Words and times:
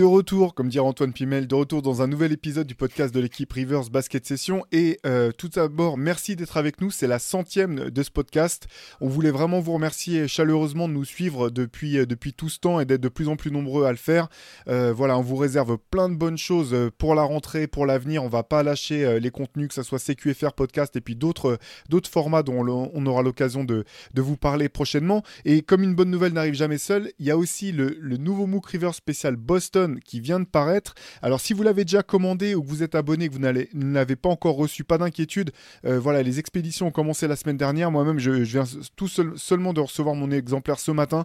De 0.00 0.04
retour, 0.06 0.54
comme 0.54 0.70
dirait 0.70 0.86
Antoine 0.86 1.12
Pimel, 1.12 1.46
de 1.46 1.54
retour 1.54 1.82
dans 1.82 2.00
un 2.00 2.06
nouvel 2.06 2.32
épisode 2.32 2.66
du 2.66 2.74
podcast 2.74 3.14
de 3.14 3.20
l'équipe 3.20 3.52
Rivers 3.52 3.90
Basket 3.90 4.24
Session. 4.24 4.64
Et 4.72 4.98
euh, 5.04 5.30
tout 5.30 5.50
d'abord, 5.50 5.98
merci 5.98 6.36
d'être 6.36 6.56
avec 6.56 6.80
nous. 6.80 6.90
C'est 6.90 7.06
la 7.06 7.18
centième 7.18 7.90
de 7.90 8.02
ce 8.02 8.10
podcast. 8.10 8.66
On 9.02 9.08
voulait 9.08 9.30
vraiment 9.30 9.60
vous 9.60 9.74
remercier 9.74 10.26
chaleureusement 10.26 10.88
de 10.88 10.94
nous 10.94 11.04
suivre 11.04 11.50
depuis, 11.50 11.98
euh, 11.98 12.06
depuis 12.06 12.32
tout 12.32 12.48
ce 12.48 12.58
temps 12.58 12.80
et 12.80 12.86
d'être 12.86 13.02
de 13.02 13.10
plus 13.10 13.28
en 13.28 13.36
plus 13.36 13.50
nombreux 13.50 13.84
à 13.84 13.90
le 13.90 13.98
faire. 13.98 14.30
Euh, 14.68 14.90
voilà, 14.90 15.18
on 15.18 15.20
vous 15.20 15.36
réserve 15.36 15.76
plein 15.90 16.08
de 16.08 16.14
bonnes 16.14 16.38
choses 16.38 16.74
pour 16.96 17.14
la 17.14 17.24
rentrée, 17.24 17.66
pour 17.66 17.84
l'avenir. 17.84 18.24
On 18.24 18.28
va 18.28 18.42
pas 18.42 18.62
lâcher 18.62 19.20
les 19.20 19.30
contenus, 19.30 19.68
que 19.68 19.74
ce 19.74 19.82
soit 19.82 19.98
CQFR 19.98 20.54
podcast 20.54 20.96
et 20.96 21.02
puis 21.02 21.14
d'autres 21.14 21.58
formats 22.10 22.42
dont 22.42 22.66
on, 22.66 23.04
aura 23.06 23.20
l'occasion 23.20 23.64
de, 23.64 23.84
vous 24.16 24.38
parler 24.38 24.70
prochainement. 24.70 25.22
Et 25.44 25.60
comme 25.60 25.82
une 25.82 25.94
bonne 25.94 26.10
nouvelle 26.10 26.32
n'arrive 26.32 26.54
jamais 26.54 26.78
seule, 26.78 27.12
il 27.18 27.26
y 27.26 27.30
a 27.30 27.36
aussi 27.36 27.70
le, 27.70 27.98
le 28.00 28.16
nouveau 28.16 28.46
MOOC 28.46 28.66
Rivers 28.66 28.94
spécial 28.94 29.36
Boston 29.36 29.89
qui 29.98 30.20
vient 30.20 30.40
de 30.40 30.44
paraître. 30.44 30.94
Alors 31.22 31.40
si 31.40 31.52
vous 31.52 31.62
l'avez 31.62 31.84
déjà 31.84 32.02
commandé 32.02 32.54
ou 32.54 32.62
que 32.62 32.68
vous 32.68 32.82
êtes 32.82 32.94
abonné 32.94 33.28
que 33.28 33.34
vous 33.34 33.40
ne 33.40 33.92
l'avez 33.92 34.16
pas 34.16 34.28
encore 34.28 34.56
reçu, 34.56 34.84
pas 34.84 34.98
d'inquiétude. 34.98 35.50
Euh, 35.84 35.98
voilà, 35.98 36.22
les 36.22 36.38
expéditions 36.38 36.88
ont 36.88 36.90
commencé 36.90 37.26
la 37.26 37.36
semaine 37.36 37.56
dernière. 37.56 37.90
Moi-même, 37.90 38.18
je, 38.18 38.30
viens 38.30 38.64
tout 38.96 39.08
seulement 39.08 39.72
de 39.72 39.80
recevoir 39.80 40.14
mon 40.14 40.30
exemplaire 40.30 40.78
ce 40.78 40.90
matin. 40.90 41.24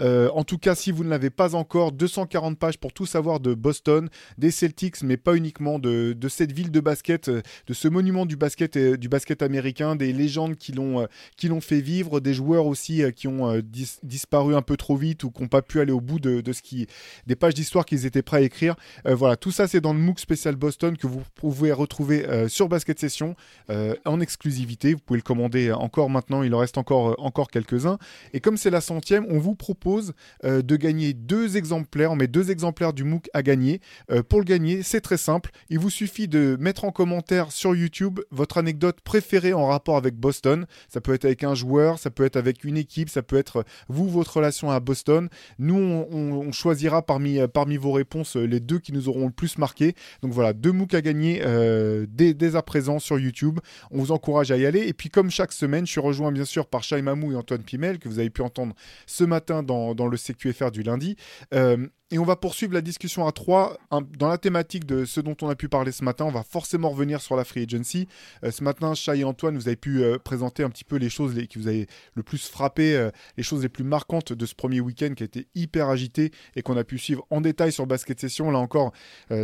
Euh, 0.00 0.30
en 0.34 0.44
tout 0.44 0.58
cas, 0.58 0.74
si 0.74 0.92
vous 0.92 1.04
ne 1.04 1.10
l'avez 1.10 1.30
pas 1.30 1.54
encore, 1.54 1.92
240 1.92 2.58
pages 2.58 2.78
pour 2.78 2.92
tout 2.92 3.06
savoir 3.06 3.40
de 3.40 3.54
Boston, 3.54 4.08
des 4.38 4.50
Celtics, 4.50 5.02
mais 5.02 5.16
pas 5.16 5.34
uniquement 5.36 5.78
de, 5.78 6.16
cette 6.28 6.52
ville 6.52 6.70
de 6.70 6.80
basket, 6.80 7.28
euh, 7.28 7.42
de 7.66 7.74
ce 7.74 7.88
monument 7.88 8.26
du 8.26 8.36
basket 8.36 9.42
américain, 9.42 9.96
des 9.96 10.12
légendes 10.12 10.56
qui 10.56 10.72
l'ont 10.72 11.06
qui 11.36 11.48
fait 11.60 11.80
vivre, 11.80 12.20
des 12.20 12.34
joueurs 12.34 12.66
aussi 12.66 13.02
qui 13.14 13.28
ont 13.28 13.62
disparu 14.02 14.54
un 14.54 14.62
peu 14.62 14.76
trop 14.76 14.96
vite 14.96 15.24
ou 15.24 15.30
qui 15.30 15.42
n'ont 15.42 15.48
pas 15.48 15.62
pu 15.62 15.80
aller 15.80 15.92
au 15.92 16.00
bout 16.00 16.20
de, 16.20 16.40
de 16.40 16.52
ce 16.52 16.62
qui 16.62 16.86
des 17.26 17.36
pages 17.36 17.54
d'histoire 17.54 17.84
étaient 18.04 18.22
prêts 18.22 18.38
à 18.38 18.40
écrire. 18.42 18.76
Euh, 19.06 19.14
voilà, 19.14 19.36
tout 19.36 19.50
ça 19.50 19.66
c'est 19.66 19.80
dans 19.80 19.92
le 19.92 19.98
MOOC 19.98 20.20
spécial 20.20 20.56
Boston 20.56 20.96
que 20.96 21.06
vous 21.06 21.22
pouvez 21.34 21.72
retrouver 21.72 22.26
euh, 22.26 22.48
sur 22.48 22.68
Basket 22.68 22.98
Session 22.98 23.36
euh, 23.70 23.94
en 24.04 24.20
exclusivité. 24.20 24.94
Vous 24.94 25.00
pouvez 25.00 25.18
le 25.18 25.22
commander 25.22 25.72
encore 25.72 26.10
maintenant, 26.10 26.42
il 26.42 26.54
en 26.54 26.58
reste 26.58 26.78
encore, 26.78 27.14
encore 27.18 27.48
quelques-uns. 27.48 27.98
Et 28.32 28.40
comme 28.40 28.56
c'est 28.56 28.70
la 28.70 28.80
centième, 28.80 29.26
on 29.30 29.38
vous 29.38 29.54
propose 29.54 30.12
de 30.44 30.76
gagner 30.76 31.14
deux 31.14 31.56
exemplaires. 31.56 32.12
On 32.12 32.16
met 32.16 32.26
deux 32.26 32.50
exemplaires 32.50 32.92
du 32.92 33.04
MOOC 33.04 33.28
à 33.32 33.42
gagner. 33.42 33.80
pour 34.28 34.40
le 34.40 34.44
gagner, 34.44 34.82
c'est 34.82 35.00
très 35.00 35.16
simple. 35.16 35.50
Il 35.70 35.78
vous 35.78 35.90
suffit 35.90 36.28
de 36.28 36.56
mettre 36.60 36.84
en 36.84 36.92
commentaire 36.92 37.52
sur 37.52 37.74
YouTube 37.74 38.20
votre 38.30 38.58
anecdote 38.58 39.00
préférée 39.02 39.52
en 39.52 39.66
rapport 39.66 39.96
avec 39.96 40.14
Boston. 40.16 40.66
Ça 40.88 41.00
peut 41.00 41.14
être 41.14 41.24
avec 41.24 41.44
un 41.44 41.54
joueur, 41.54 41.98
ça 41.98 42.10
peut 42.10 42.24
être 42.24 42.36
avec 42.36 42.64
une 42.64 42.76
équipe, 42.76 43.08
ça 43.08 43.22
peut 43.22 43.36
être 43.36 43.64
vous, 43.88 44.08
votre 44.08 44.36
relation 44.36 44.70
à 44.70 44.80
Boston. 44.80 45.28
Nous, 45.58 45.76
on, 45.76 46.06
on 46.12 46.52
choisira 46.52 47.02
parmi, 47.02 47.38
parmi 47.52 47.76
vos 47.76 47.85
réponses, 47.92 48.36
euh, 48.36 48.44
les 48.44 48.60
deux 48.60 48.78
qui 48.78 48.92
nous 48.92 49.08
auront 49.08 49.26
le 49.26 49.32
plus 49.32 49.58
marqué. 49.58 49.94
Donc 50.22 50.32
voilà, 50.32 50.52
deux 50.52 50.72
MOOC 50.72 50.94
à 50.94 51.02
gagner 51.02 51.42
euh, 51.44 52.06
dès, 52.08 52.56
à 52.56 52.62
présent 52.62 52.98
sur 52.98 53.18
YouTube. 53.18 53.60
On 53.90 53.98
vous 53.98 54.12
encourage 54.12 54.50
à 54.50 54.56
y 54.56 54.66
aller. 54.66 54.86
Et 54.86 54.92
puis 54.92 55.10
comme 55.10 55.30
chaque 55.30 55.52
semaine, 55.52 55.86
je 55.86 55.92
suis 55.92 56.00
rejoint 56.00 56.32
bien 56.32 56.44
sûr 56.44 56.66
par 56.66 56.82
Shai 56.82 57.02
Mamou 57.02 57.32
et 57.32 57.36
Antoine 57.36 57.62
Pimel, 57.62 57.98
que 57.98 58.08
vous 58.08 58.18
avez 58.18 58.30
pu 58.30 58.42
entendre 58.42 58.74
ce 59.06 59.24
matin 59.24 59.62
dans, 59.62 59.94
dans 59.94 60.06
le 60.06 60.16
CQFR 60.16 60.70
du 60.70 60.82
lundi. 60.82 61.16
Euh, 61.54 61.86
et 62.12 62.18
on 62.20 62.24
va 62.24 62.36
poursuivre 62.36 62.72
la 62.72 62.82
discussion 62.82 63.26
à 63.26 63.32
trois 63.32 63.78
dans 64.16 64.28
la 64.28 64.38
thématique 64.38 64.86
de 64.86 65.04
ce 65.04 65.20
dont 65.20 65.36
on 65.42 65.48
a 65.48 65.56
pu 65.56 65.68
parler 65.68 65.90
ce 65.90 66.04
matin. 66.04 66.24
On 66.24 66.30
va 66.30 66.44
forcément 66.44 66.90
revenir 66.90 67.20
sur 67.20 67.34
la 67.34 67.44
free 67.44 67.64
agency. 67.64 68.06
Euh, 68.44 68.52
ce 68.52 68.62
matin, 68.62 68.94
Chai 68.94 69.18
et 69.18 69.24
Antoine, 69.24 69.56
vous 69.56 69.66
avez 69.66 69.76
pu 69.76 70.04
euh, 70.04 70.16
présenter 70.16 70.62
un 70.62 70.70
petit 70.70 70.84
peu 70.84 70.96
les 70.96 71.10
choses 71.10 71.34
qui 71.48 71.58
vous 71.58 71.66
avez 71.66 71.88
le 72.14 72.22
plus 72.22 72.48
frappé, 72.48 72.94
euh, 72.94 73.10
les 73.36 73.42
choses 73.42 73.62
les 73.62 73.68
plus 73.68 73.82
marquantes 73.82 74.32
de 74.32 74.46
ce 74.46 74.54
premier 74.54 74.80
week-end 74.80 75.14
qui 75.16 75.24
a 75.24 75.26
été 75.26 75.48
hyper 75.56 75.88
agité 75.88 76.30
et 76.54 76.62
qu'on 76.62 76.76
a 76.76 76.84
pu 76.84 76.98
suivre 76.98 77.26
en 77.30 77.40
détail 77.40 77.72
sur 77.72 77.86
Basket 77.86 78.20
Session. 78.20 78.52
Là 78.52 78.58
encore, 78.58 78.92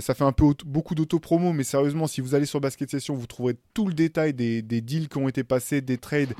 ça 0.00 0.14
fait 0.14 0.24
un 0.24 0.32
peu 0.32 0.54
beaucoup 0.64 0.94
d'auto-promo, 0.94 1.52
mais 1.52 1.64
sérieusement, 1.64 2.06
si 2.06 2.20
vous 2.20 2.34
allez 2.34 2.46
sur 2.46 2.60
Basket 2.60 2.90
Session, 2.90 3.14
vous 3.14 3.26
trouverez 3.26 3.56
tout 3.74 3.88
le 3.88 3.94
détail 3.94 4.34
des, 4.34 4.62
des 4.62 4.80
deals 4.80 5.08
qui 5.08 5.18
ont 5.18 5.28
été 5.28 5.42
passés, 5.42 5.80
des 5.80 5.98
trades, 5.98 6.34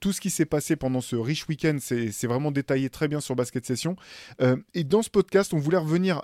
tout 0.00 0.12
ce 0.12 0.20
qui 0.20 0.30
s'est 0.30 0.44
passé 0.44 0.76
pendant 0.76 1.00
ce 1.00 1.16
riche 1.16 1.48
week-end. 1.48 1.78
C'est 1.80 2.26
vraiment 2.26 2.52
détaillé 2.52 2.90
très 2.90 3.08
bien 3.08 3.20
sur 3.20 3.34
Basket 3.34 3.64
Session. 3.66 3.96
et 4.74 4.84
dans 4.84 5.02
ce 5.02 5.10
podcast, 5.10 5.52
on 5.54 5.63
voulait 5.64 5.78
revenir 5.78 6.22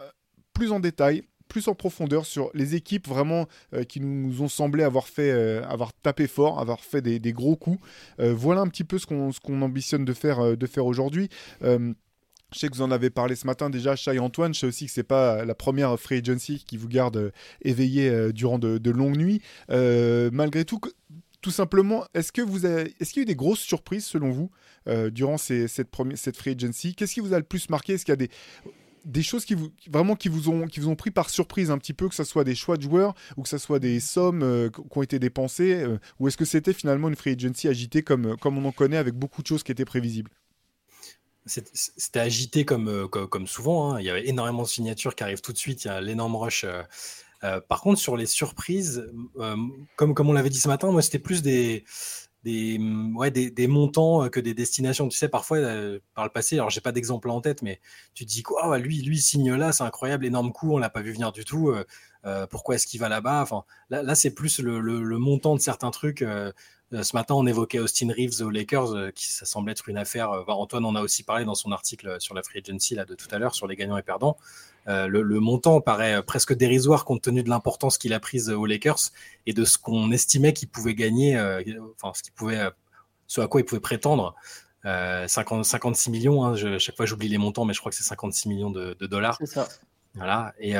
plus 0.53 0.73
en 0.73 0.81
détail, 0.81 1.25
plus 1.51 1.69
en 1.69 1.75
profondeur 1.75 2.25
sur 2.25 2.51
les 2.55 2.75
équipes 2.75 3.06
vraiment 3.06 3.47
euh, 3.75 3.84
qui 3.84 4.01
nous 4.01 4.41
ont 4.41 4.49
semblé 4.49 4.83
avoir 4.84 5.09
fait, 5.09 5.31
euh, 5.31 5.62
avoir 5.65 5.93
tapé 5.93 6.27
fort, 6.27 6.61
avoir 6.61 6.81
fait 6.81 7.03
des, 7.03 7.33
gros 7.33 7.56
coups. 7.56 7.79
Euh, 8.21 8.33
voilà 8.33 8.62
un 8.62 8.69
petit 8.69 8.84
peu 8.84 8.99
ce 8.99 9.06
qu'on 9.06 9.62
ambitionne 9.62 10.06
de 10.06 10.15
faire, 10.15 10.39
aujourd'hui. 10.79 11.29
Je 11.61 12.59
sais 12.59 12.69
que 12.69 12.75
vous 12.75 12.83
en 12.83 12.91
avez 12.91 13.11
parlé 13.11 13.37
ce 13.37 13.47
matin 13.47 13.71
déjà, 13.71 13.95
Chai 13.95 14.19
Antoine. 14.19 14.55
Je 14.55 14.61
sais 14.61 14.67
aussi 14.67 14.87
que 14.87 14.93
c'est 14.93 15.05
pas 15.05 15.45
la 15.45 15.55
première 15.55 15.99
free 16.00 16.19
agency 16.19 16.65
qui 16.67 16.77
vous 16.77 16.89
garde 16.89 17.33
éveillé 17.62 18.33
durant 18.33 18.59
de, 18.59 18.91
longues 18.91 19.17
nuits. 19.17 19.43
malgré 19.69 20.65
tout, 20.65 20.81
tout 21.43 21.50
simplement, 21.50 22.05
est-ce 22.15 22.33
que 22.33 22.43
vous 22.43 22.67
est-ce 22.67 23.12
qu'il 23.12 23.19
y 23.19 23.21
a 23.21 23.23
eu 23.23 23.27
des 23.27 23.37
grosses 23.37 23.61
surprises 23.61 24.05
selon 24.05 24.31
vous 24.31 24.50
durant 25.11 25.39
cette, 25.39 25.91
première, 25.91 26.19
cette 26.19 26.37
free 26.37 26.53
agency? 26.53 26.95
Qu'est-ce 26.95 27.15
qui 27.15 27.21
vous 27.21 27.34
a 27.34 27.39
le 27.39 27.45
plus 27.45 27.71
marqué? 27.71 27.95
Est-ce 27.95 28.05
qu'il 28.05 28.12
y 28.12 28.15
a 28.15 28.17
des 28.17 28.31
des 29.05 29.22
choses 29.22 29.44
qui 29.44 29.55
vous 29.55 29.71
vraiment 29.91 30.16
qui 30.16 30.31
ont 30.31 30.97
pris 30.97 31.11
par 31.11 31.31
surprise 31.31 31.71
un 31.71 31.78
petit 31.78 31.93
peu 31.93 32.09
que 32.09 32.15
ce 32.15 32.25
soit 32.25 32.44
des 32.44 32.55
choix 32.55 32.77
de 32.77 32.83
joueurs 32.83 33.15
ou 33.37 33.43
que 33.43 33.49
ce 33.49 33.59
soit 33.59 33.78
des 33.78 34.00
sommes 34.00 34.43
euh, 34.43 34.71
qui 34.71 34.99
ont 34.99 35.03
été 35.03 35.19
dépensées 35.19 35.75
euh, 35.75 35.99
ou 36.19 36.28
est-ce 36.28 36.37
que 36.37 36.44
c'était 36.44 36.72
finalement 36.72 37.09
une 37.09 37.16
free 37.16 37.33
agency 37.33 37.69
agitée 37.69 38.03
comme 38.03 38.37
comme 38.37 38.59
on 38.59 38.65
en 38.65 38.72
connaît 38.72 38.97
avec 38.97 39.15
beaucoup 39.15 39.43
de 39.43 39.47
choses 39.47 39.62
qui 39.62 39.72
étaient 39.72 39.84
prévisibles? 39.84 40.31
C'était 41.47 42.21
agité 42.21 42.65
comme, 42.65 42.88
euh, 42.88 43.09
comme, 43.09 43.47
souvent. 43.47 43.94
Hein. 43.94 44.00
Il 44.00 44.05
y 44.05 44.11
avait 44.11 44.28
énormément 44.28 44.62
de 44.62 44.69
signatures 44.69 45.17
qui 45.17 45.25
arrivent 45.25 45.41
tout 45.41 45.53
de 45.53 45.59
suite. 45.59 45.84
Il 45.84 45.88
y 45.88 45.91
a 45.91 46.00
l'énorme 46.00 46.37
rush. 46.37 46.67
par 47.69 47.81
contre, 47.81 47.99
sur 47.99 48.17
les 48.17 48.27
surprises, 48.27 49.11
comme, 49.97 50.15
comme 50.15 50.28
on 50.28 50.32
l'avait 50.32 50.50
dit 50.50 50.61
ce 50.61 50.69
matin, 50.69 50.93
moi, 50.93 51.00
c'était 51.00 51.19
plus 51.19 51.43
des, 51.43 51.84
des, 52.45 52.78
mmh, 52.78 53.17
ouais, 53.17 53.31
des, 53.31 53.51
des, 53.51 53.67
montants 53.67 54.28
que 54.28 54.41
des 54.41 54.55
destinations. 54.55 55.09
Tu 55.09 55.17
sais, 55.17 55.28
parfois, 55.28 55.59
par 56.15 56.25
le 56.25 56.31
passé, 56.31 56.56
alors 56.56 56.71
j'ai 56.71 56.81
pas 56.81 56.93
d'exemple 56.93 57.31
en 57.31 57.41
tête, 57.41 57.62
mais 57.62 57.81
tu 58.15 58.25
te 58.25 58.31
dis 58.31 58.43
quoi, 58.43 58.78
lui, 58.78 59.03
lui 59.03 59.19
signe 59.19 59.55
là, 59.55 59.73
c'est 59.73 59.84
incroyable, 59.84 60.25
énorme 60.27 60.53
coup, 60.53 60.73
on 60.75 60.79
l'a 60.79 60.91
pas 60.91 61.03
vu 61.03 61.12
venir 61.12 61.33
du 61.33 61.45
tout. 61.45 61.73
pourquoi 62.50 62.77
est-ce 62.77 62.87
qu'il 62.87 63.00
va 63.00 63.09
là-bas? 63.09 63.43
Enfin, 63.43 63.65
là, 63.91 64.03
là 64.03 64.15
c'est 64.15 64.34
plus 64.34 64.61
le, 64.61 64.81
le, 64.81 65.19
montant 65.19 65.55
de 65.55 65.61
certains 65.61 65.91
trucs. 65.91 66.21
ce 66.21 67.17
matin, 67.17 67.34
on 67.34 67.47
évoquait 67.47 67.79
Austin 67.79 68.09
Reeves 68.09 68.43
aux 68.43 68.50
Lakers, 68.50 69.12
qui 69.15 69.29
ça 69.29 69.47
semble 69.47 69.71
être 69.71 69.89
une 69.89 69.99
affaire. 69.99 70.31
Antoine 70.49 70.84
en 70.84 70.95
a 70.95 71.03
aussi 71.03 71.23
parlé 71.23 71.45
dans 71.45 71.55
son 71.55 71.73
article 71.73 72.17
sur 72.21 72.34
la 72.34 72.43
free 72.43 72.61
agency 72.65 72.95
là 72.95 73.05
de 73.05 73.15
tout 73.15 73.29
à 73.31 73.39
l'heure 73.39 73.55
sur 73.55 73.67
les 73.67 73.77
gagnants 73.77 73.99
et 73.99 74.03
perdants. 74.03 74.37
Euh, 74.89 75.07
le, 75.07 75.41
montant 75.41 75.81
paraît 75.81 76.15
euh, 76.15 76.23
presque 76.23 76.55
dérisoire 76.55 77.05
compte 77.05 77.23
tenu 77.23 77.43
de 77.43 77.49
l'importance 77.49 77.99
qu'il 77.99 78.15
a 78.15 78.21
prise 78.21 78.49
aux 78.51 78.67
Lakers 78.67 79.11
et 79.47 79.53
de 79.53 79.65
ce 79.65 79.79
qu'on 79.79 80.11
estimait 80.11 80.53
qu'il 80.53 80.69
pouvait 80.69 80.95
gagner, 80.95 81.37
euh, 81.37 81.63
enfin 82.01 82.13
ce 82.15 82.23
qu'il 82.23 82.33
pouvait, 82.33 82.71
ce 83.27 83.41
à 83.41 83.47
quoi 83.47 83.61
il 83.61 83.65
pouvait 83.65 83.81
prétendre. 83.81 84.35
50, 84.83 85.67
56 85.67 86.11
millions, 86.11 86.45
hein, 86.45 86.79
chaque 86.79 86.97
fois 86.97 87.05
j'oublie 87.05 87.29
les 87.29 87.37
montants, 87.37 87.67
mais 87.67 87.75
je 87.75 87.81
crois 87.81 87.91
que 87.91 87.97
c'est 87.97 88.05
56 88.05 88.49
millions 88.49 88.71
de, 88.71 88.95
dollars. 89.07 89.37
C'est 89.39 89.47
ça. 89.47 89.69
Voilà. 90.15 90.55
Et 90.59 90.73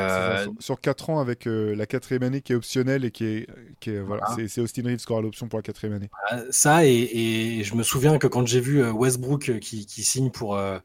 sur, 0.59 0.81
4 0.81 1.11
ans 1.11 1.21
avec 1.21 1.43
la 1.44 1.84
quatrième 1.84 2.22
année 2.22 2.41
qui 2.41 2.55
est 2.55 2.56
optionnelle 2.56 3.05
et 3.05 3.11
qui 3.11 3.25
est, 3.27 3.47
qui 3.78 3.91
est 3.91 4.00
voilà, 4.00 4.25
c'est 4.49 4.62
Austin 4.62 4.84
Reeves 4.84 5.05
qui 5.05 5.12
aura 5.12 5.21
l'option 5.21 5.49
pour 5.49 5.59
la 5.59 5.62
quatrième 5.62 5.96
année. 5.96 6.11
ça 6.50 6.87
et, 6.87 7.62
je 7.62 7.75
me 7.75 7.82
souviens 7.82 8.17
que 8.17 8.26
quand 8.26 8.46
j'ai 8.46 8.61
vu 8.61 8.82
Westbrook 8.91 9.58
qui, 9.61 9.85
qui 9.85 10.03
signe 10.03 10.31
pour 10.31 10.56
euh, 10.56 10.79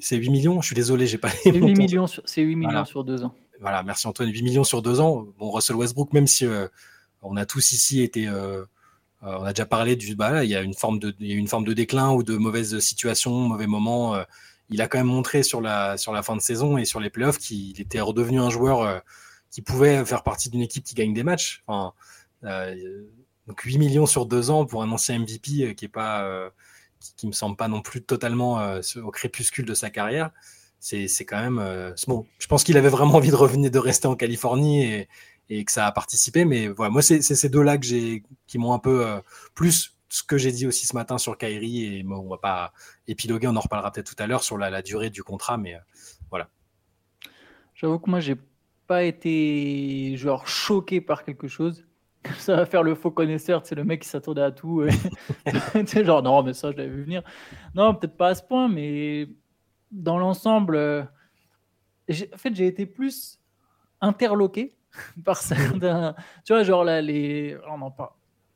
c'est 0.00 0.16
8 0.16 0.30
millions, 0.30 0.60
je 0.60 0.66
suis 0.66 0.74
désolé, 0.74 1.06
j'ai 1.06 1.18
pas 1.18 1.30
les 1.44 1.52
8 1.52 1.74
millions 1.74 2.06
C'est 2.24 2.42
8 2.42 2.56
millions 2.56 2.84
sur 2.84 3.04
deux 3.04 3.24
ans. 3.24 3.34
Voilà, 3.60 3.82
merci 3.82 4.06
Antoine. 4.06 4.30
8 4.30 4.42
millions 4.42 4.64
sur 4.64 4.82
deux 4.82 5.00
ans. 5.00 5.26
Bon, 5.38 5.50
Russell 5.50 5.76
Westbrook, 5.76 6.12
même 6.12 6.26
si 6.26 6.44
euh, 6.46 6.68
on 7.22 7.36
a 7.36 7.46
tous 7.46 7.72
ici 7.72 8.02
été. 8.02 8.28
Euh, 8.28 8.64
on 9.22 9.44
a 9.44 9.52
déjà 9.52 9.66
parlé 9.66 9.96
du. 9.96 10.14
Bah, 10.14 10.44
il, 10.44 10.50
y 10.50 10.56
a 10.56 10.60
une 10.60 10.74
forme 10.74 10.98
de, 10.98 11.14
il 11.20 11.28
y 11.28 11.32
a 11.32 11.36
une 11.36 11.48
forme 11.48 11.64
de 11.64 11.72
déclin 11.72 12.12
ou 12.12 12.22
de 12.22 12.36
mauvaise 12.36 12.78
situation, 12.80 13.32
mauvais 13.32 13.66
moment. 13.66 14.16
il 14.68 14.80
a 14.82 14.88
quand 14.88 14.98
même 14.98 15.06
montré 15.06 15.42
sur 15.42 15.60
la, 15.60 15.96
sur 15.96 16.12
la 16.12 16.22
fin 16.22 16.36
de 16.36 16.40
saison 16.40 16.76
et 16.76 16.84
sur 16.84 17.00
les 17.00 17.10
playoffs 17.10 17.38
qu'il 17.38 17.80
était 17.80 18.00
redevenu 18.00 18.40
un 18.40 18.50
joueur 18.50 19.02
qui 19.50 19.62
pouvait 19.62 20.04
faire 20.04 20.22
partie 20.22 20.50
d'une 20.50 20.60
équipe 20.60 20.84
qui 20.84 20.94
gagne 20.94 21.14
des 21.14 21.24
matchs. 21.24 21.64
Enfin, 21.66 21.92
donc 23.46 23.62
8 23.62 23.78
millions 23.78 24.06
sur 24.06 24.26
deux 24.26 24.50
ans 24.50 24.66
pour 24.66 24.82
un 24.82 24.90
ancien 24.92 25.18
MVP 25.18 25.74
qui 25.74 25.84
est 25.86 25.88
pas 25.88 26.52
qui, 27.16 27.26
me 27.26 27.32
semble 27.32 27.56
pas 27.56 27.68
non 27.68 27.82
plus 27.82 28.02
totalement 28.02 28.60
euh, 28.60 28.80
au 29.02 29.10
crépuscule 29.10 29.64
de 29.64 29.74
sa 29.74 29.90
carrière. 29.90 30.30
C'est 30.78 31.24
quand 31.24 31.40
même 31.40 31.58
euh, 31.58 31.92
bon. 32.06 32.26
Je 32.38 32.46
pense 32.46 32.62
qu'il 32.62 32.76
avait 32.76 32.88
vraiment 32.88 33.14
envie 33.14 33.30
de 33.30 33.36
revenir, 33.36 33.70
de 33.70 33.78
rester 33.78 34.06
en 34.06 34.14
Californie 34.14 34.84
et, 34.84 35.08
et 35.48 35.64
que 35.64 35.72
ça 35.72 35.86
a 35.86 35.92
participé. 35.92 36.44
Mais 36.44 36.68
voilà, 36.68 36.90
moi, 36.90 37.02
c'est 37.02 37.22
ces 37.22 37.48
deux-là 37.48 37.78
qui 37.78 38.22
m'ont 38.54 38.72
un 38.72 38.78
peu 38.78 39.20
plus 39.54 39.96
ce 40.08 40.22
que 40.22 40.38
j'ai 40.38 40.52
dit 40.52 40.66
aussi 40.66 40.86
ce 40.86 40.94
matin 40.94 41.18
sur 41.18 41.36
Kairi, 41.36 41.98
et 41.98 42.02
bon, 42.02 42.16
on 42.16 42.28
va 42.28 42.38
pas 42.38 42.72
épiloguer, 43.06 43.48
on 43.48 43.56
en 43.56 43.60
reparlera 43.60 43.90
peut-être 43.90 44.14
tout 44.14 44.22
à 44.22 44.26
l'heure 44.26 44.42
sur 44.42 44.56
la, 44.56 44.82
durée 44.82 45.10
du 45.10 45.22
contrat, 45.22 45.56
mais 45.58 45.76
voilà. 46.30 46.48
J'avoue 47.74 47.98
que 47.98 48.08
moi, 48.08 48.20
j'ai 48.20 48.36
pas 48.86 49.02
été 49.02 50.16
genre 50.16 50.46
choqué 50.46 51.00
par 51.00 51.24
quelque 51.24 51.48
chose. 51.48 51.85
Ça 52.38 52.56
va 52.56 52.66
faire 52.66 52.82
le 52.82 52.94
faux 52.94 53.10
connaisseur, 53.10 53.62
c'est 53.64 53.74
le 53.74 53.84
mec 53.84 54.02
qui 54.02 54.08
s'attendait 54.08 54.42
à 54.42 54.50
tout. 54.50 54.84
c'est 55.86 56.04
genre, 56.04 56.22
non, 56.22 56.42
mais 56.42 56.52
ça, 56.52 56.72
je 56.72 56.76
l'avais 56.76 56.90
vu 56.90 57.02
venir. 57.04 57.22
Non, 57.74 57.94
peut-être 57.94 58.16
pas 58.16 58.28
à 58.28 58.34
ce 58.34 58.42
point, 58.42 58.68
mais 58.68 59.28
dans 59.90 60.18
l'ensemble, 60.18 60.76
euh, 60.76 61.02
en 62.10 62.36
fait, 62.36 62.54
j'ai 62.54 62.66
été 62.66 62.86
plus 62.86 63.38
interloqué 64.00 64.76
par 65.24 65.38
certains. 65.38 66.14
tu 66.44 66.52
vois, 66.52 66.62
genre 66.62 66.84
là, 66.84 67.00
les. 67.00 67.56
On 67.68 67.80
en 67.82 67.90
parle. 67.90 68.10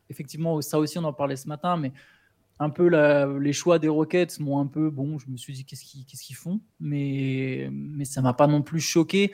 Effectivement, 0.09 0.61
ça 0.61 0.79
aussi, 0.79 0.99
on 0.99 1.05
en 1.05 1.13
parlait 1.13 1.37
ce 1.37 1.47
matin, 1.47 1.77
mais 1.77 1.93
un 2.59 2.69
peu 2.69 2.89
les 3.39 3.53
choix 3.53 3.79
des 3.79 3.89
Rockets 3.89 4.39
m'ont 4.41 4.59
un 4.61 4.67
peu. 4.67 4.91
Bon, 4.91 5.19
je 5.19 5.29
me 5.29 5.37
suis 5.37 5.53
dit, 5.53 5.65
qu'est-ce 5.65 5.85
qu'ils 5.85 6.05
qu'est-ce 6.05 6.23
qu'ils 6.23 6.37
font? 6.37 6.61
Mais, 6.79 7.69
mais 7.73 8.05
ça 8.05 8.21
m'a 8.21 8.35
pas 8.35 8.47
non 8.47 8.61
plus 8.61 8.81
choqué. 8.81 9.33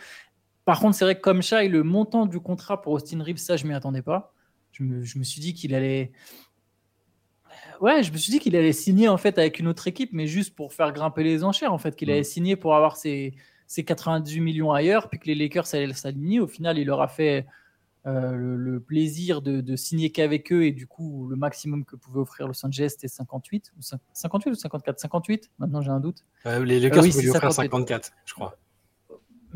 Par 0.66 0.80
contre, 0.80 0.96
c'est 0.96 1.04
vrai 1.04 1.14
que 1.14 1.20
comme 1.20 1.42
Shai, 1.42 1.68
le 1.68 1.84
montant 1.84 2.26
du 2.26 2.40
contrat 2.40 2.82
pour 2.82 2.92
Austin 2.92 3.22
Reeves, 3.22 3.38
ça, 3.38 3.56
je 3.56 3.64
m'y 3.66 3.72
attendais 3.72 4.02
pas. 4.02 4.34
Je 4.72 4.82
me, 4.82 5.04
je 5.04 5.18
me 5.18 5.22
suis 5.24 5.40
dit 5.40 5.54
qu'il 5.54 5.74
allait. 5.76 6.10
Ouais, 7.80 8.02
je 8.02 8.12
me 8.12 8.16
suis 8.16 8.32
dit 8.32 8.40
qu'il 8.40 8.56
allait 8.56 8.72
signer 8.72 9.08
en 9.08 9.16
fait 9.16 9.38
avec 9.38 9.60
une 9.60 9.68
autre 9.68 9.86
équipe, 9.86 10.10
mais 10.12 10.26
juste 10.26 10.56
pour 10.56 10.74
faire 10.74 10.92
grimper 10.92 11.22
les 11.22 11.44
enchères, 11.44 11.72
en 11.72 11.78
fait, 11.78 11.94
qu'il 11.94 12.10
allait 12.10 12.22
mm. 12.22 12.24
signer 12.24 12.56
pour 12.56 12.74
avoir 12.74 12.96
ses, 12.96 13.34
ses, 13.68 13.84
98 13.84 14.40
millions 14.40 14.72
ailleurs, 14.72 15.08
puis 15.08 15.20
que 15.20 15.26
les 15.26 15.36
Lakers 15.36 15.72
allaient 15.72 15.92
s'aligner. 15.94 16.40
Au 16.40 16.48
final, 16.48 16.78
il 16.78 16.86
leur 16.86 17.00
a 17.00 17.06
fait 17.06 17.46
euh, 18.06 18.32
le, 18.34 18.80
plaisir 18.80 19.42
de, 19.42 19.60
de 19.60 19.76
signer 19.76 20.10
qu'avec 20.10 20.52
eux, 20.52 20.64
et 20.64 20.72
du 20.72 20.88
coup, 20.88 21.28
le 21.28 21.36
maximum 21.36 21.84
que 21.84 21.94
pouvait 21.94 22.18
offrir 22.18 22.48
Los 22.48 22.66
Angeles, 22.66 22.88
c'était 22.90 23.08
58 23.08 23.72
ou 23.78 23.82
58 23.82 24.50
ou 24.50 24.54
54 24.56 24.98
58 24.98 25.50
Maintenant, 25.60 25.80
j'ai 25.80 25.90
un 25.90 26.00
doute. 26.00 26.24
Euh, 26.46 26.64
les 26.64 26.80
Lakers 26.80 27.04
euh, 27.04 27.08
pouvaient 27.08 27.22
lui 27.22 27.30
offrir 27.30 27.52
54, 27.52 28.10
je 28.24 28.34
crois 28.34 28.58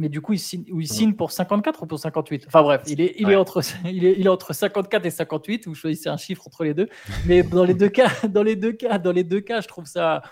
mais 0.00 0.08
du 0.08 0.23
coup, 0.23 0.32
il 0.32 0.38
signe, 0.38 0.64
il 0.67 0.88
signe 0.88 1.12
pour 1.12 1.31
54 1.31 1.82
ou 1.82 1.87
pour 1.87 1.99
58 1.99 2.44
Enfin 2.47 2.62
bref, 2.62 2.82
il 2.87 3.02
est, 3.02 3.17
il, 3.19 3.31
est 3.31 3.37
entre, 3.37 3.61
il, 3.85 4.06
est, 4.06 4.14
il 4.19 4.25
est 4.25 4.31
entre 4.31 4.55
54 4.55 5.05
et 5.05 5.11
58, 5.11 5.67
vous 5.67 5.75
choisissez 5.75 6.08
un 6.08 6.17
chiffre 6.17 6.47
entre 6.47 6.64
les 6.64 6.73
deux. 6.73 6.88
Mais 7.26 7.43
dans 7.43 7.64
les 7.64 7.75
deux 7.75 7.91
cas, 7.91 8.08
dans 8.29 8.43
les 8.43 8.56
deux 8.56 8.73
cas, 8.73 8.99
dans 8.99 9.12
les 9.12 9.25
deux 9.25 9.43
cas, 9.43 9.61
je 9.61 9.69
trouve 9.69 9.85
ça, 9.85 10.23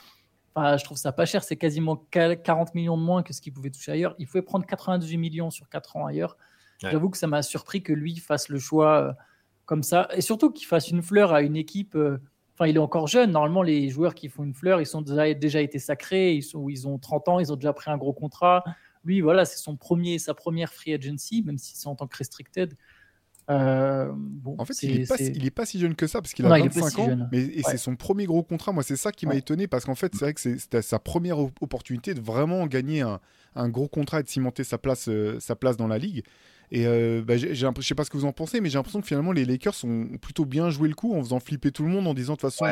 enfin, 0.55 0.79
je 0.79 0.85
trouve 0.85 0.97
ça 0.97 1.13
pas 1.13 1.27
cher. 1.27 1.45
C'est 1.45 1.57
quasiment 1.57 1.97
40 2.11 2.75
millions 2.75 2.97
de 2.97 3.03
moins 3.03 3.23
que 3.23 3.35
ce 3.35 3.43
qu'il 3.43 3.53
pouvait 3.53 3.69
toucher 3.69 3.93
ailleurs. 3.93 4.15
Il 4.19 4.27
pouvait 4.27 4.41
prendre 4.41 4.65
98 4.65 5.19
millions 5.19 5.51
sur 5.51 5.69
4 5.69 5.97
ans 5.97 6.07
ailleurs. 6.07 6.39
J'avoue 6.81 7.11
que 7.11 7.19
ça 7.19 7.27
m'a 7.27 7.43
surpris 7.43 7.83
que 7.83 7.93
lui 7.93 8.17
fasse 8.17 8.49
le 8.49 8.59
choix 8.59 9.03
euh, 9.03 9.13
comme 9.67 9.83
ça. 9.83 10.09
Et 10.15 10.23
surtout 10.23 10.51
qu'il 10.51 10.67
fasse 10.67 10.89
une 10.89 11.03
fleur 11.03 11.35
à 11.35 11.43
une 11.43 11.57
équipe. 11.57 11.95
Euh, 11.95 12.23
enfin, 12.55 12.69
il 12.69 12.77
est 12.77 12.81
encore 12.81 13.07
jeune. 13.07 13.33
Normalement, 13.33 13.63
les 13.63 13.91
joueurs 13.91 14.15
qui 14.15 14.29
font 14.29 14.45
une 14.45 14.55
fleur, 14.55 14.81
ils 14.81 14.87
sont 14.87 15.03
déjà, 15.03 15.35
déjà 15.35 15.61
été 15.61 15.79
sacrés. 15.79 16.33
Ils, 16.33 16.43
sont, 16.43 16.71
ils 16.71 16.89
ont 16.89 16.97
30 16.97 17.29
ans, 17.29 17.39
ils 17.39 17.53
ont 17.53 17.57
déjà 17.57 17.75
pris 17.75 17.91
un 17.91 17.99
gros 17.99 18.15
contrat. 18.15 18.65
Lui, 19.05 19.21
voilà, 19.21 19.45
c'est 19.45 19.59
son 19.59 19.77
premier, 19.77 20.19
sa 20.19 20.35
première 20.35 20.73
free 20.73 20.95
agency, 20.95 21.43
même 21.43 21.59
si 21.59 21.77
c'est 21.77 21.87
en 21.87 21.95
tant 21.95 22.07
que 22.07 22.17
restricted. 22.17 22.75
Euh, 23.51 24.13
bon, 24.15 24.57
en 24.59 24.65
fait, 24.67 24.83
il 24.83 25.07
n'est 25.43 25.51
pas, 25.51 25.65
si 25.65 25.79
jeune 25.79 25.95
que 25.95 26.07
ça, 26.07 26.21
parce 26.21 26.35
qu'il 26.35 26.45
a 26.45 26.51
25 26.51 26.99
ans, 26.99 27.29
mais, 27.33 27.39
et 27.39 27.63
c'est 27.63 27.79
son 27.79 27.97
premier 27.97 28.27
gros 28.27 28.43
contrat. 28.43 28.73
Moi, 28.73 28.83
c'est 28.83 28.97
ça 28.97 29.11
qui 29.11 29.27
m'a 29.27 29.37
étonné, 29.37 29.67
parce 29.67 29.85
qu'en 29.85 29.95
fait, 29.95 30.13
c'est 30.13 30.25
vrai 30.25 30.35
que 30.35 30.41
c'était 30.41 30.83
sa 30.83 30.99
première 30.99 31.39
opportunité 31.39 32.13
de 32.13 32.21
vraiment 32.21 32.67
gagner 32.67 33.01
un, 33.01 33.21
un, 33.55 33.69
gros 33.71 33.89
contrat 33.89 34.21
et 34.21 34.23
de 34.23 34.29
cimenter 34.29 34.65
sa 34.65 34.77
place, 34.77 35.09
euh, 35.09 35.41
sa 35.41 35.57
place 35.57 35.77
dans 35.77 35.89
la 35.89 35.99
ligue. 35.99 36.25
Et 36.71 36.87
euh, 36.87 37.23
bah, 37.25 37.37
je 37.37 37.55
sais 37.83 37.95
pas 37.95 38.05
ce 38.05 38.11
que 38.11 38.17
vous 38.17 38.27
en 38.27 38.33
pensez, 38.33 38.61
mais 38.61 38.69
j'ai 38.69 38.79
l'impression 38.79 39.01
que 39.01 39.07
finalement 39.07 39.33
les 39.33 39.45
Lakers 39.45 39.75
ont 39.85 40.07
plutôt 40.21 40.45
bien 40.45 40.69
joué 40.71 40.89
le 40.89 40.95
coup 40.95 41.15
en 41.15 41.23
faisant 41.23 41.41
flipper 41.41 41.73
tout 41.73 41.83
le 41.83 41.89
monde 41.89 42.07
en 42.07 42.15
disant 42.15 42.35
de 42.35 42.39
toute 42.39 42.51
façon, 42.51 42.67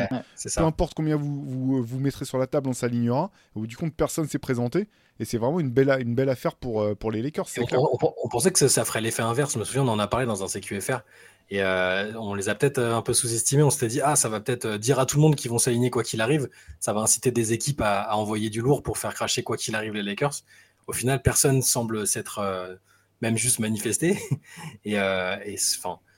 peu 0.56 0.64
importe 0.64 0.94
combien 0.94 1.16
vous, 1.16 1.42
vous, 1.44 1.82
vous, 1.82 1.98
mettrez 1.98 2.24
sur 2.24 2.38
la 2.38 2.46
table, 2.46 2.68
on 2.68 2.74
s'alignera. 2.74 3.30
Au 3.54 3.60
bout 3.60 3.66
du 3.66 3.76
compte, 3.76 3.94
personne 3.94 4.28
s'est 4.28 4.38
présenté. 4.38 4.88
Et 5.18 5.24
c'est 5.24 5.38
vraiment 5.38 5.60
une 5.60 5.70
belle, 5.70 5.88
une 6.00 6.14
belle 6.14 6.28
affaire 6.28 6.54
pour, 6.56 6.82
euh, 6.82 6.94
pour 6.94 7.10
les 7.10 7.22
Lakers. 7.22 7.46
On, 7.72 8.28
pensait 8.28 8.50
que 8.50 8.68
ça, 8.68 8.84
ferait 8.84 9.00
l'effet 9.00 9.22
inverse. 9.22 9.54
Je 9.54 9.58
me 9.58 9.64
souviens, 9.64 9.82
on 9.82 9.88
en 9.88 9.98
a 9.98 10.06
parlé 10.06 10.26
dans 10.26 10.44
un 10.44 10.48
CQFR. 10.48 11.00
Et 11.48 11.62
euh, 11.62 12.12
on 12.18 12.34
les 12.34 12.48
a 12.48 12.54
peut-être 12.54 12.80
un 12.80 13.00
peu 13.00 13.14
sous-estimés. 13.14 13.62
On 13.62 13.70
s'était 13.70 13.88
dit, 13.88 14.00
ah, 14.02 14.14
ça 14.16 14.28
va 14.28 14.40
peut-être 14.40 14.76
dire 14.76 14.98
à 14.98 15.06
tout 15.06 15.16
le 15.16 15.22
monde 15.22 15.36
qu'ils 15.36 15.50
vont 15.50 15.58
s'aligner 15.58 15.88
quoi 15.88 16.02
qu'il 16.02 16.20
arrive. 16.20 16.50
Ça 16.80 16.92
va 16.92 17.00
inciter 17.00 17.30
des 17.30 17.54
équipes 17.54 17.80
à, 17.82 18.14
envoyer 18.14 18.50
du 18.50 18.60
lourd 18.60 18.82
pour 18.82 18.98
faire 18.98 19.14
cracher 19.14 19.42
quoi 19.42 19.56
qu'il 19.56 19.74
arrive 19.74 19.94
les 19.94 20.02
Lakers. 20.02 20.42
Au 20.86 20.92
final, 20.92 21.22
personne 21.22 21.62
semble 21.62 22.06
s'être 22.06 22.78
même 23.20 23.36
juste 23.36 23.58
manifester. 23.58 24.18
et, 24.84 24.98
euh, 24.98 25.36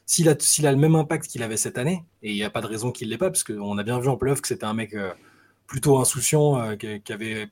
s'il 0.07 0.29
a, 0.29 0.33
a 0.33 0.73
le 0.73 0.79
même 0.79 0.95
impact 0.95 1.27
qu'il 1.27 1.43
avait 1.43 1.57
cette 1.57 1.79
année, 1.79 2.05
et 2.23 2.31
il 2.31 2.35
n'y 2.35 2.45
a 2.45 2.51
pas 2.51 2.61
de 2.61 2.67
raison 2.67 2.93
qu'il 2.93 3.09
ne 3.09 3.13
l'ait 3.13 3.19
pas, 3.19 3.31
parce 3.31 3.45
qu'on 3.45 3.77
a 3.79 3.83
bien 3.83 3.99
vu 4.01 4.09
en 4.09 4.17
playoff 4.17 4.41
que 4.41 4.49
c'était 4.49 4.65
un 4.65 4.75
mec 4.75 4.95
euh, 4.95 5.13
plutôt 5.67 5.99
insouciant, 5.99 6.59
euh, 6.61 6.77
qui, 6.77 7.01
qui, 7.03 7.13
avait 7.13 7.49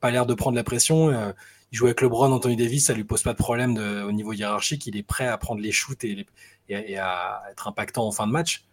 pas 0.00 0.10
l'air 0.10 0.26
de 0.26 0.34
prendre 0.34 0.56
la 0.56 0.64
pression. 0.64 1.10
il 1.10 1.76
joue 1.76 1.86
avec 1.86 2.00
LeBron, 2.00 2.32
Anthony 2.32 2.56
Davis, 2.56 2.86
ça 2.86 2.94
lui 2.94 3.04
pose 3.04 3.22
pas 3.22 3.32
de 3.32 3.38
problème 3.38 3.74
de, 3.74 4.02
au 4.02 4.12
niveau 4.12 4.32
hiérarchique. 4.32 4.86
Il 4.86 4.96
est 4.96 5.02
prêt 5.02 5.26
à 5.26 5.36
prendre 5.36 5.60
les 5.60 5.72
shoots 5.72 6.02
et, 6.04 6.26
et, 6.70 6.96
à 6.96 7.42
être 7.50 7.68
impactant 7.68 8.06
en 8.06 8.12
fin 8.12 8.26
de 8.26 8.32
match. 8.32 8.64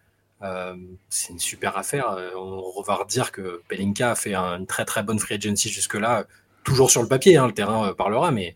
c'est 1.10 1.34
une 1.34 1.40
super 1.40 1.78
affaire. 1.78 2.16
On 2.38 2.81
va 2.81 2.96
redire 2.96 3.34
que 3.34 3.62
Pelinka 3.68 4.12
a 4.12 4.16
fait 4.16 4.36
une 4.36 4.66
très 4.68 4.86
très 4.86 5.04
bonne 5.04 5.19
free 5.19 5.36
agency 5.36 5.68
jusque-là, 5.68 6.25
toujours 6.64 6.92
sur 6.92 7.02
le 7.02 7.10
papier, 7.10 7.36
hein, 7.36 7.48
le 7.48 7.54
terrain 7.54 7.94
parlera, 7.94 8.31
mais 8.31 8.56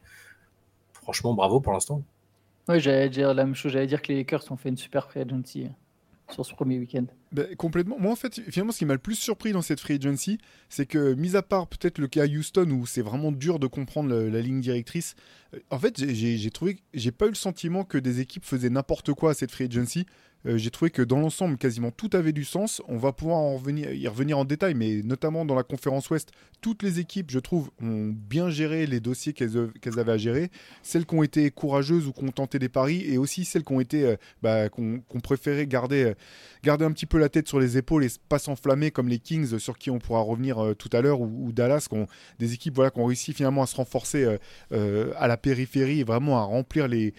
franchement, 1.11 1.33
bravo 1.33 1.59
pour 1.59 1.73
l'instant. 1.73 2.03
Oui, 2.69 2.79
j'allais 2.79 3.09
dire 3.09 3.33
la 3.33 3.43
même 3.43 3.55
chose. 3.55 3.73
J'allais 3.73 3.87
dire 3.87 4.01
que 4.01 4.13
les 4.13 4.19
Lakers 4.19 4.49
ont 4.49 4.55
fait 4.55 4.69
une 4.69 4.77
super 4.77 5.09
free 5.09 5.19
agency 5.19 5.65
euh, 5.65 6.33
sur 6.33 6.45
ce 6.45 6.53
premier 6.53 6.79
week-end. 6.79 7.03
Ben, 7.33 7.53
complètement. 7.57 7.99
Moi, 7.99 8.13
en 8.13 8.15
fait, 8.15 8.39
finalement, 8.49 8.71
ce 8.71 8.77
qui 8.77 8.85
m'a 8.85 8.93
le 8.93 8.99
plus 8.99 9.15
surpris 9.15 9.51
dans 9.51 9.61
cette 9.61 9.81
free 9.81 9.95
agency, 9.95 10.37
c'est 10.69 10.85
que, 10.85 11.13
mis 11.15 11.35
à 11.35 11.41
part 11.41 11.67
peut-être 11.67 11.97
le 11.97 12.07
cas 12.07 12.25
Houston 12.25 12.69
où 12.69 12.85
c'est 12.85 13.01
vraiment 13.01 13.33
dur 13.33 13.59
de 13.59 13.67
comprendre 13.67 14.15
la 14.15 14.41
ligne 14.41 14.61
directrice, 14.61 15.15
euh, 15.53 15.59
en 15.69 15.79
fait, 15.79 16.01
j'ai 16.01 16.51
trouvé, 16.51 16.77
j'ai 16.93 17.11
pas 17.11 17.25
eu 17.25 17.29
le 17.29 17.35
sentiment 17.35 17.83
que 17.83 17.97
des 17.97 18.21
équipes 18.21 18.45
faisaient 18.45 18.69
n'importe 18.69 19.13
quoi 19.13 19.31
à 19.31 19.33
cette 19.33 19.51
free 19.51 19.65
agency. 19.65 20.05
Euh, 20.45 20.57
j'ai 20.57 20.71
trouvé 20.71 20.91
que 20.91 21.01
dans 21.01 21.19
l'ensemble, 21.19 21.57
quasiment 21.57 21.91
tout 21.91 22.09
avait 22.13 22.31
du 22.31 22.45
sens. 22.45 22.81
On 22.87 22.97
va 22.97 23.11
pouvoir 23.11 23.59
y 23.67 24.07
revenir 24.07 24.37
en 24.37 24.45
détail, 24.45 24.73
mais 24.73 25.01
notamment 25.03 25.45
dans 25.45 25.55
la 25.55 25.63
conférence 25.63 26.09
Ouest, 26.09 26.31
toutes 26.61 26.83
les 26.83 26.99
équipes, 26.99 27.31
je 27.31 27.39
trouve, 27.39 27.71
ont 27.81 28.07
bien 28.07 28.49
géré 28.49 28.85
les 28.85 28.99
dossiers 28.99 29.33
qu'elles 29.33 29.99
avaient 29.99 30.11
à 30.11 30.17
gérer. 30.17 30.51
Celles 30.83 31.05
qui 31.05 31.15
ont 31.15 31.23
été 31.23 31.49
courageuses 31.51 32.07
ou 32.07 32.13
qui 32.13 32.23
ont 32.23 32.31
tenté 32.31 32.59
des 32.59 32.69
paris, 32.69 33.03
et 33.07 33.17
aussi 33.17 33.45
celles 33.45 33.63
qui 33.63 33.73
ont 33.73 33.79
été, 33.79 34.05
euh, 34.05 34.15
bah, 34.41 34.69
préféré 35.23 35.67
garder, 35.67 36.03
euh, 36.03 36.13
garder 36.63 36.85
un 36.85 36.91
petit 36.91 37.05
peu 37.05 37.17
la 37.17 37.29
tête 37.29 37.47
sur 37.47 37.59
les 37.59 37.77
épaules 37.77 38.03
et 38.03 38.09
pas 38.29 38.39
s'enflammer 38.39 38.91
comme 38.91 39.07
les 39.07 39.19
Kings, 39.19 39.59
sur 39.59 39.77
qui 39.77 39.89
on 39.89 39.99
pourra 39.99 40.21
revenir 40.21 40.73
tout 40.77 40.89
à 40.93 41.01
l'heure, 41.01 41.21
ou, 41.21 41.51
Dallas, 41.51 41.87
des 42.39 42.53
équipes 42.53 42.75
voilà, 42.75 42.91
qui 42.91 42.99
ont 42.99 43.05
réussi 43.05 43.33
finalement 43.33 43.63
à 43.63 43.67
se 43.67 43.75
renforcer 43.75 44.37
à 44.71 45.27
la 45.27 45.37
périphérie 45.37 46.01
et 46.01 46.03
vraiment 46.03 46.37
à 46.37 46.43
remplir 46.43 46.87
les, 46.87 47.13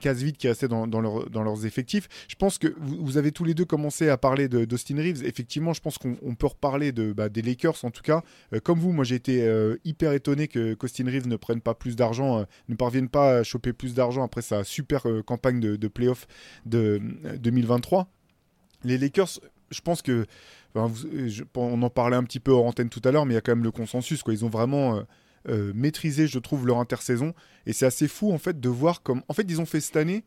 cases 0.00 0.22
vides 0.22 0.36
qui 0.36 0.48
restaient 0.48 0.68
dans 0.68 1.00
leurs 1.00 1.66
effectifs 1.66 2.08
je 2.28 2.34
pense 2.34 2.58
que 2.58 2.74
vous, 2.78 3.16
avez 3.16 3.32
tous 3.32 3.44
les 3.44 3.54
deux 3.54 3.64
commencé 3.64 4.08
à 4.08 4.16
parler 4.16 4.48
d'Austin 4.48 4.96
Reeves. 4.96 5.24
Effectivement, 5.24 5.72
je 5.72 5.80
pense 5.80 5.98
qu'on 5.98 6.34
peut 6.34 6.46
reparler 6.46 6.92
bah, 6.92 7.28
des 7.28 7.42
Lakers 7.42 7.84
en 7.84 7.90
tout 7.90 8.02
cas. 8.02 8.22
Euh, 8.52 8.60
comme 8.60 8.78
vous, 8.78 8.92
moi 8.92 9.04
j'ai 9.04 9.14
été 9.14 9.42
euh, 9.42 9.76
hyper 9.84 10.12
étonné 10.12 10.48
que 10.48 10.74
qu'Austin 10.74 11.06
Reeves 11.06 11.28
ne 11.28 11.36
prenne 11.36 11.60
pas 11.60 11.74
plus 11.74 11.96
d'argent, 11.96 12.40
euh, 12.40 12.44
ne 12.68 12.74
parvienne 12.74 13.08
pas 13.08 13.38
à 13.38 13.42
choper 13.42 13.72
plus 13.72 13.94
d'argent 13.94 14.24
après 14.24 14.42
sa 14.42 14.64
super 14.64 15.06
campagne 15.26 15.60
de, 15.60 15.76
de 15.76 15.88
playoff 15.88 16.26
de 16.66 17.00
2023. 17.38 18.08
Les 18.84 18.98
Lakers, 18.98 19.40
je 19.70 19.80
pense 19.80 20.02
que 20.02 20.26
on 20.74 21.82
en 21.82 21.90
parlait 21.90 22.16
un 22.16 22.22
petit 22.22 22.40
peu 22.40 22.52
hors 22.52 22.64
antenne 22.64 22.88
tout 22.88 23.02
à 23.04 23.10
l'heure, 23.10 23.26
mais 23.26 23.34
il 23.34 23.36
y 23.36 23.38
a 23.38 23.40
quand 23.40 23.52
même 23.52 23.64
le 23.64 23.72
consensus. 23.72 24.22
Ils 24.28 24.44
ont 24.44 24.48
vraiment 24.48 25.02
maîtrisé, 25.48 26.28
je 26.28 26.38
trouve, 26.38 26.64
leur 26.64 26.78
intersaison. 26.78 27.34
Et 27.66 27.72
c'est 27.72 27.86
assez 27.86 28.06
fou, 28.06 28.32
en 28.32 28.38
fait, 28.38 28.60
de 28.60 28.68
voir 28.68 29.02
comme. 29.02 29.22
En 29.28 29.34
fait, 29.34 29.44
ils 29.48 29.60
ont 29.60 29.66
fait 29.66 29.80
cette 29.80 29.96
année 29.96 30.24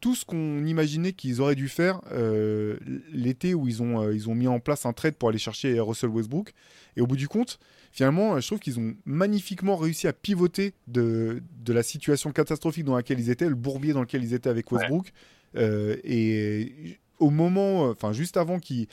tout 0.00 0.14
ce 0.14 0.24
qu'on 0.24 0.64
imaginait 0.66 1.12
qu'ils 1.12 1.40
auraient 1.40 1.54
dû 1.54 1.68
faire 1.68 2.00
euh, 2.12 2.76
l'été 3.12 3.54
où 3.54 3.66
ils 3.66 3.82
ont, 3.82 4.02
euh, 4.02 4.14
ils 4.14 4.28
ont 4.28 4.34
mis 4.34 4.46
en 4.46 4.60
place 4.60 4.86
un 4.86 4.92
trade 4.92 5.14
pour 5.14 5.28
aller 5.28 5.38
chercher 5.38 5.80
Russell 5.80 6.10
Westbrook. 6.10 6.52
Et 6.96 7.00
au 7.00 7.06
bout 7.06 7.16
du 7.16 7.28
compte, 7.28 7.58
finalement, 7.92 8.38
je 8.40 8.46
trouve 8.46 8.58
qu'ils 8.58 8.78
ont 8.78 8.94
magnifiquement 9.04 9.76
réussi 9.76 10.06
à 10.06 10.12
pivoter 10.12 10.74
de, 10.86 11.42
de, 11.64 11.72
la 11.72 11.82
situation 11.82 12.30
catastrophique 12.30 12.84
dans 12.84 12.96
laquelle 12.96 13.18
ils 13.18 13.30
étaient, 13.30 13.48
le 13.48 13.54
bourbier 13.54 13.92
dans 13.92 14.00
lequel 14.02 14.22
ils 14.22 14.34
étaient 14.34 14.50
avec 14.50 14.70
Westbrook. 14.70 15.12
Euh, 15.56 15.96
et 16.04 16.98
au 17.18 17.30
moment, 17.30 17.84
enfin 17.84 18.12
juste 18.12 18.36
avant 18.36 18.58
qu'ils 18.58 18.88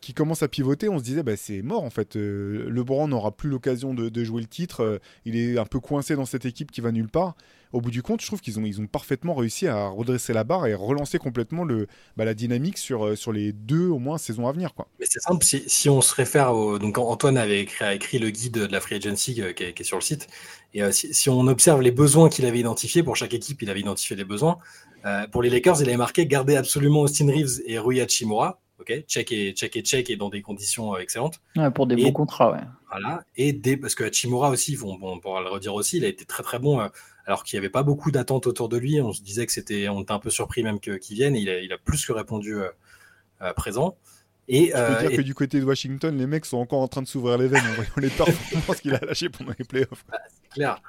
qui 0.00 0.14
commence 0.14 0.44
à 0.44 0.48
pivoter, 0.48 0.88
on 0.88 1.00
se 1.00 1.02
disait 1.02 1.24
bah, 1.24 1.36
c'est 1.36 1.60
mort 1.62 1.82
en 1.82 1.90
fait. 1.90 2.14
LeBron 2.14 3.08
n'aura 3.08 3.36
plus 3.36 3.50
l'occasion 3.50 3.94
de, 3.94 4.08
de, 4.08 4.24
jouer 4.24 4.40
le 4.40 4.46
titre. 4.46 5.00
il 5.24 5.34
est 5.34 5.58
un 5.58 5.66
peu 5.66 5.80
coincé 5.80 6.14
dans 6.14 6.24
cette 6.24 6.46
équipe 6.46 6.70
qui 6.70 6.80
va 6.80 6.92
nulle 6.92 7.08
part 7.08 7.34
au 7.72 7.80
bout 7.80 7.90
du 7.90 8.02
compte, 8.02 8.20
je 8.20 8.26
trouve 8.26 8.40
qu'ils 8.40 8.58
ont, 8.58 8.64
ils 8.64 8.80
ont 8.80 8.86
parfaitement 8.86 9.34
réussi 9.34 9.66
à 9.66 9.88
redresser 9.88 10.32
la 10.32 10.44
barre 10.44 10.66
et 10.66 10.74
relancer 10.74 11.18
complètement 11.18 11.64
le, 11.64 11.86
bah, 12.16 12.24
la 12.24 12.34
dynamique 12.34 12.78
sur, 12.78 13.06
euh, 13.06 13.16
sur 13.16 13.32
les 13.32 13.52
deux 13.52 13.88
au 13.88 13.98
moins 13.98 14.18
saisons 14.18 14.46
à 14.46 14.52
venir. 14.52 14.74
Quoi. 14.74 14.88
Mais 14.98 15.06
c'est 15.08 15.20
simple, 15.20 15.44
si, 15.44 15.88
on 15.88 16.00
se 16.00 16.14
réfère 16.14 16.54
au. 16.54 16.78
Donc 16.78 16.98
Antoine 16.98 17.36
avait 17.36 17.60
écrit, 17.60 17.84
a 17.84 17.94
écrit 17.94 18.18
le 18.18 18.30
guide 18.30 18.54
de 18.54 18.72
la 18.72 18.80
Free 18.80 18.96
Agency 18.96 19.40
euh, 19.42 19.52
qui, 19.52 19.64
est, 19.64 19.82
sur 19.82 19.98
le 19.98 20.02
site. 20.02 20.28
Et 20.74 20.82
euh, 20.82 20.92
si, 20.92 21.30
on 21.30 21.46
observe 21.46 21.82
les 21.82 21.90
besoins 21.90 22.28
qu'il 22.28 22.46
avait 22.46 22.60
identifiés, 22.60 23.02
pour 23.02 23.16
chaque 23.16 23.34
équipe, 23.34 23.62
il 23.62 23.70
avait 23.70 23.80
identifié 23.80 24.16
des 24.16 24.24
besoins. 24.24 24.58
pour 25.32 25.42
les 25.42 25.50
Lakers, 25.50 25.80
il 25.82 25.88
avait 25.88 25.96
marqué 25.96 26.26
garder 26.26 26.56
absolument 26.56 27.00
Austin 27.02 27.26
Reeves 27.26 27.60
et 27.66 27.78
Rui 27.78 28.00
Hachimura. 28.00 28.60
Ok, 28.80 28.92
check 29.08 29.32
et 29.32 29.52
check 29.54 29.74
et 29.74 29.82
check 29.82 30.08
et 30.08 30.16
dans 30.16 30.28
des 30.28 30.40
conditions 30.40 30.96
excellentes. 30.96 31.40
pour 31.74 31.88
des 31.88 31.96
bons 31.96 32.12
contrats, 32.12 32.52
ouais. 32.52 32.60
Voilà, 32.90 33.24
et 33.36 33.52
des, 33.52 33.76
parce 33.76 33.94
que 33.94 34.04
Hachimura 34.04 34.50
aussi, 34.50 34.76
bon, 34.76 34.98
on 35.02 35.18
pourra 35.18 35.42
le 35.42 35.48
redire 35.48 35.74
aussi, 35.74 35.96
il 35.96 36.04
a 36.04 36.08
été 36.08 36.24
très 36.24 36.42
très 36.42 36.58
bon 36.58 36.80
alors 37.28 37.44
qu'il 37.44 37.56
n'y 37.56 37.58
avait 37.58 37.70
pas 37.70 37.82
beaucoup 37.82 38.10
d'attentes 38.10 38.46
autour 38.46 38.70
de 38.70 38.78
lui. 38.78 39.02
On 39.02 39.12
se 39.12 39.20
disait 39.20 39.44
que 39.44 39.52
c'était, 39.52 39.86
on 39.90 40.00
était 40.00 40.12
un 40.12 40.18
peu 40.18 40.30
surpris 40.30 40.62
même 40.62 40.80
qu'il 40.80 41.14
vienne. 41.14 41.36
Et 41.36 41.40
il, 41.40 41.72
a, 41.72 41.76
plus 41.76 42.06
que 42.06 42.12
répondu 42.12 42.54
euh, 42.54 42.70
euh, 43.42 43.52
présent. 43.52 43.98
Et, 44.48 44.72
Je 44.74 44.94
peux 44.94 45.08
dire 45.08 45.16
que 45.18 45.22
du 45.22 45.34
côté 45.34 45.60
de 45.60 45.64
Washington, 45.66 46.16
les 46.16 46.26
mecs 46.26 46.46
sont 46.46 46.56
encore 46.56 46.80
en 46.80 46.88
train 46.88 47.02
de 47.02 47.06
s'ouvrir 47.06 47.36
les 47.36 47.46
veines 47.46 47.66
en 47.66 47.74
voyant 47.74 47.92
les 47.98 48.08
performances 48.08 48.80
qu'il 48.80 48.94
a 48.94 49.00
lâché 49.00 49.28
pendant 49.28 49.52
les 49.58 49.64
playoffs. 49.66 50.06
Bah, 50.10 50.16
c'est 50.26 50.48
clair. 50.48 50.80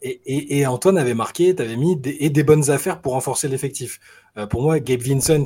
Et, 0.00 0.66
Antoine 0.66 0.96
avait 0.96 1.12
marqué, 1.12 1.54
tu 1.54 1.60
avais 1.60 1.76
mis 1.76 1.94
des, 1.94 2.16
et 2.20 2.30
des 2.30 2.42
bonnes 2.42 2.70
affaires 2.70 3.02
pour 3.02 3.12
renforcer 3.12 3.46
l'effectif. 3.46 4.00
pour 4.48 4.62
moi, 4.62 4.80
Gabe 4.80 5.02
Vincent, 5.02 5.44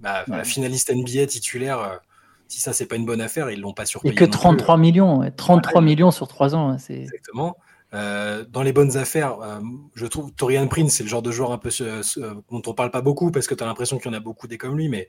bah, 0.00 0.24
finaliste 0.44 0.90
NBA 0.90 1.26
titulaire, 1.26 2.00
si 2.46 2.58
ça 2.62 2.72
c'est 2.72 2.86
pas 2.86 2.96
une 2.96 3.04
bonne 3.04 3.20
affaire, 3.20 3.50
ils 3.50 3.60
l'ont 3.60 3.74
pas 3.74 3.84
surpris. 3.84 4.08
Et 4.08 4.14
que 4.14 4.24
33 4.24 4.78
millions, 4.78 5.30
33 5.36 5.82
millions 5.82 6.10
sur 6.10 6.26
3 6.26 6.54
ans. 6.54 6.70
Hein, 6.70 6.78
c'est... 6.78 7.00
Exactement. 7.00 7.58
Euh, 7.94 8.44
dans 8.44 8.62
les 8.62 8.72
bonnes 8.72 8.96
affaires, 8.96 9.40
euh, 9.40 9.60
je 9.94 10.06
trouve 10.06 10.32
Torian 10.32 10.68
Prince, 10.68 10.94
c'est 10.94 11.02
le 11.02 11.08
genre 11.08 11.22
de 11.22 11.30
joueur 11.30 11.52
un 11.52 11.58
peu 11.58 11.70
euh, 11.80 12.02
dont 12.50 12.62
on 12.66 12.74
parle 12.74 12.90
pas 12.90 13.00
beaucoup 13.00 13.30
parce 13.30 13.46
que 13.46 13.54
tu 13.54 13.64
as 13.64 13.66
l'impression 13.66 13.98
qu'il 13.98 14.10
y 14.10 14.14
en 14.14 14.16
a 14.16 14.20
beaucoup 14.20 14.46
des 14.46 14.58
comme 14.58 14.76
lui, 14.76 14.88
mais 14.88 15.08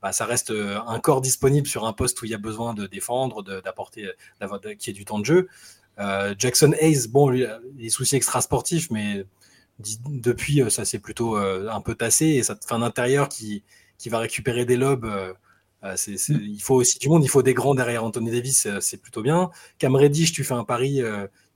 bah, 0.00 0.12
ça 0.12 0.26
reste 0.26 0.50
un 0.50 1.00
corps 1.00 1.20
disponible 1.20 1.66
sur 1.66 1.86
un 1.86 1.92
poste 1.92 2.22
où 2.22 2.24
il 2.24 2.30
y 2.30 2.34
a 2.34 2.38
besoin 2.38 2.72
de 2.72 2.86
défendre, 2.86 3.42
d'apporter, 3.42 4.08
qui 4.78 4.90
ait 4.90 4.92
du 4.94 5.04
temps 5.04 5.18
de 5.18 5.26
jeu. 5.26 5.48
Jackson 6.38 6.72
Hayes, 6.80 7.08
bon, 7.08 7.28
lui, 7.28 7.44
des 7.72 7.90
soucis 7.90 8.16
extra-sportifs, 8.16 8.90
mais 8.90 9.26
depuis, 10.08 10.62
ça 10.70 10.86
s'est 10.86 11.00
plutôt 11.00 11.36
un 11.36 11.80
peu 11.82 11.94
tassé 11.94 12.26
et 12.26 12.42
ça 12.42 12.54
te 12.54 12.64
fait 12.64 12.72
un 12.72 12.80
intérieur 12.80 13.28
qui, 13.28 13.62
qui 13.98 14.08
va 14.08 14.20
récupérer 14.20 14.64
des 14.64 14.78
lobes. 14.78 15.04
mm. 15.82 16.40
il 16.40 16.62
faut 16.62 16.76
aussi 16.76 16.98
du 16.98 17.10
monde, 17.10 17.22
il 17.22 17.28
faut 17.28 17.42
des 17.42 17.52
grands 17.52 17.74
derrière 17.74 18.02
Anthony 18.02 18.30
Davis, 18.30 18.68
c'est 18.80 19.02
plutôt 19.02 19.20
bien. 19.20 19.50
Cam 19.78 19.94
Reddish, 19.94 20.32
tu 20.32 20.44
fais 20.44 20.54
un 20.54 20.64
pari 20.64 21.02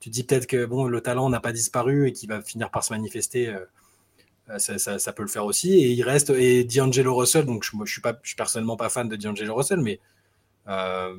tu 0.01 0.11
dis 0.11 0.25
peut-être 0.25 0.47
que 0.47 0.65
bon, 0.67 0.87
le 0.87 1.01
talent 1.01 1.29
n'a 1.31 1.41
pas 1.41 1.53
disparu 1.53 2.09
et 2.09 2.13
qu'il 2.13 2.29
va 2.29 2.43
finir 2.43 2.71
par 2.71 2.85
se 2.85 2.93
manifester. 2.93 3.49
Euh, 3.49 3.61
euh, 4.51 4.59
ça, 4.59 5.13
peut 5.13 5.23
le 5.23 5.29
faire 5.29 5.47
aussi. 5.47 5.73
Et 5.73 5.91
il 5.91 6.03
reste 6.03 6.31
et 6.31 6.65
D'Angelo 6.65 7.15
Russell. 7.15 7.47
Donc 7.47 7.65
je, 7.65 7.75
moi, 7.77 7.87
je 7.87 7.93
suis 7.93 8.03
pas, 8.03 8.15
je 8.23 8.29
suis 8.29 8.37
personnellement 8.37 8.77
pas 8.77 8.89
fan 8.89 9.09
de 9.09 9.17
D'Angelo 9.17 9.55
Russell, 9.55 9.81
mais 9.81 10.01
euh, 10.69 11.15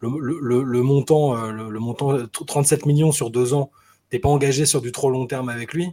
le, 0.00 0.82
montant, 0.82 1.50
le, 1.50 1.78
montant 1.78 2.26
37 2.26 2.84
millions 2.84 3.12
sur 3.12 3.30
deux 3.30 3.54
ans, 3.54 3.70
t'es 4.10 4.18
pas 4.18 4.28
engagé 4.28 4.66
sur 4.66 4.82
du 4.82 4.92
trop 4.92 5.10
long 5.10 5.26
terme 5.26 5.48
avec 5.48 5.72
lui. 5.72 5.92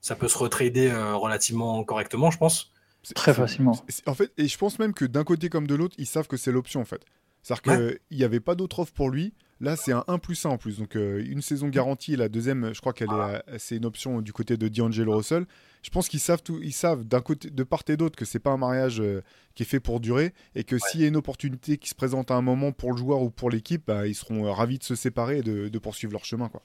Ça 0.00 0.16
peut 0.16 0.28
se 0.28 0.38
retrader 0.38 0.90
relativement 1.14 1.84
correctement, 1.84 2.30
je 2.30 2.38
pense. 2.38 2.72
Très 3.14 3.34
facilement. 3.34 3.76
En 4.06 4.14
fait, 4.14 4.32
et 4.38 4.48
je 4.48 4.56
pense 4.58 4.78
même 4.78 4.94
que 4.94 5.04
d'un 5.04 5.24
côté 5.24 5.48
comme 5.48 5.66
de 5.66 5.74
l'autre, 5.74 5.94
ils 5.98 6.06
savent 6.06 6.28
que 6.28 6.36
c'est 6.36 6.52
l'option 6.52 6.80
en 6.80 6.84
fait. 6.84 7.04
C'est-à-dire 7.42 7.62
qu'il 8.08 8.18
n'y 8.18 8.24
avait 8.24 8.40
pas 8.40 8.54
d'autre 8.54 8.80
offre 8.80 8.92
pour 8.92 9.10
lui. 9.10 9.34
Là, 9.60 9.76
c'est 9.76 9.92
un 9.92 10.04
1 10.08 10.18
plus 10.18 10.44
1 10.44 10.50
en 10.50 10.58
plus. 10.58 10.78
Donc, 10.78 10.96
euh, 10.96 11.24
une 11.24 11.40
saison 11.40 11.68
garantie. 11.68 12.16
La 12.16 12.28
deuxième, 12.28 12.74
je 12.74 12.80
crois 12.80 12.92
qu'elle 12.92 13.10
est, 13.10 13.58
c'est 13.58 13.76
une 13.76 13.86
option 13.86 14.20
du 14.20 14.32
côté 14.32 14.56
de 14.56 14.66
D'Angelo 14.66 15.16
Russell. 15.16 15.46
Je 15.82 15.90
pense 15.90 16.08
qu'ils 16.08 16.20
savent 16.20 16.42
tout, 16.42 16.58
ils 16.62 16.72
savent 16.72 17.04
d'un 17.04 17.20
côté, 17.20 17.48
de 17.48 17.62
part 17.62 17.82
et 17.88 17.96
d'autre, 17.96 18.16
que 18.16 18.24
c'est 18.24 18.40
pas 18.40 18.50
un 18.50 18.56
mariage 18.56 19.00
euh, 19.00 19.22
qui 19.54 19.62
est 19.62 19.66
fait 19.66 19.78
pour 19.78 20.00
durer 20.00 20.32
et 20.56 20.64
que 20.64 20.78
s'il 20.78 21.00
y 21.00 21.04
a 21.04 21.06
une 21.06 21.16
opportunité 21.16 21.76
qui 21.76 21.88
se 21.88 21.94
présente 21.94 22.32
à 22.32 22.34
un 22.34 22.42
moment 22.42 22.72
pour 22.72 22.92
le 22.92 22.96
joueur 22.96 23.22
ou 23.22 23.30
pour 23.30 23.50
l'équipe, 23.50 23.84
bah, 23.86 24.08
ils 24.08 24.14
seront 24.14 24.46
euh, 24.46 24.50
ravis 24.50 24.78
de 24.78 24.84
se 24.84 24.96
séparer 24.96 25.38
et 25.38 25.42
de, 25.42 25.78
poursuivre 25.78 26.12
leur 26.12 26.24
chemin, 26.24 26.48
quoi. 26.48 26.62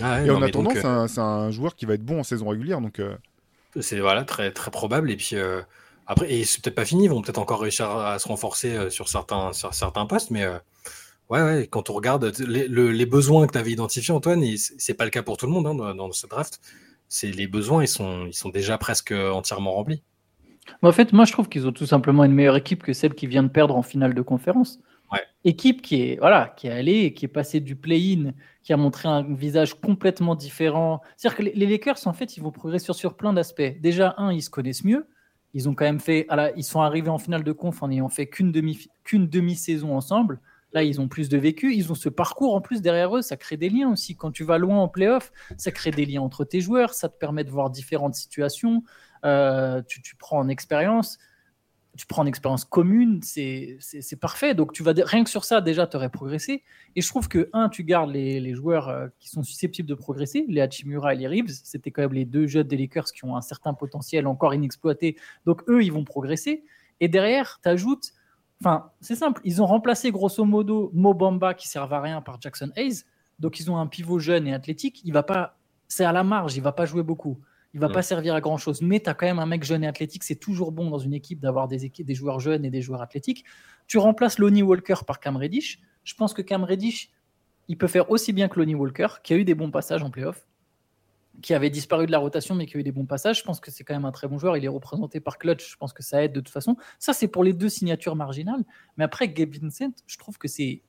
Ah 0.00 0.24
et 0.24 0.30
en 0.30 0.40
attendant, 0.40 0.70
c'est 0.70 1.20
un, 1.20 1.50
joueur 1.50 1.74
qui 1.74 1.84
va 1.84 1.94
être 1.94 2.04
bon 2.04 2.20
en 2.20 2.22
saison 2.22 2.48
régulière, 2.48 2.80
donc. 2.80 3.02
C'est 3.80 4.00
voilà 4.00 4.24
très 4.24 4.52
très 4.52 4.70
probable 4.70 5.10
et 5.10 5.16
puis. 5.16 5.34
Après, 6.08 6.32
et 6.32 6.44
c'est 6.44 6.60
peut-être 6.60 6.74
pas 6.74 6.84
fini, 6.84 7.04
ils 7.04 7.10
vont 7.10 7.22
peut-être 7.22 7.38
encore 7.38 7.60
réussir 7.60 7.88
à 7.90 8.18
se 8.18 8.26
renforcer 8.26 8.90
sur 8.90 9.08
certains, 9.08 9.52
sur 9.52 9.72
certains 9.74 10.06
postes, 10.06 10.30
mais 10.30 10.46
Ouais, 11.30 11.42
ouais, 11.42 11.66
quand 11.70 11.90
on 11.90 11.92
regarde 11.92 12.32
les, 12.40 13.06
besoins 13.06 13.46
que 13.46 13.52
tu 13.52 13.58
avais 13.58 13.72
identifiés, 13.72 14.14
Antoine, 14.14 14.42
c'est 14.56 14.94
pas 14.94 15.04
le 15.04 15.10
cas 15.10 15.22
pour 15.22 15.36
tout 15.36 15.46
le 15.46 15.52
monde 15.52 15.66
hein, 15.66 15.94
dans, 15.94 16.12
ce 16.12 16.26
draft. 16.26 16.60
C'est 17.08 17.30
les 17.30 17.46
besoins, 17.46 17.84
ils 17.84 17.88
sont, 17.88 18.26
ils 18.26 18.34
sont 18.34 18.48
déjà 18.48 18.78
presque 18.78 19.12
entièrement 19.12 19.72
remplis. 19.72 20.02
en 20.82 20.92
fait, 20.92 21.12
moi, 21.12 21.26
je 21.26 21.32
trouve 21.32 21.48
qu'ils 21.48 21.66
ont 21.66 21.72
tout 21.72 21.86
simplement 21.86 22.24
une 22.24 22.32
meilleure 22.32 22.56
équipe 22.56 22.82
que 22.82 22.94
celle 22.94 23.14
qui 23.14 23.26
vient 23.26 23.42
de 23.42 23.48
perdre 23.48 23.76
en 23.76 23.82
finale 23.82 24.14
de 24.14 24.22
conférence. 24.22 24.80
Ouais. 25.12 25.20
Équipe 25.44 25.82
qui 25.82 26.02
est, 26.02 26.18
voilà, 26.18 26.52
qui 26.56 26.66
est 26.66 26.70
allée, 26.70 27.12
qui 27.12 27.26
est 27.26 27.28
passée 27.28 27.60
du 27.60 27.76
play-in, 27.76 28.32
qui 28.62 28.72
a 28.72 28.76
montré 28.78 29.08
un 29.08 29.22
visage 29.22 29.74
complètement 29.74 30.34
différent. 30.34 31.02
C'est-à-dire 31.16 31.36
que 31.36 31.58
les 31.58 31.66
Lakers, 31.66 32.06
en 32.06 32.12
fait, 32.14 32.38
ils 32.38 32.42
vont 32.42 32.52
progresser 32.52 32.92
sur, 32.94 33.16
plein 33.16 33.34
d'aspects. 33.34 33.80
Déjà, 33.80 34.14
un, 34.16 34.32
ils 34.32 34.42
se 34.42 34.50
connaissent 34.50 34.84
mieux. 34.84 35.06
Ils 35.58 35.68
ont 35.68 35.74
quand 35.74 35.86
même 35.86 35.98
fait, 35.98 36.24
ils 36.54 36.62
sont 36.62 36.82
arrivés 36.82 37.08
en 37.08 37.18
finale 37.18 37.42
de 37.42 37.50
conf 37.50 37.82
en 37.82 37.88
n'ayant 37.88 38.08
fait 38.08 38.28
qu'une 38.28 38.52
demi, 38.52 38.88
qu'une 39.02 39.28
demi-saison 39.28 39.96
ensemble. 39.96 40.40
Là, 40.72 40.84
ils 40.84 41.00
ont 41.00 41.08
plus 41.08 41.28
de 41.28 41.36
vécu, 41.36 41.74
ils 41.74 41.90
ont 41.90 41.96
ce 41.96 42.08
parcours 42.08 42.54
en 42.54 42.60
plus 42.60 42.80
derrière 42.80 43.16
eux, 43.16 43.22
ça 43.22 43.36
crée 43.36 43.56
des 43.56 43.68
liens 43.68 43.90
aussi. 43.90 44.14
Quand 44.14 44.30
tu 44.30 44.44
vas 44.44 44.56
loin 44.56 44.78
en 44.78 44.86
playoff, 44.86 45.32
ça 45.56 45.72
crée 45.72 45.90
des 45.90 46.06
liens 46.06 46.22
entre 46.22 46.44
tes 46.44 46.60
joueurs, 46.60 46.94
ça 46.94 47.08
te 47.08 47.18
permet 47.18 47.42
de 47.42 47.50
voir 47.50 47.70
différentes 47.70 48.14
situations, 48.14 48.84
euh, 49.24 49.82
tu, 49.88 50.14
prends 50.14 50.38
en 50.38 50.46
expérience, 50.48 51.18
tu 51.98 52.06
prends 52.06 52.22
en 52.22 52.26
expérience 52.26 52.64
commune, 52.64 53.20
c'est 53.22 53.76
parfait. 54.20 54.54
Donc 54.54 54.72
tu 54.72 54.84
vas 54.84 54.92
rien 54.96 55.24
que 55.24 55.30
sur 55.30 55.44
ça, 55.44 55.60
déjà, 55.60 55.88
tu 55.88 55.96
aurais 55.96 56.10
progressé. 56.10 56.62
Et 56.94 57.00
je 57.00 57.08
trouve 57.08 57.26
que, 57.26 57.50
un, 57.52 57.68
tu 57.68 57.82
gardes 57.82 58.12
les, 58.12 58.54
joueurs 58.54 58.88
euh, 58.88 59.08
qui 59.18 59.28
sont 59.28 59.42
susceptibles 59.42 59.88
de 59.88 59.96
progresser, 59.96 60.46
les 60.48 60.60
Hachimura 60.60 61.14
et 61.14 61.16
les 61.16 61.26
Reeves, 61.26 61.60
c'était 61.64 61.90
quand 61.90 62.02
même 62.02 62.12
les 62.12 62.24
deux 62.24 62.46
jeunes 62.46 62.68
des 62.68 62.76
Lakers 62.76 63.06
qui 63.06 63.24
ont 63.24 63.36
un 63.36 63.40
certain 63.40 63.74
potentiel 63.74 64.28
encore 64.28 64.54
inexploité. 64.54 65.16
Donc 65.44 65.68
eux, 65.68 65.82
ils 65.82 65.92
vont 65.92 66.04
progresser. 66.04 66.62
Et 67.00 67.08
derrière, 67.08 67.58
tu 67.62 67.68
ajoutes 67.68 68.12
Enfin, 68.60 68.90
c'est 69.00 69.14
simple. 69.14 69.40
Ils 69.44 69.62
ont 69.62 69.66
remplacé 69.66 70.10
grosso 70.10 70.44
modo 70.44 70.90
Mobamba 70.92 71.54
qui 71.54 71.68
servait 71.68 71.96
à 71.96 72.00
rien 72.00 72.20
par 72.22 72.40
Jackson 72.40 72.70
Hayes. 72.76 73.04
Donc 73.38 73.60
ils 73.60 73.70
ont 73.70 73.76
un 73.76 73.86
pivot 73.86 74.18
jeune 74.18 74.46
et 74.48 74.54
athlétique. 74.54 75.00
Il 75.04 75.12
va 75.12 75.22
pas, 75.22 75.56
c'est 75.86 76.04
à 76.04 76.12
la 76.12 76.24
marge. 76.24 76.56
Il 76.56 76.62
va 76.62 76.72
pas 76.72 76.84
jouer 76.84 77.02
beaucoup. 77.02 77.38
Il 77.74 77.80
va 77.80 77.88
pas 77.90 78.02
servir 78.02 78.34
à 78.34 78.40
grand 78.40 78.56
chose. 78.56 78.80
Mais 78.80 78.98
tu 79.00 79.10
as 79.10 79.14
quand 79.14 79.26
même 79.26 79.38
un 79.38 79.46
mec 79.46 79.62
jeune 79.62 79.84
et 79.84 79.86
athlétique. 79.86 80.24
C'est 80.24 80.36
toujours 80.36 80.72
bon 80.72 80.90
dans 80.90 80.98
une 80.98 81.12
équipe 81.12 81.38
d'avoir 81.38 81.68
des, 81.68 81.90
des 81.90 82.14
joueurs 82.14 82.40
jeunes 82.40 82.64
et 82.64 82.70
des 82.70 82.80
joueurs 82.80 83.02
athlétiques. 83.02 83.44
Tu 83.86 83.98
remplaces 83.98 84.38
Lonnie 84.38 84.62
Walker 84.62 84.96
par 85.06 85.20
Cam 85.20 85.36
Reddish. 85.36 85.80
Je 86.02 86.14
pense 86.14 86.32
que 86.32 86.42
Cam 86.42 86.64
Reddish, 86.64 87.10
il 87.68 87.76
peut 87.76 87.86
faire 87.86 88.10
aussi 88.10 88.32
bien 88.32 88.48
que 88.48 88.58
Lonnie 88.58 88.74
Walker, 88.74 89.08
qui 89.22 89.34
a 89.34 89.36
eu 89.36 89.44
des 89.44 89.54
bons 89.54 89.70
passages 89.70 90.02
en 90.02 90.10
playoff 90.10 90.46
qui 91.42 91.54
avait 91.54 91.70
disparu 91.70 92.06
de 92.06 92.12
la 92.12 92.18
rotation 92.18 92.54
mais 92.54 92.66
qui 92.66 92.76
a 92.76 92.80
eu 92.80 92.82
des 92.82 92.92
bons 92.92 93.06
passages. 93.06 93.38
Je 93.38 93.44
pense 93.44 93.60
que 93.60 93.70
c'est 93.70 93.84
quand 93.84 93.94
même 93.94 94.04
un 94.04 94.12
très 94.12 94.28
bon 94.28 94.38
joueur. 94.38 94.56
Il 94.56 94.64
est 94.64 94.68
représenté 94.68 95.20
par 95.20 95.38
Clutch. 95.38 95.70
Je 95.70 95.76
pense 95.76 95.92
que 95.92 96.02
ça 96.02 96.22
aide 96.22 96.32
de 96.32 96.40
toute 96.40 96.52
façon. 96.52 96.76
Ça, 96.98 97.12
c'est 97.12 97.28
pour 97.28 97.44
les 97.44 97.52
deux 97.52 97.68
signatures 97.68 98.16
marginales. 98.16 98.64
Mais 98.96 99.04
après, 99.04 99.28
Gabe 99.28 99.54
Vincent, 99.54 99.92
je 100.06 100.18
trouve 100.18 100.38
que 100.38 100.48
c'est. 100.48 100.82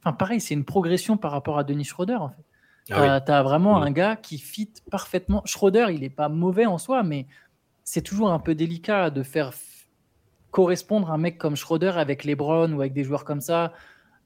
Enfin, 0.00 0.12
pareil, 0.12 0.40
c'est 0.40 0.54
une 0.54 0.64
progression 0.64 1.16
par 1.16 1.30
rapport 1.30 1.58
à 1.58 1.64
Denis 1.64 1.84
Schroeder, 1.84 2.16
en 2.16 2.30
fait. 2.30 2.44
Ah 2.90 3.20
tu 3.20 3.32
as 3.32 3.42
vraiment 3.42 3.80
un 3.80 3.90
gars 3.90 4.16
qui 4.16 4.38
fit 4.38 4.72
parfaitement. 4.90 5.42
Schroeder, 5.44 5.86
il 5.90 6.00
n'est 6.00 6.10
pas 6.10 6.28
mauvais 6.28 6.66
en 6.66 6.78
soi, 6.78 7.02
mais 7.02 7.26
c'est 7.84 8.02
toujours 8.02 8.32
un 8.32 8.38
peu 8.38 8.54
délicat 8.54 9.10
de 9.10 9.22
faire 9.22 9.52
correspondre 10.50 11.10
un 11.10 11.18
mec 11.18 11.38
comme 11.38 11.56
Schroeder 11.56 11.92
avec 11.96 12.24
LeBron 12.24 12.72
ou 12.72 12.80
avec 12.80 12.92
des 12.92 13.04
joueurs 13.04 13.24
comme 13.24 13.40
ça. 13.40 13.72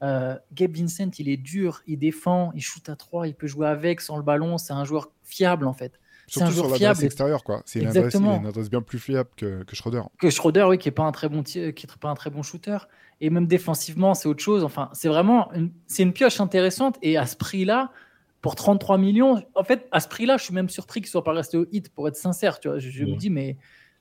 Euh, 0.03 0.35
Gabe 0.53 0.75
Vincent, 0.75 1.09
il 1.17 1.29
est 1.29 1.37
dur, 1.37 1.81
il 1.87 1.97
défend, 1.97 2.51
il 2.53 2.61
shoot 2.61 2.87
à 2.89 2.95
3, 2.95 3.27
il 3.27 3.33
peut 3.33 3.47
jouer 3.47 3.67
avec 3.67 4.01
sans 4.01 4.17
le 4.17 4.23
ballon. 4.23 4.57
C'est 4.57 4.73
un 4.73 4.85
joueur 4.85 5.11
fiable 5.23 5.65
en 5.67 5.73
fait. 5.73 5.99
Surtout 6.27 6.51
sur 6.51 6.69
l'adresse 6.69 7.03
extérieure, 7.03 7.43
quoi. 7.43 7.61
C'est 7.65 7.79
une, 7.79 7.87
adresse, 7.87 8.69
bien 8.69 8.81
plus 8.81 8.99
fiable 8.99 9.29
que, 9.37 9.63
que 9.63 9.75
Schroeder. 9.77 10.01
Que 10.19 10.29
Schroeder, 10.29 10.65
oui, 10.67 10.77
qui 10.77 10.89
n'est 10.89 10.93
pas 10.93 11.05
un 11.05 11.13
très 11.13 11.29
bon 11.29 11.41
qui 11.41 11.59
est 11.59 11.95
pas 11.99 12.09
un 12.09 12.15
très 12.15 12.29
bon 12.29 12.43
shooter. 12.43 12.77
Et 13.21 13.29
même 13.29 13.47
défensivement, 13.47 14.13
c'est 14.13 14.27
autre 14.27 14.43
chose. 14.43 14.65
Enfin, 14.65 14.89
c'est 14.91 15.07
vraiment 15.07 15.51
une, 15.53 15.71
une 15.97 16.11
pioche 16.11 16.41
intéressante. 16.41 16.97
Et 17.01 17.17
à 17.17 17.25
ce 17.25 17.37
prix-là, 17.37 17.91
pour 18.41 18.55
33 18.55 18.97
millions, 18.97 19.43
en 19.55 19.63
fait, 19.63 19.87
à 19.91 19.99
ce 19.99 20.07
prix-là, 20.07 20.37
je 20.37 20.43
suis 20.43 20.53
même 20.53 20.69
surpris 20.69 21.01
qu'il 21.01 21.09
soit 21.09 21.23
pas 21.23 21.33
resté 21.33 21.57
au 21.57 21.65
hit, 21.71 21.89
pour 21.89 22.07
être 22.07 22.15
sincère. 22.15 22.59
Tu 22.59 22.67
vois, 22.67 22.79
je, 22.79 23.03
me 23.03 23.15
dis, 23.15 23.29
mais 23.29 23.57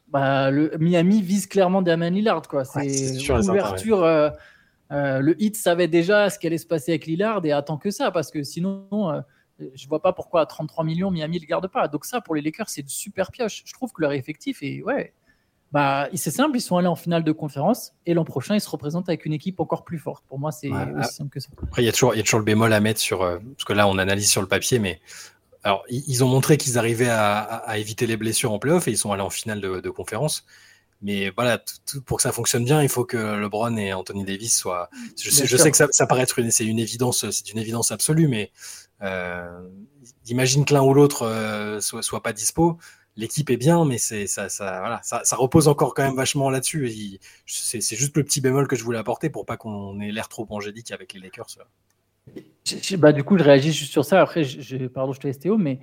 bah, 0.08 0.50
le 0.50 0.76
Miami 0.78 1.22
vise 1.22 1.46
clairement 1.46 1.82
Damien 1.82 2.10
Lillard, 2.10 2.46
quoi. 2.48 2.64
C'est 2.64 3.16
l'ouverture. 3.28 4.02
Euh, 4.04 4.30
euh, 4.92 5.18
le 5.20 5.40
hit 5.42 5.56
savait 5.56 5.88
déjà 5.88 6.30
ce 6.30 6.38
qui 6.38 6.46
allait 6.46 6.58
se 6.58 6.66
passer 6.66 6.92
avec 6.92 7.06
Lillard 7.06 7.44
et 7.44 7.52
attend 7.52 7.76
que 7.76 7.90
ça, 7.90 8.10
parce 8.10 8.30
que 8.30 8.42
sinon, 8.42 8.86
euh, 8.92 9.20
je 9.74 9.88
vois 9.88 10.00
pas 10.00 10.12
pourquoi 10.12 10.42
à 10.42 10.46
33 10.46 10.84
millions 10.84 11.10
Miami 11.10 11.38
le 11.38 11.46
garde 11.46 11.66
pas. 11.68 11.88
Donc 11.88 12.04
ça, 12.04 12.20
pour 12.20 12.34
les 12.34 12.42
Lakers, 12.42 12.68
c'est 12.68 12.82
une 12.82 12.88
super 12.88 13.30
pioche. 13.32 13.62
Je 13.64 13.72
trouve 13.72 13.92
que 13.92 14.02
leur 14.02 14.12
effectif 14.12 14.62
est 14.62 14.82
ouais. 14.82 15.12
Bah, 15.76 16.08
c'est 16.14 16.30
simple, 16.30 16.56
ils 16.56 16.62
sont 16.62 16.78
allés 16.78 16.86
en 16.86 16.96
finale 16.96 17.22
de 17.22 17.32
conférence 17.32 17.92
et 18.06 18.14
l'an 18.14 18.24
prochain, 18.24 18.54
ils 18.54 18.62
se 18.62 18.70
représentent 18.70 19.10
avec 19.10 19.26
une 19.26 19.34
équipe 19.34 19.60
encore 19.60 19.84
plus 19.84 19.98
forte. 19.98 20.24
Pour 20.26 20.38
moi, 20.38 20.50
c'est 20.50 20.70
aussi 20.70 21.14
simple 21.14 21.28
que 21.28 21.38
ça. 21.38 21.50
Après, 21.62 21.82
il 21.82 21.84
y, 21.84 21.88
a 21.90 21.92
toujours, 21.92 22.14
il 22.14 22.16
y 22.16 22.20
a 22.20 22.22
toujours 22.22 22.38
le 22.38 22.46
bémol 22.46 22.72
à 22.72 22.80
mettre 22.80 22.98
sur. 22.98 23.20
Euh, 23.20 23.38
parce 23.38 23.64
que 23.66 23.74
là, 23.74 23.86
on 23.86 23.98
analyse 23.98 24.30
sur 24.30 24.40
le 24.40 24.48
papier, 24.48 24.78
mais. 24.78 25.02
Alors, 25.64 25.84
ils 25.90 26.24
ont 26.24 26.28
montré 26.28 26.56
qu'ils 26.56 26.78
arrivaient 26.78 27.10
à, 27.10 27.76
éviter 27.76 28.06
les 28.06 28.16
blessures 28.16 28.52
en 28.52 28.58
playoff 28.58 28.88
et 28.88 28.92
ils 28.92 28.96
sont 28.96 29.12
allés 29.12 29.22
en 29.22 29.30
finale 29.30 29.60
de 29.60 29.90
conférence. 29.90 30.46
Mais 31.02 31.30
voilà, 31.30 31.62
pour 32.06 32.16
que 32.16 32.22
ça 32.22 32.32
fonctionne 32.32 32.64
bien, 32.64 32.82
il 32.82 32.88
faut 32.88 33.04
que 33.04 33.16
LeBron 33.16 33.76
et 33.76 33.92
Anthony 33.92 34.24
Davis 34.24 34.56
soient. 34.56 34.88
Je 35.20 35.30
sais, 35.30 35.46
je 35.46 35.56
sais 35.56 35.70
que 35.70 35.76
ça, 35.76 35.88
ça 35.90 36.06
paraît 36.06 36.22
être 36.22 36.38
une, 36.38 36.50
c'est 36.50 36.64
une 36.64 36.78
évidence, 36.78 37.28
c'est 37.30 37.50
une 37.50 37.58
évidence 37.58 37.92
absolue, 37.92 38.28
mais 38.28 38.50
euh, 39.02 39.68
imagine 40.26 40.64
que 40.64 40.72
l'un 40.72 40.82
ou 40.82 40.94
l'autre 40.94 41.22
euh, 41.26 41.80
soit, 41.80 42.02
soit, 42.02 42.22
pas 42.22 42.32
dispo. 42.32 42.78
L'équipe 43.16 43.50
est 43.50 43.56
bien, 43.56 43.84
mais 43.84 43.98
c'est 43.98 44.26
ça, 44.26 44.48
ça, 44.48 44.80
voilà, 44.80 45.00
ça, 45.02 45.22
ça, 45.24 45.36
repose 45.36 45.68
encore 45.68 45.94
quand 45.94 46.02
même 46.02 46.16
vachement 46.16 46.50
là-dessus. 46.50 47.18
C'est 47.46 47.96
juste 47.96 48.16
le 48.16 48.24
petit 48.24 48.40
bémol 48.40 48.68
que 48.68 48.76
je 48.76 48.84
voulais 48.84 48.98
apporter 48.98 49.30
pour 49.30 49.46
pas 49.46 49.56
qu'on 49.56 49.98
ait 50.00 50.12
l'air 50.12 50.28
trop 50.28 50.46
angélique 50.50 50.92
avec 50.92 51.14
les 51.14 51.20
Lakers. 51.20 51.46
bah, 52.98 53.12
du 53.12 53.24
coup, 53.24 53.38
je 53.38 53.44
réagis 53.44 53.72
juste 53.72 53.92
sur 53.92 54.04
ça. 54.04 54.20
Après, 54.20 54.44
je, 54.44 54.86
pardon, 54.86 55.12
je 55.12 55.20
te 55.20 55.26
laisse 55.26 55.38
Théo, 55.38 55.56
mais 55.56 55.80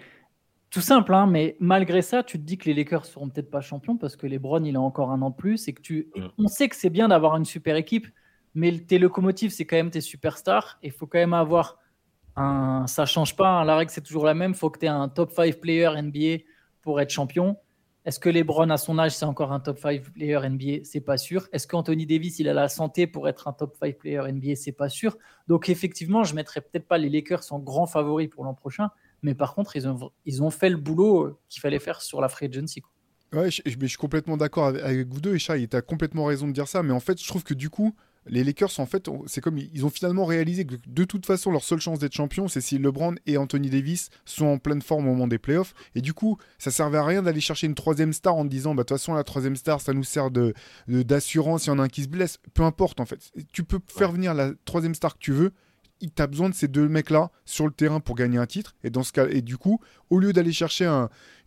tout 0.70 0.82
simple, 0.82 1.14
hein, 1.14 1.28
mais 1.28 1.56
malgré 1.60 2.02
ça, 2.02 2.24
tu 2.24 2.40
te 2.40 2.44
dis 2.44 2.58
que 2.58 2.66
les 2.66 2.74
Lakers 2.74 3.06
seront 3.06 3.30
peut-être 3.30 3.50
pas 3.50 3.62
champions 3.62 3.98
parce 3.98 4.16
que 4.16 4.28
LeBron, 4.28 4.64
il 4.64 4.76
a 4.76 4.82
encore 4.82 5.12
un 5.12 5.22
an 5.22 5.30
de 5.30 5.36
plus 5.36 5.68
et 5.68 5.74
que 5.74 5.82
tu. 5.82 6.10
Mm. 6.16 6.26
On 6.38 6.48
sait 6.48 6.70
que 6.70 6.76
c'est 6.76 6.90
bien 6.90 7.08
d'avoir 7.08 7.36
une 7.36 7.46
super 7.46 7.76
équipe, 7.76 8.08
mais 8.54 8.78
tes 8.80 9.00
locomotives, 9.00 9.52
c'est 9.52 9.66
quand 9.66 9.76
même 9.76 9.92
tes 9.92 10.02
superstars. 10.02 10.78
Il 10.84 10.92
faut 10.92 11.08
quand 11.08 11.20
même 11.20 11.34
avoir 11.34 11.80
un. 12.36 12.86
Ça 12.88 13.06
change 13.06 13.36
pas. 13.36 13.50
Hein, 13.50 13.66
la 13.66 13.76
règle, 13.76 13.92
c'est 13.92 14.02
toujours 14.02 14.26
la 14.26 14.34
même. 14.36 14.52
Il 14.52 14.58
faut 14.58 14.70
que 14.70 14.80
tu 14.80 14.86
aies 14.86 14.90
un 14.90 15.10
top 15.10 15.32
5 15.32 15.60
player 15.60 15.90
NBA 16.02 16.44
pour 16.84 17.02
être 17.02 17.10
champion. 17.10 17.58
Est-ce 18.06 18.20
que 18.20 18.30
LeBron, 18.30 18.70
à 18.70 18.78
son 18.78 19.00
âge, 19.00 19.16
c'est 19.16 19.26
encore 19.26 19.54
un 19.54 19.62
top 19.62 19.80
5 19.80 20.04
player 20.12 20.38
NBA 20.48 20.84
C'est 20.84 21.00
pas 21.00 21.18
sûr. 21.18 21.48
Est-ce 21.54 21.68
qu'Anthony 21.68 22.06
Davis, 22.06 22.38
il 22.40 22.50
a 22.50 22.54
la 22.54 22.68
santé 22.68 23.08
pour 23.08 23.30
être 23.30 23.48
un 23.48 23.54
top 23.54 23.76
5 23.80 23.98
player 23.98 24.22
NBA 24.30 24.56
C'est 24.56 24.74
pas 24.74 24.90
sûr. 24.90 25.18
Donc, 25.48 25.70
effectivement, 25.70 26.26
je 26.26 26.34
ne 26.34 26.36
mettrais 26.36 26.60
peut-être 26.60 26.86
pas 26.86 26.98
les 26.98 27.10
Lakers 27.10 27.52
en 27.52 27.60
grand 27.60 27.88
favori 27.88 28.28
pour 28.28 28.44
l'an 28.44 28.54
prochain. 28.54 28.90
Mais 29.22 29.36
par 29.36 29.56
contre, 29.56 29.78
ils 29.78 30.44
ont, 30.44 30.50
fait 30.50 30.70
le 30.70 30.76
boulot 30.76 31.40
qu'il 31.48 31.62
fallait 31.62 31.80
faire 31.80 32.02
sur 32.02 32.20
la 32.20 32.28
free 32.28 32.48
agency. 32.48 32.84
Ouais, 33.32 33.50
je, 33.50 33.62
je, 33.66 33.86
suis 33.86 33.98
complètement 33.98 34.36
d'accord 34.36 34.68
avec 34.68 35.08
vous 35.08 35.22
deux. 35.22 35.36
Et 35.36 35.40
Chat, 35.40 35.58
il 35.58 35.74
a 35.74 35.82
complètement 35.82 36.26
raison 36.26 36.46
de 36.46 36.52
dire 36.52 36.68
ça. 36.68 36.84
Mais 36.84 36.92
en 36.92 37.00
fait, 37.00 37.22
je 37.22 37.26
trouve 37.26 37.46
que 37.46 37.54
du 37.54 37.70
coup, 37.70 37.96
les 38.26 38.44
Lakers, 38.44 38.80
en 38.80 38.86
fait, 38.86 39.10
c'est 39.28 39.42
comme 39.42 39.58
ils 39.58 39.86
ont 39.86 39.90
finalement 39.90 40.26
réalisé 40.26 40.66
que 40.66 40.76
de 40.86 41.04
toute 41.04 41.26
façon, 41.26 41.52
leur 41.52 41.64
seule 41.64 41.80
chance 41.80 42.00
d'être 42.00 42.14
champion, 42.14 42.48
c'est 42.48 42.62
si 42.62 42.78
LeBron 42.78 43.16
et 43.26 43.38
Anthony 43.38 43.70
Davis 43.70 44.10
sont 44.26 44.46
en 44.46 44.58
pleine 44.58 44.82
forme 44.82 45.08
au 45.08 45.12
moment 45.12 45.28
des 45.28 45.38
playoffs. 45.38 45.74
Et 45.96 46.02
du 46.02 46.14
coup, 46.14 46.38
ça 46.58 46.72
servait 46.72 46.98
à 46.98 47.06
rien 47.06 47.22
d'aller 47.22 47.42
chercher 47.42 47.68
une 47.68 47.76
troisième 47.76 48.14
star 48.14 48.36
en 48.36 48.46
disant, 48.46 48.76
bah, 48.76 48.84
de 48.84 48.88
toute 48.88 48.98
façon, 48.98 49.14
la 49.14 49.24
troisième 49.24 49.56
star, 49.56 49.82
ça 49.82 49.94
nous 49.94 50.04
sert 50.04 50.32
de, 50.32 50.54
d'assurance. 50.88 51.66
Il 51.66 51.70
y 51.70 51.72
en 51.72 51.80
a 51.80 51.84
un 51.84 51.88
qui 51.90 52.04
se 52.04 52.08
blesse. 52.08 52.40
Peu 52.54 52.64
importe, 52.64 53.00
en 53.00 53.06
fait. 53.06 53.32
Tu 53.52 53.64
peux 53.64 53.80
faire 53.88 54.12
venir 54.12 54.34
la 54.34 54.52
troisième 54.66 54.96
star 54.96 55.14
que 55.16 55.20
tu 55.20 55.32
veux 55.32 55.52
tu 56.10 56.22
as 56.22 56.28
besoin 56.28 56.50
de 56.50 56.56
ces 56.56 56.68
deux 56.68 56.88
mecs-là 56.88 57.32
sur 57.46 57.66
le 57.66 57.72
terrain 57.72 58.00
pour 58.00 58.16
gagner 58.16 58.38
un 58.38 58.46
titre. 58.46 58.76
Et, 58.84 58.90
dans 58.90 59.04
ce 59.04 59.12
cas, 59.12 59.28
et 59.30 59.42
du 59.42 59.58
coup, 59.58 59.80
au 60.10 60.20
lieu 60.20 60.34
d'aller 60.34 60.52
chercher 60.52 60.86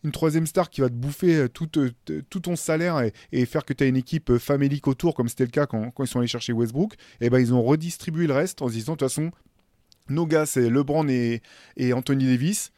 une 0.03 0.11
troisième 0.11 0.47
star 0.47 0.69
qui 0.69 0.81
va 0.81 0.89
te 0.89 0.93
bouffer 0.93 1.35
euh, 1.35 1.47
tout, 1.47 1.69
euh, 1.77 1.91
tout 2.29 2.39
ton 2.39 2.55
salaire 2.55 3.01
et, 3.31 3.45
faire 3.45 3.65
que 3.65 3.73
tu 3.73 3.83
as 3.83 3.87
une 3.87 3.97
équipe 3.97 4.29
euh, 4.31 4.39
famélique 4.39 4.87
autour, 4.87 5.15
comme 5.15 5.29
c'était 5.29 5.45
le 5.45 5.51
cas 5.51 5.65
quand, 5.65 5.91
ils 5.99 6.07
sont 6.07 6.19
allés 6.19 6.27
chercher 6.27 6.53
Westbrook, 6.53 6.93
et 6.93 7.27
eh 7.27 7.29
ben, 7.29 7.39
ils 7.39 7.53
ont 7.53 7.63
redistribué 7.63 8.27
le 8.27 8.33
reste 8.33 8.61
en 8.61 8.67
se 8.67 8.73
disant, 8.73 8.93
de 8.93 8.97
toute 8.97 9.09
façon, 9.09 9.31
nos 10.09 10.25
gars, 10.25 10.45
c'est 10.45 10.69
LeBron 10.69 11.07
et 11.09 11.41
Anthony 11.93 12.25
Davis. 12.25 12.71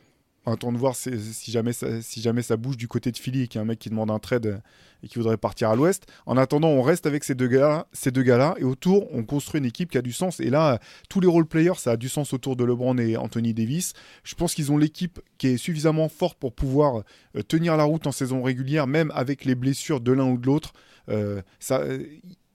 On 0.46 0.54
attend 0.54 0.72
de 0.72 0.78
voir 0.78 0.96
si, 0.96 1.12
jamais 1.52 1.74
ça, 1.74 2.02
si 2.02 2.22
jamais 2.22 2.42
ça 2.42 2.58
bouge 2.58 2.78
du 2.78 2.88
côté 2.88 3.12
de 3.12 3.18
Philly 3.18 3.44
et 3.44 3.48
qu'il 3.48 3.58
y 3.58 3.60
a 3.60 3.62
un 3.62 3.66
mec 3.66 3.80
qui 3.80 3.90
demande 3.90 4.10
un 4.10 4.20
trade 4.20 4.62
et 5.04 5.08
qui 5.08 5.18
voudrait 5.18 5.38
partir 5.38 5.70
à 5.70 5.76
l'ouest. 5.76 6.06
En 6.26 6.38
attendant, 6.38 6.70
on 6.70 6.82
reste 6.82 7.06
avec 7.06 7.24
ces 7.24 7.36
deux 7.36 7.48
gars-là, 7.48 7.88
ces 7.94 8.12
deux 8.12 8.24
gars-là, 8.24 8.56
et 8.58 8.64
autour, 8.64 9.14
on 9.14 9.24
construit 9.24 9.60
une 9.60 9.66
équipe 9.66 9.92
qui 9.92 9.98
a 9.98 10.02
du 10.02 10.12
sens. 10.12 10.40
Et 10.40 10.50
là, 10.50 10.80
tous 11.10 11.20
les 11.20 11.28
role 11.28 11.46
players, 11.46 11.78
ça 11.78 11.92
a 11.92 11.98
du 11.98 12.10
sens 12.10 12.34
autour 12.34 12.56
de 12.56 12.64
LeBron 12.64 12.98
et 12.98 13.18
Anthony 13.18 13.54
Davis. 13.54 13.94
Je 14.24 14.36
pense 14.36 14.54
qu'ils 14.54 14.72
ont 14.72 14.78
l'équipe 14.78 15.20
qui 15.38 15.48
est 15.48 15.58
suffisamment 15.58 16.10
forte 16.10 16.38
pour 16.38 16.54
pouvoir 16.54 17.04
euh, 17.36 17.42
tenir 17.44 17.78
la 17.78 17.84
route 17.84 18.08
en 18.08 18.12
saison 18.12 18.42
régulière, 18.42 18.88
même 18.88 19.12
avec 19.16 19.46
les 19.46 19.56
blessures 19.56 20.02
de 20.02 20.12
l'un 20.12 20.26
ou 20.26 20.38
de 20.38 20.46
l'autre. 20.46 20.74
Euh, 21.10 21.42
ça, 21.60 21.84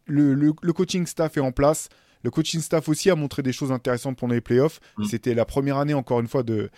le, 0.07 0.53
coaching 0.73 1.07
staff 1.07 1.37
est 1.37 1.41
en 1.41 1.53
place. 1.53 1.89
Le 2.25 2.31
coaching 2.31 2.61
staff 2.61 2.89
aussi 2.89 3.11
a 3.11 3.15
montré 3.15 3.43
des 3.43 3.53
choses 3.53 3.71
intéressantes 3.71 4.17
pendant 4.17 4.35
les 4.35 4.41
playoffs. 4.41 4.81
Mm. 4.97 5.05
C'était 5.05 5.35
la 5.35 5.45
première 5.45 5.77
année, 5.77 5.93
encore 5.93 6.21
une 6.21 6.27
fois, 6.27 6.43
de, 6.43 6.71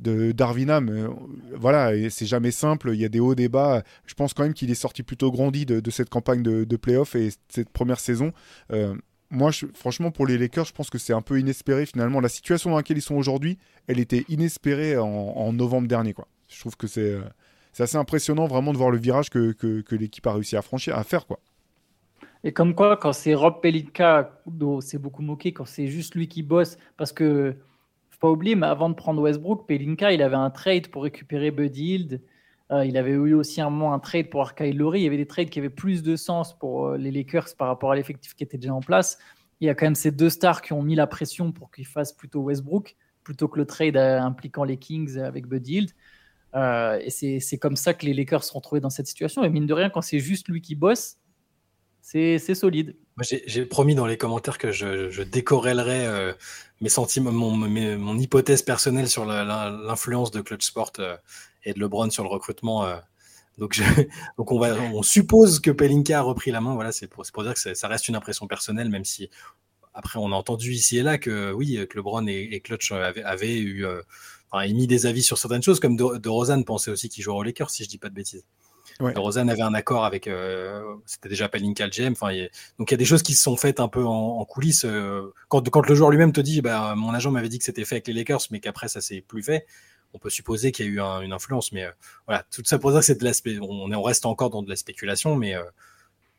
de 0.00 0.32
Darvinam. 0.32 0.88
Euh, 0.88 1.08
voilà, 1.54 1.92
c'est 2.08 2.26
jamais 2.26 2.50
simple. 2.50 2.90
Il 2.94 3.00
y 3.00 3.04
a 3.04 3.10
des 3.10 3.20
hauts, 3.20 3.34
des 3.34 3.50
bas. 3.50 3.84
Je 4.06 4.14
pense 4.14 4.32
quand 4.32 4.42
même 4.42 4.54
qu'il 4.54 4.70
est 4.70 4.74
sorti 4.74 5.02
plutôt 5.02 5.30
grandi 5.30 5.66
de, 5.66 5.90
cette 5.90 6.08
campagne 6.08 6.42
de, 6.42 6.64
de 6.64 6.76
playoffs 6.76 7.14
et 7.14 7.28
cette 7.48 7.68
première 7.68 8.00
saison. 8.00 8.32
Euh, 8.72 8.94
moi, 9.28 9.50
franchement, 9.74 10.10
pour 10.10 10.26
les 10.26 10.38
Lakers, 10.38 10.64
je 10.64 10.72
pense 10.72 10.88
que 10.88 10.98
c'est 10.98 11.12
un 11.12 11.22
peu 11.22 11.38
inespéré 11.38 11.84
finalement. 11.84 12.20
La 12.20 12.30
situation 12.30 12.70
dans 12.70 12.76
laquelle 12.76 12.96
ils 12.96 13.02
sont 13.02 13.16
aujourd'hui, 13.16 13.58
elle 13.86 14.00
était 14.00 14.24
inespérée 14.28 14.96
en, 14.96 15.52
novembre 15.52 15.86
dernier. 15.86 16.14
Quoi. 16.14 16.28
Je 16.48 16.58
trouve 16.60 16.76
que 16.76 16.86
c'est, 16.86 17.12
euh, 17.12 17.22
c'est 17.74 17.82
assez 17.82 17.98
impressionnant 17.98 18.46
vraiment 18.46 18.72
de 18.72 18.78
voir 18.78 18.90
le 18.90 18.96
virage 18.96 19.28
que, 19.28 19.52
que, 19.52 19.82
que 19.82 19.96
l'équipe 19.96 20.26
a 20.26 20.32
réussi 20.32 20.56
à 20.56 20.62
franchir, 20.62 20.96
à 20.96 21.04
faire. 21.04 21.26
quoi. 21.26 21.40
Et 22.44 22.52
comme 22.52 22.74
quoi, 22.74 22.98
quand 22.98 23.14
c'est 23.14 23.34
Rob 23.34 23.62
Pelinka, 23.62 24.38
c'est 24.80 24.98
beaucoup 24.98 25.22
moqué, 25.22 25.52
quand 25.52 25.64
c'est 25.64 25.86
juste 25.86 26.14
lui 26.14 26.28
qui 26.28 26.42
bosse, 26.42 26.76
parce 26.98 27.10
que 27.10 27.56
faut 28.10 28.18
pas 28.18 28.30
oublier, 28.30 28.54
mais 28.54 28.66
avant 28.66 28.90
de 28.90 28.94
prendre 28.94 29.22
Westbrook, 29.22 29.66
Pelinka, 29.66 30.12
il 30.12 30.20
avait 30.22 30.36
un 30.36 30.50
trade 30.50 30.88
pour 30.88 31.04
récupérer 31.04 31.50
Buddy. 31.50 32.20
Euh, 32.70 32.84
il 32.84 32.98
avait 32.98 33.12
eu 33.12 33.32
aussi 33.32 33.62
un 33.62 33.70
moment 33.70 33.94
un 33.94 33.98
trade 33.98 34.28
pour 34.28 34.42
Arkai 34.42 34.72
Laurie. 34.72 35.00
Il 35.00 35.04
y 35.04 35.06
avait 35.06 35.16
des 35.16 35.26
trades 35.26 35.48
qui 35.48 35.58
avaient 35.58 35.70
plus 35.70 36.02
de 36.02 36.16
sens 36.16 36.56
pour 36.58 36.88
euh, 36.88 36.96
les 36.98 37.10
Lakers 37.10 37.56
par 37.56 37.68
rapport 37.68 37.92
à 37.92 37.96
l'effectif 37.96 38.34
qui 38.34 38.44
était 38.44 38.58
déjà 38.58 38.74
en 38.74 38.80
place. 38.80 39.18
Il 39.60 39.66
y 39.66 39.70
a 39.70 39.74
quand 39.74 39.86
même 39.86 39.94
ces 39.94 40.10
deux 40.10 40.30
stars 40.30 40.60
qui 40.60 40.74
ont 40.74 40.82
mis 40.82 40.94
la 40.94 41.06
pression 41.06 41.50
pour 41.50 41.70
qu'ils 41.70 41.86
fassent 41.86 42.12
plutôt 42.12 42.40
Westbrook 42.40 42.94
plutôt 43.22 43.48
que 43.48 43.58
le 43.58 43.64
trade 43.64 43.96
euh, 43.96 44.20
impliquant 44.20 44.64
les 44.64 44.76
Kings 44.76 45.18
avec 45.18 45.46
Buddy 45.46 45.94
et 46.54 47.10
c'est 47.10 47.58
comme 47.58 47.74
ça 47.74 47.94
que 47.94 48.06
les 48.06 48.14
Lakers 48.14 48.44
se 48.44 48.50
sont 48.50 48.58
retrouvés 48.58 48.80
dans 48.80 48.90
cette 48.90 49.08
situation. 49.08 49.42
Et 49.42 49.48
mine 49.48 49.66
de 49.66 49.74
rien, 49.74 49.90
quand 49.90 50.02
c'est 50.02 50.20
juste 50.20 50.46
lui 50.46 50.60
qui 50.60 50.76
bosse, 50.76 51.16
c'est 52.04 52.54
solide. 52.54 52.96
J'ai 53.22 53.64
promis 53.64 53.94
dans 53.94 54.06
les 54.06 54.18
commentaires 54.18 54.58
que 54.58 54.72
je, 54.72 55.08
je 55.08 55.22
euh, 55.22 56.34
mes 56.80 56.88
sentiments, 56.90 57.32
mon, 57.32 57.52
mon, 57.52 58.18
hypothèse 58.18 58.60
personnelle 58.60 59.08
sur 59.08 59.24
l'influence 59.24 60.30
de 60.30 60.42
Clutch 60.42 60.66
Sport 60.66 60.92
euh, 60.98 61.16
et 61.64 61.72
de 61.72 61.80
LeBron 61.80 62.10
sur 62.10 62.22
le 62.22 62.28
recrutement. 62.28 62.84
Euh. 62.84 62.96
donc, 63.56 63.80
on, 64.38 65.02
suppose 65.02 65.60
que 65.60 65.70
Pelinka 65.70 66.18
a 66.18 66.22
repris 66.22 66.50
la 66.50 66.60
main. 66.60 66.74
Voilà, 66.74 66.92
c'est 66.92 67.06
pour, 67.06 67.24
dire 67.42 67.54
que 67.54 67.74
ça 67.74 67.88
reste 67.88 68.08
une 68.08 68.16
impression 68.16 68.46
personnelle, 68.46 68.90
même 68.90 69.06
si 69.06 69.30
après 69.94 70.18
on 70.18 70.30
a 70.30 70.36
entendu 70.36 70.72
ici 70.72 70.98
et 70.98 71.02
là 71.02 71.16
que 71.16 71.52
oui, 71.52 71.86
que 71.88 71.96
LeBron 71.96 72.26
et, 72.26 72.60
Clutch 72.60 72.92
avaient, 72.92 73.58
eu, 73.58 73.86
émis 74.62 74.86
des 74.86 75.06
avis 75.06 75.22
sur 75.22 75.38
certaines 75.38 75.62
choses, 75.62 75.80
comme 75.80 75.96
de, 75.96 76.18
de 76.18 76.62
pensait 76.64 76.90
aussi 76.90 77.08
qu'il 77.08 77.24
jouerait 77.24 77.38
aux 77.38 77.44
Lakers, 77.44 77.70
si 77.70 77.84
je 77.84 77.88
dis 77.88 77.98
pas 77.98 78.10
de 78.10 78.14
bêtises. 78.14 78.44
Ouais. 79.00 79.12
Avait 79.36 79.62
un 79.62 79.74
accord 79.74 80.04
avec, 80.04 80.28
euh, 80.28 80.82
c'était 81.04 81.28
déjà 81.28 81.48
Pelinka 81.48 81.86
le 81.86 81.90
GM. 81.90 82.12
Enfin, 82.12 82.32
donc 82.78 82.90
il 82.90 82.92
y 82.92 82.94
a 82.94 82.98
des 82.98 83.04
choses 83.04 83.22
qui 83.22 83.34
se 83.34 83.42
sont 83.42 83.56
faites 83.56 83.80
un 83.80 83.88
peu 83.88 84.04
en, 84.04 84.44
coulisses. 84.44 84.84
Euh, 84.84 85.32
quand, 85.48 85.86
le 85.86 85.94
joueur 85.94 86.10
lui-même 86.10 86.32
te 86.32 86.40
dit, 86.40 86.60
bah, 86.60 86.94
mon 86.96 87.12
agent 87.12 87.30
m'avait 87.32 87.48
dit 87.48 87.58
que 87.58 87.64
c'était 87.64 87.84
fait 87.84 87.96
avec 87.96 88.06
les 88.06 88.12
Lakers, 88.12 88.42
mais 88.50 88.60
qu'après 88.60 88.86
ça 88.88 89.00
s'est 89.00 89.20
plus 89.20 89.42
fait, 89.42 89.66
on 90.12 90.18
peut 90.18 90.30
supposer 90.30 90.70
qu'il 90.70 90.86
y 90.86 90.88
a 90.88 90.92
eu 90.92 91.24
une 91.24 91.32
influence. 91.32 91.72
Mais 91.72 91.84
euh, 91.84 91.90
voilà, 92.26 92.44
tout 92.52 92.62
ça 92.64 92.78
pour 92.78 92.92
dire 92.92 93.00
que 93.00 93.06
c'est 93.06 93.18
de 93.18 93.24
l'aspect. 93.24 93.58
On, 93.60 94.02
reste 94.02 94.26
encore 94.26 94.50
dans 94.50 94.62
de 94.62 94.70
la 94.70 94.76
spéculation, 94.76 95.34
mais 95.34 95.54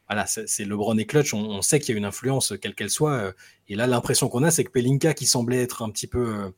voilà, 0.08 0.26
c'est 0.26 0.64
LeBron 0.64 0.98
et 0.98 1.06
Clutch. 1.06 1.34
On, 1.34 1.62
sait 1.62 1.80
qu'il 1.80 1.94
y 1.94 1.96
a 1.96 1.98
une 1.98 2.06
influence, 2.06 2.54
quelle 2.62 2.76
qu'elle 2.76 2.90
soit. 2.90 3.34
et 3.68 3.76
là, 3.76 3.86
l'impression 3.86 4.30
qu'on 4.30 4.44
a, 4.44 4.52
c'est 4.52 4.64
que 4.64 4.72
Pelinka, 4.72 5.14
qui 5.14 5.26
semblait 5.26 5.62
être 5.62 5.82
un 5.82 5.90
petit 5.90 6.08
peu 6.08 6.54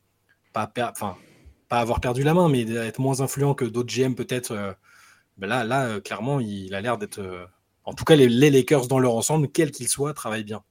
enfin, 0.54 1.16
pas 1.68 1.80
avoir 1.80 2.00
perdu 2.00 2.22
la 2.22 2.34
main, 2.34 2.48
mais 2.48 2.70
être 2.70 3.00
moins 3.00 3.20
influent 3.20 3.54
que 3.54 3.64
d'autres 3.64 3.92
GM 3.92 4.14
peut-être 4.14 4.76
ben 5.38 5.46
là, 5.46 5.64
là 5.64 5.86
euh, 5.86 6.00
clairement, 6.00 6.40
il 6.40 6.74
a 6.74 6.80
l'air 6.80 6.98
d'être. 6.98 7.20
Euh, 7.20 7.46
en 7.84 7.94
tout 7.94 8.04
cas, 8.04 8.16
les, 8.16 8.28
les, 8.28 8.50
Lakers 8.50 8.88
dans 8.88 8.98
leur 8.98 9.14
ensemble, 9.14 9.50
quels 9.50 9.70
qu'ils 9.70 9.88
soient, 9.88 10.12
travaillent 10.12 10.44
bien. 10.44 10.62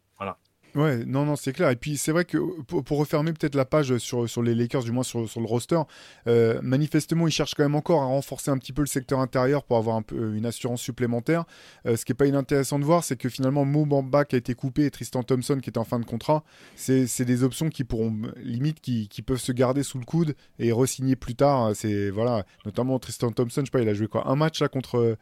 Ouais, 0.77 1.03
non, 1.07 1.25
non, 1.25 1.35
c'est 1.35 1.53
clair. 1.53 1.71
Et 1.71 1.75
puis 1.75 1.97
c'est 1.97 2.11
vrai 2.11 2.23
que 2.23 2.37
pour, 2.61 2.99
refermer 2.99 3.33
peut-être 3.33 3.55
la 3.55 3.65
page 3.65 3.97
sur, 3.97 4.29
sur 4.29 4.43
les 4.43 4.53
Lakers, 4.53 4.83
du 4.83 4.91
moins 4.91 5.01
sur, 5.01 5.27
sur 5.27 5.41
le 5.41 5.47
roster, 5.47 5.81
euh, 6.27 6.59
manifestement 6.61 7.27
ils 7.27 7.31
cherchent 7.31 7.55
quand 7.55 7.63
même 7.63 7.73
encore 7.73 8.03
à 8.03 8.05
renforcer 8.05 8.51
un 8.51 8.59
petit 8.59 8.73
peu 8.73 8.83
le 8.83 8.87
secteur 8.87 9.19
intérieur 9.19 9.63
pour 9.63 9.77
avoir 9.77 10.03
peu 10.03 10.35
une 10.35 10.45
assurance 10.45 10.81
supplémentaire. 10.81 11.45
ce 11.85 12.05
qui 12.05 12.11
est 12.11 12.15
pas 12.15 12.27
inintéressant 12.27 12.77
de 12.77 12.85
voir, 12.85 13.03
c'est 13.03 13.17
que 13.17 13.27
finalement 13.27 13.65
Mo 13.65 13.87
Bamba 13.87 14.23
qui 14.23 14.35
a 14.35 14.37
été 14.37 14.53
coupé 14.53 14.85
et 14.85 14.91
Tristan 14.91 15.23
Thompson 15.23 15.57
qui 15.59 15.71
est 15.71 15.79
en 15.79 15.83
fin 15.83 15.99
de 15.99 16.05
contrat, 16.05 16.43
c'est 16.75 17.25
des 17.25 17.43
options 17.43 17.69
qui 17.69 17.83
pourront 17.83 18.15
limite 18.37 18.79
qui, 18.79 19.07
qui, 19.07 19.23
peuvent 19.23 19.41
se 19.41 19.51
garder 19.51 19.81
sous 19.81 19.97
le 19.97 20.05
coude 20.05 20.35
et 20.59 20.71
re-signer 20.71 21.15
plus 21.15 21.33
tard. 21.33 21.71
C'est 21.75 22.11
voilà, 22.11 22.45
notamment 22.65 22.99
Tristan 22.99 23.31
Thompson, 23.31 23.61
je 23.61 23.65
sais 23.65 23.71
pas, 23.71 23.81
il 23.81 23.89
a 23.89 23.95
joué 23.95 24.07
quoi 24.07 24.29
un 24.29 24.35
match 24.35 24.61
là 24.61 24.67
contre 24.67 25.17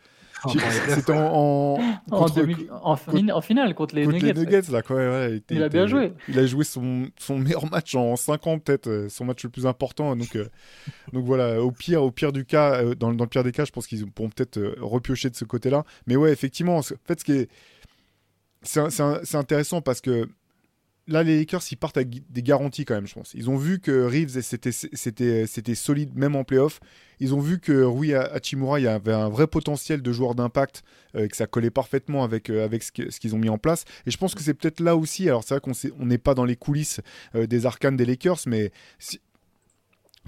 c'était 0.90 1.14
en, 1.14 1.78
en, 2.12 2.26
en, 2.82 3.42
finale 3.42 3.74
contre 3.74 3.96
les 3.96 4.06
Nuggets. 4.06 4.34
Les 4.34 4.34
Nuggets 4.34 4.72
là, 4.72 4.82
quoi, 4.82 4.98
ouais, 4.98 5.42
il, 5.50 5.64
a 5.64 5.70
bien 5.70 5.88
joué. 5.88 6.14
Il 6.28 6.38
a 6.38 6.46
joué 6.46 6.64
son, 6.64 7.08
son 7.18 7.38
meilleur 7.38 7.70
match 7.72 7.96
en 7.96 8.16
5 8.16 8.48
ans, 8.48 8.60
peut-être, 8.60 8.88
euh, 8.88 9.10
son 9.10 9.26
match 9.26 9.44
le 9.44 9.50
plus 9.50 9.66
important. 9.66 10.16
Donc, 10.16 10.36
euh, 10.36 10.48
donc 11.14 11.26
voilà, 11.26 11.62
au 11.62 11.72
pire, 11.72 12.04
au 12.04 12.12
pire 12.12 12.32
du 12.32 12.46
cas, 12.46 12.84
euh, 12.84 12.96
dans, 12.96 13.14
dans, 13.14 13.24
le 13.24 13.30
pire 13.30 13.44
des 13.44 13.52
cas, 13.52 13.66
je 13.66 13.72
pense 13.72 13.88
qu'ils 13.88 14.06
pourront 14.12 14.30
peut-être 14.30 14.76
repiocher 14.80 15.30
de 15.30 15.36
ce 15.36 15.46
côté-là. 15.46 15.84
Mais 16.08 16.16
ouais, 16.16 16.32
effectivement, 16.32 16.78
en 16.78 16.82
fait, 16.82 17.20
ce 17.20 17.26
qui 17.26 17.34
est. 17.34 17.50
C'est 18.64 19.36
intéressant 19.36 19.82
parce 19.82 20.02
que 20.02 20.28
là, 21.08 21.24
les 21.24 21.38
Lakers, 21.38 21.62
ils 21.72 21.78
partent 21.78 21.98
avec 21.98 22.32
des 22.32 22.44
garanties 22.44 22.86
quand 22.86 22.96
même, 22.96 23.08
je 23.08 23.14
pense. 23.14 23.34
Ils 23.34 23.50
ont 23.50 23.58
vu 23.58 23.80
que 23.80 24.06
Reeves, 24.06 24.42
c'était 24.42 25.76
solide 25.76 26.16
même 26.16 26.36
en 26.36 26.44
playoff. 26.44 26.80
Ils 27.20 27.34
ont 27.34 27.40
vu 27.40 27.60
que 27.60 27.84
Rui 27.84 28.14
Hachimura, 28.14 28.80
il 28.80 28.88
avait 28.88 29.14
un 29.14 29.30
vrai 29.30 29.48
potentiel 29.48 30.02
de 30.02 30.12
joueur 30.12 30.36
d'impact, 30.36 30.84
euh, 31.16 31.28
que 31.28 31.36
ça 31.36 31.48
collait 31.48 31.70
parfaitement 31.70 32.24
avec, 32.24 32.50
euh, 32.50 32.68
ce 32.82 33.20
qu'ils 33.20 33.36
ont 33.36 33.40
mis 33.40 33.50
en 33.50 33.58
place. 33.58 33.86
Et 34.06 34.12
je 34.12 34.18
pense 34.18 34.36
que 34.36 34.42
c'est 34.42 34.54
peut-être 34.54 34.80
là 34.80 34.96
aussi, 34.96 35.28
alors 35.30 35.44
c'est 35.44 35.58
vrai 35.58 35.62
qu'on 35.62 36.06
n'est 36.06 36.18
pas 36.18 36.34
dans 36.34 36.46
les 36.46 36.56
coulisses 36.56 37.02
euh, 37.36 37.48
des 37.48 37.66
arcanes 37.66 37.96
des 37.96 38.06
Lakers, 38.06 38.40
mais 38.48 38.72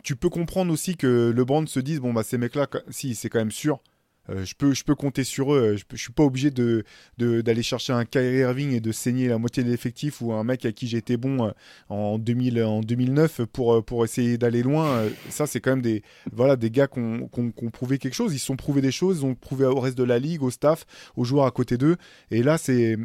tu 0.03 0.15
peux 0.15 0.29
comprendre 0.29 0.71
aussi 0.71 0.95
que 0.95 1.33
LeBron 1.35 1.65
se 1.65 1.79
dise, 1.79 1.99
bon, 1.99 2.13
bah 2.13 2.23
ces 2.23 2.37
mecs-là, 2.37 2.67
si, 2.89 3.15
c'est 3.15 3.29
quand 3.29 3.39
même 3.39 3.51
sûr 3.51 3.81
euh, 4.29 4.45
je, 4.45 4.55
peux, 4.55 4.73
je 4.73 4.83
peux 4.83 4.95
compter 4.95 5.23
sur 5.23 5.53
eux. 5.53 5.75
Je, 5.77 5.83
ne 5.91 5.97
suis 5.97 6.11
pas 6.11 6.23
obligé 6.23 6.51
d'aller 6.51 6.83
de, 7.17 7.61
chercher 7.61 7.93
un 7.93 8.05
Kyrie 8.05 8.39
Irving 8.39 8.71
et 8.71 8.79
de 8.79 8.91
saigner 8.91 9.27
la 9.27 9.37
moitié 9.37 9.63
de 9.63 9.69
l'effectif 9.69 10.21
ou 10.21 10.33
un 10.33 10.43
mec 10.43 10.65
à 10.65 10.71
qui 10.71 10.87
j'étais 10.87 11.17
bon 11.17 11.51
en, 11.89 12.17
2000, 12.17 12.63
en 12.63 12.81
2009 12.81 13.45
pour, 13.45 13.83
pour 13.83 14.03
essayer 14.03 14.37
d'aller 14.37 14.63
loin. 14.63 15.03
Ça, 15.29 15.47
c'est 15.47 15.59
quand 15.59 15.71
même 15.71 15.81
des, 15.81 16.03
voilà, 16.31 16.55
des 16.55 16.71
gars 16.71 16.87
qui 16.87 16.99
ont, 16.99 17.29
prouvé 17.71 17.97
quelque 17.97 18.13
chose. 18.13 18.33
Ils 18.33 18.39
se 18.39 18.45
sont 18.45 18.55
prouvé 18.55 18.81
des 18.81 18.91
choses, 18.91 19.19
ils 19.19 19.25
ont 19.25 19.35
prouvé 19.35 19.65
au 19.65 19.79
reste 19.79 19.97
de 19.97 20.03
la 20.03 20.19
ligue, 20.19 20.43
au 20.43 20.51
staff, 20.51 20.85
aux 21.15 21.23
joueurs 21.23 21.45
à 21.45 21.51
côté 21.51 21.77
d'eux. 21.77 21.97
Et 22.31 22.43
là, 22.43 22.57
c'est 22.57 22.97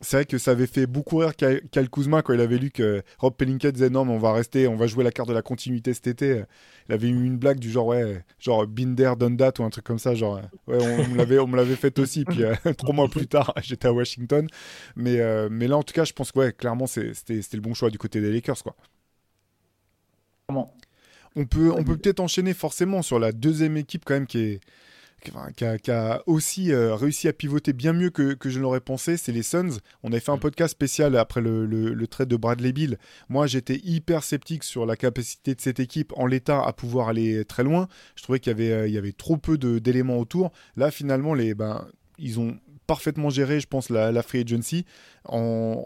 c'est 0.00 0.16
vrai 0.16 0.24
que 0.24 0.38
ça 0.38 0.52
avait 0.52 0.66
fait 0.66 0.86
beaucoup 0.86 1.18
rire 1.18 1.36
Kyle 1.36 1.90
Kuzma 1.90 2.22
quand 2.22 2.32
il 2.32 2.40
avait 2.40 2.56
lu 2.56 2.70
que 2.70 3.02
Rob 3.18 3.34
Pelinka 3.36 3.70
disait 3.70 3.90
non 3.90 4.06
mais 4.06 4.12
on 4.12 4.18
va 4.18 4.32
rester, 4.32 4.66
on 4.66 4.76
va 4.76 4.86
jouer 4.86 5.04
la 5.04 5.10
carte 5.10 5.28
de 5.28 5.34
la 5.34 5.42
continuité 5.42 5.92
cet 5.92 6.06
été. 6.06 6.44
Il 6.88 6.94
avait 6.94 7.08
eu 7.08 7.24
une 7.24 7.36
blague 7.36 7.58
du 7.58 7.70
genre 7.70 7.86
ouais, 7.88 8.24
genre 8.38 8.66
Binder 8.66 9.12
done 9.18 9.36
that 9.36 9.52
ou 9.58 9.64
un 9.64 9.70
truc 9.70 9.84
comme 9.84 9.98
ça, 9.98 10.14
genre 10.14 10.40
ouais 10.66 10.78
on, 10.78 11.08
me 11.08 11.16
l'avait 11.16 11.38
on 11.38 11.46
me 11.46 11.56
l'avait 11.56 11.76
fait 11.76 11.98
aussi. 11.98 12.24
Puis 12.24 12.44
euh, 12.44 12.54
trois 12.78 12.94
mois 12.94 13.08
plus 13.08 13.26
tard 13.26 13.52
j'étais 13.62 13.88
à 13.88 13.92
Washington, 13.92 14.46
mais 14.96 15.20
euh, 15.20 15.48
mais 15.50 15.68
là 15.68 15.76
en 15.76 15.82
tout 15.82 15.92
cas 15.92 16.04
je 16.04 16.14
pense 16.14 16.32
que 16.32 16.38
ouais 16.38 16.52
clairement 16.52 16.86
c'était 16.86 17.40
le 17.52 17.60
bon 17.60 17.74
choix 17.74 17.90
du 17.90 17.98
côté 17.98 18.22
des 18.22 18.32
Lakers 18.32 18.62
quoi. 18.62 18.74
Comment 20.48 20.74
On 21.36 21.44
peut 21.44 21.70
on 21.72 21.84
peut 21.84 21.98
peut-être 21.98 22.20
enchaîner 22.20 22.54
forcément 22.54 23.02
sur 23.02 23.18
la 23.18 23.32
deuxième 23.32 23.76
équipe 23.76 24.04
quand 24.06 24.14
même 24.14 24.26
qui 24.26 24.38
est 24.38 24.60
qui 25.20 25.90
a, 25.90 26.22
aussi 26.26 26.72
euh, 26.72 26.94
réussi 26.94 27.28
à 27.28 27.32
pivoter 27.32 27.72
bien 27.72 27.92
mieux 27.92 28.10
que, 28.10 28.36
je 28.42 28.58
l'aurais 28.58 28.80
pensé, 28.80 29.16
c'est 29.16 29.32
les 29.32 29.42
Suns. 29.42 29.78
On 30.02 30.10
avait 30.10 30.20
fait 30.20 30.32
un 30.32 30.36
mm. 30.36 30.40
podcast 30.40 30.72
spécial 30.72 31.16
après 31.16 31.40
le, 31.40 31.66
le, 31.66 32.06
trade 32.06 32.28
de 32.28 32.36
Bradley 32.36 32.72
Bill. 32.72 32.98
Moi, 33.28 33.46
j'étais 33.46 33.80
hyper 33.84 34.24
sceptique 34.24 34.64
sur 34.64 34.86
la 34.86 34.96
capacité 34.96 35.54
de 35.54 35.60
cette 35.60 35.80
équipe 35.80 36.12
en 36.16 36.26
l'état 36.26 36.62
à 36.62 36.72
pouvoir 36.72 37.08
aller 37.08 37.44
très 37.44 37.62
loin. 37.62 37.88
Je 38.16 38.22
trouvais 38.22 38.40
qu'il 38.40 38.50
y 38.50 38.54
avait, 38.54 38.72
euh, 38.72 38.88
il 38.88 38.94
y 38.94 38.98
avait 38.98 39.12
trop 39.12 39.36
peu 39.36 39.58
d'éléments 39.58 40.18
autour. 40.18 40.52
Là, 40.76 40.90
finalement, 40.90 41.34
les, 41.34 41.54
ben, 41.54 41.86
ils 42.18 42.40
ont 42.40 42.58
parfaitement 42.86 43.30
géré, 43.30 43.60
je 43.60 43.66
pense, 43.66 43.90
la, 43.90 44.10
la 44.12 44.22
free 44.22 44.40
agency 44.40 44.84
en, 45.24 45.84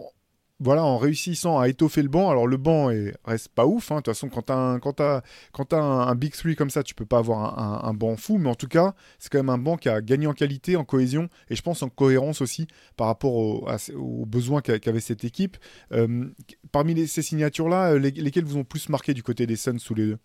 voilà, 0.59 0.85
en 0.85 0.97
réussissant 0.97 1.59
à 1.59 1.67
étoffer 1.67 2.01
le 2.01 2.07
banc. 2.07 2.29
Alors 2.29 2.47
le 2.47 2.57
banc 2.57 2.89
est, 2.89 3.13
reste 3.25 3.49
pas 3.49 3.65
ouf. 3.65 3.91
Hein. 3.91 3.95
De 3.95 4.01
toute 4.01 4.13
façon, 4.13 4.29
quand 4.29 4.43
tu 4.43 4.53
as, 4.53 5.21
un, 5.71 5.79
un, 5.79 6.15
Big 6.15 6.33
Three 6.33 6.55
comme 6.55 6.69
ça, 6.69 6.81
tu 6.81 6.95
peux 6.95 7.05
pas 7.05 7.17
avoir 7.17 7.85
un, 7.85 7.93
banc 7.93 8.15
fou. 8.15 8.37
Mais 8.37 8.49
en 8.49 8.55
tout 8.55 8.67
cas, 8.67 8.93
c'est 9.19 9.29
quand 9.29 9.39
même 9.39 9.49
un 9.49 9.57
banc 9.57 9.75
qui 9.75 9.89
a 9.89 10.01
gagné 10.01 10.27
en 10.27 10.33
qualité, 10.33 10.77
en 10.77 10.85
cohésion 10.85 11.29
et 11.49 11.55
je 11.55 11.61
pense 11.61 11.83
en 11.83 11.89
cohérence 11.89 12.41
aussi 12.41 12.67
par 12.95 13.07
rapport 13.07 13.33
aux 13.33 14.25
besoins 14.25 14.61
qu'avait 14.61 15.01
cette 15.01 15.25
équipe. 15.25 15.57
Euh, 15.91 16.25
parmi 16.71 17.07
ces 17.07 17.21
signatures-là, 17.21 17.93
euh, 17.93 17.99
lesquelles 17.99 18.45
vous 18.45 18.57
ont 18.57 18.63
plus 18.63 18.87
marqué 18.89 19.13
du 19.13 19.23
côté 19.23 19.45
des 19.47 19.57
Suns 19.57 19.79
sous 19.79 19.93
les 19.93 20.05
deux? 20.07 20.17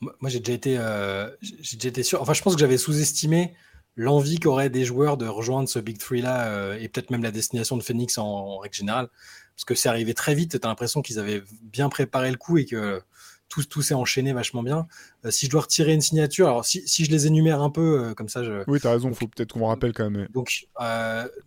Moi, 0.00 0.30
j'ai 0.30 0.40
déjà, 0.40 0.52
été, 0.52 0.76
euh, 0.78 1.30
j'ai 1.40 1.76
déjà 1.76 1.88
été 1.88 2.02
sûr. 2.02 2.20
Enfin, 2.20 2.34
je 2.34 2.42
pense 2.42 2.54
que 2.54 2.60
j'avais 2.60 2.76
sous-estimé 2.76 3.54
l'envie 3.96 4.38
qu'auraient 4.38 4.70
des 4.70 4.84
joueurs 4.84 5.16
de 5.16 5.26
rejoindre 5.26 5.68
ce 5.68 5.78
Big 5.78 5.98
Three 5.98 6.22
là 6.22 6.46
euh, 6.46 6.78
et 6.80 6.88
peut-être 6.88 7.10
même 7.10 7.22
la 7.22 7.30
destination 7.30 7.76
de 7.76 7.82
Phoenix 7.82 8.18
en, 8.18 8.58
règle 8.58 8.74
générale 8.74 9.08
parce 9.54 9.64
que 9.64 9.74
c'est 9.74 9.88
arrivé 9.88 10.14
très 10.14 10.34
vite. 10.34 10.58
Tu 10.58 10.66
as 10.66 10.68
l'impression 10.68 11.02
qu'ils 11.02 11.18
avaient 11.18 11.42
bien 11.62 11.88
préparé 11.88 12.30
le 12.30 12.36
coup 12.36 12.56
et 12.56 12.64
que 12.64 13.02
tout, 13.48 13.62
tout 13.64 13.82
s'est 13.82 13.94
enchaîné 13.94 14.32
vachement 14.32 14.62
bien. 14.62 14.86
Euh, 15.26 15.30
si 15.30 15.44
je 15.44 15.50
dois 15.50 15.60
retirer 15.62 15.92
une 15.92 16.00
signature, 16.00 16.48
alors 16.48 16.64
si, 16.64 16.82
si 16.88 17.04
je 17.04 17.10
les 17.10 17.26
énumère 17.26 17.60
un 17.60 17.68
peu 17.68 18.00
euh, 18.00 18.14
comme 18.14 18.30
ça, 18.30 18.42
je. 18.42 18.64
Oui, 18.66 18.80
tu 18.80 18.86
as 18.86 18.92
raison, 18.92 19.10
il 19.10 19.14
faut 19.14 19.28
peut-être 19.28 19.52
qu'on 19.52 19.66
rappelle 19.66 19.92
quand 19.92 20.08
même. 20.08 20.26
Donc, 20.32 20.68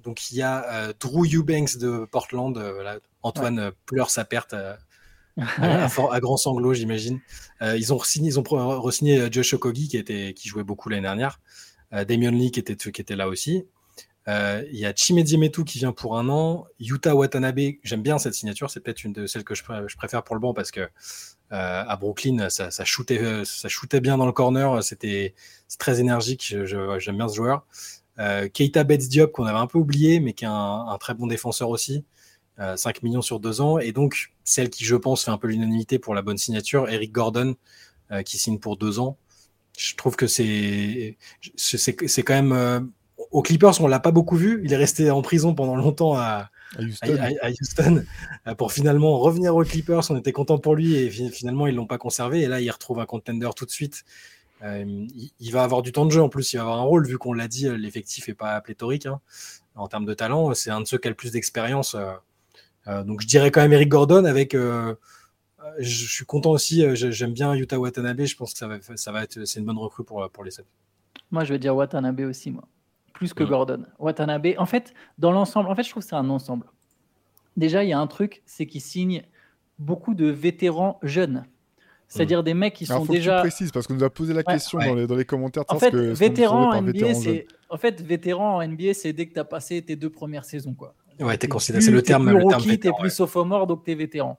donc 0.04 0.32
il 0.32 0.38
y 0.38 0.44
a 0.44 0.94
Drew 1.00 1.26
Eubanks 1.26 1.78
de 1.78 2.06
Portland. 2.06 2.62
Antoine 3.24 3.72
pleure 3.88 4.12
sa 4.12 4.24
perte. 4.24 4.54
à, 5.58 5.88
à, 5.88 6.20
grand 6.22 6.38
sanglot, 6.38 6.76
j'imagine. 6.76 7.20
ils 7.62 7.92
ont 7.92 7.98
re-signé, 7.98 8.30
ils 8.30 8.40
ont 8.40 8.44
re-signé 8.44 9.28
Josh 9.32 9.56
Okogi 9.56 9.90
qui 9.90 9.98
était, 9.98 10.34
qui 10.34 10.48
jouait 10.48 10.64
beaucoup 10.64 10.90
l'année 10.90 11.02
dernière. 11.02 11.40
Euh, 11.96 12.06
Damien 12.06 12.32
Lee 12.32 12.52
qui 12.52 12.60
était, 12.60 12.76
qui 12.76 13.02
était 13.02 13.16
là 13.16 13.28
aussi. 13.28 13.66
Euh, 14.28 14.64
il 14.72 14.80
y 14.80 14.86
a 14.86 14.94
Chimedi 14.94 15.38
Metu 15.38 15.64
qui 15.64 15.78
vient 15.78 15.92
pour 15.92 16.18
un 16.18 16.30
an. 16.30 16.66
Yuta 16.80 17.16
Watanabe, 17.16 17.60
j'aime 17.84 18.02
bien 18.02 18.18
cette 18.18 18.34
signature, 18.34 18.70
c'est 18.70 18.80
peut-être 18.80 19.04
une 19.04 19.14
de 19.14 19.28
celles 19.28 19.44
que 19.44 19.54
je, 19.54 19.64
préfère 19.64 20.24
pour 20.24 20.36
le 20.36 20.42
banc 20.42 20.54
parce 20.54 20.72
que 20.72 20.82
euh, 20.82 20.88
à 21.52 21.96
Brooklyn, 21.96 22.50
ça, 22.50 22.70
shootait 22.84 23.20
bien 24.02 24.18
dans 24.18 24.26
le 24.26 24.32
corner, 24.32 24.84
c'était 24.84 25.36
très 25.78 26.00
énergique, 26.00 26.56
j'aime 26.66 27.18
bien 27.18 27.28
ce 27.28 27.36
joueur. 27.36 27.66
Keita 28.18 28.84
Betts 28.84 29.08
Diop, 29.08 29.32
qu'on 29.32 29.46
avait 29.46 29.60
un 29.60 29.68
peu 29.68 29.78
oublié, 29.78 30.20
mais 30.20 30.34
qui 30.34 30.46
est 30.46 30.50
un, 30.50 30.98
très 31.00 31.14
bon 31.14 31.28
défenseur 31.28 31.70
aussi. 31.70 32.04
5 32.58 33.04
millions 33.04 33.22
sur 33.22 33.40
2 33.40 33.62
ans. 33.62 33.80
Et 33.80 33.92
donc, 33.92 34.34
celle 34.44 34.70
qui, 34.70 34.86
je 34.86 34.96
pense, 34.96 35.26
fait 35.26 35.32
un 35.32 35.38
peu 35.38 35.48
l'unanimité 35.48 36.00
pour 36.00 36.16
la 36.16 36.22
bonne 36.22 36.38
signature, 36.38 36.90
Eric 36.90 37.12
Gordon, 37.12 37.56
qui 38.26 38.40
signe 38.40 38.58
pour 38.58 38.78
2 38.78 39.00
ans 39.00 39.18
je 39.78 39.96
trouve 39.96 40.16
que 40.16 40.28
c'est 40.28 41.18
c'est 41.56 42.24
quand 42.24 42.34
même 42.34 42.54
euh, 42.54 42.80
aux 43.32 43.42
Clippers 43.42 43.82
on 43.82 43.88
l'a 43.88 44.00
pas 44.00 44.12
beaucoup 44.12 44.36
vu. 44.36 44.62
Il 44.64 44.74
est 44.74 44.78
resté 44.78 45.10
en 45.12 45.22
prison 45.22 45.54
pendant 45.54 45.76
longtemps 45.76 46.16
à, 46.16 46.50
Houston, 46.80 48.04
euh, 48.48 48.56
pour 48.56 48.72
finalement 48.72 49.20
revenir 49.20 49.56
aux 49.56 49.64
Clippers. 49.64 50.10
On 50.10 50.18
était 50.18 50.32
content 50.32 50.58
pour 50.58 50.76
lui 50.76 50.96
et 50.96 51.10
finalement 51.10 51.68
ils 51.68 51.76
l'ont 51.76 51.88
pas 51.88 51.98
conservé. 51.98 52.42
Et 52.42 52.48
là 52.48 52.62
il 52.62 52.70
retrouve 52.70 53.00
un 53.00 53.06
contender 53.06 53.50
tout 53.56 53.66
de 53.66 53.72
suite. 53.72 54.04
Euh, 54.64 55.06
il, 55.40 55.52
va 55.52 55.64
avoir 55.64 55.82
du 55.82 55.92
temps 55.92 56.06
de 56.06 56.12
jeu 56.12 56.22
en 56.22 56.30
plus. 56.30 56.54
Il 56.54 56.58
va 56.58 56.64
avoir 56.64 56.80
un 56.80 56.84
rôle 56.84 57.06
vu 57.06 57.18
qu'on 57.18 57.34
l'a 57.34 57.48
dit 57.48 57.68
l'effectif 57.78 58.30
est 58.30 58.34
pas 58.34 58.60
pléthorique 58.62 59.06
hein. 59.06 59.20
en 59.76 59.88
termes 59.88 60.06
de 60.06 60.14
talent. 60.14 60.54
C'est 60.54 60.72
un 60.72 60.82
de 60.82 60.88
ceux 60.88 60.98
qui 60.98 61.08
a 61.08 61.12
le 61.12 61.16
plus 61.16 61.32
d'expérience 61.32 61.96
donc 62.88 63.22
je 63.22 63.26
dirais 63.26 63.50
quand 63.50 63.62
même 63.62 63.74
Eric 63.74 63.90
Gordon 63.90 64.26
avec 64.26 64.56
je 65.80 66.06
suis 66.08 66.26
content 66.26 66.52
aussi. 66.52 66.84
Euh, 66.84 66.96
j'aime 66.96 67.34
bien 67.34 67.56
Yuta 67.56 67.80
Watanabe. 67.80 68.24
Je 68.24 68.36
pense 68.36 68.54
que 68.54 68.60
ça 68.60 68.68
va, 68.68 68.78
ça 68.96 69.12
va 69.12 69.24
être, 69.24 69.46
c'est 69.46 69.60
une 69.60 69.66
bonne 69.66 69.78
recrue 69.78 70.04
pour, 70.04 70.30
pour 70.30 70.44
les 70.44 70.52
Suns. 70.52 70.64
Moi, 71.32 71.44
je 71.44 71.54
vais 71.54 71.60
dire 71.60 71.76
Watanabe 71.76 72.22
aussi, 72.22 72.52
moi. 72.52 72.68
Plus 73.14 73.34
que 73.34 73.44
mm. 73.44 73.48
Gordon. 73.48 73.86
Watanabe, 74.00 74.48
en 74.58 74.66
fait, 74.66 74.94
dans 75.18 75.32
l'ensemble, 75.32 75.70
en 75.70 75.76
fait, 75.76 75.84
je 75.84 75.90
trouve 75.90 76.04
que 76.04 76.10
c'est 76.10 76.16
un 76.16 76.30
ensemble. 76.30 76.68
Déjà, 77.58 77.84
il 77.84 77.90
y 77.90 77.94
a 77.94 78.00
un 78.00 78.08
truc, 78.08 78.44
c'est 78.46 78.66
qu'il 78.66 78.82
signe 78.82 79.24
beaucoup 79.80 80.14
de 80.14 80.28
vétérans 80.28 81.00
jeunes. 81.02 81.46
C'est-à-dire 82.08 82.42
mm. 82.42 82.46
des 82.46 82.54
mecs 82.54 82.74
qui 82.74 82.86
sont 82.86 83.06
déjà. 83.06 83.42
Que 83.42 83.50
tu 83.50 83.72
parce 83.72 83.88
qu'on 83.88 83.96
nous 83.96 84.04
a 84.04 84.10
posé 84.10 84.34
la 84.34 84.44
question 84.44 84.78
dans, 84.80 84.94
les, 84.94 85.08
dans, 85.08 85.16
les, 85.16 85.26
commentaires. 85.26 85.64
En 85.68 85.80
fait, 85.80 85.96
vétéran 85.96 86.74
en 86.74 86.82
NBA, 86.82 87.14
c'est. 87.16 87.48
En 87.70 87.78
fait, 87.78 88.02
vétéran 88.02 88.58
en 88.58 88.68
NBA, 88.68 88.94
c'est 88.94 89.14
dès 89.14 89.26
que 89.26 89.34
tu 89.34 89.40
as 89.40 89.46
passé 89.46 89.82
tes 89.82 89.96
deux 89.96 90.10
premières 90.10 90.46
saisons, 90.46 90.74
quoi. 90.74 90.94
Ouais, 91.20 91.38
t'es 91.38 91.48
considéré. 91.48 91.82
C'est 91.82 91.92
le 91.92 92.02
terme. 92.02 92.30
Plus 92.30 92.44
rookie, 92.44 92.80
t'es 92.80 92.92
plus 93.00 93.10
sophomore, 93.10 93.68
donc 93.68 93.84
t'es 93.84 93.96
vétéran. 93.96 94.38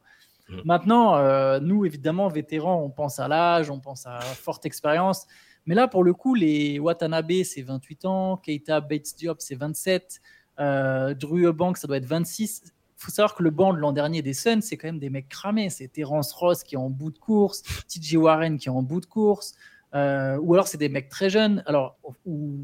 Mm. 0.49 0.61
Maintenant, 0.65 1.17
euh, 1.17 1.61
nous, 1.61 1.85
évidemment, 1.85 2.29
vétérans, 2.29 2.83
on 2.83 2.91
pense 2.91 3.19
à 3.19 3.29
l'âge, 3.29 3.71
on 3.71 3.81
pense 3.81 4.07
à 4.07 4.21
forte 4.21 4.67
expérience. 4.67 5.27
Mais 5.67 5.75
là, 5.75 5.89
pour 5.89 6.05
le 6.05 6.15
coup, 6.15 6.35
les 6.35 6.79
Watanabe, 6.79 7.43
c'est 7.45 7.63
28 7.63 8.05
ans. 8.05 8.37
Keita 8.37 8.81
Bates 8.81 9.17
Diop, 9.17 9.41
c'est 9.41 9.57
27. 9.57 10.21
Euh, 10.61 11.15
Bank, 11.53 11.77
ça 11.77 11.87
doit 11.87 11.97
être 11.97 12.07
26. 12.07 12.63
Il 12.65 12.71
faut 12.97 13.11
savoir 13.11 13.35
que 13.35 13.43
le 13.43 13.51
banc 13.51 13.75
de 13.75 13.79
l'an 13.79 13.93
dernier 13.93 14.23
des 14.23 14.33
Suns, 14.33 14.63
c'est 14.63 14.77
quand 14.77 14.89
même 14.89 14.99
des 14.99 15.11
mecs 15.11 15.29
cramés. 15.29 15.69
C'est 15.69 15.89
Terence 15.89 16.33
Ross 16.33 16.63
qui 16.63 16.77
est 16.77 16.79
en 16.79 16.89
bout 16.89 17.11
de 17.11 17.19
course, 17.19 17.63
TJ 17.89 18.15
Warren 18.17 18.59
qui 18.59 18.69
est 18.69 18.73
en 18.73 18.83
bout 18.83 19.01
de 19.01 19.07
course. 19.07 19.55
Euh, 19.95 20.39
ou 20.39 20.55
alors, 20.55 20.69
c'est 20.69 20.79
des 20.79 20.89
mecs 20.89 21.09
très 21.09 21.31
jeunes, 21.31 21.63
alors, 21.67 21.99
ou 22.25 22.59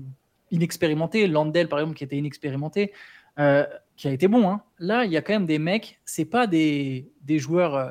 inexpérimentés. 0.50 1.26
Landell, 1.26 1.68
par 1.68 1.80
exemple, 1.80 1.96
qui 1.96 2.04
était 2.04 2.16
inexpérimenté. 2.16 2.92
Euh, 3.38 3.66
qui 3.96 4.08
a 4.08 4.12
été 4.12 4.28
bon. 4.28 4.48
Hein. 4.48 4.62
Là, 4.78 5.04
il 5.04 5.12
y 5.12 5.16
a 5.16 5.22
quand 5.22 5.32
même 5.32 5.46
des 5.46 5.58
mecs, 5.58 6.00
c'est 6.04 6.24
pas 6.24 6.46
des, 6.46 7.10
des 7.22 7.38
joueurs. 7.38 7.74
Euh, 7.74 7.90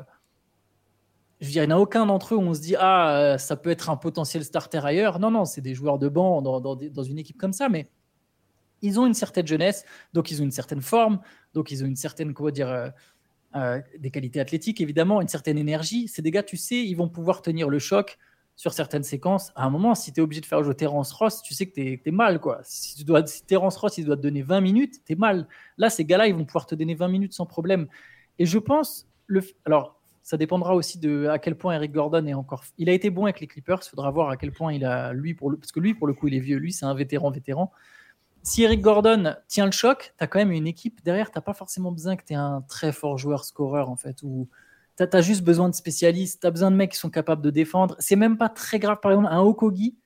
je 1.40 1.46
veux 1.46 1.52
dire, 1.52 1.64
il 1.64 1.68
n'y 1.68 1.72
en 1.72 1.76
a 1.76 1.80
aucun 1.80 2.06
d'entre 2.06 2.34
eux 2.34 2.36
où 2.38 2.42
on 2.42 2.54
se 2.54 2.60
dit 2.60 2.76
Ah, 2.78 3.16
euh, 3.16 3.38
ça 3.38 3.56
peut 3.56 3.70
être 3.70 3.90
un 3.90 3.96
potentiel 3.96 4.44
starter 4.44 4.84
ailleurs. 4.84 5.18
Non, 5.18 5.30
non, 5.30 5.44
c'est 5.44 5.60
des 5.60 5.74
joueurs 5.74 5.98
de 5.98 6.08
banc 6.08 6.42
dans, 6.42 6.60
dans, 6.60 6.76
dans, 6.76 7.02
une 7.02 7.18
équipe 7.18 7.38
comme 7.38 7.52
ça, 7.52 7.68
mais 7.68 7.88
ils 8.80 8.98
ont 8.98 9.06
une 9.06 9.14
certaine 9.14 9.46
jeunesse, 9.46 9.84
donc 10.12 10.30
ils 10.30 10.40
ont 10.40 10.44
une 10.44 10.50
certaine 10.50 10.82
forme, 10.82 11.20
donc 11.54 11.70
ils 11.70 11.84
ont 11.84 11.86
une 11.86 11.96
certaine, 11.96 12.34
comment 12.34 12.50
dire, 12.50 12.92
des 13.98 14.10
qualités 14.10 14.40
athlétiques, 14.40 14.80
évidemment, 14.80 15.20
une 15.20 15.28
certaine 15.28 15.56
énergie. 15.56 16.08
C'est 16.08 16.22
des 16.22 16.32
gars, 16.32 16.42
tu 16.42 16.56
sais, 16.56 16.84
ils 16.84 16.94
vont 16.94 17.08
pouvoir 17.08 17.42
tenir 17.42 17.68
le 17.68 17.78
choc 17.78 18.18
sur 18.56 18.72
certaines 18.72 19.02
séquences, 19.02 19.50
à 19.54 19.64
un 19.64 19.70
moment, 19.70 19.94
si 19.94 20.12
tu 20.12 20.20
es 20.20 20.22
obligé 20.22 20.40
de 20.40 20.46
faire 20.46 20.62
jouer 20.62 20.74
Terence 20.74 21.12
Ross, 21.12 21.42
tu 21.42 21.54
sais 21.54 21.66
que 21.66 21.74
tu 21.74 22.00
es, 22.04 22.10
mal. 22.10 22.40
Quoi. 22.40 22.60
Si, 22.62 22.96
tu 22.96 23.04
dois, 23.04 23.26
si 23.26 23.44
Terence 23.44 23.76
Ross 23.76 23.98
il 23.98 24.04
doit 24.04 24.16
te 24.16 24.22
donner 24.22 24.42
20 24.42 24.60
minutes, 24.60 25.00
tu 25.04 25.12
es 25.14 25.16
mal. 25.16 25.48
Là, 25.78 25.90
ces 25.90 26.04
gars-là, 26.04 26.28
ils 26.28 26.34
vont 26.34 26.44
pouvoir 26.44 26.66
te 26.66 26.74
donner 26.74 26.94
20 26.94 27.08
minutes 27.08 27.32
sans 27.32 27.46
problème. 27.46 27.88
Et 28.38 28.46
je 28.46 28.58
pense, 28.58 29.08
le, 29.26 29.42
alors 29.64 30.00
ça 30.22 30.36
dépendra 30.36 30.74
aussi 30.74 30.98
de 30.98 31.26
à 31.26 31.38
quel 31.38 31.56
point 31.56 31.74
Eric 31.74 31.92
Gordon 31.92 32.26
est 32.26 32.34
encore. 32.34 32.64
Il 32.78 32.88
a 32.88 32.92
été 32.92 33.10
bon 33.10 33.24
avec 33.24 33.40
les 33.40 33.46
Clippers, 33.46 33.80
il 33.84 33.88
faudra 33.88 34.10
voir 34.10 34.28
à 34.28 34.36
quel 34.36 34.52
point 34.52 34.72
il 34.72 34.84
a, 34.84 35.12
lui, 35.12 35.34
pour 35.34 35.50
le, 35.50 35.56
parce 35.56 35.72
que 35.72 35.80
lui, 35.80 35.94
pour 35.94 36.06
le 36.06 36.14
coup, 36.14 36.28
il 36.28 36.34
est 36.34 36.40
vieux. 36.40 36.58
Lui, 36.58 36.72
c'est 36.72 36.86
un 36.86 36.94
vétéran, 36.94 37.30
vétéran. 37.30 37.72
Si 38.44 38.62
Eric 38.62 38.80
Gordon 38.80 39.34
tient 39.48 39.66
le 39.66 39.72
choc, 39.72 40.14
tu 40.16 40.24
as 40.24 40.26
quand 40.26 40.38
même 40.38 40.52
une 40.52 40.66
équipe 40.66 41.02
derrière, 41.04 41.30
tu 41.30 41.40
pas 41.40 41.54
forcément 41.54 41.92
besoin 41.92 42.16
que 42.16 42.24
tu 42.24 42.32
aies 42.32 42.36
un 42.36 42.62
très 42.68 42.92
fort 42.92 43.18
joueur 43.18 43.44
scoreur, 43.44 43.88
en 43.88 43.96
fait, 43.96 44.22
tu 44.96 45.22
juste 45.22 45.42
besoin 45.42 45.68
de 45.68 45.74
spécialistes, 45.74 46.40
tu 46.40 46.46
as 46.46 46.50
besoin 46.50 46.70
de 46.70 46.76
mecs 46.76 46.92
qui 46.92 46.98
sont 46.98 47.10
capables 47.10 47.42
de 47.42 47.50
défendre. 47.50 47.96
C'est 47.98 48.16
même 48.16 48.36
pas 48.36 48.48
très 48.48 48.78
grave, 48.78 48.98
par 49.00 49.12
exemple, 49.12 49.28
un 49.30 49.40
Okogi, 49.40 49.96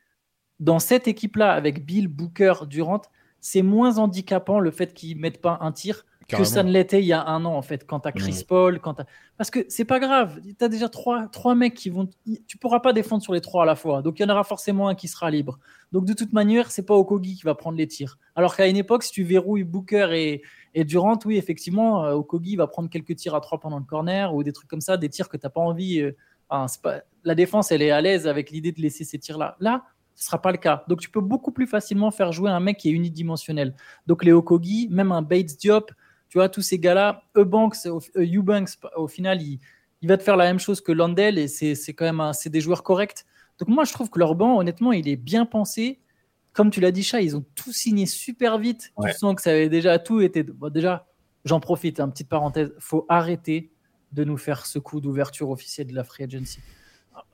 dans 0.59 0.79
cette 0.79 1.09
équipe-là, 1.09 1.53
avec 1.53 1.85
Bill, 1.85 2.09
Booker, 2.09 2.55
Durant, 2.69 3.03
c'est 3.47 3.63
moins 3.63 3.99
handicapant 3.99 4.59
le 4.59 4.73
fait 4.73 4.93
qu'ils 4.93 5.17
ne 5.17 5.23
mettent 5.23 5.41
pas 5.41 5.59
un 5.61 5.71
tir 5.71 6.05
que 6.29 6.43
ça 6.43 6.65
ne 6.65 6.73
l'était 6.73 7.01
il 7.01 7.07
y 7.07 7.13
a 7.13 7.25
un 7.25 7.45
an 7.45 7.55
en 7.55 7.63
fait. 7.63 7.87
Quand 7.87 8.01
t'as 8.01 8.11
Chris. 8.11 8.45
Paul 8.47 8.81
quand 8.81 8.97
parce 9.37 9.51
que 9.51 9.65
c'est 9.69 9.85
pas 9.85 10.01
grave. 10.01 10.41
T'as 10.59 10.67
déjà 10.67 10.89
trois, 10.89 11.29
trois 11.29 11.55
mecs 11.55 11.75
qui 11.75 11.89
vont 11.89 12.09
tu 12.49 12.59
pourras 12.59 12.81
pas 12.81 12.93
défendre 12.93 13.23
sur 13.23 13.33
les 13.33 13.41
trois 13.41 13.63
à 13.63 13.67
la 13.67 13.77
fois. 13.77 14.03
Donc 14.03 14.19
il 14.19 14.23
y 14.23 14.27
en 14.27 14.31
aura 14.31 14.43
forcément 14.43 14.89
un 14.89 14.97
qui 14.97 15.07
sera 15.07 15.31
libre. 15.31 15.61
Donc 15.93 16.05
de 16.07 16.13
toute 16.13 16.33
manière 16.33 16.73
c'est 16.73 16.85
pas 16.85 16.95
Okogi 16.95 17.37
qui 17.37 17.45
va 17.45 17.55
prendre 17.55 17.79
les 17.79 17.87
tirs. 17.87 18.19
Alors 18.35 18.57
qu'à 18.57 18.67
une 18.67 18.77
époque 18.77 19.05
si 19.05 19.13
tu 19.13 19.23
verrouilles 19.23 19.63
Booker 19.63 20.09
et, 20.13 20.43
et 20.75 20.83
Durant 20.83 21.19
oui 21.25 21.37
effectivement 21.37 22.05
euh, 22.05 22.15
Okogi 22.15 22.57
va 22.57 22.67
prendre 22.67 22.91
quelques 22.91 23.15
tirs 23.15 23.37
à 23.37 23.41
trois 23.41 23.61
pendant 23.61 23.79
le 23.79 23.85
corner 23.85 24.35
ou 24.35 24.43
des 24.43 24.53
trucs 24.53 24.69
comme 24.69 24.81
ça 24.81 24.97
des 24.97 25.09
tirs 25.09 25.29
que 25.29 25.37
t'as 25.37 25.51
pas 25.51 25.61
envie 25.61 26.01
euh, 26.01 26.17
pas... 26.83 27.03
la 27.23 27.35
défense 27.37 27.71
elle 27.71 27.83
est 27.83 27.93
à 27.93 28.01
l'aise 28.01 28.27
avec 28.27 28.51
l'idée 28.51 28.73
de 28.73 28.81
laisser 28.81 29.05
ces 29.05 29.19
tirs 29.19 29.39
là 29.39 29.57
là 29.61 29.85
ce 30.17 30.27
sera 30.27 30.41
pas 30.41 30.51
le 30.51 30.59
cas. 30.59 30.85
Donc 30.89 31.01
tu 31.01 31.11
peux 31.11 31.21
beaucoup 31.21 31.53
plus 31.53 31.67
facilement 31.67 32.11
faire 32.11 32.33
jouer 32.33 32.51
un 32.51 32.61
mec 32.61 32.79
qui 32.79 32.89
est 32.89 32.93
unidimensionnel. 32.93 33.75
Donc 34.07 34.25
les 34.25 34.33
Okogi, 34.33 34.89
même 34.91 35.13
un 35.13 35.23
Bates 35.23 35.57
Diop, 35.59 35.93
tu 36.29 36.39
vois, 36.39 36.49
tous 36.49 36.63
ces 36.63 36.79
gars-là, 36.79 37.23
Eubanks, 37.37 37.77
euh, 37.87 38.01
Eubanks, 38.17 38.71
au 38.97 39.07
final, 39.07 39.41
il, 39.43 39.61
va 40.03 40.17
te 40.17 40.23
faire 40.23 40.37
la 40.37 40.45
même 40.45 40.59
chose 40.59 40.81
que 40.81 40.93
Landell 40.93 41.39
et 41.39 41.49
c'est 41.49 41.95
quand 41.95 42.05
même 42.05 42.33
c'est 42.33 42.51
des 42.51 42.61
joueurs 42.61 42.83
corrects. 42.83 43.25
Donc 43.59 43.69
moi, 43.69 43.85
je 43.85 43.93
trouve 43.93 44.11
que 44.11 44.19
leur 44.19 44.35
banc, 44.35 44.59
honnêtement, 44.59 44.93
il 44.93 45.09
est 45.09 45.17
bien 45.17 45.47
pensé. 45.47 46.01
Comme 46.53 46.71
tu 46.71 46.81
l'as 46.81 46.91
dit, 46.91 47.03
Chat, 47.03 47.21
ils 47.21 47.37
ont 47.37 47.45
tout 47.55 47.73
signé 47.73 48.07
super 48.07 48.59
vite. 48.59 48.93
Tu 49.03 49.13
sens 49.13 49.35
que 49.35 49.43
ça 49.43 49.51
avait 49.51 49.69
déjà 49.69 49.99
tout 49.99 50.21
été. 50.21 50.45
déjà, 50.71 51.07
j'en 51.45 51.61
profite, 51.61 51.99
une 51.99 52.05
hein, 52.05 52.09
petite 52.09 52.29
parenthèse. 52.29 52.73
faut 52.79 53.05
arrêter 53.09 53.71
de 54.13 54.25
nous 54.25 54.37
faire 54.37 54.65
ce 54.67 54.79
coup 54.79 55.01
d'ouverture 55.01 55.51
officielle 55.51 55.89
de 55.89 55.95
la 55.95 56.05
free 56.05 56.25
agency. 56.25 56.61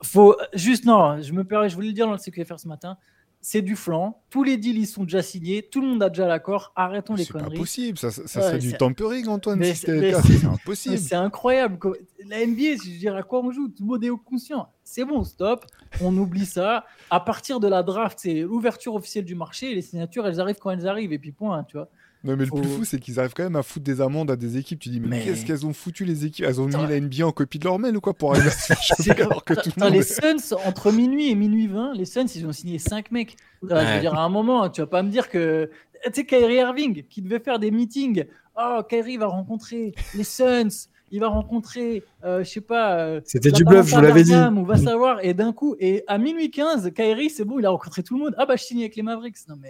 Faut 0.01 0.35
juste, 0.53 0.85
non, 0.85 1.21
je 1.21 1.33
me 1.33 1.43
permets, 1.43 1.69
je 1.69 1.75
voulais 1.75 1.87
le 1.87 1.93
dire 1.93 2.05
dans 2.05 2.13
le 2.13 2.17
CQFR 2.17 2.59
ce 2.59 2.67
matin 2.67 2.97
c'est 3.43 3.61
du 3.61 3.75
flanc. 3.75 4.23
Tous 4.29 4.43
les 4.43 4.55
deals, 4.55 4.77
ils 4.77 4.87
sont 4.87 5.03
déjà 5.03 5.21
signés. 5.21 5.67
Tout 5.69 5.81
le 5.81 5.87
monde 5.87 6.01
a 6.01 6.07
déjà 6.07 6.25
l'accord. 6.25 6.71
Arrêtons 6.77 7.13
les 7.13 7.25
conneries. 7.25 7.49
C'est 7.49 7.53
pas 7.53 7.59
possible. 7.59 7.97
Ça, 7.97 8.09
ça, 8.09 8.25
serait 8.25 8.57
du 8.57 8.73
tampering, 8.73 9.27
Antoine. 9.27 9.61
C'est 9.75 10.45
impossible. 10.45 10.97
C'est 10.97 11.15
incroyable. 11.15 11.77
La 12.25 12.45
NBA, 12.45 12.77
je 12.85 12.97
dirais 12.97 13.19
à 13.19 13.23
quoi 13.23 13.41
on 13.41 13.51
joue 13.51 13.67
Tout 13.67 13.83
le 13.83 13.87
monde 13.87 14.03
est 14.03 14.09
conscient. 14.25 14.69
C'est 14.85 15.03
bon, 15.03 15.25
stop. 15.25 15.65
On 15.99 16.15
oublie 16.17 16.45
ça. 16.45 16.85
À 17.09 17.19
partir 17.19 17.59
de 17.59 17.67
la 17.67 17.83
draft, 17.83 18.17
c'est 18.21 18.41
l'ouverture 18.41 18.95
officielle 18.95 19.25
du 19.25 19.35
marché. 19.35 19.75
les 19.75 19.81
signatures, 19.81 20.25
elles 20.25 20.39
arrivent 20.39 20.59
quand 20.59 20.69
elles 20.69 20.87
arrivent. 20.87 21.11
Et 21.11 21.19
puis 21.19 21.33
point, 21.33 21.65
tu 21.65 21.75
vois. 21.75 21.89
Non, 22.23 22.37
mais 22.37 22.45
le 22.45 22.51
plus 22.51 22.63
fou, 22.63 22.85
c'est 22.85 22.99
qu'ils 22.99 23.19
arrivent 23.19 23.33
quand 23.35 23.43
même 23.43 23.57
à 23.57 23.63
foutre 23.63 23.83
des 23.83 23.99
amendes 23.99 24.31
à 24.31 24.37
des 24.37 24.57
équipes. 24.57 24.79
Tu 24.79 24.89
dis, 24.89 25.01
mais, 25.01 25.23
qu'est-ce 25.23 25.45
qu'elles 25.45 25.65
ont 25.65 25.73
foutu 25.73 26.05
les 26.05 26.25
équipes? 26.25 26.45
Elles 26.45 26.61
ont 26.61 26.67
mis 26.67 26.73
la 26.73 26.99
NBA 26.99 27.25
en 27.25 27.31
copie 27.31 27.59
de 27.59 27.65
leur 27.65 27.79
mail 27.79 27.97
ou 27.97 28.01
quoi 28.01 28.13
pour 28.13 28.31
arriver 28.31 28.47
à 28.47 28.51
se 28.51 29.03
faire 29.03 29.25
alors 29.25 29.43
que 29.43 29.53
tout 29.53 29.71
le 29.75 29.83
monde 29.83 29.93
Les 29.93 30.03
Suns, 30.03 30.55
entre 30.65 30.91
minuit 30.91 31.29
et 31.29 31.35
minuit 31.35 31.67
20, 31.67 31.93
les 31.93 32.05
Suns, 32.05 32.27
ils 32.35 32.45
ont 32.45 32.53
signé 32.53 32.79
5 32.79 33.11
mecs. 33.11 33.35
Je 33.61 33.67
veux 33.67 33.99
dire, 33.99 34.13
à 34.13 34.23
un 34.23 34.29
moment, 34.29 34.69
tu 34.69 34.81
vas 34.81 34.87
pas 34.87 35.03
me 35.03 35.09
dire 35.09 35.29
que. 35.29 35.69
Tu 36.05 36.11
sais, 36.13 36.25
Kyrie 36.25 36.55
Irving, 36.55 37.03
qui 37.09 37.21
devait 37.21 37.39
faire 37.39 37.59
des 37.59 37.71
meetings. 37.71 38.25
Oh, 38.57 38.81
Kyrie 38.87 39.17
va 39.17 39.27
rencontrer 39.27 39.93
les 40.15 40.23
Suns 40.23 40.89
il 41.13 41.19
va 41.19 41.27
rencontrer, 41.27 42.03
euh, 42.25 42.43
je 42.43 42.49
sais 42.49 42.59
pas. 42.59 42.97
Euh, 42.97 43.21
C'était 43.23 43.51
du 43.51 43.63
bluff, 43.63 43.87
je 43.87 43.95
vous 43.95 44.01
l'avais 44.01 44.23
dit. 44.23 44.33
On 44.33 44.63
va 44.63 44.77
savoir. 44.77 45.23
Et 45.23 45.35
d'un 45.35 45.53
coup, 45.53 45.75
et 45.79 46.03
à 46.07 46.17
minuit 46.17 46.49
15, 46.49 46.91
Kyrie, 46.95 47.29
c'est 47.29 47.45
bon, 47.45 47.59
il 47.59 47.65
a 47.67 47.69
rencontré 47.69 48.01
tout 48.01 48.17
le 48.17 48.23
monde. 48.23 48.35
Ah 48.39 48.47
bah, 48.47 48.55
je 48.55 48.63
signe 48.63 48.79
avec 48.79 48.95
les 48.95 49.03
Mavericks. 49.03 49.37
Non, 49.47 49.55
mais 49.61 49.69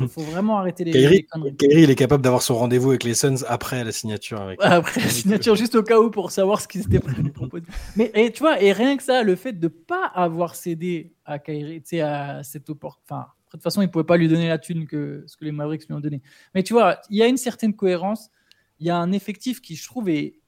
il 0.00 0.08
faut 0.08 0.22
vraiment 0.22 0.56
arrêter 0.56 0.84
les, 0.84 0.92
Kyrie, 0.92 1.26
Kyrie, 1.58 1.82
il 1.82 1.90
est 1.90 1.96
capable 1.96 2.24
d'avoir 2.24 2.40
son 2.40 2.54
rendez-vous 2.54 2.88
avec 2.88 3.04
les 3.04 3.12
Suns 3.12 3.44
après 3.46 3.84
la 3.84 3.92
signature. 3.92 4.40
Avec... 4.40 4.58
Après 4.62 5.02
la 5.02 5.08
signature, 5.10 5.54
juste 5.54 5.74
au 5.74 5.82
cas 5.82 6.00
où 6.00 6.10
pour 6.10 6.30
savoir 6.30 6.62
ce 6.62 6.66
qu'ils 6.66 6.80
étaient 6.80 6.98
prêts 6.98 7.12
à 7.12 7.28
proposer. 7.28 7.66
Mais 7.96 8.10
et, 8.14 8.32
tu 8.32 8.40
vois, 8.40 8.62
et 8.62 8.72
rien 8.72 8.96
que 8.96 9.02
ça, 9.02 9.22
le 9.22 9.36
fait 9.36 9.52
de 9.52 9.68
pas 9.68 10.06
avoir 10.06 10.54
cédé 10.54 11.12
à 11.26 11.38
Kyrie, 11.38 11.82
tu 11.82 11.88
sais, 11.88 12.00
à 12.00 12.42
cette 12.42 12.70
opportunité. 12.70 13.12
Enfin, 13.12 13.26
de 13.48 13.50
toute 13.50 13.62
façon, 13.62 13.82
il 13.82 13.86
ne 13.86 13.90
pouvait 13.90 14.04
pas 14.04 14.16
lui 14.16 14.28
donner 14.28 14.48
la 14.48 14.56
thune 14.56 14.86
que 14.86 15.24
ce 15.26 15.36
que 15.36 15.44
les 15.44 15.52
Mavericks 15.52 15.86
lui 15.86 15.92
ont 15.92 16.00
donné. 16.00 16.22
Mais 16.54 16.62
tu 16.62 16.72
vois, 16.72 17.02
il 17.10 17.18
y 17.18 17.22
a 17.22 17.26
une 17.26 17.36
certaine 17.36 17.76
cohérence. 17.76 18.30
Il 18.78 18.86
y 18.86 18.90
a 18.90 18.96
un 18.96 19.12
effectif 19.12 19.60
qui, 19.60 19.76
je 19.76 19.84
trouve, 19.84 20.08
est 20.08 20.39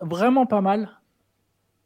vraiment 0.00 0.46
pas 0.46 0.60
mal. 0.60 1.00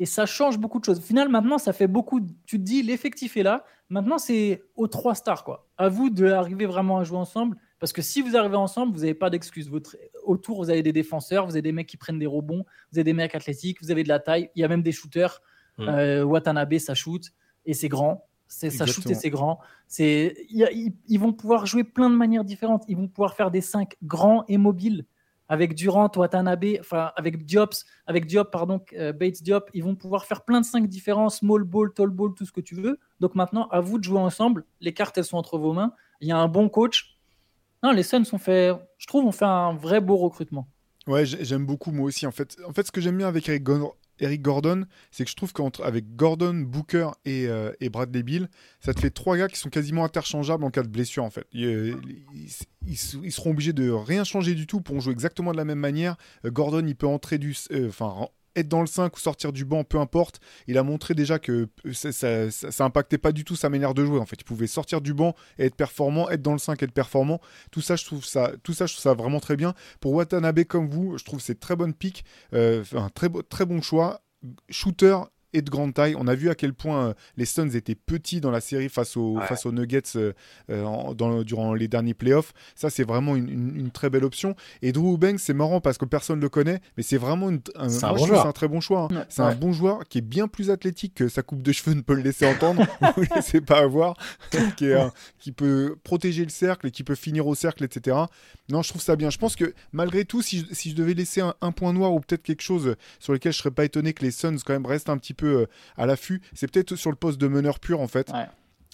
Et 0.01 0.07
ça 0.07 0.27
change 0.27 0.59
beaucoup 0.59 0.81
de 0.81 0.85
choses. 0.85 0.99
Au 0.99 1.03
final, 1.03 1.29
maintenant, 1.29 1.59
ça 1.59 1.73
fait 1.73 1.87
beaucoup. 1.87 2.21
Tu 2.47 2.59
te 2.59 2.63
dis, 2.63 2.83
l'effectif 2.83 3.37
est 3.37 3.43
là. 3.43 3.65
Maintenant, 3.89 4.19
c'est 4.19 4.63
aux 4.77 4.89
trois 4.89 5.15
stars. 5.15 5.45
Quoi. 5.45 5.69
À 5.79 5.89
vous 5.89 6.11
d'arriver 6.11 6.67
vraiment 6.67 6.99
à 6.99 7.05
jouer 7.05 7.19
ensemble. 7.19 7.57
Parce 7.79 7.93
que 7.93 8.03
si 8.03 8.23
vous 8.23 8.37
arrivez 8.37 8.57
ensemble, 8.57 8.93
vous 8.93 9.01
n'avez 9.01 9.15
pas 9.15 9.31
d'excuses. 9.31 9.71
Votre... 9.71 9.97
Autour, 10.25 10.65
vous 10.65 10.71
avez 10.71 10.83
des 10.83 10.93
défenseurs, 10.93 11.47
vous 11.47 11.53
avez 11.53 11.63
des 11.63 11.73
mecs 11.73 11.87
qui 11.87 11.97
prennent 11.97 12.19
des 12.19 12.27
rebonds, 12.27 12.65
vous 12.91 12.99
avez 12.99 13.05
des 13.05 13.13
mecs 13.13 13.35
athlétiques, 13.35 13.81
vous 13.83 13.91
avez 13.91 14.03
de 14.03 14.09
la 14.09 14.19
taille. 14.19 14.51
Il 14.57 14.63
y 14.63 14.65
a 14.65 14.69
même 14.69 14.83
des 14.83 14.93
shooters. 14.93 15.41
Mm. 15.79 15.89
Euh, 15.89 16.25
Watanabe, 16.25 16.79
ça 16.79 16.95
shoot. 16.95 17.33
Et 17.67 17.75
c'est 17.75 17.89
grand. 17.89 18.27
C'est, 18.47 18.71
ça 18.71 18.87
shoot 18.87 19.07
et 19.11 19.15
c'est 19.15 19.31
grand. 19.31 19.59
C'est, 19.87 20.37
ils, 20.49 21.19
vont 21.19 21.33
pouvoir 21.33 21.67
jouer 21.67 21.83
plein 21.83 22.11
de 22.11 22.15
manières 22.15 22.45
différentes. 22.45 22.85
Ils 22.89 22.97
vont 22.97 23.09
pouvoir 23.09 23.35
faire 23.35 23.51
des 23.51 23.61
5 23.61 23.97
grands 24.03 24.45
et 24.49 24.59
mobiles 24.59 25.07
avec 25.49 25.75
Durant, 25.75 26.11
Watanabe, 26.17 26.65
enfin 26.81 27.13
avec 27.17 27.45
Diop, 27.45 27.75
avec 28.07 28.27
Diop, 28.27 28.51
pardon, 28.51 28.81
euh, 28.95 29.13
Bates 29.13 29.43
Diop, 29.43 29.71
ils 29.75 29.85
vont 29.85 29.95
pouvoir 29.95 30.25
faire 30.25 30.45
plein 30.45 30.61
de 30.61 30.67
cinq 30.67 30.89
différents, 30.89 31.29
small 31.29 31.65
ball, 31.65 31.93
tall 31.93 32.11
ball, 32.11 32.33
tout 32.35 32.47
ce 32.47 32.53
que 32.53 32.61
tu 32.61 32.75
veux. 32.75 32.99
Donc 33.21 33.35
maintenant, 33.35 33.69
à 33.69 33.81
vous 33.81 33.99
de 33.99 34.05
jouer 34.05 34.21
ensemble. 34.21 34.65
Les 34.81 34.95
cartes, 34.95 35.19
elles 35.19 35.25
sont 35.25 35.37
entre 35.37 35.59
vos 35.59 35.73
mains. 35.73 35.93
Il 36.21 36.29
y 36.29 36.33
a 36.33 36.39
un 36.39 36.49
bon 36.49 36.69
coach. 36.69 37.19
Non, 37.83 37.93
les 37.93 38.03
Suns 38.03 38.25
ont 38.33 38.39
fait, 38.39 38.73
je 38.97 39.07
trouve, 39.07 39.27
ont 39.27 39.33
fait 39.33 39.45
un 39.45 39.75
vrai 39.75 40.01
beau 40.01 40.17
recrutement. 40.17 40.69
Ouais, 41.07 41.27
j'aime 41.27 41.67
beaucoup 41.67 41.91
moi 41.91 42.07
aussi. 42.07 42.27
En 42.27 42.33
fait, 42.33 42.57
en 42.67 42.73
fait, 42.73 42.87
ce 42.87 42.93
que 42.93 43.01
j'aime 43.01 43.19
bien 43.19 43.29
avec 43.29 43.49
Eric 43.49 43.63
Eric 44.21 44.43
Gordon, 44.43 44.85
c'est 45.11 45.25
que 45.25 45.31
je 45.31 45.37
trouve 45.37 45.53
qu'avec 45.53 46.17
Gordon, 46.17 46.55
Booker 46.55 47.11
et, 47.25 47.47
euh, 47.49 47.73
et, 47.81 47.89
Bradley 47.89 48.23
Bill, 48.23 48.49
ça 48.81 48.95
te 48.95 49.01
fait 49.01 49.11
trois 49.11 49.37
gars 49.37 49.49
qui 49.49 49.59
sont 49.59 49.71
quasiment 49.71 50.05
interchangeables 50.05 50.65
en 50.65 50.71
cas 50.71 50.83
de 50.83 50.89
blessure 50.89 51.25
en 51.25 51.31
fait. 51.31 51.47
Ils, 51.53 53.31
seront 53.33 53.51
obligés 53.51 53.73
de 53.73 53.91
rien 53.91 54.25
changer 54.25 54.55
du 54.55 54.67
tout 54.67 54.81
pour 54.81 55.01
jouer 55.01 55.13
exactement 55.13 55.53
de 55.53 55.57
la 55.57 55.65
même 55.65 55.79
manière. 55.79 56.17
Euh, 56.45 56.51
Gordon, 56.51 56.85
il 56.87 56.97
peut 56.97 57.07
entrer 57.07 57.39
du, 57.39 57.57
euh, 57.73 57.91
être 58.57 58.69
dans 58.69 58.81
le 58.81 58.87
5 58.87 59.17
ou 59.17 59.21
sortir 59.21 59.53
du 59.53 59.65
banc, 59.65 59.85
peu 59.85 59.99
importe. 59.99 60.41
Il 60.67 60.79
a 60.79 60.83
montré 60.83 61.15
déjà 61.15 61.39
que 61.39 61.69
ça, 61.93 62.51
ça, 62.51 62.85
impactait 62.85 63.19
pas 63.19 63.33
du 63.33 63.45
tout 63.45 63.57
sa 63.57 63.69
manière 63.69 63.95
de 63.95 64.05
jouer. 64.05 64.19
En 64.19 64.27
fait, 64.27 64.37
il 64.41 64.45
pouvait 64.45 64.67
sortir 64.67 65.01
du 65.01 65.15
banc 65.15 65.35
et 65.59 65.67
être 65.67 65.77
performant, 65.77 66.31
être 66.31 66.43
dans 66.43 66.53
le 66.53 66.59
5 66.59 66.83
et 66.83 66.85
être 66.85 66.93
performant. 66.93 67.41
Tout 67.71 67.81
ça, 67.81 67.97
je 67.97 68.05
trouve 68.05 68.25
ça, 68.25 68.53
tout 68.63 68.73
ça, 68.75 69.15
vraiment 69.15 69.41
très 69.41 69.57
bien. 69.57 69.75
Pour 70.01 70.13
Watanabe 70.13 70.65
comme 70.65 70.89
vous, 70.89 71.19
je 71.19 71.25
trouve 71.25 71.41
c'est 71.41 71.59
très 71.59 71.77
bonne 71.77 71.95
pique, 71.95 72.25
euh, 72.53 72.85
un 72.95 73.09
très, 73.09 73.29
très 73.49 73.67
bon 73.67 73.83
choix. 73.83 74.21
Shooter 74.69 75.17
et 75.55 75.63
de 75.63 75.71
grande 75.71 75.95
taille. 75.95 76.15
On 76.19 76.27
a 76.27 76.35
vu 76.35 76.51
à 76.51 76.55
quel 76.55 76.75
point 76.75 77.09
euh, 77.09 77.15
les 77.37 77.47
Suns 77.47 77.71
étaient 77.71 77.95
petits 77.95 78.41
dans 78.41 78.51
la 78.51 78.61
série 78.61 78.89
face 78.89 79.17
aux, 79.17 79.39
face 79.41 79.65
aux 79.65 79.73
Nuggets 79.73 80.03
euh, 80.17 80.33
euh, 80.71 81.15
dans, 81.15 81.43
durant 81.43 81.73
les 81.73 81.89
derniers 81.89 82.13
playoffs. 82.13 82.53
Ça, 82.75 82.91
c'est 82.91 83.05
vraiment 83.05 83.37
une, 83.37 83.91
très 83.93 84.11
belle 84.11 84.25
option. 84.25 84.57
Et 84.83 84.93
Drew 84.93 85.17
Banks, 85.17 85.39
c'est 85.39 85.55
marrant 85.55 85.81
parce 85.81 85.97
que 85.97 86.05
personne 86.05 86.39
ne 86.39 86.43
le 86.43 86.49
connaît, 86.49 86.81
mais 86.97 87.03
c'est 87.03 87.17
vraiment 87.17 87.49
un, 87.49 87.59
un, 87.77 88.53
très 88.53 88.69
bon 88.69 88.81
choix. 88.81 89.09
Hein. 89.11 89.25
C'est 89.29 89.43
un 89.43 89.55
bon 89.55 89.73
joueur 89.73 90.05
qui 90.09 90.19
est 90.19 90.23
bien 90.23 90.49
plus 90.49 90.71
athlétique 90.71 91.15
que 91.15 91.29
sa 91.29 91.43
coupe 91.43 91.63
de 91.63 91.73
cheveux 91.73 91.95
ne 91.95 92.01
peut 92.01 92.15
le 92.15 92.23
laisser 92.23 92.47
entendre. 92.47 92.85
Vous 93.17 93.23
ne 93.23 93.35
laissez 93.37 93.61
pas 93.61 93.79
avoir. 93.79 94.17
qui, 94.77 94.87
est, 94.87 94.99
qui 95.39 95.53
peut 95.53 95.97
protéger 96.03 96.43
le 96.43 96.51
cercle 96.51 96.89
et 96.89 96.91
qui 96.91 97.05
peut 97.05 97.15
finir 97.15 97.47
au 97.47 97.55
cercle, 97.55 97.85
etc. 97.85 98.17
Non, 98.69 98.83
je 98.83 98.89
trouve 98.89 99.03
ça 99.03 99.15
bien. 99.15 99.31
Je 99.31 99.39
pense 99.39 99.55
que 99.57 99.75
malgré 99.93 100.25
tout, 100.25 100.43
si 100.43 100.61
je, 100.61 100.75
si 100.75 100.91
je 100.91 100.97
devais 100.97 101.15
laisser 101.15 101.41
un, 101.41 101.73
point 101.73 101.93
noir 101.93 102.13
ou 102.13 102.21
peut-être 102.21 102.43
quelque 102.43 102.63
chose 102.63 102.97
sur 103.21 103.33
lequel 103.33 103.53
je 103.53 103.59
serais 103.59 103.71
pas 103.71 103.85
étonné 103.85 104.13
que 104.13 104.25
les 104.25 104.31
Suns 104.31 104.57
quand 104.65 104.73
même 104.73 104.87
restent 104.87 105.11
un 105.11 105.19
petit 105.19 105.35
peu 105.35 105.44
euh, 105.47 105.67
à 105.97 106.07
l'affût. 106.07 106.41
C'est 106.55 106.71
peut-être 106.71 106.97
sur 106.97 107.11
le 107.11 107.17
poste 107.17 107.41
de 107.41 107.49
meneur 107.49 107.81
pur 107.81 108.01
en 108.01 108.09
fait. 108.09 108.31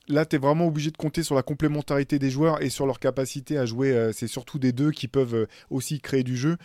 Là, 0.09 0.27
tu 0.27 0.37
es 0.37 0.39
vraiment 0.39 0.67
obligé 0.67 0.91
de 0.91 0.97
compter 0.97 1.23
sur 1.23 1.37
la 1.37 1.43
complémentarité 1.43 2.19
des 2.19 2.31
joueurs 2.31 2.63
et 2.63 2.69
sur 2.69 2.87
leur 2.87 2.99
capacité 2.99 3.59
à 3.59 3.67
jouer. 3.67 3.93
Euh, 3.93 4.13
c'est 4.13 4.27
surtout 4.27 4.59
des 4.59 4.73
deux 4.73 4.91
qui 4.91 5.07
peuvent 5.07 5.35
euh, 5.35 5.47
aussi 5.71 6.01
créer 6.01 6.25
du 6.25 6.37
jeu. 6.37 6.57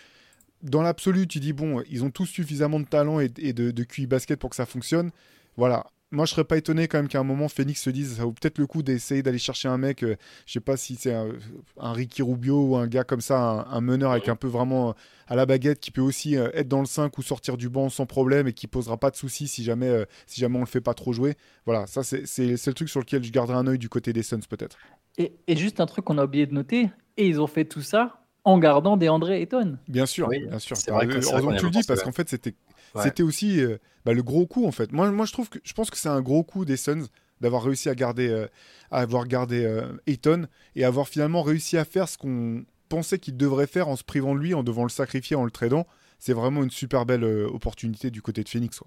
Dans 0.63 0.81
l'absolu, 0.81 1.27
tu 1.27 1.39
dis, 1.39 1.53
bon, 1.53 1.83
ils 1.89 2.03
ont 2.03 2.09
tous 2.09 2.25
suffisamment 2.25 2.79
de 2.79 2.85
talent 2.85 3.19
et, 3.19 3.29
de, 3.29 3.69
de 3.69 3.83
QI 3.83 4.07
basket 4.07 4.39
pour 4.39 4.49
que 4.49 4.55
ça 4.55 4.65
fonctionne. 4.65 5.11
Voilà, 5.57 5.85
moi, 6.11 6.25
je 6.25 6.31
serais 6.31 6.43
pas 6.43 6.57
étonné 6.57 6.87
quand 6.87 6.97
même 6.97 7.07
qu'à 7.07 7.19
un 7.19 7.23
moment, 7.23 7.49
Phoenix 7.49 7.81
se 7.81 7.89
dise, 7.89 8.17
ça 8.17 8.23
vaut 8.23 8.31
peut-être 8.31 8.57
le 8.59 8.67
coup 8.67 8.83
d'essayer 8.83 9.23
d'aller 9.23 9.39
chercher 9.39 9.67
un 9.67 9.77
mec, 9.77 10.03
euh, 10.03 10.15
je 10.45 10.53
sais 10.53 10.59
pas 10.59 10.77
si 10.77 10.95
c'est 10.95 11.13
un, 11.13 11.31
Ricky 11.77 12.21
Rubio 12.21 12.61
ou 12.61 12.75
un 12.77 12.87
gars 12.87 13.03
comme 13.03 13.21
ça, 13.21 13.65
un, 13.69 13.81
meneur 13.81 14.11
avec 14.11 14.29
un 14.29 14.35
peu 14.35 14.47
vraiment 14.47 14.89
euh, 14.89 14.93
à 15.27 15.35
la 15.35 15.45
baguette, 15.45 15.79
qui 15.79 15.91
peut 15.91 16.01
aussi 16.01 16.37
euh, 16.37 16.49
être 16.53 16.67
dans 16.67 16.79
le 16.79 16.85
5 16.85 17.17
ou 17.17 17.21
sortir 17.21 17.57
du 17.57 17.69
banc 17.69 17.89
sans 17.89 18.05
problème 18.05 18.47
et 18.47 18.53
qui 18.53 18.67
posera 18.67 18.97
pas 18.97 19.09
de 19.09 19.15
soucis 19.15 19.47
si 19.47 19.63
jamais, 19.63 20.05
si 20.27 20.39
jamais 20.39 20.57
on 20.57 20.61
le 20.61 20.67
fait 20.67 20.81
pas 20.81 20.93
trop 20.93 21.11
jouer. 21.11 21.35
Voilà, 21.65 21.87
ça 21.87 22.03
c'est 22.03 22.21
le 22.37 22.73
truc 22.73 22.89
sur 22.89 22.99
lequel 22.99 23.23
je 23.23 23.31
garderai 23.31 23.57
un 23.57 23.67
œil 23.67 23.79
du 23.79 23.89
côté 23.89 24.13
des 24.13 24.23
Suns 24.23 24.39
peut-être. 24.49 24.77
Et, 25.17 25.33
et, 25.47 25.55
juste 25.55 25.79
un 25.79 25.85
truc 25.85 26.05
qu'on 26.05 26.17
a 26.17 26.25
oublié 26.25 26.45
de 26.45 26.53
noter, 26.53 26.89
et 27.17 27.27
ils 27.27 27.39
ont 27.39 27.47
fait 27.47 27.65
tout 27.65 27.81
ça 27.81 28.24
en 28.45 28.59
gardant 28.59 28.95
des 28.95 29.09
André 29.09 29.41
Ayton. 29.41 29.77
Bien 29.87 30.05
sûr, 30.05 30.29
bien 30.29 30.59
sûr. 30.59 30.77
Heureusement 30.87 31.51
que 31.51 31.59
tu 31.59 31.65
le 31.65 31.71
dis 31.71 31.83
parce 31.83 32.03
qu'en 32.03 32.11
fait 32.11 32.29
c'était 32.29 32.55
c'était 33.03 33.23
aussi 33.23 33.59
euh, 33.59 33.77
bah, 34.05 34.13
le 34.13 34.23
gros 34.23 34.45
coup 34.45 34.65
en 34.65 34.71
fait. 34.71 34.91
Moi, 34.91 35.11
moi 35.11 35.25
je 35.25 35.33
trouve 35.33 35.49
que 35.49 35.59
je 35.63 35.73
pense 35.73 35.89
que 35.89 35.97
c'est 35.97 36.09
un 36.09 36.21
gros 36.21 36.43
coup 36.43 36.63
des 36.63 36.77
Suns 36.77 37.07
d'avoir 37.41 37.63
réussi 37.63 37.89
à 37.89 37.95
garder, 37.95 38.29
euh, 38.29 38.47
à 38.91 39.01
avoir 39.01 39.27
gardé 39.27 39.65
euh, 39.65 39.91
Ayton 40.07 40.47
et 40.75 40.85
avoir 40.85 41.09
finalement 41.09 41.41
réussi 41.41 41.77
à 41.77 41.83
faire 41.83 42.07
ce 42.07 42.17
qu'on 42.17 42.63
pensait 42.87 43.19
qu'il 43.19 43.35
devrait 43.35 43.67
faire 43.67 43.89
en 43.89 43.97
se 43.97 44.03
privant 44.03 44.33
de 44.33 44.39
lui, 44.39 44.53
en 44.53 44.63
devant 44.63 44.83
le 44.83 44.89
sacrifier, 44.89 45.35
en 45.35 45.43
le 45.43 45.51
tradant. 45.51 45.85
C'est 46.17 46.31
vraiment 46.31 46.63
une 46.63 46.71
super 46.71 47.05
belle 47.05 47.25
opportunité 47.25 48.09
du 48.09 48.21
côté 48.21 48.43
de 48.43 48.47
Phoenix. 48.47 48.79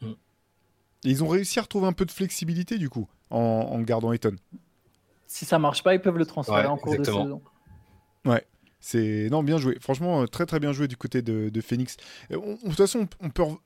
Mm. 0.00 0.06
Et 1.04 1.10
ils 1.10 1.22
ont 1.22 1.28
réussi 1.28 1.58
à 1.58 1.62
retrouver 1.62 1.86
un 1.86 1.92
peu 1.92 2.06
de 2.06 2.10
flexibilité 2.10 2.78
du 2.78 2.88
coup 2.88 3.08
en, 3.28 3.78
gardant 3.80 4.12
Ayton. 4.12 4.36
Si 5.26 5.44
ça 5.44 5.58
marche 5.58 5.82
pas, 5.82 5.94
ils 5.94 6.00
peuvent 6.00 6.18
le 6.18 6.26
transférer 6.26 6.66
en 6.66 6.78
cours 6.78 6.96
de 6.96 7.04
saison. 7.04 7.42
Ouais. 8.24 8.46
C'est 8.82 9.28
non 9.30 9.42
bien 9.42 9.56
joué. 9.56 9.78
Franchement, 9.80 10.26
très 10.26 10.44
très 10.44 10.60
bien 10.60 10.72
joué 10.72 10.88
du 10.88 10.96
côté 10.96 11.22
de, 11.22 11.60
Phoenix. 11.60 11.96
de 12.30 12.36
toute 12.36 12.76
façon, 12.76 13.08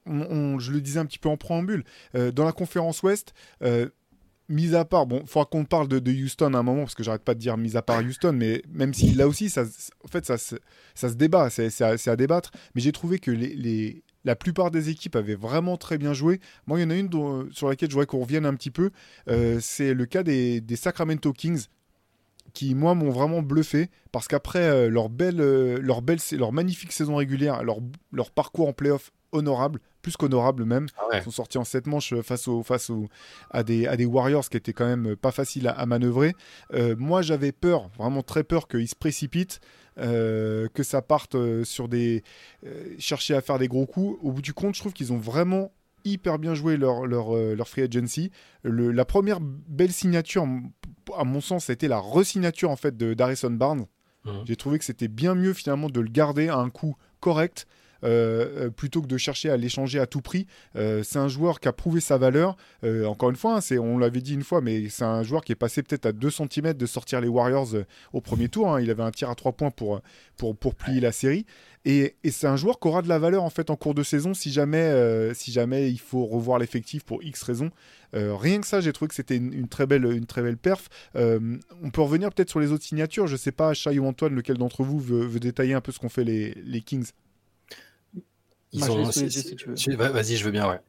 je 0.06 0.70
le 0.70 0.80
disais 0.80 1.00
un 1.00 1.06
petit 1.06 1.18
peu 1.18 1.28
en 1.28 1.36
préambule, 1.36 1.82
dans 2.14 2.44
la 2.44 2.52
conférence 2.52 3.02
Ouest 3.02 3.34
mis 4.48 4.74
à 4.74 4.84
part, 4.84 5.06
bon, 5.06 5.20
il 5.22 5.28
faudra 5.28 5.46
qu'on 5.46 5.64
parle 5.64 5.88
de, 5.88 6.12
Houston 6.12 6.54
à 6.54 6.58
un 6.58 6.62
moment, 6.62 6.82
parce 6.82 6.94
que 6.94 7.02
j'arrête 7.02 7.24
pas 7.24 7.34
de 7.34 7.40
dire 7.40 7.56
mis 7.56 7.76
à 7.76 7.82
part 7.82 8.00
Houston, 8.00 8.32
mais 8.32 8.62
même 8.68 8.94
si 8.94 9.12
là 9.14 9.28
aussi, 9.28 9.50
ça, 9.50 9.64
en 10.04 10.08
fait, 10.08 10.24
ça, 10.24 10.36
ça, 10.38 11.08
se 11.08 11.14
débat, 11.14 11.50
c'est 11.50 11.80
à, 11.82 12.16
débattre, 12.16 12.50
mais 12.74 12.80
j'ai 12.80 12.92
trouvé 12.92 13.18
que 13.18 13.32
la 14.24 14.36
plupart 14.36 14.70
des 14.70 14.88
équipes 14.88 15.16
avaient 15.16 15.34
vraiment 15.34 15.76
très 15.76 15.98
bien 15.98 16.12
joué. 16.12 16.40
Moi, 16.66 16.78
il 16.78 16.82
y 16.82 16.84
en 16.84 16.90
a 16.90 16.96
une 16.96 17.10
sur 17.52 17.68
laquelle 17.68 17.90
je 17.90 17.94
voudrais 17.94 18.06
qu'on 18.06 18.20
revienne 18.20 18.46
un 18.46 18.54
petit 18.54 18.70
peu, 18.70 18.90
euh, 19.28 19.58
c'est 19.60 19.94
le 19.94 20.06
cas 20.06 20.22
des, 20.22 20.62
Sacramento 20.76 21.32
Kings, 21.32 21.66
qui, 22.56 22.74
moi, 22.74 22.94
m'ont 22.94 23.10
vraiment 23.10 23.42
bluffé, 23.42 23.90
parce 24.12 24.28
qu'après 24.28 24.62
euh, 24.62 24.88
leur, 24.88 25.10
belle, 25.10 25.42
euh, 25.42 25.78
leur, 25.82 26.00
belle, 26.00 26.18
leur 26.32 26.52
magnifique 26.52 26.90
saison 26.90 27.16
régulière, 27.16 27.62
leur, 27.62 27.80
leur 28.12 28.30
parcours 28.30 28.66
en 28.66 28.72
playoff 28.72 29.12
honorable, 29.30 29.78
plus 30.00 30.16
qu'honorable 30.16 30.64
même. 30.64 30.86
Ah 30.96 31.18
Ils 31.18 31.22
sont 31.22 31.30
sortis 31.30 31.58
en 31.58 31.64
7 31.64 31.86
manches 31.86 32.14
face, 32.22 32.48
au, 32.48 32.62
face 32.62 32.88
au, 32.88 33.08
à, 33.50 33.62
des, 33.62 33.86
à 33.86 33.98
des 33.98 34.06
Warriors 34.06 34.48
qui 34.48 34.56
étaient 34.56 34.72
quand 34.72 34.86
même 34.86 35.16
pas 35.16 35.32
faciles 35.32 35.68
à, 35.68 35.84
manœuvrer. 35.84 36.34
Euh, 36.72 36.96
moi, 36.98 37.20
j'avais 37.20 37.52
peur, 37.52 37.90
vraiment 37.98 38.22
très 38.22 38.42
peur 38.42 38.68
qu'ils 38.68 38.88
se 38.88 38.96
précipitent. 38.96 39.60
Euh, 39.98 40.68
que 40.74 40.82
ça 40.82 41.00
parte 41.00 41.36
euh, 41.36 41.64
sur 41.64 41.88
des 41.88 42.22
chercher 42.98 43.34
à 43.34 43.40
faire 43.40 43.58
des 43.58 43.68
gros 43.68 43.86
coups. 43.86 44.18
Au 44.22 44.30
bout 44.30 44.42
du 44.42 44.52
compte, 44.52 44.74
je 44.74 44.80
trouve 44.80 44.92
qu'ils 44.92 45.12
ont 45.12 45.18
vraiment 45.18 45.72
hyper 46.06 46.38
bien 46.38 46.54
joué 46.54 46.76
leur, 46.76 47.06
leur, 47.06 47.34
leur 47.34 47.68
free 47.68 47.82
agency. 47.82 48.30
Le, 48.62 48.90
la 48.92 49.04
première 49.04 49.40
belle 49.40 49.92
signature, 49.92 50.46
à 51.16 51.24
mon 51.24 51.40
sens, 51.40 51.70
été 51.70 51.88
la 51.88 51.98
resignature 51.98 52.70
en 52.70 52.76
fait 52.76 52.96
de 52.96 53.14
d'Harrison 53.14 53.50
Barnes. 53.50 53.86
Mmh. 54.24 54.30
J'ai 54.46 54.56
trouvé 54.56 54.78
que 54.78 54.84
c'était 54.84 55.08
bien 55.08 55.34
mieux 55.34 55.52
finalement 55.52 55.88
de 55.88 56.00
le 56.00 56.08
garder 56.08 56.48
à 56.48 56.56
un 56.56 56.70
coût 56.70 56.96
correct 57.20 57.66
euh, 58.04 58.66
euh, 58.66 58.70
plutôt 58.70 59.02
que 59.02 59.06
de 59.06 59.16
chercher 59.16 59.50
à 59.50 59.56
l'échanger 59.56 59.98
à 59.98 60.06
tout 60.06 60.20
prix. 60.20 60.46
Euh, 60.76 61.02
c'est 61.02 61.18
un 61.18 61.28
joueur 61.28 61.60
qui 61.60 61.68
a 61.68 61.72
prouvé 61.72 62.00
sa 62.00 62.18
valeur. 62.18 62.56
encore 63.06 63.30
une 63.30 63.36
fois, 63.36 63.56
hein, 63.56 63.60
c'est, 63.60 63.78
on 63.78 63.98
l'avait 63.98 64.20
dit 64.20 64.34
une 64.34 64.44
fois, 64.44 64.60
mais 64.60 64.88
c'est 64.88 65.04
un 65.04 65.22
joueur 65.22 65.42
qui 65.42 65.52
est 65.52 65.56
passé 65.56 65.82
peut-être 65.82 66.06
à 66.06 66.12
2 66.12 66.30
cm 66.30 66.74
de 66.74 66.86
sortir 66.86 67.20
les 67.20 67.28
Warriors 67.28 67.74
au 68.12 68.20
premier 68.20 68.48
tour. 68.48 68.74
Hein. 68.74 68.80
Il 68.80 68.90
avait 68.90 69.02
un 69.02 69.10
tir 69.10 69.30
à 69.30 69.34
3 69.34 69.52
points 69.52 69.70
pour, 69.70 70.00
pour, 70.36 70.56
pour 70.56 70.74
plier 70.74 71.00
la 71.00 71.12
série. 71.12 71.46
Et, 71.84 72.16
c'est 72.30 72.48
un 72.48 72.56
joueur 72.56 72.80
qui 72.80 72.88
aura 72.88 73.00
de 73.00 73.08
la 73.08 73.18
valeur 73.18 73.44
en 73.44 73.50
fait 73.50 73.70
en 73.70 73.76
cours 73.76 73.94
de 73.94 74.02
saison 74.02 74.34
si 74.34 74.50
jamais, 74.50 75.32
si 75.34 75.52
jamais 75.52 75.90
il 75.90 76.00
faut 76.00 76.26
revoir 76.26 76.58
l'effectif 76.58 77.04
pour 77.04 77.22
X 77.22 77.42
raisons. 77.42 77.70
rien 78.12 78.60
que 78.60 78.66
ça, 78.66 78.80
j'ai 78.80 78.92
trouvé 78.92 79.08
que 79.08 79.14
c'était 79.14 79.36
une, 79.36 79.68
très 79.68 79.86
belle, 79.86 80.04
une 80.04 80.26
très 80.26 80.42
belle 80.42 80.56
perf. 80.56 80.88
on 81.14 81.90
peut 81.92 82.02
revenir 82.02 82.30
peut-être 82.32 82.50
sur 82.50 82.60
les 82.60 82.72
autres 82.72 82.84
signatures. 82.84 83.28
Je 83.28 83.36
sais 83.36 83.52
pas, 83.52 83.72
Chai 83.72 83.98
ou 83.98 84.06
Antoine, 84.06 84.34
lequel 84.34 84.58
d'entre 84.58 84.82
vous 84.82 84.98
veut, 84.98 85.38
détailler 85.38 85.74
un 85.74 85.80
peu 85.80 85.92
ce 85.92 86.00
qu'ont 86.00 86.08
fait 86.08 86.24
les 86.24 86.80
Kings 86.84 87.10
Vas-y, 88.76 90.36
je 90.36 90.44
veux 90.44 90.50
bien, 90.50 90.68
ouais. 90.68 90.80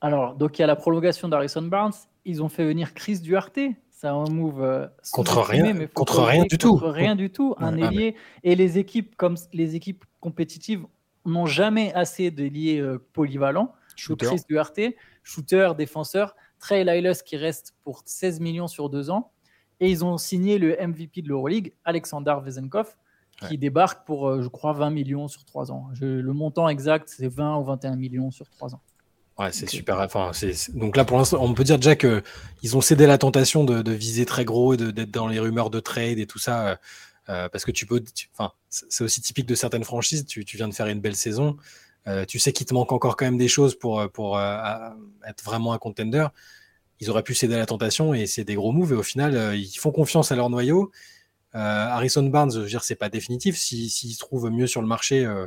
Alors, 0.00 0.34
donc 0.34 0.58
il 0.58 0.62
y 0.62 0.64
a 0.64 0.66
la 0.66 0.76
prolongation 0.76 1.28
d'Harrison 1.28 1.62
Barnes. 1.62 1.94
Ils 2.24 2.42
ont 2.42 2.48
fait 2.48 2.64
venir 2.64 2.94
Chris 2.94 3.18
Duarte. 3.20 3.58
C'est 3.90 4.08
un 4.08 4.24
move 4.28 4.62
euh, 4.62 4.86
contre 5.12 5.40
rien, 5.40 5.72
mais 5.72 5.88
contre 5.88 6.22
rien 6.22 6.44
du 6.44 6.58
tout. 6.58 6.72
Contre 6.72 6.90
rien 6.90 7.16
du 7.16 7.30
tout, 7.30 7.54
un 7.58 7.76
ailier. 7.78 8.14
Et 8.42 8.54
les 8.54 8.78
équipes 8.78 9.16
comme 9.16 9.36
les 9.54 9.74
équipes 9.74 10.04
compétitives 10.20 10.84
n'ont 11.24 11.46
jamais 11.46 11.94
assez 11.94 12.30
d'ailiers 12.30 12.78
euh, 12.78 13.02
polyvalents. 13.14 13.72
Shooter. 13.96 14.26
Chris 14.26 14.42
Duarte, 14.48 14.80
shooter, 15.22 15.70
défenseur. 15.78 16.36
Trey 16.58 16.84
Lyles 16.84 17.22
qui 17.24 17.36
reste 17.36 17.74
pour 17.82 18.02
16 18.04 18.40
millions 18.40 18.68
sur 18.68 18.90
deux 18.90 19.10
ans. 19.10 19.32
Et 19.80 19.90
ils 19.90 20.04
ont 20.04 20.18
signé 20.18 20.58
le 20.58 20.76
MVP 20.76 21.22
de 21.22 21.28
l'Euroleague, 21.28 21.74
Alexander 21.84 22.36
Vezenkov, 22.42 22.96
qui 23.48 23.58
débarque 23.58 24.06
pour, 24.06 24.28
euh, 24.28 24.42
je 24.42 24.48
crois, 24.48 24.72
20 24.72 24.90
millions 24.90 25.28
sur 25.28 25.44
3 25.44 25.70
ans. 25.70 25.88
le 26.00 26.32
montant 26.32 26.68
exact, 26.68 27.12
c'est 27.14 27.28
20 27.28 27.58
ou 27.58 27.64
21 27.64 27.96
millions 27.96 28.30
sur 28.30 28.48
3 28.48 28.74
ans. 28.74 28.80
Ouais, 29.38 29.52
c'est 29.52 29.68
super. 29.68 30.00
Enfin, 30.00 30.30
Donc 30.72 30.96
là, 30.96 31.04
pour 31.04 31.18
l'instant, 31.18 31.38
on 31.42 31.52
peut 31.52 31.64
dire 31.64 31.76
déjà 31.76 31.94
qu'ils 31.94 32.76
ont 32.76 32.80
cédé 32.80 33.06
la 33.06 33.18
tentation 33.18 33.64
de, 33.64 33.92
viser 33.92 34.24
très 34.24 34.46
gros 34.46 34.72
et 34.72 34.76
d'être 34.78 35.10
dans 35.10 35.28
les 35.28 35.38
rumeurs 35.38 35.68
de 35.68 35.80
trade 35.80 36.18
et 36.18 36.26
tout 36.26 36.38
ça. 36.38 36.68
Euh, 36.68 36.76
euh, 37.28 37.48
parce 37.48 37.64
que 37.64 37.72
tu 37.72 37.86
peux. 37.86 38.02
Enfin, 38.32 38.52
c'est 38.70 39.04
aussi 39.04 39.20
typique 39.20 39.46
de 39.46 39.54
certaines 39.54 39.84
franchises. 39.84 40.24
Tu, 40.24 40.44
viens 40.54 40.68
de 40.68 40.74
faire 40.74 40.86
une 40.86 41.00
belle 41.00 41.16
saison. 41.16 41.56
tu 42.28 42.38
sais 42.38 42.52
qu'il 42.52 42.66
te 42.66 42.72
manque 42.72 42.92
encore 42.92 43.16
quand 43.16 43.26
même 43.26 43.36
des 43.36 43.48
choses 43.48 43.76
pour, 43.76 44.08
pour 44.12 44.38
être 44.40 45.44
vraiment 45.44 45.72
un 45.72 45.78
contender. 45.78 46.28
Ils 47.00 47.10
auraient 47.10 47.24
pu 47.24 47.34
céder 47.34 47.56
à 47.56 47.58
la 47.58 47.66
tentation 47.66 48.14
et 48.14 48.26
c'est 48.26 48.44
des 48.44 48.54
gros 48.54 48.72
moves. 48.72 48.92
Et 48.92 48.96
au 48.96 49.02
final, 49.02 49.58
ils 49.58 49.76
font 49.76 49.90
confiance 49.90 50.32
à 50.32 50.36
leur 50.36 50.48
noyau. 50.48 50.92
Euh, 51.54 51.58
Harrison 51.58 52.22
Barnes, 52.24 52.52
je 52.52 52.60
veux 52.60 52.66
dire, 52.66 52.84
c'est 52.84 52.96
pas 52.96 53.08
définitif. 53.08 53.56
S'il 53.56 53.90
se 53.90 54.18
trouve 54.18 54.50
mieux 54.50 54.66
sur 54.66 54.82
le 54.82 54.86
marché, 54.86 55.24
euh, 55.24 55.46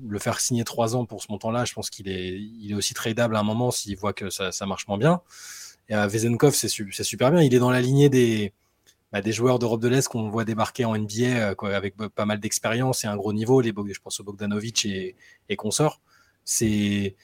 le 0.00 0.18
faire 0.18 0.40
signer 0.40 0.64
trois 0.64 0.94
ans 0.96 1.04
pour 1.04 1.22
ce 1.22 1.30
montant-là, 1.30 1.64
je 1.64 1.72
pense 1.72 1.90
qu'il 1.90 2.08
est, 2.08 2.38
il 2.38 2.70
est 2.70 2.74
aussi 2.74 2.94
tradable 2.94 3.36
à 3.36 3.40
un 3.40 3.44
moment 3.44 3.70
s'il 3.70 3.96
voit 3.96 4.12
que 4.12 4.30
ça, 4.30 4.66
marche 4.66 4.86
moins 4.88 4.98
bien. 4.98 5.20
Et 5.88 5.94
à 5.94 6.06
Vezenkov, 6.06 6.54
c'est 6.54 6.68
super 6.68 7.30
bien. 7.30 7.42
Il 7.42 7.54
est 7.54 7.58
dans 7.58 7.70
la 7.70 7.80
lignée 7.80 8.08
des, 8.08 8.52
bah, 9.12 9.20
des 9.20 9.32
joueurs 9.32 9.58
d'Europe 9.58 9.80
de 9.80 9.88
l'Est 9.88 10.08
qu'on 10.08 10.30
voit 10.30 10.44
débarquer 10.44 10.84
en 10.84 10.96
NBA 10.96 11.22
euh, 11.22 11.54
quoi, 11.54 11.74
avec 11.74 11.96
pas 11.96 12.24
mal 12.24 12.40
d'expérience 12.40 13.04
et 13.04 13.08
un 13.08 13.16
gros 13.16 13.32
niveau. 13.32 13.60
Les, 13.60 13.72
je 13.92 14.00
pense 14.00 14.20
au 14.20 14.24
Bogdanovic 14.24 14.86
et, 14.86 15.16
consorts. 15.56 16.00
C'est 16.44 17.16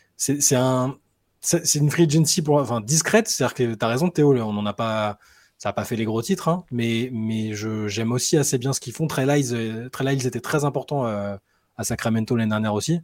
un, 0.53 0.99
une 1.75 1.91
free 1.91 2.05
agency 2.05 2.43
pour, 2.43 2.57
enfin, 2.57 2.81
discrète. 2.81 3.29
C'est-à-dire 3.29 3.55
que 3.55 3.75
tu 3.75 3.85
as 3.85 3.89
raison, 3.89 4.11
Théo, 4.11 4.37
on 4.37 4.53
n'en 4.53 4.67
a 4.67 4.75
pas 4.75 5.19
ça 5.59 5.71
n'a 5.71 5.73
pas 5.73 5.85
fait 5.85 5.97
les 5.97 6.05
gros 6.05 6.23
titres, 6.23 6.49
hein, 6.49 6.65
mais, 6.71 7.11
mais 7.13 7.53
j'aime 7.53 8.13
aussi 8.13 8.37
assez 8.37 8.59
bien 8.59 8.73
ce 8.73 8.79
qu'ils 8.79 8.93
font. 8.93 9.09
Trey 9.09 9.27
Lyles, 9.27 9.55
euh, 9.55 10.13
ils 10.13 10.27
étaient 10.27 10.41
très 10.41 10.65
importants 10.65 11.05
euh, 11.07 11.37
à 11.77 11.85
Sacramento 11.85 12.37
l'année 12.37 12.51
dernière 12.51 12.75
aussi. 12.75 13.01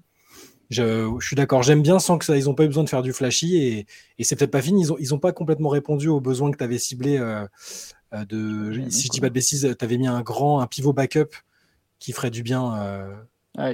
Je, 0.71 1.13
suis 1.21 1.37
d'accord, 1.37 1.65
j'aime 1.65 1.83
bien 1.83 1.99
sans 1.99 2.17
que 2.17 2.25
ça, 2.25 2.37
ils 2.37 2.45
n'ont 2.45 2.55
pas 2.55 2.65
eu 2.65 2.69
besoin 2.69 2.85
de 2.85 2.89
faire 2.89 3.03
du 3.03 3.13
flashy 3.13 3.57
et, 3.57 3.87
et 4.19 4.25
c'est 4.25 4.37
peut-être 4.37 4.53
pas 4.53 4.63
fini. 4.63 4.83
Ils 4.83 4.89
n'ont 4.89 4.97
ils 4.99 5.15
ont 5.15 5.19
pas 5.19 5.33
complètement 5.33 5.69
répondu 5.69 6.09
aux 6.09 6.21
besoins 6.21 6.53
que 6.53 6.57
tu 6.57 6.65
avais 6.65 6.79
ciblés. 6.79 7.19
Euh, 7.19 7.47
de, 8.29 8.89
si 8.89 9.09
je 9.09 9.11
dis 9.11 9.21
pas 9.21 9.29
de 9.29 9.35
bêtises, 9.35 9.75
tu 9.77 9.85
avais 9.85 9.99
mis 9.99 10.07
un 10.07 10.23
grand, 10.23 10.61
un 10.61 10.69
pivot 10.69 10.93
backup 10.93 11.35
qui 11.99 12.13
ferait 12.13 12.31
du 12.31 12.45
bien 12.45 13.19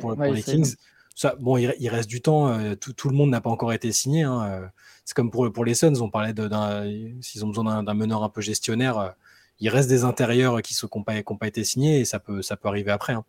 pour, 0.01 0.14
les 0.14 0.43
Kings. 0.43 0.77
Ça, 1.14 1.37
bon, 1.38 1.59
il, 1.59 1.88
reste 1.90 2.09
du 2.09 2.23
temps. 2.23 2.75
tout, 2.77 2.95
tout, 2.95 3.11
le 3.11 3.14
monde 3.14 3.29
n'a 3.29 3.43
pas 3.43 3.51
encore 3.51 3.75
été 3.75 3.93
signé. 3.93 4.23
Hein, 4.23 4.71
c'est 5.04 5.14
comme 5.14 5.30
pour, 5.30 5.50
pour 5.52 5.64
les 5.64 5.74
Suns, 5.74 6.00
on 6.00 6.10
parlait 6.10 6.32
d'un. 6.32 6.84
S'ils 7.20 7.44
ont 7.44 7.48
besoin 7.48 7.82
d'un 7.82 7.94
meneur 7.94 8.22
un 8.22 8.28
peu 8.28 8.40
gestionnaire, 8.40 8.98
euh, 8.98 9.10
il 9.58 9.68
reste 9.68 9.88
des 9.88 10.04
intérieurs 10.04 10.62
qui 10.62 10.76
n'ont 10.82 11.02
pas, 11.02 11.14
pas, 11.22 11.46
été 11.46 11.64
signés 11.64 12.00
et 12.00 12.04
ça 12.04 12.18
peut, 12.18 12.42
ça 12.42 12.56
peut 12.56 12.68
arriver 12.68 12.90
après. 12.90 13.12
Hein. 13.12 13.24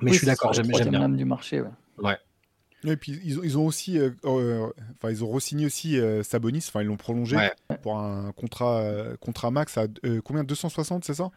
Mais 0.00 0.12
je 0.12 0.18
suis 0.18 0.26
d'accord, 0.26 0.52
j'aime 0.52 0.66
bien. 0.66 1.08
du 1.08 1.24
marché, 1.24 1.62
ouais. 1.98 2.18
Et 2.84 2.96
puis 2.96 3.18
ils 3.24 3.40
ont, 3.40 3.42
ils 3.42 3.58
ont 3.58 3.66
aussi, 3.66 3.98
euh, 3.98 4.10
euh, 4.26 4.70
enfin 4.92 5.10
ils 5.10 5.24
ont 5.24 5.28
re-signé 5.28 5.66
aussi 5.66 5.98
Sabonis, 6.22 6.64
enfin 6.68 6.82
ils 6.82 6.86
l'ont 6.86 6.96
prolongé 6.96 7.36
pour 7.82 7.98
un 7.98 8.30
contrat, 8.32 8.84
contrat 9.18 9.50
max 9.50 9.76
à 9.78 9.86
combien 10.22 10.44
260, 10.44 11.04
c'est 11.04 11.14
ça? 11.14 11.30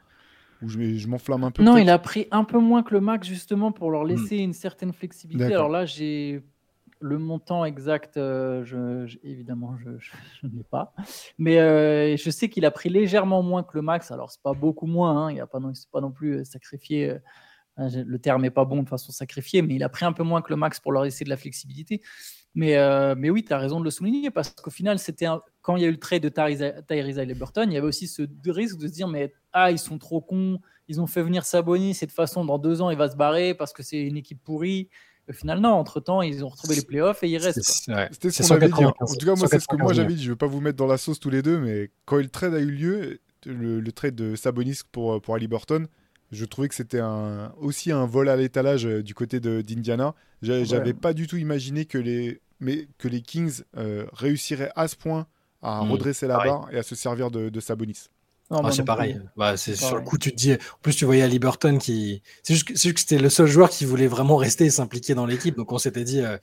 Ou 0.61 0.67
je, 0.67 0.97
je 0.97 1.07
m'enflamme 1.07 1.45
un 1.45 1.51
peu 1.51 1.63
Non, 1.63 1.77
il 1.77 1.89
a 1.89 1.97
pris 1.97 2.27
un 2.31 2.43
peu 2.43 2.59
moins 2.59 2.83
que 2.83 2.93
le 2.93 2.99
max 2.99 3.27
justement 3.27 3.71
pour 3.71 3.91
leur 3.91 4.03
hmm. 4.03 4.09
laisser 4.09 4.37
une 4.37 4.53
certaine 4.53 4.91
flexibilité. 4.91 5.53
Alors 5.53 5.69
là, 5.69 5.85
j'ai 5.85 6.43
le 6.99 7.17
montant 7.17 7.65
exact, 7.65 8.17
euh, 8.17 8.63
je, 8.65 9.17
évidemment, 9.23 9.77
je, 9.77 9.89
ne 10.47 10.57
l'ai 10.57 10.63
pas. 10.63 10.93
Mais 11.37 11.59
euh, 11.59 12.17
je 12.17 12.29
sais 12.29 12.49
qu'il 12.49 12.65
a 12.65 12.71
pris 12.71 12.89
légèrement 12.89 13.41
moins 13.41 13.63
que 13.63 13.71
le 13.75 13.81
max. 13.81 14.11
Alors, 14.11 14.31
c'est 14.31 14.41
pas 14.41 14.53
beaucoup 14.53 14.85
moins. 14.85 15.27
Hein. 15.27 15.31
Il 15.31 15.39
a 15.39 15.47
pas 15.47 15.59
non, 15.59 15.71
pas 15.91 16.01
non 16.01 16.11
plus 16.11 16.39
euh, 16.39 16.43
sacrifié. 16.43 17.15
le 17.77 18.17
terme 18.19 18.41
n'est 18.41 18.49
pas 18.49 18.65
bon 18.65 18.83
de 18.83 18.89
façon 18.89 19.11
sacrifiée, 19.11 19.61
mais 19.61 19.75
il 19.75 19.83
a 19.83 19.89
pris 19.89 20.05
un 20.05 20.13
peu 20.13 20.23
moins 20.23 20.41
que 20.41 20.49
le 20.49 20.57
max 20.57 20.79
pour 20.79 20.91
leur 20.91 21.03
laisser 21.03 21.23
de 21.23 21.29
la 21.29 21.37
flexibilité. 21.37 22.01
Mais, 22.55 22.75
oui, 23.29 23.45
tu 23.45 23.53
as 23.53 23.57
raison 23.57 23.79
de 23.79 23.85
le 23.85 23.91
souligner 23.91 24.31
parce 24.31 24.49
qu'au 24.49 24.71
final, 24.71 24.99
c'était 24.99 25.27
quand 25.61 25.77
il 25.77 25.83
y 25.83 25.85
a 25.85 25.87
eu 25.87 25.91
le 25.91 25.99
trade 25.99 26.23
de 26.23 26.29
Tyrese 26.29 27.19
Halliburton, 27.19 27.65
il 27.69 27.73
y 27.73 27.77
avait 27.77 27.87
aussi 27.87 28.07
ce 28.07 28.23
risque 28.47 28.77
de 28.77 28.87
se 28.87 28.93
dire 28.93 29.07
mais 29.07 29.33
ah, 29.53 29.71
ils 29.71 29.79
sont 29.79 29.97
trop 29.97 30.19
cons, 30.19 30.59
ils 30.89 30.99
ont 30.99 31.07
fait 31.07 31.21
venir 31.21 31.45
Sabonis, 31.45 31.97
et 32.01 32.05
de 32.07 32.11
façon, 32.11 32.43
dans 32.43 32.57
deux 32.57 32.81
ans, 32.81 32.89
il 32.89 32.97
va 32.97 33.09
se 33.09 33.15
barrer 33.15 33.53
parce 33.53 33.71
que 33.71 33.83
c'est 33.83 34.01
une 34.01 34.17
équipe 34.17 34.43
pourrie. 34.43 34.89
Au 35.29 35.33
final, 35.33 35.59
non, 35.59 35.69
entre-temps, 35.69 36.21
ils 36.21 36.43
ont 36.43 36.49
retrouvé 36.49 36.75
les 36.75 36.81
playoffs 36.81 37.21
et 37.23 37.29
ils 37.29 37.37
restent. 37.37 37.61
C'était 37.61 38.31
ce 38.31 38.47
qu'on 38.47 38.55
avait 38.55 38.67
dit. 38.67 38.83
Hein. 38.83 38.93
En 38.99 39.05
tout 39.05 39.25
cas, 39.25 39.35
moi, 39.35 39.47
c'est 39.47 39.59
ce 39.59 39.67
que 39.67 39.75
moi 39.75 39.93
j'avais 39.93 40.13
dit. 40.13 40.23
Je 40.23 40.27
ne 40.27 40.31
veux 40.31 40.37
pas 40.37 40.47
vous 40.47 40.61
mettre 40.61 40.77
dans 40.77 40.87
la 40.87 40.97
sauce 40.97 41.19
tous 41.19 41.29
les 41.29 41.41
deux, 41.41 41.59
mais 41.59 41.91
quand 42.05 42.17
le 42.17 42.27
trade 42.27 42.53
a 42.55 42.59
eu 42.59 42.71
lieu, 42.71 43.19
le, 43.45 43.91
trade 43.91 44.15
de 44.15 44.35
Sabonis 44.35 44.81
pour, 44.91 45.21
pour 45.21 45.35
Ali 45.35 45.47
Burton, 45.47 45.87
je 46.31 46.45
trouvais 46.45 46.67
que 46.67 46.75
c'était 46.75 46.99
un, 46.99 47.53
aussi 47.59 47.91
un 47.91 48.05
vol 48.05 48.29
à 48.29 48.35
l'étalage 48.35 48.85
euh, 48.85 49.01
du 49.01 49.13
côté 49.13 49.39
d'Indiana. 49.39 50.13
J'avais 50.41 50.93
pas 50.93 51.13
du 51.13 51.27
tout 51.27 51.37
imaginé 51.37 51.85
que 51.85 51.97
les, 51.97 52.41
mais, 52.59 52.87
que 52.97 53.07
les 53.07 53.21
Kings 53.21 53.61
euh, 53.77 54.05
réussiraient 54.13 54.71
à 54.75 54.87
ce 54.87 54.95
point 54.95 55.27
à 55.61 55.83
hmm. 55.83 55.91
redresser 55.91 56.27
la 56.27 56.37
barre 56.37 56.69
et 56.71 56.77
à 56.77 56.83
se 56.83 56.95
servir 56.95 57.31
de, 57.31 57.49
de 57.49 57.59
Sabonis. 57.59 58.09
Ah, 58.51 58.71
c'est 58.71 58.83
pareil. 58.83 59.19
Bah, 59.37 59.57
c'est 59.57 59.75
sur 59.75 59.95
le 59.95 60.01
coup, 60.01 60.17
tu 60.17 60.31
te 60.31 60.35
dis. 60.35 60.53
En 60.53 60.81
plus, 60.81 60.95
tu 60.95 61.05
voyais 61.05 61.21
Ali 61.21 61.37
Burton 61.37 61.77
qui. 61.77 62.23
C'est 62.41 62.55
juste, 62.55 62.93
que 62.93 62.99
c'était 62.99 63.19
le 63.19 63.29
seul 63.29 63.45
joueur 63.45 63.69
qui 63.69 63.85
voulait 63.85 64.07
vraiment 64.07 64.37
rester 64.37 64.65
et 64.65 64.69
s'impliquer 64.71 65.13
dans 65.13 65.27
l'équipe. 65.27 65.55
Donc, 65.55 65.71
on 65.71 65.77
s'était 65.77 66.03
dit. 66.03 66.21
Euh, 66.21 66.37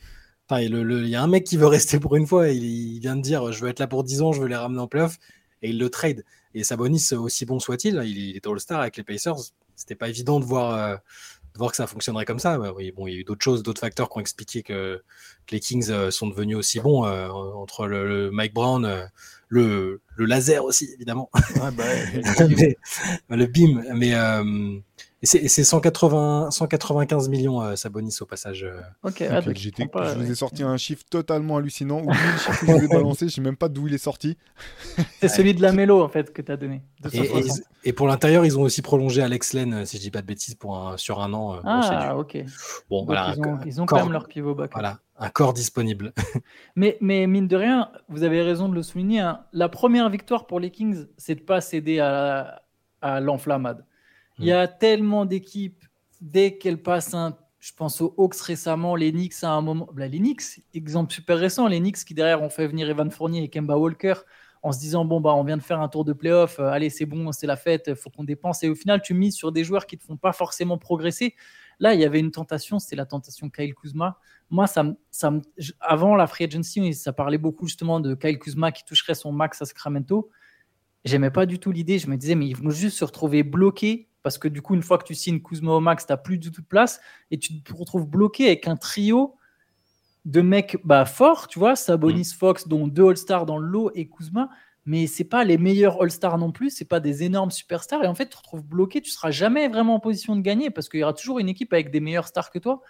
il 0.53 1.09
y 1.09 1.17
a 1.17 1.23
un 1.23 1.27
mec 1.27 1.43
qui 1.43 1.57
veut 1.57 1.67
rester 1.67 1.99
pour 1.99 2.15
une 2.15 2.27
fois. 2.27 2.49
Et 2.49 2.55
il, 2.55 3.01
vient 3.01 3.17
de 3.17 3.23
dire 3.23 3.51
Je 3.51 3.61
veux 3.61 3.69
être 3.69 3.81
là 3.81 3.89
pour 3.89 4.05
10 4.05 4.23
ans, 4.23 4.33
je 4.33 4.41
veux 4.41 4.47
les 4.47 4.57
ramener 4.57 4.81
en 4.81 4.87
playoff. 4.87 5.19
Et 5.63 5.71
il 5.71 5.79
le 5.79 5.91
trade. 5.91 6.25
Et 6.55 6.63
Sabonis, 6.63 7.13
aussi 7.13 7.45
bon 7.45 7.59
soit-il, 7.59 8.01
il, 8.05 8.37
était 8.37 8.49
All-Star 8.49 8.81
avec 8.81 8.97
les 8.97 9.03
Pacers. 9.03 9.37
C'était 9.75 9.95
pas 9.95 10.09
évident 10.09 10.39
de 10.39 10.45
voir, 10.45 10.75
euh, 10.75 10.97
voir 11.59 11.71
que 11.71 11.77
ça 11.77 11.87
fonctionnerait 11.87 12.25
comme 12.25 12.39
ça. 12.39 12.59
oui, 12.75 12.93
bon, 12.93 13.07
il 13.07 13.15
y 13.15 13.17
a 13.17 13.21
eu 13.21 13.25
d'autres 13.25 13.43
choses, 13.43 13.63
d'autres 13.63 13.81
facteurs 13.81 14.09
qui 14.09 14.19
ont 14.19 14.21
expliqué 14.21 14.63
que, 14.63 15.03
les 15.51 15.61
Kings 15.61 15.91
euh, 15.91 16.11
sont 16.11 16.27
devenus 16.27 16.57
aussi 16.57 16.81
bons 16.81 17.05
entre 17.05 17.87
le, 17.87 18.31
Mike 18.31 18.55
Brown, 18.55 19.09
le, 19.49 20.01
laser 20.19 20.65
aussi, 20.65 20.91
évidemment. 20.95 21.31
Bah, 21.57 21.71
le 23.31 23.47
BIM. 23.47 23.85
Mais 23.95 24.15
et 25.23 25.49
c'est 25.49 25.65
180, 25.65 26.51
195 26.51 27.31
millions, 27.31 27.63
euh, 27.63 27.75
Sabonis 27.75 28.19
au 28.21 28.27
passage. 28.27 28.65
Euh. 28.65 28.81
Ok, 29.03 29.23
ah, 29.23 29.41
je 29.41 30.19
vous 30.19 30.31
ai 30.31 30.35
sorti 30.35 30.63
un 30.63 30.77
chiffre 30.77 31.05
totalement 31.11 31.57
hallucinant. 31.57 32.01
Oubliez 32.01 32.23
le 32.33 32.39
chiffre 32.39 32.67
que 32.67 33.19
je 33.19 33.27
je 33.27 33.35
sais 33.35 33.41
même 33.41 33.57
pas 33.57 33.71
d'où 33.71 33.89
il 33.89 33.95
est 33.95 33.99
sorti. 33.99 34.37
C'est 35.21 35.29
celui 35.29 35.55
de 35.55 35.63
la 35.63 35.73
mélo 35.73 36.03
en 36.03 36.09
fait 36.09 36.35
que 36.35 36.43
tu 36.43 36.53
as 36.53 36.59
donné. 36.59 36.83
Et, 37.85 37.95
pour 37.95 38.09
l'intérieur, 38.09 38.45
ils 38.45 38.59
ont 38.59 38.63
aussi 38.63 38.83
prolongé 38.83 39.23
Alex 39.23 39.55
Len, 39.55 39.73
euh, 39.73 39.85
si 39.87 39.97
je 39.97 40.03
dis 40.03 40.11
pas 40.11 40.21
de 40.21 40.27
bêtises, 40.27 40.55
pour 40.55 40.77
un, 40.77 40.99
sur 40.99 41.23
un 41.23 41.33
an. 41.33 41.61
ah, 41.65 42.17
ok. 42.19 42.45
Bon, 42.91 43.05
voilà. 43.07 43.33
Ils 43.35 43.41
ont, 43.41 43.59
ils 43.65 43.81
ont 43.81 43.87
quand 43.87 43.97
même 43.97 44.13
leur 44.13 44.29
pivot 44.29 44.55
back. 44.55 44.73
Voilà, 44.75 44.99
un 45.19 45.31
corps 45.31 45.55
disponible. 45.55 46.13
mais, 46.77 46.99
mais 47.01 47.27
mine 47.27 47.49
de 47.49 47.57
rien, 47.57 47.91
vous 48.11 48.23
avez 48.23 48.43
raison 48.43 48.69
de 48.69 48.75
le 48.75 48.83
souligner. 48.83 49.21
Hein. 49.21 49.41
La 49.55 49.71
première 49.71 50.11
victoire 50.11 50.47
pour 50.47 50.61
les 50.61 50.71
Kings, 50.71 51.07
c'est 51.17 51.37
de 51.37 51.41
pas 51.41 51.63
céder 51.63 52.01
à, 52.01 52.61
à 53.01 53.21
l'enflammade. 53.21 53.86
Il 54.39 54.45
y 54.45 54.53
a 54.53 54.69
tellement 54.69 55.25
d'équipes, 55.25 55.85
dès 56.21 56.59
qu'elles 56.59 56.83
passent 56.83 57.15
un. 57.15 57.37
Je 57.59 57.73
pense 57.73 58.01
aux 58.01 58.15
Hawks 58.17 58.37
récemment, 58.37 58.95
les 58.95 59.11
Knicks 59.11 59.43
à 59.43 59.51
un 59.51 59.61
moment. 59.61 59.89
Bah, 59.93 60.07
les 60.07 60.19
Knicks, 60.19 60.61
exemple 60.75 61.13
super 61.13 61.39
récent, 61.39 61.67
les 61.67 61.81
Knicks 61.81 62.05
qui 62.05 62.15
derrière 62.15 62.43
ont 62.43 62.51
fait 62.51 62.67
venir 62.67 62.89
Evan 62.89 63.11
Fournier 63.11 63.43
et 63.43 63.49
Kemba 63.49 63.77
Walker 63.77 64.15
en 64.67 64.73
se 64.73 64.81
disant 64.81 65.05
bon 65.05 65.21
bah 65.21 65.33
on 65.35 65.45
vient 65.45 65.57
de 65.57 65.63
faire 65.63 65.81
un 65.81 65.89
tour 65.89 66.05
de 66.05 66.13
playoff, 66.13 66.59
euh, 66.59 66.69
allez 66.69 66.91
c'est 66.91 67.07
bon, 67.07 67.31
c'est 67.31 67.47
la 67.47 67.57
fête, 67.57 67.95
faut 67.95 68.11
qu'on 68.11 68.25
dépense. 68.25 68.65
Et 68.65 68.69
au 68.69 68.75
final 68.75 69.01
tu 69.01 69.15
mises 69.15 69.37
sur 69.37 69.53
des 69.53 69.63
joueurs 69.63 69.87
qui 69.87 69.97
te 69.97 70.05
font 70.05 70.17
pas 70.17 70.33
forcément 70.33 70.77
progresser. 70.77 71.37
Là 71.79 71.95
il 71.95 72.01
y 72.01 72.05
avait 72.05 72.19
une 72.19 72.33
tentation, 72.33 72.81
c'était 72.81 72.97
la 72.97 73.07
tentation 73.07 73.49
Kyle 73.49 73.75
Kuzma. 73.75 74.19
Moi 74.51 74.67
ça, 74.67 74.85
ça 75.11 75.33
avant 75.81 76.17
la 76.17 76.27
free 76.27 76.45
agency 76.45 76.95
ça 76.95 77.13
parlait 77.13 77.39
beaucoup 77.39 77.67
justement 77.67 78.01
de 78.01 78.15
Kyle 78.15 78.39
Kuzma 78.41 78.73
qui 78.73 78.85
toucherait 78.85 79.15
son 79.15 79.31
max 79.31 79.63
à 79.63 79.67
Sacramento. 79.67 80.31
J'aimais 81.05 81.31
pas 81.31 81.47
du 81.47 81.61
tout 81.61 81.71
l'idée. 81.71 82.01
Je 82.01 82.09
me 82.09 82.17
disais 82.17 82.35
mais 82.35 82.49
ils 82.49 82.57
vont 82.57 82.71
juste 82.71 82.99
se 82.99 83.05
retrouver 83.05 83.45
bloqués 83.45 84.09
parce 84.27 84.39
que 84.39 84.49
du 84.49 84.61
coup, 84.61 84.75
une 84.75 84.83
fois 84.83 84.99
que 84.99 85.05
tu 85.05 85.15
signes 85.15 85.41
Kuzma 85.41 85.71
au 85.71 85.79
max, 85.79 86.05
tu 86.05 86.13
n'as 86.13 86.17
plus 86.17 86.37
du 86.37 86.51
tout 86.51 86.61
de 86.61 86.67
place 86.67 87.01
et 87.31 87.39
tu 87.39 87.63
te 87.63 87.73
retrouves 87.73 88.09
bloqué 88.09 88.49
avec 88.49 88.67
un 88.67 88.75
trio 88.75 89.37
de 90.25 90.41
mecs 90.41 90.79
bah, 90.83 91.05
forts, 91.05 91.47
tu 91.47 91.61
vois, 91.61 91.77
Sabonis, 91.77 92.33
mm. 92.35 92.37
Fox, 92.37 92.67
dont 92.67 92.89
deux 92.89 93.07
All-Stars 93.09 93.47
dans 93.47 93.57
le 93.57 93.69
lot 93.69 93.93
et 93.95 94.09
Kuzma, 94.09 94.51
mais 94.85 95.07
c'est 95.07 95.23
pas 95.23 95.45
les 95.45 95.59
meilleurs 95.59 96.03
All-Stars 96.03 96.39
non 96.39 96.51
plus, 96.51 96.71
c'est 96.71 96.87
pas 96.87 96.99
des 96.99 97.23
énormes 97.23 97.53
superstars 97.53 98.03
et 98.03 98.09
en 98.09 98.17
fait, 98.17 98.25
tu 98.25 98.33
te 98.33 98.39
retrouves 98.39 98.65
bloqué, 98.65 99.01
tu 99.01 99.11
seras 99.11 99.31
jamais 99.31 99.69
vraiment 99.69 99.95
en 99.95 100.01
position 100.01 100.35
de 100.35 100.41
gagner 100.41 100.71
parce 100.71 100.89
qu'il 100.89 100.99
y 100.99 101.05
aura 101.05 101.13
toujours 101.13 101.39
une 101.39 101.49
équipe 101.49 101.73
avec 101.73 101.93
des 101.93 102.01
meilleurs 102.01 102.27
stars 102.27 102.51
que 102.51 102.59
toi. 102.59 102.83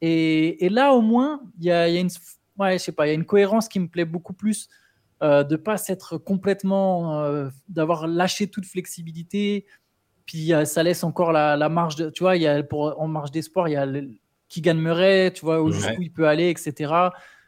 Et, 0.00 0.68
là, 0.70 0.92
au 0.92 1.00
moins, 1.00 1.40
il 1.58 1.64
y 1.64 1.72
a, 1.72 1.88
une, 1.88 2.10
ouais, 2.56 2.78
je 2.78 2.84
sais 2.84 2.92
pas, 2.92 3.08
il 3.08 3.08
y 3.08 3.12
a 3.12 3.14
une 3.14 3.26
cohérence 3.26 3.68
qui 3.68 3.80
me 3.80 3.88
plaît 3.88 4.04
beaucoup 4.04 4.32
plus. 4.32 4.68
Euh, 5.20 5.42
de 5.42 5.56
pas 5.56 5.76
s'être 5.76 6.16
complètement, 6.16 7.18
euh, 7.24 7.48
d'avoir 7.68 8.06
lâché 8.06 8.46
toute 8.46 8.66
flexibilité, 8.66 9.66
puis 10.28 10.52
ça 10.66 10.82
laisse 10.82 11.04
encore 11.04 11.32
la, 11.32 11.68
marge, 11.70 11.96
de, 11.96 12.10
tu 12.10 12.22
vois, 12.22 12.36
il 12.36 12.42
y 12.42 12.46
a 12.46 12.62
pour, 12.62 13.00
en 13.00 13.08
marge 13.08 13.30
d'espoir, 13.30 13.66
il 13.66 13.72
y 13.72 13.76
a 13.76 13.86
qui 13.86 14.60
Keegan 14.60 14.74
Murray, 14.74 15.32
tu 15.32 15.40
vois, 15.40 15.64
jusqu'où 15.72 16.02
il 16.02 16.12
peut 16.12 16.28
aller, 16.28 16.50
etc. 16.50 16.92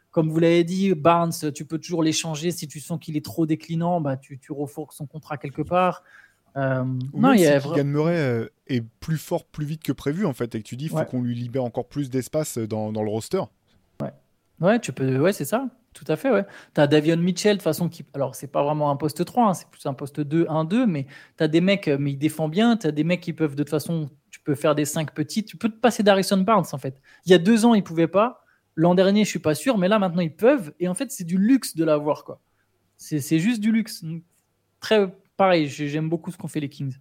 Comme 0.09 0.29
vous 0.29 0.39
l'avez 0.39 0.63
dit, 0.63 0.95
Barnes, 0.95 1.31
tu 1.53 1.63
peux 1.63 1.77
toujours 1.77 2.01
l'échanger 2.01 2.49
si 2.49 2.67
tu 2.67 2.79
sens 2.79 2.99
qu'il 2.99 3.15
est 3.15 3.23
trop 3.23 3.45
déclinant, 3.45 4.01
bah, 4.01 4.17
tu, 4.17 4.39
tu 4.39 4.51
refourques 4.51 4.93
son 4.93 5.05
contrat 5.05 5.37
quelque 5.37 5.61
part. 5.61 6.01
Euh, 6.57 6.83
non, 7.13 7.33
il 7.33 7.41
y 7.41 7.45
a 7.45 7.61
si 7.61 7.67
Keegan 7.69 7.83
Murray 7.83 8.17
euh, 8.17 8.47
est 8.65 8.81
plus 8.81 9.17
fort 9.17 9.45
plus 9.45 9.65
vite 9.65 9.83
que 9.83 9.91
prévu, 9.91 10.25
en 10.25 10.33
fait, 10.33 10.55
et 10.55 10.63
que 10.63 10.67
tu 10.67 10.75
dis, 10.75 10.85
il 10.85 10.89
faut 10.89 11.05
qu'on 11.05 11.21
lui 11.21 11.35
libère 11.35 11.63
encore 11.63 11.87
plus 11.87 12.09
d'espace 12.09 12.57
dans, 12.57 12.91
dans, 12.91 13.03
le 13.03 13.11
roster. 13.11 13.43
Ouais, 14.01 14.11
ouais, 14.59 14.79
tu 14.79 14.91
peux, 14.91 15.19
ouais, 15.19 15.33
c'est 15.33 15.45
ça. 15.45 15.67
Tout 15.93 16.05
à 16.07 16.15
fait, 16.15 16.31
ouais. 16.31 16.45
Tu 16.73 16.79
as 16.79 16.87
Davion 16.87 17.17
Mitchell, 17.17 17.57
de 17.57 17.61
façon, 17.61 17.89
qui. 17.89 18.05
Alors, 18.13 18.35
c'est 18.35 18.47
pas 18.47 18.63
vraiment 18.63 18.91
un 18.91 18.95
poste 18.95 19.25
3, 19.25 19.49
hein, 19.49 19.53
c'est 19.53 19.67
plus 19.67 19.85
un 19.85 19.93
poste 19.93 20.21
2, 20.21 20.45
1-2, 20.45 20.85
mais 20.85 21.05
tu 21.37 21.43
as 21.43 21.47
des 21.49 21.59
mecs, 21.59 21.87
euh, 21.89 21.97
mais 21.99 22.11
il 22.11 22.17
défend 22.17 22.47
bien. 22.47 22.77
Tu 22.77 22.87
as 22.87 22.91
des 22.91 23.03
mecs 23.03 23.19
qui 23.19 23.33
peuvent, 23.33 23.55
de 23.55 23.63
toute 23.63 23.69
façon, 23.69 24.09
tu 24.29 24.39
peux 24.39 24.55
faire 24.55 24.73
des 24.73 24.85
5 24.85 25.13
petites. 25.13 25.47
Tu 25.47 25.57
peux 25.57 25.67
te 25.67 25.77
passer 25.77 26.01
d'Harrison 26.01 26.37
Barnes, 26.37 26.65
en 26.71 26.77
fait. 26.77 27.01
Il 27.25 27.31
y 27.31 27.35
a 27.35 27.37
deux 27.37 27.65
ans, 27.65 27.73
ils 27.73 27.83
pouvaient 27.83 28.07
pas. 28.07 28.45
L'an 28.75 28.95
dernier, 28.95 29.25
je 29.25 29.29
suis 29.29 29.39
pas 29.39 29.53
sûr, 29.53 29.77
mais 29.77 29.89
là, 29.89 29.99
maintenant, 29.99 30.21
ils 30.21 30.33
peuvent. 30.33 30.73
Et 30.79 30.87
en 30.87 30.93
fait, 30.93 31.11
c'est 31.11 31.25
du 31.25 31.37
luxe 31.37 31.75
de 31.75 31.83
l'avoir, 31.83 32.23
quoi. 32.23 32.41
C'est 32.95 33.39
juste 33.39 33.59
du 33.59 33.71
luxe. 33.71 34.05
Très 34.79 35.13
pareil, 35.35 35.67
j'aime 35.67 36.07
beaucoup 36.07 36.31
ce 36.31 36.37
qu'ont 36.37 36.47
fait 36.47 36.59
les 36.59 36.69
Kings. 36.69 36.95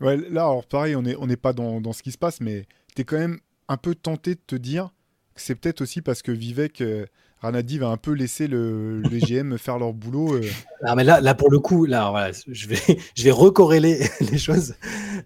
Ouais, 0.00 0.16
là, 0.16 0.42
alors 0.42 0.64
pareil, 0.66 0.94
on 0.94 1.02
n'est 1.02 1.16
on 1.16 1.26
pas 1.34 1.52
dans, 1.52 1.80
dans, 1.80 1.92
ce 1.92 2.02
qui 2.02 2.12
se 2.12 2.18
passe, 2.18 2.40
mais 2.40 2.66
tu 2.94 3.02
es 3.02 3.04
quand 3.04 3.18
même 3.18 3.40
un 3.68 3.76
peu 3.76 3.94
tenté 3.94 4.36
de 4.36 4.40
te 4.46 4.54
dire 4.54 4.90
que 5.34 5.40
c'est 5.40 5.56
peut-être 5.56 5.80
aussi 5.82 6.00
parce 6.00 6.22
que 6.22 6.32
Vivek. 6.32 6.80
Euh, 6.80 7.06
Ranadi 7.40 7.78
va 7.78 7.88
un 7.88 7.96
peu 7.96 8.12
laisser 8.12 8.48
le, 8.48 9.00
les 9.02 9.20
GM 9.20 9.58
faire 9.58 9.78
leur 9.78 9.92
boulot. 9.92 10.36
Euh. 10.36 10.50
Ah, 10.82 10.94
mais 10.94 11.04
là, 11.04 11.20
là, 11.20 11.34
pour 11.34 11.50
le 11.50 11.58
coup, 11.58 11.84
là, 11.84 12.10
voilà, 12.10 12.32
je 12.46 12.66
vais, 12.66 12.98
je 13.14 13.24
vais 13.24 13.30
recorréler 13.30 14.00
les 14.30 14.38
choses. 14.38 14.74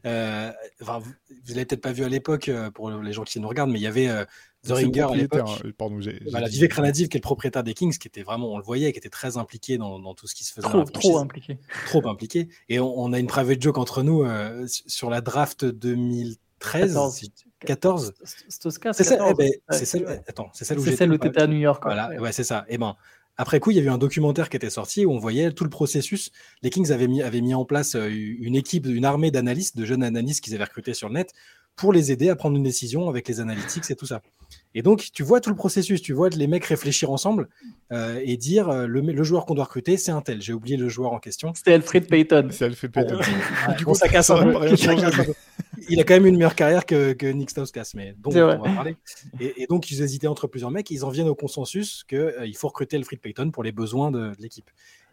Euh, 0.05 0.51
enfin, 0.83 0.99
vous, 0.99 1.11
ne 1.49 1.55
l'avez 1.55 1.67
peut-être 1.67 1.83
pas 1.83 1.93
vu 1.93 2.05
à 2.05 2.09
l'époque 2.09 2.49
euh, 2.49 2.71
pour 2.71 2.91
les 2.91 3.13
gens 3.13 3.23
qui 3.23 3.39
nous 3.39 3.49
regardent, 3.49 3.71
mais 3.71 3.79
il 3.79 3.83
y 3.83 3.87
avait 3.87 4.09
The 4.67 4.73
Ringer 4.73 5.01
à 5.03 5.15
l'époque. 5.15 5.49
Hein, 5.49 5.71
pardon, 5.79 6.01
j'ai, 6.01 6.21
voilà, 6.31 6.49
Vivek 6.49 6.73
Ranadiv, 6.73 7.09
qui 7.09 7.17
est 7.17 7.21
le 7.21 7.23
propriétaire 7.23 7.63
des 7.63 7.75
Kings, 7.75 7.97
qui 7.97 8.09
était 8.09 8.23
vraiment, 8.23 8.53
on 8.53 8.59
le 8.59 8.65
voyait, 8.65 8.93
qui 8.93 8.99
était 8.99 9.09
très 9.09 9.37
impliqué 9.37 9.79
dans, 9.79 10.01
dans 10.01 10.15
tout 10.15 10.27
ce 10.27 10.35
qui 10.35 10.45
se 10.45 10.53
faisait. 10.53 10.69
Trop, 10.69 10.85
trop 10.85 11.19
impliqué. 11.19 11.59
Trop 11.87 12.07
impliqué. 12.09 12.49
Et 12.69 12.81
on, 12.81 13.13
a 13.13 13.19
une 13.19 13.29
private 13.29 13.63
joke 13.63 13.79
entre 13.79 14.03
nous 14.03 14.25
sur 14.67 15.11
la 15.11 15.21
draft 15.21 15.65
2013. 15.65 16.95
14 16.95 17.23
C'est 18.93 19.05
celle, 19.05 19.21
eh 19.29 19.35
ben, 19.35 19.51
c'est 19.71 19.85
celle, 19.85 20.23
attends, 20.27 20.51
c'est 20.53 20.65
celle 20.65 20.79
où 20.79 20.85
celle 20.85 21.13
où 21.13 21.19
tu 21.19 21.29
étais 21.29 21.43
à 21.43 21.47
New 21.47 21.59
York. 21.59 21.83
Voilà, 21.85 22.11
ouais, 22.21 22.33
c'est 22.33 22.45
ça. 22.45 22.65
Et 22.69 22.75
eh 22.75 22.79
ben, 22.79 22.97
après 23.37 23.59
coup, 23.59 23.71
il 23.71 23.79
y 23.79 23.81
a 23.81 23.83
eu 23.83 23.89
un 23.89 23.99
documentaire 23.99 24.51
qui 24.51 24.57
était 24.57 24.71
sorti 24.71 25.07
où 25.07 25.13
on 25.13 25.19
voyait 25.19 25.53
tout 25.53 25.65
le 25.65 25.71
processus. 25.71 26.31
Les 26.63 26.71
Kings 26.71 26.93
avaient 26.93 27.09
mis, 27.09 27.23
avaient 27.23 27.41
mis 27.41 27.55
en 27.55 27.65
place 27.65 27.95
euh, 27.95 28.09
une 28.11 28.55
équipe, 28.55 28.87
une 28.87 29.05
armée 29.05 29.31
d'analystes, 29.31 29.77
de 29.77 29.85
jeunes 29.87 30.03
analystes 30.03 30.45
qu'ils 30.45 30.55
avaient 30.55 30.65
recrutés 30.65 30.93
sur 30.95 31.09
le 31.09 31.15
net 31.15 31.33
pour 31.81 31.95
les 31.95 32.13
aider 32.13 32.29
à 32.29 32.37
prendre 32.37 32.59
une 32.59 32.63
décision 32.63 33.09
avec 33.09 33.27
les 33.27 33.41
analytics 33.41 33.91
et 33.91 33.97
tout 33.97 34.05
ça. 34.05 34.21
Et 34.75 34.83
donc, 34.83 35.09
tu 35.15 35.23
vois 35.23 35.41
tout 35.41 35.49
le 35.49 35.57
processus, 35.57 36.03
tu 36.03 36.13
vois 36.13 36.29
les 36.29 36.47
mecs 36.47 36.67
réfléchir 36.67 37.11
ensemble 37.11 37.49
euh, 37.91 38.21
et 38.23 38.37
dire 38.37 38.69
euh, 38.69 38.87
le, 38.87 39.23
joueur 39.25 39.47
qu'on 39.47 39.55
doit 39.55 39.65
recruter, 39.65 39.97
c'est 39.97 40.13
un 40.13 40.21
tel. 40.21 40.43
J'ai 40.43 40.53
oublié 40.53 40.77
le 40.77 40.91
joueur 40.91 41.15
en 41.15 41.19
question. 41.19 41.55
C'était 41.55 41.73
Alfred 41.73 42.07
Payton. 42.07 42.49
C'est 42.53 42.67
Alfred 42.67 42.93
Payton. 42.93 43.19
du 43.79 43.87
coup, 43.87 43.95
ça 43.95 44.09
casse 44.09 44.29
un 44.29 44.45
peu. 44.45 45.33
Il 45.89 45.99
a 45.99 46.05
quand 46.05 46.13
même 46.13 46.27
une 46.27 46.37
meilleure 46.37 46.55
carrière 46.55 46.85
que, 46.85 47.15
que 47.15 47.27
Nick 47.27 47.49
Stauskas, 47.49 47.93
mais 47.95 48.15
donc 48.19 48.35
on 48.37 48.47
va 48.47 48.57
parler. 48.59 48.97
Et, 49.41 49.67
donc, 49.67 49.91
ils 49.91 50.03
hésitaient 50.03 50.27
entre 50.27 50.49
plusieurs 50.49 50.71
mecs. 50.71 50.91
Ils 50.91 51.03
en 51.07 51.09
viennent 51.09 51.31
au 51.31 51.35
consensus 51.35 52.05
qu'il 52.07 52.19
euh, 52.19 52.53
faut 52.55 52.69
recruter 52.69 52.99
Alfred 52.99 53.21
Payton 53.21 53.53
pour 53.53 53.63
les 53.63 53.73
besoins 53.73 54.11
de, 54.11 54.33
l'équipe. 54.39 54.71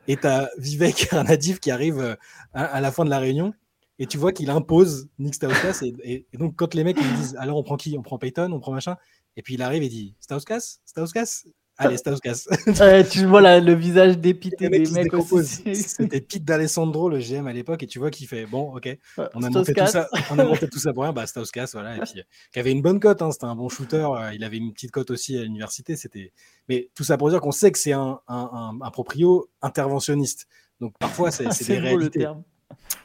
Et 0.09 0.17
tu 0.17 0.27
as 0.27 0.49
Vivek 0.57 1.07
Ranadiv 1.11 1.59
qui 1.59 1.71
arrive 1.71 2.17
à 2.53 2.81
la 2.81 2.91
fin 2.91 3.05
de 3.05 3.09
la 3.09 3.19
réunion 3.19 3.53
et 3.99 4.05
tu 4.05 4.17
vois 4.17 4.31
qu'il 4.31 4.49
impose 4.49 5.09
Nick 5.19 5.35
Stauskas. 5.35 5.83
Et, 6.03 6.25
donc, 6.33 6.55
quand 6.55 6.73
les 6.73 6.83
mecs 6.83 6.97
ils 6.99 7.15
disent 7.17 7.35
alors 7.39 7.57
on 7.57 7.63
prend 7.63 7.77
qui? 7.77 7.97
On 7.97 8.01
prend 8.01 8.17
Payton, 8.17 8.51
on 8.51 8.59
prend 8.59 8.71
machin. 8.71 8.97
Et 9.35 9.41
puis 9.41 9.55
il 9.55 9.61
arrive 9.61 9.83
et 9.83 9.89
dit 9.89 10.15
Stauskas? 10.19 10.79
Stauskas? 10.85 11.45
Allez, 11.79 11.97
Stauskas. 11.97 12.47
tu 13.11 13.25
vois 13.25 13.59
le 13.59 13.73
visage 13.73 14.17
dépité 14.17 14.67
des 14.67 14.79
mecs 14.89 15.11
C'était 15.43 16.21
Pete 16.21 16.43
d'Alessandro, 16.43 17.07
le 17.07 17.19
GM 17.19 17.45
à 17.45 17.53
l'époque, 17.53 17.83
et 17.83 17.87
tu 17.87 17.99
vois 17.99 18.09
qu'il 18.09 18.27
fait 18.27 18.47
bon, 18.47 18.75
ok, 18.75 18.97
on 19.35 19.43
a, 19.43 19.49
monté 19.51 19.73
tout 19.75 19.85
ça, 19.85 20.09
on 20.31 20.39
a 20.39 20.43
monté 20.43 20.67
tout 20.67 20.79
ça 20.79 20.91
pour 20.91 21.03
rien, 21.03 21.13
bah 21.13 21.27
Stauskas, 21.27 21.69
voilà, 21.73 21.97
et 21.97 21.99
puis 21.99 22.23
qui 22.51 22.59
avait 22.59 22.71
une 22.71 22.81
bonne 22.81 22.99
cote, 22.99 23.21
hein, 23.21 23.31
c'était 23.31 23.45
un 23.45 23.55
bon 23.55 23.69
shooter, 23.69 24.07
euh, 24.09 24.33
il 24.33 24.43
avait 24.43 24.57
une 24.57 24.73
petite 24.73 24.89
cote 24.89 25.11
aussi 25.11 25.37
à 25.37 25.43
l'université, 25.43 25.95
c'était. 25.95 26.33
Mais 26.67 26.89
tout 26.95 27.03
ça 27.03 27.15
pour 27.15 27.29
dire 27.29 27.41
qu'on 27.41 27.51
sait 27.51 27.71
que 27.71 27.77
c'est 27.77 27.93
un, 27.93 28.19
un, 28.27 28.73
un, 28.81 28.91
proprio 28.91 29.47
interventionniste. 29.61 30.47
Donc 30.81 30.93
parfois, 30.99 31.29
c'est 31.29 31.45
des 31.67 31.77
réalités. 31.77 32.19
Le 32.19 32.25
terme. 32.25 32.43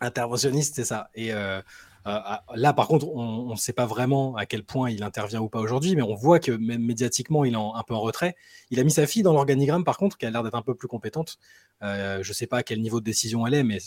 Interventionniste, 0.00 0.74
c'est 0.74 0.84
ça. 0.84 1.10
Et 1.14 1.32
euh, 1.32 1.60
euh, 2.06 2.18
là, 2.54 2.72
par 2.72 2.88
contre, 2.88 3.08
on 3.08 3.50
ne 3.50 3.56
sait 3.56 3.72
pas 3.72 3.86
vraiment 3.86 4.34
à 4.36 4.46
quel 4.46 4.64
point 4.64 4.90
il 4.90 5.02
intervient 5.02 5.40
ou 5.40 5.48
pas 5.48 5.60
aujourd'hui, 5.60 5.94
mais 5.94 6.02
on 6.02 6.14
voit 6.14 6.40
que 6.40 6.52
même 6.52 6.82
médiatiquement, 6.82 7.44
il 7.44 7.54
est 7.54 7.56
un 7.56 7.82
peu 7.86 7.94
en 7.94 8.00
retrait. 8.00 8.34
Il 8.70 8.80
a 8.80 8.84
mis 8.84 8.90
sa 8.90 9.06
fille 9.06 9.22
dans 9.22 9.32
l'organigramme, 9.32 9.84
par 9.84 9.96
contre, 9.96 10.18
qui 10.18 10.26
a 10.26 10.30
l'air 10.30 10.42
d'être 10.42 10.56
un 10.56 10.62
peu 10.62 10.74
plus 10.74 10.88
compétente. 10.88 11.38
Euh, 11.82 12.22
je 12.22 12.30
ne 12.30 12.34
sais 12.34 12.46
pas 12.46 12.58
à 12.58 12.62
quel 12.62 12.80
niveau 12.80 13.00
de 13.00 13.04
décision 13.04 13.46
elle 13.46 13.54
est, 13.54 13.64
mais, 13.64 13.78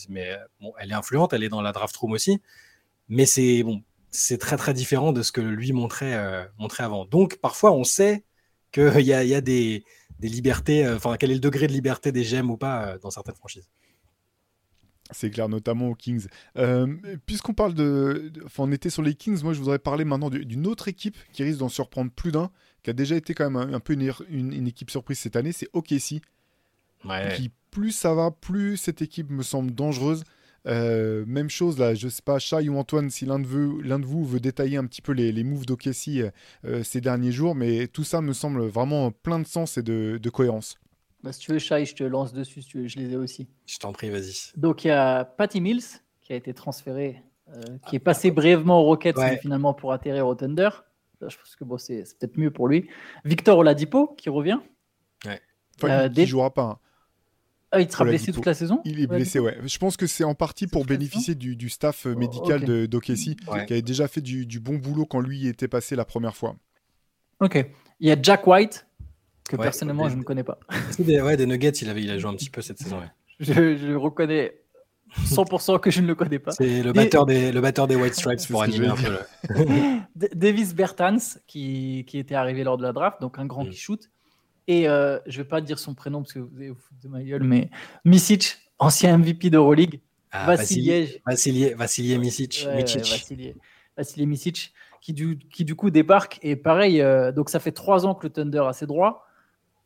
bon, 0.61 0.73
elle 0.79 0.91
est 0.91 0.95
influente, 0.95 1.33
elle 1.33 1.43
est 1.43 1.49
dans 1.49 1.61
la 1.61 1.71
draft 1.71 1.95
room 1.97 2.13
aussi. 2.13 2.41
Mais 3.09 3.25
c'est 3.25 3.63
bon, 3.63 3.83
c'est 4.11 4.37
très 4.37 4.57
très 4.57 4.73
différent 4.73 5.11
de 5.11 5.21
ce 5.21 5.31
que 5.31 5.41
lui 5.41 5.73
montrait, 5.73 6.49
montrait 6.57 6.83
avant. 6.83 7.05
Donc, 7.05 7.37
parfois, 7.37 7.73
on 7.73 7.83
sait 7.83 8.23
qu'il 8.71 9.01
y 9.01 9.13
a, 9.13 9.41
des, 9.41 9.83
libertés, 10.21 10.87
enfin, 10.89 11.17
quel 11.19 11.31
est 11.31 11.35
le 11.35 11.39
degré 11.39 11.67
de 11.67 11.73
liberté 11.73 12.11
des 12.11 12.23
GM 12.23 12.49
ou 12.49 12.57
pas 12.57 12.97
dans 12.99 13.11
certaines 13.11 13.35
franchises. 13.35 13.69
C'est 15.11 15.29
clair, 15.29 15.49
notamment 15.49 15.89
aux 15.89 15.95
Kings. 15.95 16.27
Euh, 16.57 16.95
puisqu'on 17.25 17.53
parle 17.53 17.73
de, 17.73 18.31
Enfin, 18.45 18.63
on 18.63 18.71
était 18.71 18.89
sur 18.89 19.03
les 19.03 19.13
Kings, 19.13 19.41
moi 19.43 19.53
je 19.53 19.59
voudrais 19.59 19.79
parler 19.79 20.03
maintenant 20.03 20.29
d'une 20.29 20.65
autre 20.65 20.87
équipe 20.87 21.15
qui 21.31 21.43
risque 21.43 21.59
d'en 21.59 21.69
surprendre 21.69 22.11
plus 22.11 22.31
d'un, 22.31 22.49
qui 22.83 22.89
a 22.89 22.93
déjà 22.93 23.15
été 23.15 23.33
quand 23.33 23.49
même 23.49 23.73
un, 23.73 23.79
peu 23.79 23.93
une, 23.93 24.67
équipe 24.67 24.89
surprise 24.89 25.19
cette 25.19 25.35
année, 25.35 25.51
c'est 25.51 25.69
OKC. 25.73 26.21
Ouais. 27.05 27.33
Qui 27.35 27.51
plus 27.69 27.91
ça 27.91 28.15
va, 28.15 28.31
plus 28.31 28.77
cette 28.77 29.01
équipe 29.01 29.29
me 29.29 29.43
semble 29.43 29.71
dangereuse. 29.75 30.23
Euh, 30.67 31.23
même 31.27 31.51
chose 31.51 31.77
là, 31.77 31.93
je 31.93 32.07
sais 32.07 32.23
pas, 32.23 32.39
Chai 32.39 32.67
ou 32.67 32.77
Antoine, 32.77 33.11
si 33.11 33.27
l'un 33.27 33.37
de, 33.37 33.45
vous, 33.45 33.81
l'un 33.81 33.99
de 33.99 34.05
vous 34.05 34.25
veut 34.25 34.39
détailler 34.39 34.77
un 34.77 34.85
petit 34.85 35.03
peu 35.03 35.11
les, 35.11 35.31
les 35.31 35.43
moves 35.43 35.67
d'Okessi 35.67 36.23
euh, 36.65 36.83
ces 36.83 37.01
derniers 37.01 37.31
jours, 37.31 37.53
mais 37.53 37.85
tout 37.85 38.03
ça 38.03 38.21
me 38.21 38.33
semble 38.33 38.65
vraiment 38.65 39.11
plein 39.11 39.37
de 39.37 39.45
sens 39.45 39.77
et 39.77 39.83
de, 39.83 40.19
de 40.19 40.29
cohérence. 40.31 40.79
Bah, 41.25 41.33
si 41.33 41.39
tu 41.39 41.51
veux, 41.51 41.59
Shai, 41.59 41.85
je 41.85 41.95
te 41.95 42.03
lance 42.03 42.31
dessus, 42.33 42.61
si 42.61 42.67
tu 42.69 42.81
veux, 42.81 42.87
je 42.87 42.97
les 42.99 43.11
ai 43.13 43.15
aussi. 43.17 43.47
Je 43.65 43.77
t'en 43.79 43.91
prie, 43.91 44.09
vas-y. 44.11 44.51
Donc 44.55 44.83
il 44.85 44.89
y 44.89 44.91
a 44.91 45.25
Patty 45.25 45.59
Mills 45.59 45.81
qui 46.21 46.33
a 46.33 46.35
été 46.35 46.53
transféré, 46.53 47.23
euh, 47.49 47.61
qui 47.89 47.95
est 47.95 47.99
passé 47.99 48.31
brièvement 48.31 48.79
au 48.81 48.83
Rockets, 48.83 49.17
Ouais. 49.17 49.31
mais 49.31 49.37
finalement 49.37 49.73
pour 49.73 49.91
atterrir 49.91 50.27
au 50.27 50.35
Thunder. 50.35 50.69
Là, 51.21 51.27
je 51.29 51.37
pense 51.37 51.55
que 51.55 51.63
bon, 51.63 51.77
c'est, 51.77 52.05
c'est 52.05 52.17
peut-être 52.19 52.37
mieux 52.37 52.51
pour 52.51 52.67
lui. 52.67 52.89
Victor 53.23 53.57
Oladipo 53.57 54.07
qui 54.17 54.29
revient. 54.29 54.59
Enfin, 55.25 55.89
Euh, 55.89 56.03
il, 56.05 56.11
il 56.11 56.13
des- 56.13 56.25
jouera 56.25 56.53
pas. 56.53 56.63
hein. 56.63 56.79
Ah, 57.71 57.81
il 57.81 57.91
sera 57.91 58.03
Oladipo. 58.03 58.23
blessé 58.23 58.31
toute 58.33 58.45
la 58.45 58.53
saison 58.53 58.81
Il 58.85 59.01
est 59.01 59.07
blessé, 59.07 59.39
ouais. 59.39 59.57
Je 59.65 59.77
pense 59.77 59.97
que 59.97 60.07
c'est 60.07 60.23
en 60.23 60.35
partie 60.35 60.67
pour 60.67 60.85
bénéficier 60.85 61.35
du, 61.35 61.55
du 61.55 61.69
staff 61.69 62.05
euh, 62.05 62.13
Oh, 62.15 62.19
médical 62.19 62.61
ok. 62.61 62.65
de 62.67 62.85
d'Okessi, 62.85 63.35
Ouais. 63.47 63.65
qui 63.65 63.73
avait 63.73 63.81
déjà 63.81 64.07
fait 64.07 64.21
du, 64.21 64.45
du 64.45 64.59
bon 64.59 64.75
boulot 64.77 65.05
quand 65.05 65.19
lui 65.19 65.47
était 65.47 65.67
passé 65.67 65.95
la 65.95 66.05
première 66.05 66.35
fois. 66.35 66.55
Ok. 67.41 67.65
Il 67.99 68.07
y 68.07 68.11
a 68.11 68.17
Jack 68.21 68.45
White, 68.47 68.87
que 69.49 69.55
Ouais, 69.55 69.63
personnellement 69.63 70.05
des- 70.05 70.11
je 70.13 70.17
ne 70.17 70.23
connais 70.23 70.43
pas. 70.43 70.57
Des, 70.99 71.21
ouais, 71.21 71.37
des 71.37 71.45
Nuggets, 71.45 71.69
il, 71.81 71.89
avait, 71.89 72.01
il 72.01 72.09
a 72.11 72.17
joué 72.17 72.29
un 72.31 72.35
petit 72.35 72.49
peu 72.49 72.61
cette 72.61 72.79
saison. 72.79 72.99
ouais. 72.99 73.07
Je, 73.39 73.75
je 73.77 73.93
reconnais 73.95 74.55
100% 75.25 75.79
que 75.79 75.91
je 75.91 76.01
ne 76.01 76.07
le 76.07 76.15
connais 76.15 76.39
pas. 76.39 76.51
C'est 76.51 76.81
le 76.83 76.91
batteur, 76.93 77.25
des, 77.25 77.51
le 77.51 77.61
batteur 77.61 77.87
des 77.87 77.95
White 77.95 78.15
Stripes 78.15 78.47
pour 78.49 78.63
animer 78.63 78.87
un 78.87 78.95
peu. 78.95 79.17
le- 79.49 79.99
Davis 80.35 80.73
Bertans, 80.73 81.17
qui, 81.47 82.05
qui 82.07 82.17
était 82.17 82.35
arrivé 82.35 82.63
lors 82.63 82.77
de 82.77 82.83
la 82.83 82.91
draft, 82.93 83.21
donc 83.21 83.37
un 83.39 83.45
grand 83.45 83.65
Mm. 83.65 83.69
qui 83.69 83.77
shoot. 83.77 84.09
Et 84.67 84.89
euh, 84.89 85.19
je 85.27 85.37
vais 85.37 85.47
pas 85.47 85.61
dire 85.61 85.77
son 85.77 85.93
prénom 85.93 86.21
parce 86.23 86.33
que 86.33 86.39
vous 86.39 86.57
allez 86.57 86.69
vous 86.69 86.75
foutre 86.75 86.99
de 87.03 87.07
ma 87.07 87.21
gueule, 87.21 87.43
mais 87.43 87.69
Misic, 88.03 88.57
ancien 88.79 89.15
MVP 89.17 89.51
d'Euroleague. 89.51 90.01
Ah, 90.31 90.47
Vassiliej. 90.47 91.21
Micic. 91.27 91.55
Ouais. 91.63 91.75
Vassiliej. 91.75 93.55
Vassiliej 93.95 94.25
Misic, 94.25 94.73
qui 95.01 95.13
du, 95.13 95.37
qui 95.37 95.63
du 95.65 95.75
coup 95.75 95.91
débarque. 95.91 96.39
Et 96.41 96.55
pareil, 96.55 96.99
euh, 96.99 97.31
donc 97.31 97.49
ça 97.49 97.59
fait 97.59 97.71
trois 97.71 98.05
ans 98.05 98.15
que 98.15 98.25
le 98.27 98.33
Thunder 98.33 98.63
a 98.67 98.73
ses 98.73 98.87
droits. 98.87 99.25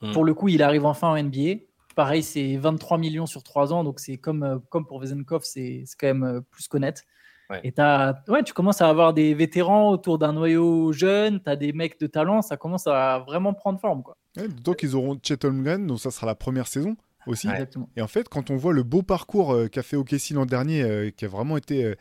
Mm. 0.02 0.12
Pour 0.12 0.24
le 0.26 0.34
coup, 0.34 0.48
il 0.48 0.64
arrive 0.64 0.86
enfin 0.86 1.10
en 1.10 1.18
NBA. 1.22 1.62
Pareil, 1.96 2.24
c'est 2.24 2.56
23 2.58 2.98
millions 2.98 3.26
sur 3.26 3.44
trois 3.44 3.74
ans. 3.74 3.84
Donc 3.84 4.00
c'est 4.00 4.18
comme, 4.18 4.44
euh, 4.44 4.58
comme 4.70 4.86
pour 4.86 5.00
Vezenkov, 5.02 5.42
c'est 5.44 5.84
c'est 5.86 5.98
quand 6.00 6.08
même 6.08 6.24
euh, 6.24 6.42
plus 6.52 6.68
qu'honnête. 6.68 7.04
Ouais. 7.50 7.60
Et 7.64 7.72
t'as- 7.72 8.22
ouais, 8.28 8.44
tu 8.44 8.54
commences 8.54 8.80
à 8.82 8.88
avoir 8.90 9.14
des 9.14 9.34
vétérans 9.34 9.90
autour 9.90 10.20
d'un 10.20 10.34
noyau 10.34 10.92
jeune, 10.94 11.42
tu 11.44 11.50
as 11.50 11.56
des 11.56 11.74
mecs 11.74 12.00
de 12.00 12.06
talent, 12.08 12.42
ça 12.44 12.58
commence 12.58 12.86
à 12.88 13.20
vraiment 13.28 13.54
prendre 13.54 13.80
forme. 13.80 14.04
Quoi. 14.04 14.18
Ouais, 14.38 14.48
D'autant 14.48 14.74
qu'ils 14.74 14.96
auront 14.96 15.20
Chet 15.22 15.44
Holmgren, 15.44 15.88
donc 15.88 16.00
ça 16.00 16.12
sera 16.12 16.28
la 16.28 16.36
première 16.36 16.68
saison 16.68 16.96
aussi. 17.26 17.48
Ouais. 17.48 17.54
Exactement. 17.54 17.90
Et 17.98 18.02
en 18.04 18.08
fait, 18.08 18.30
quand 18.30 18.52
on 18.52 18.56
voit 18.56 18.72
le 18.72 18.84
beau 18.84 19.02
parcours 19.02 19.52
euh, 19.54 19.68
qu'a 19.68 19.82
fait 19.82 19.98
Okessi 19.98 20.34
l'an 20.36 20.46
dernier, 20.46 20.84
euh, 20.84 21.10
qui 21.10 21.26
a 21.26 21.28
vraiment 21.28 21.58
été. 21.58 21.96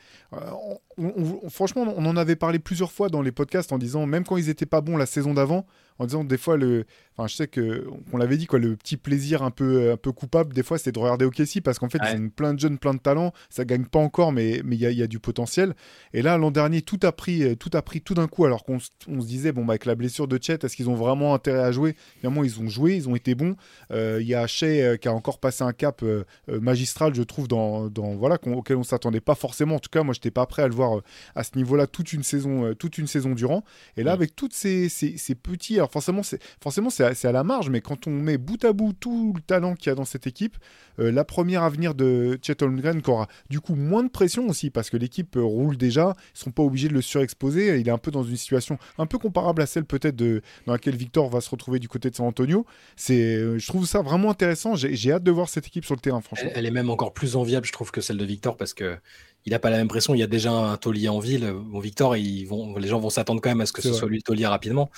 On- 0.99 1.13
on- 1.17 1.41
on- 1.45 1.51
franchement, 1.51 1.85
on 1.97 2.05
en 2.07 2.17
avait 2.17 2.37
parlé 2.37 2.59
plusieurs 2.59 2.93
fois 2.93 3.09
dans 3.09 3.23
les 3.23 3.33
podcasts 3.33 3.73
en 3.73 3.79
disant, 3.79 4.07
même 4.07 4.25
quand 4.25 4.37
ils 4.37 4.49
étaient 4.49 4.67
pas 4.67 4.81
bons 4.81 4.97
la 4.97 5.07
saison 5.07 5.35
d'avant, 5.35 5.67
en 6.01 6.07
disant 6.07 6.23
des 6.23 6.39
fois, 6.39 6.57
le, 6.57 6.85
enfin, 7.17 7.27
je 7.27 7.35
sais 7.35 7.49
que 7.49 7.85
on 8.13 8.19
l'avait 8.19 8.37
dit, 8.37 8.47
quoi, 8.47 8.61
le 8.61 8.77
petit 8.77 8.97
plaisir 8.97 9.43
un 9.43 9.51
peu, 9.51 9.91
un 9.91 9.97
peu 9.97 10.13
coupable, 10.13 10.55
des 10.55 10.63
fois, 10.63 10.79
c'est 10.79 10.93
de 10.93 10.99
regarder 11.01 11.25
Okessi 11.25 11.61
parce 11.61 11.81
qu'en 11.81 11.89
fait, 11.89 12.01
Ouais. 12.01 12.15
ils 12.15 12.21
ont 12.23 12.29
plein 12.29 12.55
de 12.55 12.61
jeunes, 12.61 12.79
plein 12.79 12.95
de 12.95 13.01
talents, 13.01 13.33
ça 13.51 13.65
gagne 13.65 13.85
pas 13.85 13.99
encore, 13.99 14.31
mais 14.31 14.61
mais 14.65 14.77
il 14.77 14.81
y 14.83 14.87
a, 14.87 14.93
y 14.93 15.03
a 15.03 15.09
du 15.09 15.19
potentiel. 15.19 15.75
Et 16.15 16.23
là, 16.23 16.39
l'an 16.39 16.53
dernier, 16.53 16.83
tout 16.83 17.01
a 17.03 17.11
pris, 17.11 17.43
euh, 17.43 17.57
tout 17.57 17.71
a 17.73 17.83
pris 17.83 18.01
tout 18.01 18.15
d'un 18.15 18.29
coup, 18.29 18.45
alors 18.45 18.63
qu'on 18.65 18.79
on 19.09 19.21
se 19.21 19.27
disait, 19.27 19.51
bon, 19.51 19.65
bah, 19.65 19.73
avec 19.73 19.87
la 19.87 19.97
blessure 19.97 20.29
de 20.29 20.39
Chet, 20.41 20.59
est-ce 20.65 20.77
qu'ils 20.77 20.89
ont 20.89 20.95
vraiment 20.95 21.35
intérêt 21.35 21.63
à 21.65 21.73
jouer? 21.73 21.97
Finalement, 22.21 22.45
ils 22.45 22.61
ont 22.61 22.69
joué, 22.69 22.95
ils 22.95 23.09
ont 23.09 23.17
été 23.17 23.35
bons. 23.35 23.57
Euh, 23.91 24.19
Il 24.21 24.29
y 24.29 24.35
a 24.37 24.47
Shea 24.47 24.67
euh, 24.67 24.97
qui 24.97 25.09
a 25.09 25.13
encore 25.13 25.39
passé 25.41 25.65
un 25.65 25.73
cap 25.73 26.03
euh, 26.05 26.23
magistral, 26.49 27.13
je 27.15 27.23
trouve, 27.23 27.49
dans, 27.49 27.89
dans 27.89 28.15
voilà, 28.15 28.39
qu'on- 28.39 28.55
auquel 28.55 28.77
on 28.77 28.83
s'attendait 28.85 29.21
pas 29.21 29.35
forcément. 29.35 29.77
En 29.77 29.79
tout 29.81 29.91
cas, 29.91 30.03
moi, 30.05 30.15
j'étais 30.15 30.31
pas 30.31 30.47
prêt 30.47 30.63
à 30.63 30.69
le 30.69 30.75
voir 30.75 30.88
euh, 30.97 31.01
à 31.35 31.45
ce 31.45 31.51
niveau-là 31.57 31.87
toute 31.87 32.13
une 32.13 32.23
saison, 32.23 32.65
euh, 32.67 32.75
toute 32.75 32.99
une 32.99 33.07
saison 33.07 33.33
durant. 33.33 33.65
Et 33.97 34.03
là, 34.03 34.13
Mm. 34.13 34.15
avec 34.15 34.37
toutes 34.37 34.55
ces, 34.55 34.89
ces, 34.89 35.17
ces 35.17 35.35
petits, 35.35 35.77
alors 35.77 35.91
forcément, 35.91 36.23
c'est 36.23 36.41
forcément 36.63 36.91
c'est 36.91 37.05
à, 37.05 37.15
c'est 37.15 37.29
à 37.29 37.33
la 37.33 37.45
marge, 37.45 37.71
mais 37.71 37.81
quand 37.81 38.07
on 38.07 38.11
met 38.11 38.39
bout 38.39 38.65
à 38.65 38.73
bout 38.73 38.93
tout 38.93 39.33
le 39.37 39.43
talent 39.43 39.75
qu'il 39.75 39.91
y 39.91 39.93
a 39.93 39.95
dans 39.95 40.05
cette 40.05 40.27
équipe, 40.27 40.57
euh, 41.01 41.13
la 41.13 41.25
première 41.25 41.63
avenir 41.63 41.95
de 41.95 42.39
Chet 42.43 42.63
Holmgren 42.63 43.03
qui 43.03 43.11
aura 43.11 43.29
du 43.51 43.61
coup 43.61 43.75
moins 43.75 44.03
de 44.03 44.09
pression 44.09 44.49
aussi 44.49 44.71
parce 44.71 44.91
que 44.91 44.97
l'équipe 44.97 45.37
euh, 45.37 45.43
roule 45.43 45.77
déjà, 45.77 46.15
ils 46.35 46.39
sont 46.39 46.51
pas 46.51 46.63
obligés 46.63 46.89
de 46.89 46.95
le 46.95 47.03
surexposer. 47.03 47.79
Il 47.79 47.89
est 47.89 47.93
un 47.93 47.99
peu 47.99 48.11
dans 48.11 48.25
une 48.25 48.37
situation 48.37 48.79
un 48.99 49.07
peu 49.07 49.19
comparable 49.19 49.63
à 49.63 49.67
celle 49.67 49.85
peut-être 49.85 50.17
de 50.17 50.43
dans 50.67 50.73
laquelle 50.73 50.97
Victor 50.97 51.29
va 51.31 51.41
se 51.41 51.51
retrouver 51.51 51.79
du 51.79 51.89
côté 51.89 52.11
de 52.11 52.17
San 52.17 52.27
Antonio. 52.27 52.67
C'est, 52.97 53.37
euh, 53.37 53.59
je 53.59 53.67
trouve 53.67 53.87
ça 53.87 54.03
vraiment 54.03 54.31
intéressant. 54.31 54.75
J'ai 54.75 54.97
j'ai 54.97 55.13
hâte 55.13 55.23
de 55.23 55.31
voir 55.31 55.49
cette 55.49 55.67
équipe 55.67 55.85
sur 55.85 55.95
le 55.95 56.01
terrain, 56.01 56.21
franchement. 56.21 56.51
Elle, 56.53 56.59
elle 56.59 56.67
est 56.67 56.71
même 56.71 56.91
encore 56.91 57.13
plus 57.13 57.37
enviable, 57.37 57.67
je 57.67 57.73
trouve, 57.73 57.91
que 57.91 58.01
celle 58.01 58.17
de 58.17 58.25
Victor 58.25 58.57
parce 58.57 58.75
que 58.75 58.99
il 59.47 59.53
n'a 59.53 59.59
pas 59.59 59.71
la 59.71 59.79
même 59.79 59.89
pression. 59.89 60.15
Il 60.15 60.19
y 60.19 60.23
a 60.23 60.27
déjà 60.27 60.51
un 60.53 60.77
taulier 60.77 61.09
en 61.09 61.19
ville. 61.21 61.53
Bon, 61.53 61.79
Victor, 61.81 62.17
ils 62.17 62.45
vont, 62.45 62.77
les 62.77 62.89
gens 62.89 62.99
vont 63.01 63.11
s'attendre 63.11 63.41
quand 63.41 63.49
même 63.51 63.61
à 63.63 63.67
ce 63.67 63.73
que 63.73 63.81
ce 63.83 63.89
vrai. 63.89 63.99
soit 63.99 64.09
lui 64.09 64.17
le 64.17 64.23
taulier 64.23 64.47
rapidement. 64.47 64.91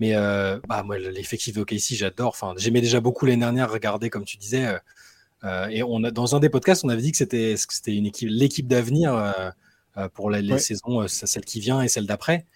Mais 0.00 0.14
euh, 0.16 0.58
bah, 0.68 0.82
moi, 0.82 0.98
l'effectif 0.98 1.54
de 1.54 1.60
OKC, 1.62 1.94
j'adore. 1.94 2.28
Enfin, 2.30 2.52
j'aimais 2.56 2.80
déjà 2.80 3.00
beaucoup 3.00 3.26
l'année 3.26 3.40
dernière 3.40 3.70
regarder, 3.70 4.10
comme 4.10 4.24
tu 4.24 4.36
disais. 4.36 4.66
euh, 4.66 4.78
euh, 5.44 5.66
et 5.68 5.82
on 5.82 6.02
a, 6.04 6.10
dans 6.10 6.34
un 6.34 6.40
des 6.40 6.48
podcasts, 6.48 6.84
on 6.84 6.88
avait 6.88 7.02
dit 7.02 7.12
que 7.12 7.18
c'était 7.18 7.54
une 7.88 8.06
équipe, 8.06 8.28
l'équipe 8.30 8.66
d'avenir 8.66 9.14
euh, 9.14 9.32
euh, 9.98 10.08
pour 10.08 10.30
la- 10.30 10.40
les 10.40 10.54
Ouais. 10.54 10.58
saisons, 10.58 11.02
euh, 11.02 11.06
celle 11.08 11.44
qui 11.44 11.60
vient 11.60 11.82
et 11.82 11.88
celle 11.88 12.06
d'après. 12.06 12.46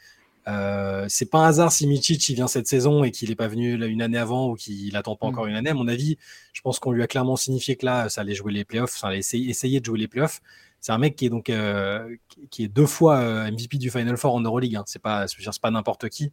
Euh, 0.48 1.04
c'est 1.08 1.26
pas 1.26 1.40
un 1.40 1.48
hasard 1.48 1.70
si 1.70 1.86
Michic 1.86 2.26
il 2.30 2.34
vient 2.34 2.48
cette 2.48 2.66
saison 2.66 3.04
et 3.04 3.10
qu'il 3.10 3.28
n'est 3.28 3.34
pas 3.36 3.48
venu 3.48 3.74
une 3.86 4.00
année 4.00 4.16
avant 4.16 4.48
ou 4.50 4.54
qu'il 4.54 4.96
attend 4.96 5.14
pas 5.14 5.26
Mm. 5.26 5.30
encore 5.30 5.46
une 5.46 5.54
année. 5.56 5.68
À 5.70 5.74
mon 5.74 5.86
avis, 5.88 6.16
je 6.54 6.62
pense 6.62 6.78
qu'on 6.78 6.90
lui 6.92 7.02
a 7.02 7.06
clairement 7.06 7.36
signifié 7.36 7.76
que 7.76 7.84
là, 7.84 8.08
ça 8.08 8.22
allait 8.22 8.34
jouer 8.34 8.52
les 8.52 8.64
playoffs, 8.64 8.96
ça 8.96 9.08
allait 9.08 9.18
essayer, 9.18 9.50
essayer 9.50 9.80
de 9.80 9.84
jouer 9.84 9.98
les 9.98 10.08
playoffs. 10.08 10.40
C'est 10.80 10.92
un 10.92 10.98
mec 10.98 11.16
qui 11.16 11.26
est 11.26 11.50
euh, 11.50 12.16
deux 12.60 12.86
fois 12.86 13.18
euh, 13.18 13.50
MVP 13.50 13.78
du 13.78 13.90
Final 13.90 14.16
Four 14.16 14.34
en 14.34 14.40
Euroleague. 14.40 14.76
Hein. 14.76 14.84
C'est 14.86 15.02
pas, 15.02 15.26
c'est 15.26 15.60
pas 15.60 15.70
n'importe 15.70 16.08
qui. 16.08 16.32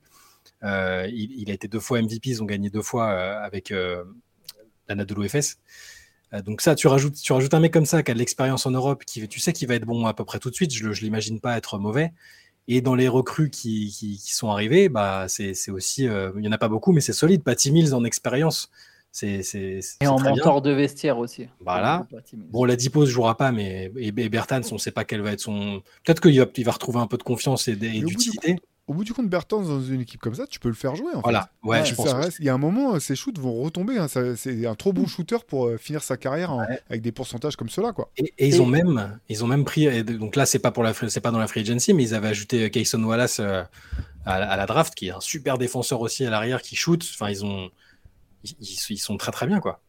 Euh, 0.64 1.10
il, 1.12 1.50
a 1.50 1.54
été 1.54 1.68
deux 1.68 1.80
fois 1.80 2.02
MVP, 2.02 2.30
ils 2.30 2.44
ont 2.44 2.46
gagné 2.46 2.70
deux 2.70 2.82
fois 2.82 3.10
euh, 3.10 3.44
avec 3.44 3.72
euh, 3.72 4.04
l'Anadolu 4.88 5.28
FS. 5.28 5.58
Euh, 6.34 6.42
donc 6.42 6.62
ça, 6.62 6.76
tu 6.76 6.88
rajoutes, 6.88 7.16
un 7.54 7.60
mec 7.60 7.74
comme 7.74 7.86
ça 7.86 8.04
qui 8.04 8.12
a 8.12 8.14
de 8.14 8.20
l'expérience 8.20 8.66
en 8.66 8.72
Europe, 8.72 9.04
qui 9.06 9.28
tu 9.28 9.40
sais 9.40 9.54
qu'il 9.54 9.68
va 9.68 9.76
être 9.76 9.86
bon 9.86 10.06
à 10.06 10.14
peu 10.14 10.26
près 10.26 10.40
tout 10.40 10.50
de 10.50 10.56
suite. 10.56 10.74
Je, 10.74 10.92
je 10.92 11.02
l'imagine 11.02 11.40
pas 11.40 11.58
être 11.58 11.78
mauvais. 11.78 12.14
Et 12.68 12.82
dans 12.82 12.96
les 12.96 13.08
recrues 13.08 13.50
qui, 13.52 14.20
sont 14.26 14.50
arrivées, 14.50 14.90
bah 14.90 15.28
c'est 15.28 15.70
aussi, 15.70 16.08
euh, 16.08 16.32
il 16.38 16.44
y 16.44 16.48
en 16.48 16.52
a 16.52 16.58
pas 16.58 16.68
beaucoup, 16.68 16.92
mais 16.92 17.02
c'est 17.02 17.14
solide. 17.14 17.44
Patty 17.44 17.72
Mills 17.72 17.94
en 17.94 18.04
expérience, 18.04 18.72
c'est 19.16 19.44
c'est 19.44 19.80
c'est 19.82 19.96
Et 20.04 20.08
en 20.08 20.18
bien. 20.18 20.32
mentor 20.32 20.62
de 20.62 20.72
vestiaire 20.72 21.18
aussi. 21.18 21.48
Voilà. 21.62 22.06
Bon, 22.52 22.66
la 22.66 22.76
Dipos 22.76 23.02
ne 23.06 23.06
jouera 23.06 23.38
pas, 23.38 23.54
mais 23.54 23.90
et, 23.98 24.08
et 24.08 24.30
Bertans, 24.30 24.60
on 24.72 24.76
ne 24.76 24.80
sait 24.80 24.92
pas 24.92 25.06
quel 25.06 25.22
va 25.22 25.32
être 25.32 25.40
son. 25.40 25.82
Peut-être 26.04 26.20
qu'il 26.22 26.38
va, 26.38 26.46
il 26.58 26.66
va 26.66 26.72
retrouver 26.74 27.00
un 27.00 27.08
peu 27.08 27.18
de 27.18 27.24
confiance 27.24 27.70
et, 27.70 27.72
et 27.72 27.76
Mais 27.80 27.88
au 28.00 28.02
bout 28.02 28.08
du 28.10 28.16
d'utilité. 28.16 28.58
Au 28.88 28.94
bout 28.94 29.04
du 29.06 29.14
compte, 29.14 29.30
Bertans, 29.30 29.62
dans 29.64 29.82
une 29.82 30.02
équipe 30.02 30.20
comme 30.20 30.36
ça, 30.36 30.46
tu 30.46 30.60
peux 30.60 30.68
le 30.68 30.76
faire 30.76 30.96
jouer. 30.96 31.12
En 31.16 31.22
Voilà, 31.22 31.42
fait. 31.64 31.68
ouais, 31.70 31.80
Ouais, 31.80 31.86
je 31.86 31.96
Ça 31.96 32.04
pense. 32.04 32.14
reste- 32.14 32.38
Il 32.40 32.46
y 32.46 32.50
a 32.50 32.54
un 32.54 32.58
moment, 32.60 32.94
euh, 32.96 33.00
ces 33.00 33.16
shoots 33.16 33.40
vont 33.40 33.54
retomber. 33.64 33.98
hein. 33.98 34.08
Ça- 34.10 34.36
C'est 34.36 34.68
un 34.68 34.76
trop 34.76 34.92
bon 34.94 35.08
shooter 35.08 35.38
pour 35.48 35.66
euh, 35.68 35.78
finir 35.78 36.04
sa 36.04 36.18
carrière 36.18 36.52
en- 36.52 36.60
Ouais. 36.60 36.80
avec 36.90 37.02
des 37.02 37.12
pourcentages 37.14 37.56
comme 37.56 37.70
cela. 37.70 37.94
Quoi. 37.94 38.12
Et, 38.18 38.32
et 38.38 38.48
ils 38.50 38.56
Et- 38.58 38.60
ont 38.60 38.66
même, 38.68 39.18
ils 39.30 39.44
ont 39.44 39.48
même 39.48 39.64
pris. 39.64 40.04
Donc 40.04 40.36
là, 40.36 40.46
c'est 40.46 40.60
pas 40.60 40.70
pour 40.72 40.84
la, 40.84 40.94
free- 40.94 41.10
c'est 41.10 41.22
pas 41.22 41.32
dans 41.32 41.40
la 41.40 41.48
free 41.48 41.62
agency, 41.62 41.94
mais 41.96 42.04
ils 42.04 42.14
avaient 42.14 42.28
ajouté 42.28 42.70
Kayson 42.70 43.02
Wallace 43.04 43.40
euh, 43.40 43.64
à, 44.26 44.40
la- 44.40 44.52
à 44.52 44.56
la 44.58 44.66
draft, 44.68 44.94
qui 44.94 45.08
est 45.08 45.12
un 45.12 45.22
super 45.22 45.58
défenseur 45.58 46.02
aussi 46.02 46.26
à 46.26 46.30
l'arrière, 46.30 46.62
qui 46.62 46.76
shoot. 46.76 47.04
Enfin, 47.16 47.32
ils 47.32 47.44
ont, 47.44 47.70
ils, 48.60 48.98
sont 48.98 49.18
très 49.18 49.32
très 49.32 49.48
bien 49.48 49.60
quoi. 49.60 49.82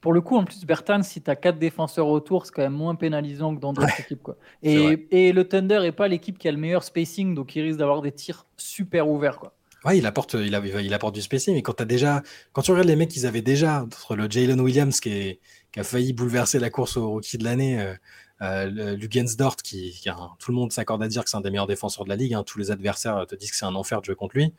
Pour 0.00 0.14
le 0.14 0.22
coup, 0.22 0.36
en 0.36 0.44
plus, 0.44 0.64
Bertan, 0.64 1.02
si 1.02 1.20
tu 1.20 1.30
as 1.30 1.36
quatre 1.36 1.58
défenseurs 1.58 2.06
autour, 2.08 2.46
c'est 2.46 2.52
quand 2.52 2.62
même 2.62 2.72
moins 2.72 2.94
pénalisant 2.94 3.54
que 3.54 3.60
dans 3.60 3.74
d'autres 3.74 4.00
équipes. 4.00 4.22
Quoi. 4.22 4.36
Et, 4.62 5.06
et 5.10 5.32
le 5.32 5.46
Thunder 5.46 5.80
n'est 5.80 5.92
pas 5.92 6.08
l'équipe 6.08 6.38
qui 6.38 6.48
a 6.48 6.52
le 6.52 6.56
meilleur 6.56 6.84
spacing, 6.84 7.34
donc 7.34 7.54
il 7.54 7.60
risque 7.62 7.78
d'avoir 7.78 8.00
des 8.00 8.10
tirs 8.12 8.46
super 8.56 9.08
ouverts. 9.10 9.38
Quoi. 9.38 9.52
Ouais, 9.84 9.98
il 9.98 10.06
apporte, 10.06 10.34
il, 10.34 10.54
a- 10.54 10.80
il 10.80 10.94
apporte 10.94 11.14
du 11.14 11.20
spacing. 11.20 11.54
Mais 11.54 11.60
quand 11.60 11.82
déjà, 11.82 12.22
quand 12.54 12.62
tu 12.62 12.70
regardes 12.70 12.88
les 12.88 12.96
mecs 12.96 13.10
qu'ils 13.10 13.26
avaient 13.26 13.42
déjà, 13.42 13.82
entre 13.82 14.16
le 14.16 14.30
Jalen 14.30 14.58
Williams 14.60 15.00
qui, 15.00 15.10
est- 15.10 15.40
qui 15.70 15.80
a 15.80 15.84
failli 15.84 16.14
bouleverser 16.14 16.58
la 16.58 16.70
course 16.70 16.96
au 16.96 17.10
rookie 17.10 17.36
de 17.36 17.44
l'année, 17.44 17.78
euh, 17.78 17.94
euh, 18.40 18.70
le 18.70 18.94
Lugensdort 18.94 19.56
qui, 19.56 19.90
qui 19.90 20.08
a 20.08 20.14
un- 20.16 20.30
tout 20.38 20.50
le 20.50 20.56
monde 20.56 20.72
s'accorde 20.72 21.02
à 21.02 21.08
dire 21.08 21.24
que 21.24 21.28
c'est 21.28 21.36
un 21.36 21.42
des 21.42 21.50
meilleurs 21.50 21.66
défenseurs 21.66 22.04
de 22.04 22.08
la 22.08 22.16
ligue. 22.16 22.32
hein. 22.32 22.42
tous 22.42 22.58
les 22.58 22.70
adversaires 22.70 23.26
te 23.28 23.34
disent 23.34 23.50
que 23.50 23.56
c'est 23.58 23.66
un 23.66 23.74
enfer 23.74 24.00
de 24.00 24.06
jouer 24.06 24.14
contre 24.14 24.34
lui. 24.38 24.54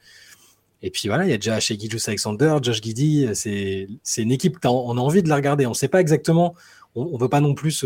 Et 0.83 0.89
puis 0.89 1.07
voilà, 1.07 1.25
il 1.25 1.29
y 1.29 1.33
a 1.33 1.37
déjà 1.37 1.59
chez 1.59 1.77
Gijus 1.79 2.01
Alexander, 2.07 2.57
Josh 2.61 2.81
Giddy. 2.81 3.27
C'est, 3.33 3.87
une 4.17 4.31
équipe, 4.31 4.57
on 4.65 4.97
a 4.97 5.01
envie 5.01 5.21
de 5.21 5.29
la 5.29 5.35
regarder. 5.35 5.67
On 5.67 5.73
sait 5.73 5.87
pas 5.87 6.01
exactement, 6.01 6.55
on, 6.95 7.03
on 7.13 7.17
veut 7.17 7.29
pas 7.29 7.41
non 7.41 7.53
plus 7.53 7.85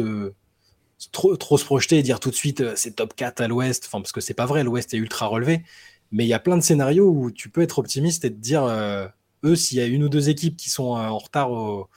trop, 1.12 1.36
trop 1.38 1.58
se 1.58 1.66
projeter 1.66 1.98
et 2.00 2.04
dire 2.04 2.20
tout 2.20 2.30
de 2.30 2.36
suite 2.36 2.62
euh, 2.62 2.74
c'est 2.76 2.96
top 2.96 3.16
4 3.16 3.42
à 3.42 3.48
l'ouest, 3.48 3.86
enfin, 3.88 4.02
parce 4.02 4.12
que 4.12 4.22
c'est 4.22 4.34
pas 4.34 4.46
vrai, 4.46 4.64
l'ouest 4.64 4.94
est 4.94 4.98
ultra 4.98 5.28
relevé. 5.28 5.64
Mais 6.12 6.26
il 6.26 6.28
y 6.28 6.34
a 6.34 6.40
plein 6.40 6.56
de 6.58 6.62
scénarios 6.62 7.10
où 7.10 7.32
tu 7.32 7.50
peux 7.50 7.62
être 7.62 7.80
optimiste 7.80 8.26
et 8.26 8.32
te 8.32 8.38
dire, 8.38 8.64
euh, 8.64 9.08
eux, 9.44 9.56
s'il 9.56 9.78
y 9.78 9.82
a 9.82 9.86
une 9.86 10.04
ou 10.04 10.10
deux 10.10 10.30
équipes 10.30 10.56
qui 10.56 10.70
sont 10.70 10.96
euh, 10.96 11.08
en 11.08 11.18
retard, 11.18 11.52
au- 11.52 11.90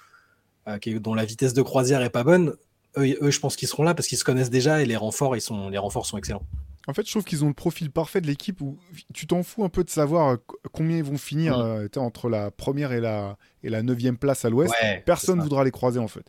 dont 1.01 1.15
la 1.15 1.25
vitesse 1.25 1.55
de 1.55 1.63
croisière 1.63 2.03
est 2.03 2.11
pas 2.11 2.25
bonne, 2.25 2.55
eux, 2.99 3.17
eux, 3.23 3.31
je 3.31 3.41
pense 3.41 3.57
qu'ils 3.57 3.69
seront 3.69 3.85
là 3.85 3.95
parce 3.95 4.07
qu'ils 4.07 4.19
se 4.19 4.25
connaissent 4.25 4.51
déjà 4.51 4.83
et 4.83 4.87
les 4.87 4.97
renforts, 4.97 5.35
ils 5.37 5.41
sont, 5.41 5.71
les 5.71 5.79
renforts 5.79 6.05
sont 6.05 6.19
excellents. 6.19 6.43
En 6.89 6.95
fait, 6.95 7.07
je 7.07 7.11
trouve 7.13 7.25
qu'ils 7.25 7.45
ont 7.45 7.49
le 7.49 7.55
profil 7.55 7.91
parfait 7.91 8.21
de 8.21 8.27
l'équipe 8.27 8.61
où 8.61 8.79
tu 9.15 9.27
t'en 9.27 9.43
fous 9.43 9.63
un 9.63 9.69
peu 9.69 9.85
de 9.85 9.91
savoir 9.91 10.29
euh, 10.31 10.37
co- 10.47 10.59
combien 10.73 10.97
ils 10.97 11.05
vont 11.05 11.19
finir 11.19 11.57
Mm. 11.59 11.61
euh, 11.63 11.89
entre 11.97 12.29
la 12.31 12.51
première 12.51 12.93
et 12.93 13.01
la, 13.01 13.37
et 13.63 13.69
la 13.69 13.83
neuvième 13.83 14.17
place 14.17 14.45
à 14.45 14.51
l'ouest. 14.51 14.73
Ouais, 14.83 15.03
Personne 15.05 15.41
voudra 15.41 15.63
les 15.65 15.71
croiser 15.71 16.01
en 16.01 16.09
fait. 16.09 16.25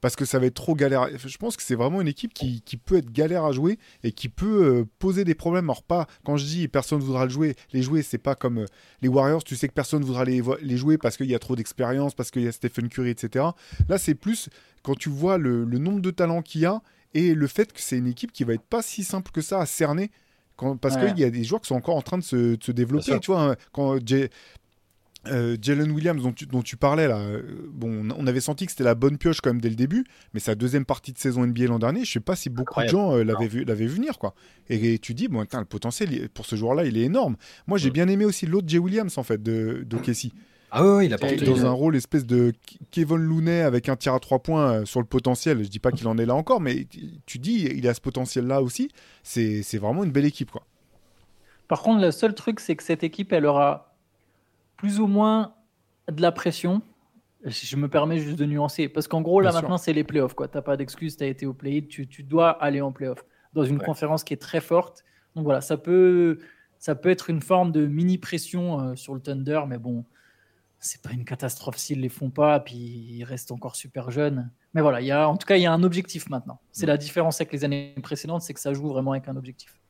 parce 0.00 0.16
que 0.16 0.24
ça 0.26 0.38
va 0.38 0.44
être 0.46 0.54
trop 0.54 0.74
galère. 0.74 1.08
Je 1.18 1.36
pense 1.38 1.56
que 1.56 1.62
c'est 1.62 1.74
vraiment 1.74 2.00
une 2.02 2.08
équipe 2.08 2.32
qui, 2.34 2.60
qui, 2.60 2.76
peut 2.76 2.96
être 2.98 3.10
galère 3.10 3.44
à 3.46 3.52
jouer 3.52 3.78
et 4.02 4.12
qui 4.12 4.28
peut 4.28 4.64
euh, 4.64 4.84
poser 4.98 5.24
des 5.24 5.34
problèmes. 5.34 5.64
Alors 5.64 5.82
pas, 5.82 6.06
quand 6.24 6.36
je 6.36 6.44
dis 6.44 6.68
personne 6.68 6.98
ne 6.98 7.04
voudra 7.04 7.24
le 7.24 7.30
jouer, 7.30 7.56
les 7.72 7.80
jouer, 7.82 8.02
c'est 8.02 8.18
pas 8.18 8.34
comme 8.34 8.58
euh, 8.58 8.66
les 9.02 9.08
Warriors, 9.08 9.42
tu 9.42 9.56
sais 9.56 9.66
que 9.66 9.72
personne 9.72 10.00
ne 10.00 10.04
voudra 10.06 10.24
les, 10.26 10.42
les 10.60 10.76
jouer 10.76 10.98
parce 10.98 11.16
qu'il 11.16 11.26
y 11.26 11.34
a 11.34 11.38
trop 11.38 11.56
d'expérience, 11.56 12.14
parce 12.14 12.30
qu'il 12.30 12.42
y 12.42 12.46
a 12.48 12.52
Stephen 12.52 12.88
Curry, 12.90 13.08
etc. 13.10 13.46
Là, 13.88 13.96
c'est 13.98 14.14
plus 14.14 14.48
quand 14.82 14.94
tu 14.94 15.08
vois 15.08 15.38
le, 15.38 15.64
le 15.64 15.78
nombre 15.78 16.00
de 16.02 16.10
talents 16.10 16.42
qu'il 16.42 16.60
y 16.60 16.66
a 16.66 16.82
et 17.14 17.34
le 17.34 17.46
fait 17.46 17.72
que 17.72 17.80
c'est 17.80 17.96
une 17.96 18.06
équipe 18.06 18.32
qui 18.32 18.44
va 18.44 18.54
être 18.54 18.62
pas 18.62 18.82
si 18.82 19.04
simple 19.04 19.30
que 19.30 19.40
ça 19.40 19.60
à 19.60 19.66
cerner. 19.66 20.10
Quand, 20.56 20.76
parce 20.76 20.96
qu'il 20.96 21.18
y 21.18 21.24
a 21.24 21.30
des 21.30 21.42
joueurs 21.42 21.60
qui 21.60 21.68
sont 21.68 21.74
encore 21.74 21.96
en 21.96 22.02
train 22.02 22.18
de 22.18 22.22
se, 22.22 22.54
de 22.54 22.62
se 22.62 22.70
développer. 22.70 23.18
Tu 23.18 23.32
vois, 23.32 23.42
hein, 23.42 23.56
quand 23.72 23.98
euh, 25.26 25.56
Jalen 25.60 25.90
Williams 25.90 26.22
dont 26.22 26.32
tu, 26.32 26.46
dont 26.46 26.62
tu, 26.62 26.76
parlais 26.76 27.08
là, 27.08 27.18
euh, 27.18 27.42
bon, 27.72 28.08
on 28.16 28.26
avait 28.26 28.40
senti 28.40 28.66
que 28.66 28.72
c'était 28.72 28.84
la 28.84 28.94
bonne 28.94 29.16
pioche 29.16 29.40
quand 29.40 29.50
même 29.50 29.60
dès 29.60 29.70
le 29.70 29.74
début, 29.74 30.04
mais 30.34 30.40
sa 30.40 30.54
deuxième 30.54 30.84
partie 30.84 31.12
de 31.12 31.18
saison 31.18 31.46
NBA 31.46 31.64
l'an 31.64 31.78
dernier, 31.78 32.04
je 32.04 32.12
sais 32.12 32.20
pas 32.20 32.36
si 32.36 32.50
beaucoup 32.50 32.82
de 32.82 32.88
gens 32.88 33.16
euh, 33.16 33.24
l'avaient 33.24 33.48
vu, 33.48 33.64
vu 33.64 33.86
venir 33.86 34.18
quoi. 34.18 34.34
Et, 34.68 34.98
tu 34.98 35.14
dis 35.14 35.28
bon, 35.28 35.40
le 35.40 35.64
potentiel 35.64 36.28
pour 36.30 36.46
ce 36.46 36.56
joueur-là, 36.56 36.84
il 36.84 36.98
est 36.98 37.02
énorme. 37.02 37.36
Moi, 37.66 37.78
j'ai 37.78 37.90
bien 37.90 38.08
aimé 38.08 38.24
aussi 38.24 38.46
l'autre 38.46 38.68
Jay 38.68 38.78
Williams 38.78 39.16
en 39.16 39.22
fait 39.22 39.42
de, 39.42 39.84
de 39.86 39.96
Casey. 39.96 40.30
Ah 40.76 41.04
il 41.04 41.14
a 41.14 41.18
porté 41.18 41.44
dans 41.44 41.66
un 41.66 41.70
rôle 41.70 41.94
espèce 41.94 42.26
de 42.26 42.52
Kevin 42.90 43.18
Looney 43.18 43.62
avec 43.62 43.88
un 43.88 43.96
tir 43.96 44.12
à 44.12 44.20
trois 44.20 44.40
points 44.40 44.84
sur 44.84 45.00
le 45.00 45.06
potentiel. 45.06 45.62
Je 45.62 45.68
dis 45.68 45.78
pas 45.78 45.92
qu'il 45.92 46.08
en 46.08 46.18
est 46.18 46.26
là 46.26 46.34
encore, 46.34 46.60
mais 46.60 46.86
tu 47.26 47.38
dis 47.38 47.68
il 47.74 47.86
a 47.86 47.94
ce 47.94 48.00
potentiel-là 48.00 48.60
aussi. 48.60 48.88
C'est 49.22 49.78
vraiment 49.78 50.04
une 50.04 50.10
belle 50.10 50.26
équipe 50.26 50.50
quoi. 50.50 50.64
Par 51.68 51.82
contre, 51.82 52.02
le 52.02 52.10
seul 52.10 52.34
truc, 52.34 52.60
c'est 52.60 52.76
que 52.76 52.82
cette 52.82 53.04
équipe, 53.04 53.32
elle 53.32 53.46
aura 53.46 53.96
plus 54.76 55.00
ou 55.00 55.06
moins 55.06 55.54
de 56.10 56.20
la 56.20 56.32
pression. 56.32 56.82
Je 57.44 57.76
me 57.76 57.88
permets 57.88 58.18
juste 58.18 58.38
de 58.38 58.44
nuancer. 58.44 58.88
Parce 58.88 59.08
qu'en 59.08 59.22
gros, 59.22 59.40
là, 59.40 59.52
maintenant, 59.52 59.78
c'est 59.78 59.92
les 59.92 60.04
playoffs. 60.04 60.34
Tu 60.36 60.42
n'as 60.54 60.62
pas 60.62 60.76
d'excuse, 60.76 61.16
tu 61.16 61.24
as 61.24 61.26
été 61.26 61.46
au 61.46 61.54
play 61.54 61.86
tu, 61.88 62.06
tu, 62.06 62.22
dois 62.22 62.50
aller 62.50 62.80
en 62.80 62.92
playoff 62.92 63.24
dans 63.54 63.64
une 63.64 63.78
conférence 63.78 64.24
qui 64.24 64.34
est 64.34 64.40
très 64.40 64.60
forte. 64.60 65.04
Donc 65.34 65.44
voilà, 65.44 65.60
ça 65.60 65.76
peut, 65.76 66.38
ça 66.78 66.94
peut 66.94 67.08
être 67.08 67.30
une 67.30 67.40
forme 67.40 67.72
de 67.72 67.86
mini-pression 67.86 68.80
euh, 68.80 68.94
sur 68.96 69.14
le 69.14 69.20
Thunder, 69.20 69.62
mais 69.66 69.78
bon, 69.78 70.04
c'est 70.84 71.00
pas 71.00 71.12
une 71.12 71.24
catastrophe 71.24 71.78
s'ils 71.78 72.00
les 72.00 72.10
font 72.10 72.28
pas, 72.28 72.60
puis 72.60 72.76
ils 72.76 73.24
restent 73.24 73.52
encore 73.52 73.74
super 73.74 74.10
jeunes. 74.10 74.50
Mais 74.74 74.82
voilà, 74.82 75.00
y 75.00 75.10
a, 75.10 75.28
en 75.28 75.36
tout 75.36 75.46
cas, 75.46 75.56
il 75.56 75.62
y 75.62 75.66
a 75.66 75.72
un 75.72 75.82
objectif 75.82 76.28
maintenant. 76.28 76.60
C'est 76.72 76.84
la 76.84 76.98
différence 76.98 77.40
avec 77.40 77.52
les 77.52 77.64
années 77.64 77.94
précédentes, 78.02 78.42
c'est 78.42 78.52
que 78.52 78.60
ça 78.60 78.74
joue 78.74 78.88
vraiment 78.88 79.12
avec 79.12 79.26
un 79.26 79.36
objectif. 79.36 79.80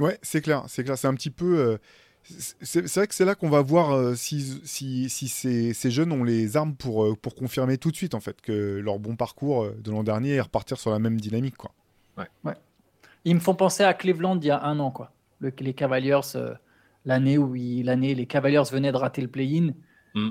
Ouais, 0.00 0.18
c'est 0.20 0.42
clair, 0.42 0.64
c'est 0.68 0.84
clair. 0.84 0.98
C'est 0.98 1.08
un 1.08 1.14
petit 1.14 1.30
peu. 1.30 1.58
Euh, 1.58 1.78
c'est 2.60 2.94
vrai 2.94 3.06
que 3.06 3.14
c'est 3.14 3.24
là 3.24 3.34
qu'on 3.34 3.48
va 3.48 3.62
voir 3.62 3.92
euh, 3.92 4.14
si, 4.14 4.60
si, 4.64 5.08
si 5.08 5.28
ces, 5.28 5.72
ces, 5.72 5.90
jeunes 5.90 6.12
ont 6.12 6.24
les 6.24 6.56
armes 6.58 6.76
pour, 6.76 7.04
euh, 7.04 7.16
pour 7.16 7.34
confirmer 7.34 7.78
tout 7.78 7.90
de 7.90 7.96
suite 7.96 8.14
en 8.14 8.20
fait 8.20 8.40
que 8.40 8.78
leur 8.78 8.98
bon 9.00 9.16
parcours 9.16 9.68
de 9.72 9.90
l'an 9.90 10.04
dernier 10.04 10.34
est 10.34 10.40
repartir 10.40 10.78
sur 10.78 10.90
la 10.90 10.98
même 10.98 11.20
dynamique. 11.20 11.56
Quoi. 11.56 11.72
Ouais. 12.18 12.28
ouais. 12.44 12.54
Ils 13.24 13.34
me 13.34 13.40
font 13.40 13.54
penser 13.54 13.82
à 13.82 13.94
Cleveland 13.94 14.38
il 14.40 14.46
y 14.46 14.50
a 14.50 14.62
un 14.62 14.78
an, 14.78 14.90
quoi. 14.90 15.12
Le, 15.40 15.52
les 15.58 15.74
Cavaliers, 15.74 16.20
l'année 17.06 17.38
où 17.38 17.54
l'année 17.54 18.14
les 18.14 18.26
Cavaliers 18.26 18.62
venaient 18.70 18.92
de 18.92 18.96
rater 18.98 19.22
le 19.22 19.28
play-in, 19.28 19.72
mm. 20.14 20.30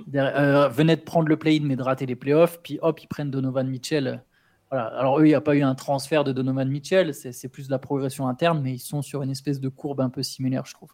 venaient 0.71 0.95
de 0.95 1.01
prendre 1.01 1.27
le 1.27 1.37
play-in 1.37 1.63
mais 1.63 1.75
de 1.75 1.83
rater 1.83 2.05
les 2.05 2.15
playoffs, 2.15 2.59
puis 2.61 2.79
hop, 2.81 3.01
ils 3.01 3.07
prennent 3.07 3.31
Donovan 3.31 3.67
Mitchell. 3.67 4.23
Voilà. 4.69 4.85
Alors 4.87 5.19
eux, 5.19 5.25
il 5.25 5.29
n'y 5.29 5.35
a 5.35 5.41
pas 5.41 5.55
eu 5.55 5.61
un 5.61 5.75
transfert 5.75 6.23
de 6.23 6.31
Donovan 6.31 6.69
Mitchell, 6.69 7.13
c'est 7.13 7.49
plus 7.49 7.67
de 7.67 7.71
la 7.71 7.79
progression 7.79 8.27
interne, 8.27 8.61
mais 8.61 8.73
ils 8.73 8.79
sont 8.79 9.01
sur 9.01 9.21
une 9.21 9.31
espèce 9.31 9.59
de 9.59 9.69
courbe 9.69 10.01
un 10.01 10.09
peu 10.09 10.23
similaire, 10.23 10.65
je 10.65 10.73
trouve. 10.73 10.91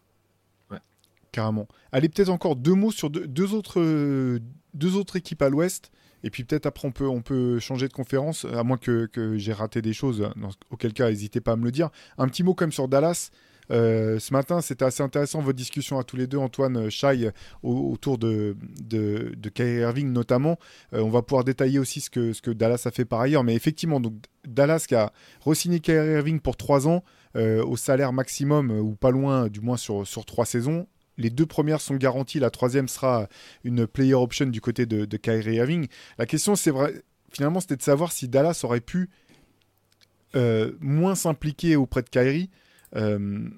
Carrément. 1.30 1.68
Allez, 1.92 2.08
peut-être 2.08 2.30
encore 2.30 2.56
deux 2.56 2.74
mots 2.74 2.90
sur 2.90 3.10
deux, 3.10 3.54
autres, 3.54 4.40
deux 4.74 4.96
autres 4.96 5.16
équipes 5.16 5.42
à 5.42 5.50
l'ouest. 5.50 5.90
Et 6.24 6.30
puis 6.30 6.42
peut-être 6.42 6.66
après, 6.66 6.88
on 6.88 6.90
peut, 6.90 7.06
on 7.06 7.22
peut 7.22 7.58
changer 7.60 7.86
de 7.86 7.92
conférence, 7.92 8.44
à 8.44 8.64
moins 8.64 8.78
que, 8.78 9.06
que 9.06 9.36
j'ai 9.36 9.52
raté 9.52 9.82
des 9.82 9.92
choses, 9.92 10.28
auquel 10.70 10.92
cas, 10.92 11.08
n'hésitez 11.08 11.40
pas 11.40 11.52
à 11.52 11.56
me 11.56 11.64
le 11.64 11.70
dire. 11.70 11.90
Un 12.16 12.26
petit 12.28 12.42
mot 12.42 12.54
quand 12.54 12.64
même 12.64 12.72
sur 12.72 12.88
Dallas. 12.88 13.30
Euh, 13.70 14.18
ce 14.18 14.32
matin, 14.32 14.60
c'était 14.60 14.84
assez 14.84 15.02
intéressant 15.02 15.40
votre 15.40 15.56
discussion 15.56 15.98
à 15.98 16.04
tous 16.04 16.16
les 16.16 16.26
deux, 16.26 16.38
Antoine 16.38 16.90
Chai, 16.90 17.30
autour 17.62 18.18
de, 18.18 18.56
de, 18.80 19.48
Kyrie 19.48 19.80
Irving 19.80 20.12
notamment. 20.12 20.58
Euh, 20.92 21.00
on 21.00 21.10
va 21.10 21.22
pouvoir 21.22 21.44
détailler 21.44 21.78
aussi 21.78 22.00
ce 22.00 22.10
que, 22.10 22.50
Dallas 22.50 22.82
a 22.84 22.90
fait 22.90 23.04
par 23.04 23.20
ailleurs. 23.20 23.44
Mais 23.44 23.54
effectivement, 23.54 24.00
donc, 24.00 24.14
Dallas 24.46 24.84
qui 24.88 24.94
a 24.94 25.12
re-signé 25.44 25.80
Kyrie 25.80 26.12
Irving 26.14 26.40
pour 26.40 26.56
trois 26.56 26.88
ans 26.88 27.04
euh, 27.36 27.62
au 27.64 27.76
salaire 27.76 28.12
maximum, 28.12 28.70
ou 28.70 28.94
pas 28.94 29.10
loin, 29.10 29.48
du 29.48 29.60
moins 29.60 29.76
sur, 29.76 30.06
sur 30.06 30.24
trois 30.24 30.46
saisons, 30.46 30.86
les 31.18 31.30
deux 31.30 31.46
premières 31.46 31.80
sont 31.80 31.96
garanties, 31.96 32.38
la 32.38 32.50
troisième 32.50 32.88
sera 32.88 33.28
une 33.64 33.86
player 33.86 34.14
option 34.14 34.46
du 34.46 34.60
côté 34.60 34.86
de, 34.86 35.04
de 35.04 35.16
Kyrie 35.16 35.56
Irving. 35.56 35.88
La 36.16 36.26
question, 36.26 36.54
c'est 36.54 36.72
finalement, 37.32 37.60
c'était 37.60 37.76
de 37.76 37.82
savoir 37.82 38.12
si 38.12 38.28
Dallas 38.28 38.60
aurait 38.62 38.80
pu 38.80 39.10
euh, 40.36 40.72
moins 40.80 41.14
s'impliquer 41.14 41.76
auprès 41.76 42.02
de 42.02 42.08
Kyrie. 42.08 42.50
Euh, 42.96 43.48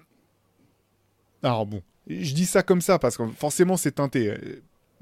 alors 1.42 1.66
bon, 1.66 1.82
je 2.08 2.34
dis 2.34 2.46
ça 2.46 2.62
comme 2.62 2.80
ça 2.80 2.98
parce 2.98 3.16
que 3.16 3.26
forcément 3.28 3.76
c'est 3.76 3.92
teinté. 3.92 4.34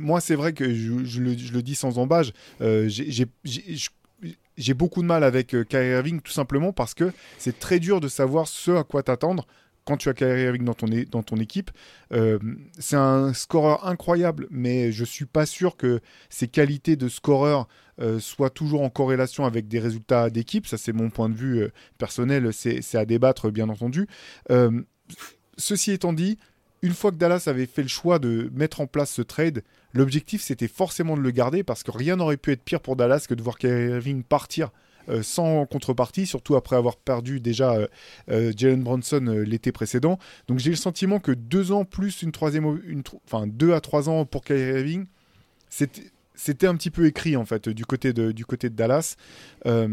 Moi, 0.01 0.21
c'est 0.21 0.37
vrai 0.37 0.53
que 0.53 0.73
je, 0.73 1.21
le, 1.21 1.35
dis 1.35 1.75
sans 1.75 1.99
embâge. 1.99 2.33
Euh, 2.61 2.89
j'ai 2.89 4.75
beaucoup 4.75 5.03
de 5.03 5.07
mal 5.07 5.25
avec 5.25 5.57
Kyrie 5.69 5.89
Irving 5.89 6.21
tout 6.21 6.33
simplement 6.33 6.73
parce 6.73 6.95
que 6.95 7.13
c'est 7.37 7.59
très 7.59 7.81
dur 7.81 8.01
de 8.01 8.07
savoir 8.07 8.47
ce 8.47 8.71
à 8.71 8.85
quoi 8.85 9.03
t'attendre 9.03 9.47
quand 9.89 9.97
tu 9.97 10.11
as 10.11 10.15
Kyrie 10.15 10.43
Irving 10.43 10.65
dans 10.65 11.23
ton, 11.23 11.37
équipe. 11.39 11.71
Euh, 12.13 12.39
c'est 12.79 12.97
un 12.97 13.33
scoreur 13.33 13.87
incroyable, 13.87 14.47
mais 14.51 14.93
je 14.93 15.03
suis 15.03 15.25
pas 15.25 15.47
sûr 15.47 15.79
que 15.79 16.01
ses 16.29 16.47
qualités 16.47 16.95
de 16.95 17.09
scoreur 17.09 17.69
euh, 18.01 18.21
soient 18.21 18.51
toujours 18.51 18.83
en 18.83 18.91
corrélation 18.91 19.45
avec 19.45 19.69
des 19.69 19.79
résultats 19.79 20.31
d'équipe. 20.31 20.67
Ça, 20.67 20.77
c'est 20.77 20.93
mon 20.93 21.11
point 21.11 21.29
de 21.29 21.35
vue 21.35 21.63
euh, 21.63 21.73
personnel. 21.99 22.53
C'est 22.53 22.97
à 22.97 23.05
débattre, 23.05 23.51
bien 23.51 23.69
entendu. 23.69 24.07
ceci 25.57 25.93
étant 25.93 26.13
dit, 26.13 26.39
une 26.83 26.95
fois 26.95 27.11
que 27.11 27.17
Dallas 27.17 27.45
avait 27.47 27.67
fait 27.67 27.83
le 27.83 27.89
choix 27.89 28.19
de 28.19 28.51
mettre 28.55 28.81
en 28.81 28.87
place 28.87 29.11
ce 29.11 29.23
trade, 29.23 29.63
l'objectif 29.93 30.43
c'était 30.43 30.69
forcément 30.69 31.17
de 31.17 31.23
le 31.23 31.31
garder 31.31 31.65
parce 31.65 31.83
que 31.83 31.91
rien 31.91 32.17
n'aurait 32.17 32.37
pu 32.37 32.53
être 32.53 32.63
pire 32.63 32.81
pour 32.81 32.95
Dallas 32.95 33.27
que 33.29 33.35
de 33.35 33.43
voir 33.43 33.57
Irving 33.63 34.23
partir 34.23 34.71
euh, 35.09 35.23
sans 35.23 35.65
contrepartie, 35.65 36.27
surtout 36.27 36.55
après 36.55 36.77
avoir 36.77 36.97
perdu 36.97 37.41
déjà 37.41 37.73
euh, 37.73 37.87
euh, 38.31 38.53
Jalen 38.55 38.83
Bronson 38.83 39.43
l'été 39.45 39.73
précédent. 39.73 40.19
Donc 40.49 40.59
j'ai 40.59 40.71
le 40.71 40.77
sentiment 40.77 41.19
que 41.19 41.33
deux 41.33 41.73
ans 41.73 41.85
plus 41.85 42.23
une 42.23 42.33
troisième, 42.33 42.81
une, 42.87 43.03
enfin 43.25 43.47
deux 43.47 43.73
à 43.73 43.81
trois 43.81 44.11
ans 44.11 44.27
pour 44.27 44.45
Kyrie 44.45 44.79
Irving, 44.79 45.07
c'était 46.39 46.67
un 46.67 46.77
petit 46.77 46.91
peu 46.91 47.07
écrit 47.07 47.37
en 47.37 47.45
fait 47.45 47.69
du 47.69 47.85
côté 47.85 48.13
de, 48.13 48.33
du 48.33 48.47
côté 48.47 48.71
de 48.71 48.75
Dallas. 48.75 49.17
je, 49.65 49.93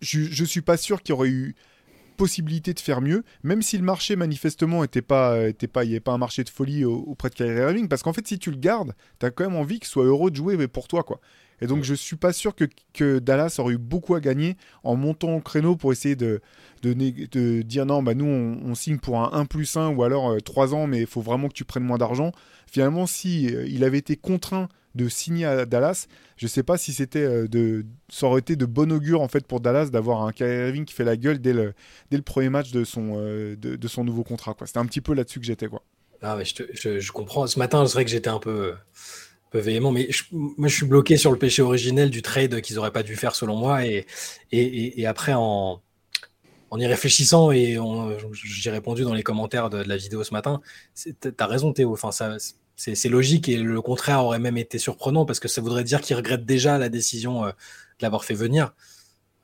je 0.00 0.44
suis 0.44 0.62
pas 0.62 0.76
sûr 0.76 1.02
qu'il 1.02 1.10
y 1.10 1.16
aurait 1.16 1.28
eu 1.28 1.54
possibilité 2.16 2.72
de 2.72 2.80
faire 2.80 3.00
mieux, 3.00 3.24
même 3.42 3.62
si 3.62 3.76
le 3.76 3.84
marché 3.84 4.16
manifestement 4.16 4.82
était 4.82 5.02
pas, 5.02 5.48
était 5.48 5.68
pas, 5.68 5.84
il 5.84 5.88
n'y 5.88 5.94
avait 5.94 6.00
pas 6.00 6.12
un 6.12 6.18
marché 6.18 6.42
de 6.44 6.48
folie 6.48 6.84
auprès 6.84 7.28
de 7.28 7.34
Kyrie 7.34 7.60
Irving, 7.60 7.88
parce 7.88 8.02
qu'en 8.02 8.12
fait 8.12 8.26
si 8.26 8.38
tu 8.38 8.50
le 8.50 8.56
gardes, 8.56 8.94
tu 9.20 9.26
as 9.26 9.30
quand 9.30 9.44
même 9.44 9.56
envie 9.56 9.78
qu'il 9.78 9.88
soit 9.88 10.04
heureux 10.04 10.30
de 10.30 10.36
jouer 10.36 10.66
pour 10.66 10.88
toi 10.88 11.02
quoi. 11.02 11.20
Et 11.60 11.66
donc, 11.66 11.84
je 11.84 11.92
ne 11.92 11.96
suis 11.96 12.16
pas 12.16 12.32
sûr 12.32 12.54
que, 12.54 12.64
que, 12.92 13.18
Dallas 13.18 13.56
aurait 13.58 13.74
eu 13.74 13.78
beaucoup 13.78 14.14
à 14.14 14.20
gagner 14.20 14.56
en 14.84 14.94
montant 14.96 15.36
au 15.36 15.40
créneau 15.40 15.76
pour 15.76 15.92
essayer 15.92 16.16
de, 16.16 16.40
de, 16.82 16.92
de 16.92 17.62
dire 17.62 17.86
non, 17.86 18.02
bah 18.02 18.14
nous, 18.14 18.26
on, 18.26 18.74
signe 18.74 18.98
pour 18.98 19.18
un 19.18 19.30
1 19.32 19.46
plus 19.46 19.76
1 19.76 19.88
ou 19.88 20.02
alors 20.02 20.32
euh, 20.32 20.40
trois 20.40 20.66
3 20.66 20.74
ans, 20.74 20.86
mais 20.86 21.00
il 21.00 21.06
faut 21.06 21.20
vraiment 21.20 21.48
que 21.48 21.54
tu 21.54 21.64
prennes 21.64 21.84
moins 21.84 21.98
d'argent. 21.98 22.32
Finalement, 22.66 23.06
si 23.06 23.54
euh, 23.54 23.66
il 23.66 23.84
avait 23.84 23.98
été 23.98 24.16
contraint 24.16 24.68
de 24.96 25.08
signer 25.08 25.44
à 25.44 25.66
Dallas, 25.66 26.06
je 26.36 26.46
sais 26.46 26.62
pas 26.62 26.76
si 26.78 26.92
c'était 26.92 27.24
euh, 27.24 27.46
de, 27.48 27.84
ça 28.08 28.26
aurait 28.26 28.40
été 28.40 28.56
de 28.56 28.66
bon 28.66 28.90
augure 28.92 29.20
en 29.20 29.28
fait 29.28 29.46
pour 29.46 29.60
Dallas 29.60 29.90
d'avoir 29.90 30.22
un 30.22 30.32
Kyrie 30.32 30.84
qui 30.84 30.94
fait 30.94 31.04
la 31.04 31.16
gueule 31.16 31.38
dès 31.38 31.52
le, 31.52 31.74
dès 32.10 32.16
le 32.16 32.22
premier 32.22 32.48
match 32.48 32.72
de 32.72 32.84
son, 32.84 33.16
de, 33.16 33.54
de, 33.54 33.88
son 33.88 34.04
nouveau 34.04 34.24
contrat. 34.24 34.54
C'était 34.64 34.78
un 34.78 34.86
petit 34.86 35.00
peu 35.00 35.14
là-dessus 35.14 35.40
que 35.40 35.46
j'étais. 35.46 35.68
quoi. 35.68 35.82
Ah, 36.22 36.36
mais 36.36 36.44
je, 36.44 36.62
je, 36.72 36.98
je, 36.98 37.12
comprends. 37.12 37.46
Ce 37.46 37.58
matin, 37.58 37.86
c'est 37.86 37.92
vrai 37.92 38.04
que 38.04 38.10
j'étais 38.10 38.30
un 38.30 38.38
peu 38.38 38.74
véhément, 39.60 39.92
mais 39.92 40.08
moi 40.32 40.68
je 40.68 40.74
suis 40.74 40.86
bloqué 40.86 41.16
sur 41.16 41.32
le 41.32 41.38
péché 41.38 41.62
originel 41.62 42.10
du 42.10 42.22
trade 42.22 42.60
qu'ils 42.60 42.76
n'auraient 42.76 42.92
pas 42.92 43.02
dû 43.02 43.16
faire 43.16 43.34
selon 43.34 43.56
moi. 43.56 43.84
Et, 43.84 44.06
et, 44.52 45.06
après, 45.06 45.32
en, 45.34 45.80
en, 46.70 46.78
y 46.78 46.86
réfléchissant, 46.86 47.50
et 47.50 47.78
j'ai 48.32 48.70
répondu 48.70 49.02
dans 49.02 49.14
les 49.14 49.22
commentaires 49.22 49.70
de, 49.70 49.78
la 49.78 49.96
vidéo 49.96 50.24
ce 50.24 50.32
matin, 50.32 50.60
tu 50.94 51.14
as 51.38 51.46
raison 51.46 51.72
Théo, 51.72 51.92
enfin, 51.92 52.12
ça, 52.12 52.36
c'est 52.76 53.08
logique 53.08 53.48
et 53.48 53.56
le 53.56 53.80
contraire 53.80 54.24
aurait 54.24 54.38
même 54.38 54.58
été 54.58 54.78
surprenant 54.78 55.24
parce 55.24 55.40
que 55.40 55.48
ça 55.48 55.60
voudrait 55.60 55.84
dire 55.84 56.00
qu'ils 56.00 56.16
regrettent 56.16 56.44
déjà 56.44 56.78
la 56.78 56.88
décision 56.88 57.44
euh, 57.44 57.48
de 57.48 58.02
l'avoir 58.02 58.24
fait 58.24 58.34
venir. 58.34 58.74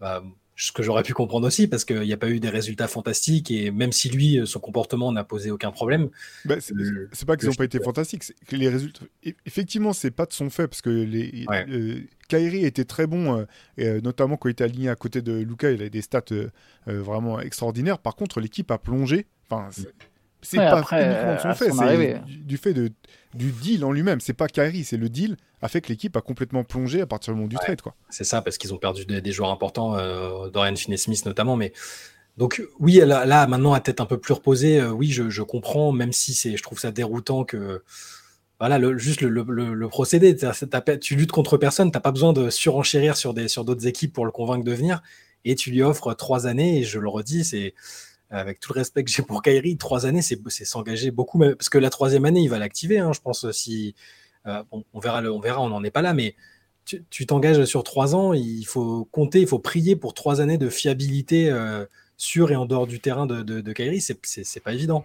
Bah, 0.00 0.22
ce 0.56 0.72
que 0.72 0.82
j'aurais 0.82 1.02
pu 1.02 1.14
comprendre 1.14 1.46
aussi, 1.46 1.66
parce 1.66 1.84
qu'il 1.84 2.00
n'y 2.00 2.12
a 2.12 2.16
pas 2.16 2.28
eu 2.28 2.38
des 2.38 2.48
résultats 2.48 2.86
fantastiques, 2.86 3.50
et 3.50 3.70
même 3.70 3.92
si 3.92 4.08
lui, 4.08 4.40
son 4.44 4.60
comportement 4.60 5.10
n'a 5.10 5.24
posé 5.24 5.50
aucun 5.50 5.70
problème. 5.70 6.10
Bah, 6.44 6.56
c'est 6.60 7.26
pas 7.26 7.36
qu'ils 7.36 7.48
n'ont 7.48 7.54
pas 7.54 7.64
été 7.64 7.80
fantastiques, 7.80 8.24
c'est 8.24 8.36
que 8.46 8.56
les 8.56 8.68
résultats. 8.68 9.04
Effectivement, 9.46 9.92
c'est 9.92 10.10
pas 10.10 10.26
de 10.26 10.32
son 10.32 10.50
fait, 10.50 10.68
parce 10.68 10.82
que 10.82 10.90
les, 10.90 11.46
euh, 11.50 12.00
Kairi 12.28 12.64
était 12.64 12.84
très 12.84 13.06
bon, 13.06 13.38
euh, 13.38 13.44
euh, 13.80 14.00
notamment 14.02 14.36
quand 14.36 14.48
il 14.48 14.52
était 14.52 14.64
aligné 14.64 14.88
à 14.88 14.94
côté 14.94 15.22
de 15.22 15.32
Luca, 15.32 15.70
il 15.70 15.80
avait 15.80 15.90
des 15.90 16.02
stats 16.02 16.22
vraiment 16.86 17.40
extraordinaires. 17.40 17.98
Par 17.98 18.14
contre, 18.14 18.40
l'équipe 18.40 18.70
a 18.70 18.78
plongé. 18.78 19.26
Enfin, 19.50 19.68
C'est 20.42 20.58
pas 20.58 20.82
uniquement 20.92 21.34
de 21.34 21.40
son 21.40 21.54
fait, 21.54 21.70
c'est 21.70 22.44
du, 22.44 22.56
fait 22.56 22.74
de, 22.74 22.90
du 23.34 23.50
deal 23.52 23.84
en 23.84 23.92
lui-même. 23.92 24.20
C'est 24.20 24.32
pas 24.32 24.48
Kyrie, 24.48 24.84
c'est 24.84 24.96
le 24.96 25.08
deal 25.08 25.36
a 25.62 25.68
fait 25.68 25.80
que 25.80 25.88
l'équipe 25.88 26.16
a 26.16 26.20
complètement 26.20 26.64
plongé 26.64 27.00
à 27.00 27.06
partir 27.06 27.32
du 27.32 27.36
moment 27.38 27.48
du 27.48 27.56
trade. 27.56 27.80
Quoi. 27.80 27.94
C'est 28.10 28.24
ça, 28.24 28.42
parce 28.42 28.58
qu'ils 28.58 28.74
ont 28.74 28.78
perdu 28.78 29.06
des, 29.06 29.32
joueurs 29.32 29.50
importants, 29.50 29.96
euh, 29.96 30.50
Dorian 30.50 30.74
Finney-Smith 30.74 31.24
notamment. 31.24 31.56
Mais 31.56 31.72
donc 32.36 32.62
oui, 32.80 32.94
là, 32.94 33.24
là 33.24 33.46
maintenant 33.46 33.72
à 33.72 33.80
tête 33.80 34.00
un 34.00 34.06
peu 34.06 34.18
plus 34.18 34.34
reposée, 34.34 34.80
euh, 34.80 34.90
oui, 34.90 35.10
je, 35.10 35.30
je, 35.30 35.42
comprends, 35.42 35.92
même 35.92 36.12
si 36.12 36.34
c'est, 36.34 36.56
je 36.56 36.62
trouve 36.62 36.80
ça 36.80 36.90
déroutant 36.90 37.44
que 37.44 37.82
voilà, 38.58 38.78
le, 38.78 38.98
juste 38.98 39.22
le, 39.22 39.28
le, 39.28 39.74
le 39.74 39.88
procédé, 39.88 40.36
tu 41.00 41.16
luttes 41.16 41.32
contre 41.32 41.56
personne, 41.56 41.90
t'as 41.90 42.00
pas 42.00 42.12
besoin 42.12 42.32
de 42.32 42.50
surenchérir 42.50 43.16
sur 43.16 43.34
des 43.34 43.48
sur 43.48 43.64
d'autres 43.64 43.86
équipes 43.86 44.12
pour 44.12 44.24
le 44.24 44.30
convaincre 44.30 44.64
de 44.64 44.72
venir, 44.72 45.02
et 45.44 45.54
tu 45.54 45.70
lui 45.70 45.82
offres 45.82 46.14
trois 46.14 46.46
années. 46.46 46.78
Et 46.78 46.84
je 46.84 46.98
le 46.98 47.08
redis, 47.08 47.44
c'est 47.44 47.74
avec 48.32 48.60
tout 48.60 48.72
le 48.72 48.78
respect 48.78 49.04
que 49.04 49.10
j'ai 49.10 49.22
pour 49.22 49.42
Kyrie, 49.42 49.76
trois 49.76 50.06
années, 50.06 50.22
c'est 50.22 50.64
s'engager 50.64 51.10
beaucoup, 51.10 51.38
parce 51.38 51.68
que 51.68 51.78
la 51.78 51.90
troisième 51.90 52.24
année, 52.24 52.40
il 52.40 52.48
va 52.48 52.58
l'activer, 52.58 52.98
hein, 52.98 53.12
je 53.12 53.20
pense, 53.20 53.50
si 53.52 53.94
euh, 54.46 54.62
on 54.92 55.00
verra, 55.00 55.22
on 55.22 55.68
n'en 55.68 55.84
est 55.84 55.90
pas 55.90 56.02
là, 56.02 56.14
mais 56.14 56.34
tu 56.84 57.26
t'engages 57.26 57.64
sur 57.64 57.84
trois 57.84 58.14
ans, 58.16 58.32
il 58.32 58.64
faut 58.64 59.06
compter, 59.12 59.40
il 59.40 59.46
faut 59.46 59.60
prier 59.60 59.94
pour 59.94 60.14
trois 60.14 60.40
années 60.40 60.58
de 60.58 60.68
fiabilité 60.68 61.48
euh, 61.48 61.86
sur 62.16 62.50
et 62.50 62.56
en 62.56 62.66
dehors 62.66 62.86
du 62.86 63.00
terrain 63.00 63.26
de, 63.26 63.42
de, 63.42 63.60
de 63.60 63.72
Kyrie, 63.72 64.00
c'est 64.00 64.60
pas 64.60 64.72
évident. 64.72 65.04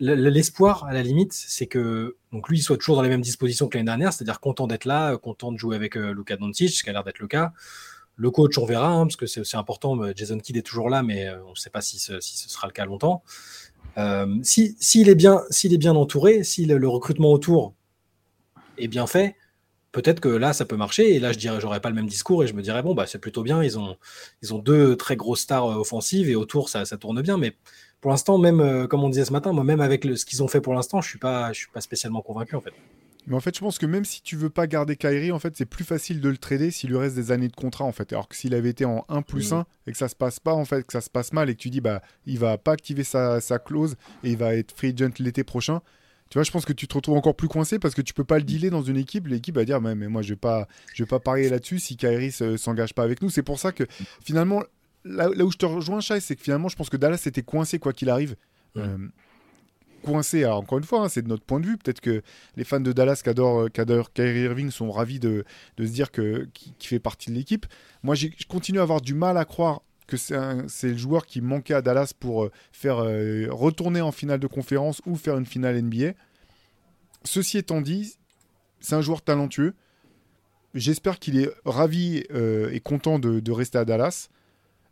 L'espoir, 0.00 0.84
à 0.84 0.92
la 0.92 1.02
limite, 1.02 1.32
c'est 1.32 1.66
que 1.66 2.16
donc 2.32 2.48
lui, 2.48 2.58
il 2.58 2.62
soit 2.62 2.76
toujours 2.76 2.96
dans 2.96 3.02
les 3.02 3.08
mêmes 3.08 3.22
dispositions 3.22 3.68
que 3.68 3.78
l'année 3.78 3.86
dernière, 3.86 4.12
c'est-à-dire 4.12 4.40
content 4.40 4.66
d'être 4.66 4.84
là, 4.84 5.16
content 5.16 5.52
de 5.52 5.58
jouer 5.58 5.76
avec 5.76 5.96
euh, 5.96 6.12
Luka 6.12 6.36
ce 6.36 6.82
qui 6.82 6.90
a 6.90 6.92
l'air 6.92 7.04
d'être 7.04 7.20
le 7.20 7.28
cas. 7.28 7.52
Le 8.18 8.30
coach, 8.30 8.58
on 8.58 8.66
verra, 8.66 8.90
hein, 8.90 9.06
parce 9.06 9.16
que 9.16 9.26
c'est 9.26 9.40
aussi 9.40 9.56
important. 9.56 9.96
Jason 10.14 10.38
Kidd 10.38 10.56
est 10.56 10.62
toujours 10.62 10.90
là, 10.90 11.02
mais 11.02 11.30
on 11.46 11.50
ne 11.50 11.54
sait 11.54 11.70
pas 11.70 11.80
si 11.80 11.98
ce, 11.98 12.20
sera 12.20 12.66
le 12.66 12.72
cas 12.72 12.84
longtemps. 12.84 13.22
s'il 14.42 15.08
est 15.08 15.14
bien, 15.14 15.42
s'il 15.50 15.72
est 15.72 15.78
bien 15.78 15.94
entouré, 15.94 16.44
si 16.44 16.66
le 16.66 16.88
recrutement 16.88 17.32
autour 17.32 17.74
est 18.76 18.88
bien 18.88 19.06
fait, 19.06 19.36
peut-être 19.92 20.20
que 20.20 20.28
là, 20.28 20.52
ça 20.52 20.64
peut 20.64 20.76
marcher. 20.76 21.14
Et 21.14 21.20
là, 21.20 21.32
je 21.32 21.38
dirais, 21.38 21.60
j'aurais 21.60 21.80
pas 21.80 21.88
le 21.88 21.94
même 21.94 22.06
discours 22.06 22.44
et 22.44 22.46
je 22.46 22.54
me 22.54 22.62
dirais, 22.62 22.82
bon, 22.82 22.94
bah, 22.94 23.06
c'est 23.06 23.18
plutôt 23.18 23.42
bien. 23.42 23.62
Ils 23.62 23.78
ont, 23.78 23.96
deux 24.58 24.96
très 24.96 25.16
grosses 25.16 25.40
stars 25.40 25.66
euh, 25.66 25.76
offensives 25.76 26.28
et 26.28 26.36
autour, 26.36 26.68
ça, 26.68 26.84
tourne 26.98 27.20
bien. 27.22 27.38
Mais 27.38 27.54
pour 28.00 28.10
l'instant, 28.10 28.38
même, 28.38 28.60
euh, 28.60 28.86
comme 28.86 29.02
on 29.02 29.08
disait 29.08 29.24
ce 29.24 29.32
matin, 29.32 29.52
même 29.52 29.80
avec 29.80 30.04
ce 30.04 30.24
qu'ils 30.24 30.42
ont 30.42 30.48
fait 30.48 30.60
pour 30.60 30.74
l'instant, 30.74 31.00
je 31.00 31.08
je 31.08 31.52
suis 31.52 31.68
pas 31.72 31.80
spécialement 31.80 32.22
convaincu, 32.22 32.56
en 32.56 32.60
fait. 32.60 32.74
Mais 33.28 33.36
en 33.36 33.40
fait, 33.40 33.54
je 33.54 33.60
pense 33.60 33.78
que 33.78 33.86
même 33.86 34.04
si 34.04 34.22
tu 34.22 34.36
veux 34.36 34.50
pas 34.50 34.66
garder 34.66 34.96
Kyrie, 34.96 35.32
en 35.32 35.38
fait, 35.38 35.54
c'est 35.56 35.66
plus 35.66 35.84
facile 35.84 36.20
de 36.20 36.28
le 36.28 36.38
trader 36.38 36.70
s'il 36.70 36.90
lui 36.90 36.96
reste 36.96 37.14
des 37.14 37.30
années 37.30 37.48
de 37.48 37.54
contrat, 37.54 37.84
en 37.84 37.92
fait. 37.92 38.12
Alors 38.12 38.26
que 38.26 38.34
s'il 38.34 38.54
avait 38.54 38.70
été 38.70 38.84
en 38.84 39.04
1 39.08 39.22
plus 39.22 39.52
1 39.52 39.66
et 39.86 39.92
que 39.92 39.98
ça 39.98 40.08
se 40.08 40.16
passe 40.16 40.40
pas, 40.40 40.54
en 40.54 40.64
fait, 40.64 40.84
que 40.86 40.92
ça 40.92 41.02
se 41.02 41.10
passe 41.10 41.32
mal 41.32 41.50
et 41.50 41.54
que 41.54 41.60
tu 41.60 41.68
dis, 41.68 41.82
bah, 41.82 42.02
il 42.26 42.38
va 42.38 42.56
pas 42.56 42.72
activer 42.72 43.04
sa, 43.04 43.40
sa 43.40 43.58
clause 43.58 43.96
et 44.24 44.30
il 44.30 44.38
va 44.38 44.54
être 44.54 44.72
free 44.72 44.94
agent 44.98 45.12
l'été 45.18 45.44
prochain, 45.44 45.82
tu 46.30 46.34
vois, 46.34 46.42
je 46.42 46.50
pense 46.50 46.64
que 46.64 46.72
tu 46.72 46.86
te 46.86 46.94
retrouves 46.94 47.16
encore 47.16 47.34
plus 47.34 47.48
coincé 47.48 47.78
parce 47.78 47.94
que 47.94 48.02
tu 48.02 48.12
peux 48.12 48.24
pas 48.24 48.38
le 48.38 48.44
dealer 48.44 48.70
dans 48.70 48.82
une 48.82 48.98
équipe. 48.98 49.26
L'équipe 49.28 49.54
va 49.54 49.64
dire, 49.64 49.80
mais, 49.80 49.94
mais 49.94 50.08
moi, 50.08 50.20
je 50.20 50.30
vais 50.30 50.36
pas, 50.36 50.68
je 50.94 51.02
vais 51.02 51.08
pas 51.08 51.20
parier 51.20 51.48
là-dessus 51.48 51.78
si 51.78 51.96
Kyrie 51.96 52.32
s'engage 52.32 52.94
pas 52.94 53.02
avec 53.02 53.22
nous. 53.22 53.30
C'est 53.30 53.42
pour 53.42 53.58
ça 53.58 53.72
que 53.72 53.84
finalement, 54.22 54.62
là, 55.04 55.28
où 55.30 55.50
je 55.50 55.56
te 55.56 55.64
rejoins, 55.64 56.00
Chai, 56.00 56.20
c'est 56.20 56.36
que 56.36 56.42
finalement, 56.42 56.68
je 56.68 56.76
pense 56.76 56.90
que 56.90 56.98
Dallas 56.98 57.22
était 57.24 57.42
coincé 57.42 57.78
quoi 57.78 57.94
qu'il 57.94 58.10
arrive. 58.10 58.36
Euh, 58.76 58.98
coincé, 60.02 60.44
encore 60.46 60.78
une 60.78 60.84
fois, 60.84 61.02
hein, 61.02 61.08
c'est 61.08 61.22
de 61.22 61.28
notre 61.28 61.44
point 61.44 61.60
de 61.60 61.66
vue. 61.66 61.76
Peut-être 61.76 62.00
que 62.00 62.22
les 62.56 62.64
fans 62.64 62.80
de 62.80 62.92
Dallas 62.92 63.20
qui 63.22 63.30
adorent, 63.30 63.70
Kyrie 63.70 64.42
Irving 64.42 64.70
sont 64.70 64.90
ravis 64.90 65.18
de, 65.18 65.44
se 65.78 65.84
dire 65.84 66.10
qu'il 66.10 66.48
fait 66.80 66.98
partie 66.98 67.30
de 67.30 67.36
l'équipe. 67.36 67.66
Moi, 68.02 68.14
je 68.14 68.28
continue 68.48 68.78
à 68.78 68.82
avoir 68.82 69.00
du 69.00 69.14
mal 69.14 69.36
à 69.36 69.44
croire 69.44 69.82
que 70.08 70.16
c'est 70.16 70.88
le 70.88 70.96
joueur 70.96 71.26
qui 71.26 71.40
manquait 71.40 71.74
à 71.74 71.82
Dallas 71.82 72.12
pour 72.18 72.44
euh, 72.44 72.50
faire 72.72 72.98
euh, 72.98 73.46
retourner 73.50 74.00
en 74.00 74.10
finale 74.10 74.40
de 74.40 74.46
conférence 74.46 75.02
ou 75.06 75.14
faire 75.16 75.36
une 75.36 75.46
finale 75.46 75.80
NBA. 75.80 76.14
Ceci 77.24 77.58
étant 77.58 77.82
dit, 77.82 78.16
c'est 78.80 78.94
un 78.94 79.02
joueur 79.02 79.22
talentueux. 79.22 79.74
J'espère 80.74 81.18
qu'il 81.18 81.38
est 81.38 81.50
ravi 81.64 82.24
euh, 82.32 82.70
et 82.72 82.80
content 82.80 83.18
de, 83.18 83.52
rester 83.52 83.78
à 83.78 83.84
Dallas. 83.84 84.28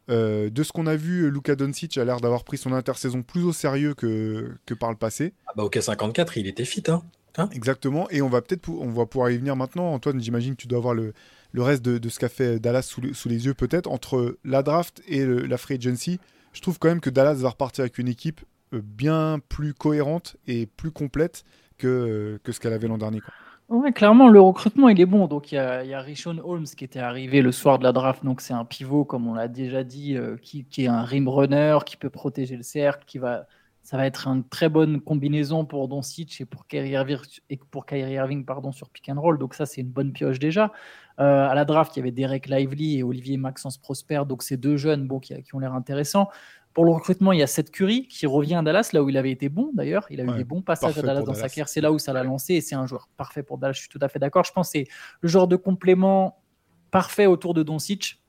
De 0.09 0.62
ce 0.62 0.72
qu'on 0.72 0.86
a 0.86 0.96
vu, 0.96 1.30
Luka 1.30 1.57
Doncic 1.57 1.98
a 1.98 2.04
l'air 2.04 2.20
d'avoir 2.20 2.44
pris 2.44 2.59
son 2.59 2.72
intersaison 2.72 3.22
plus 3.22 3.42
au 3.42 3.52
sérieux 3.52 3.94
que, 3.94 4.52
que 4.64 4.74
par 4.74 4.90
le 4.90 4.96
passé. 4.96 5.34
Ah 5.46 5.52
bah 5.57 5.64
ok 5.64 5.78
54, 5.80 6.36
il 6.36 6.46
était 6.46 6.64
fit, 6.64 6.84
hein, 6.88 7.02
hein 7.36 7.48
Exactement. 7.52 8.09
Et 8.11 8.22
on 8.22 8.28
va 8.28 8.40
peut-être 8.40 8.68
on 8.68 8.90
va 8.90 9.07
pouvoir 9.07 9.30
y 9.30 9.38
venir 9.38 9.57
maintenant. 9.57 9.92
Antoine, 9.92 10.20
j'imagine 10.20 10.54
que 10.54 10.62
tu 10.62 10.68
dois 10.68 10.78
avoir 10.78 10.94
le, 10.94 11.12
le 11.57 11.62
reste 11.62 11.82
de, 11.82 12.09
ce 12.09 12.18
qu'a 12.18 12.28
fait 12.28 12.61
Dallas 12.61 12.82
sous, 12.82 13.00
les 13.00 13.46
yeux 13.46 13.54
peut-être, 13.54 13.90
entre 13.90 14.36
la 14.44 14.62
draft 14.62 15.02
et 15.09 15.24
la 15.24 15.57
free 15.57 15.76
agency, 15.76 16.20
je 16.52 16.61
trouve 16.61 16.78
quand 16.78 16.88
même 16.88 17.00
que 17.00 17.09
Dallas 17.09 17.34
va 17.34 17.48
repartir 17.48 17.82
avec 17.82 17.96
une 17.96 18.09
équipe 18.09 18.42
euh, 18.74 18.80
bien 18.82 19.38
plus 19.48 19.72
cohérente 19.72 20.36
et 20.46 20.66
plus 20.66 20.90
complète 20.90 21.44
que, 21.78 21.86
euh, 21.86 22.38
que 22.44 22.52
ce 22.52 22.61
qu'elle 22.61 22.74
avait 22.74 22.88
l'an 22.88 22.98
dernier. 22.98 23.20
Quoi. 23.20 23.32
Clairement, 23.94 24.28
le 24.28 24.40
recrutement, 24.40 24.88
il 24.88 25.00
est 25.00 25.06
bon. 25.06 25.26
Donc, 25.26 25.52
il 25.52 25.56
y 25.56 25.58
a, 25.58 25.84
y 25.84 25.94
a 25.94 26.00
Rishon 26.00 26.38
Holmes 26.44 26.66
qui 26.66 26.84
était 26.84 27.00
arrivé 27.00 27.42
le 27.42 27.52
soir 27.52 27.78
de 27.78 27.84
la 27.84 27.92
draft. 27.92 28.24
Donc, 28.24 28.40
c'est 28.40 28.54
un 28.54 28.64
pivot, 28.64 29.04
comme 29.04 29.26
on 29.26 29.34
l'a 29.34 29.48
déjà 29.48 29.84
dit, 29.84 30.16
euh, 30.16 30.36
qui, 30.36 30.64
qui, 30.64 30.84
est 30.84 30.88
un 30.88 31.02
rim 31.02 31.28
runner, 31.28 31.78
qui 31.84 31.96
peut 31.96 32.10
protéger 32.10 32.56
le 32.56 32.62
cercle, 32.62 33.04
qui 33.06 33.18
va 33.18 33.46
ça 33.86 33.96
va 33.96 34.04
être 34.04 34.26
une 34.26 34.42
très 34.42 34.68
bonne 34.68 35.00
combinaison 35.00 35.64
pour 35.64 35.86
Doncic 35.86 36.40
et 36.40 36.44
pour 36.44 36.66
Kyrie 36.66 36.90
Irving, 36.90 37.18
et 37.50 37.56
pour 37.70 37.86
Kyrie 37.86 38.14
Irving 38.14 38.44
pardon, 38.44 38.72
sur 38.72 38.90
pick 38.90 39.08
and 39.08 39.20
roll. 39.20 39.38
Donc 39.38 39.54
ça, 39.54 39.64
c'est 39.64 39.80
une 39.80 39.90
bonne 39.90 40.12
pioche 40.12 40.40
déjà. 40.40 40.72
Euh, 41.20 41.48
à 41.48 41.54
la 41.54 41.64
draft, 41.64 41.94
il 41.94 42.00
y 42.00 42.02
avait 42.02 42.10
Derek 42.10 42.48
Lively 42.48 42.98
et 42.98 43.04
Olivier 43.04 43.36
Maxence 43.36 43.78
Prosper. 43.78 44.22
Donc 44.26 44.42
ces 44.42 44.56
deux 44.56 44.76
jeunes 44.76 45.06
bon, 45.06 45.20
qui, 45.20 45.34
ont 45.52 45.60
l'air 45.60 45.72
intéressants. 45.72 46.28
Pour 46.76 46.84
le 46.84 46.92
recrutement, 46.92 47.32
il 47.32 47.38
y 47.38 47.42
a 47.42 47.46
Seth 47.46 47.70
Curry 47.70 48.06
qui 48.06 48.26
revient 48.26 48.56
à 48.56 48.60
Dallas, 48.60 48.90
là 48.92 49.02
où 49.02 49.08
il 49.08 49.16
avait 49.16 49.30
été 49.30 49.48
bon 49.48 49.70
d'ailleurs. 49.72 50.06
Il 50.10 50.20
a 50.20 50.24
eu 50.24 50.36
des 50.36 50.44
bons 50.44 50.60
passages 50.60 50.98
à 50.98 51.00
Dallas 51.00 51.22
dans 51.22 51.32
sa 51.32 51.48
carrière. 51.48 51.70
C'est 51.70 51.80
là 51.80 51.90
où 51.90 51.98
ça 51.98 52.12
l'a 52.12 52.22
lancé 52.22 52.52
et 52.52 52.60
c'est 52.60 52.74
un 52.74 52.84
joueur 52.86 53.08
parfait 53.16 53.42
pour 53.42 53.56
Dallas. 53.56 53.72
Je 53.72 53.80
suis 53.80 53.88
tout 53.88 53.98
à 54.02 54.08
fait 54.08 54.18
d'accord. 54.18 54.44
Je 54.44 54.52
pense 54.52 54.68
que 54.68 54.72
c'est 54.72 54.86
le 55.22 55.26
genre 55.26 55.48
de 55.48 55.56
complément 55.56 56.42
parfait 56.90 57.24
autour 57.24 57.54
de 57.54 57.62
Doncic. 57.62 58.20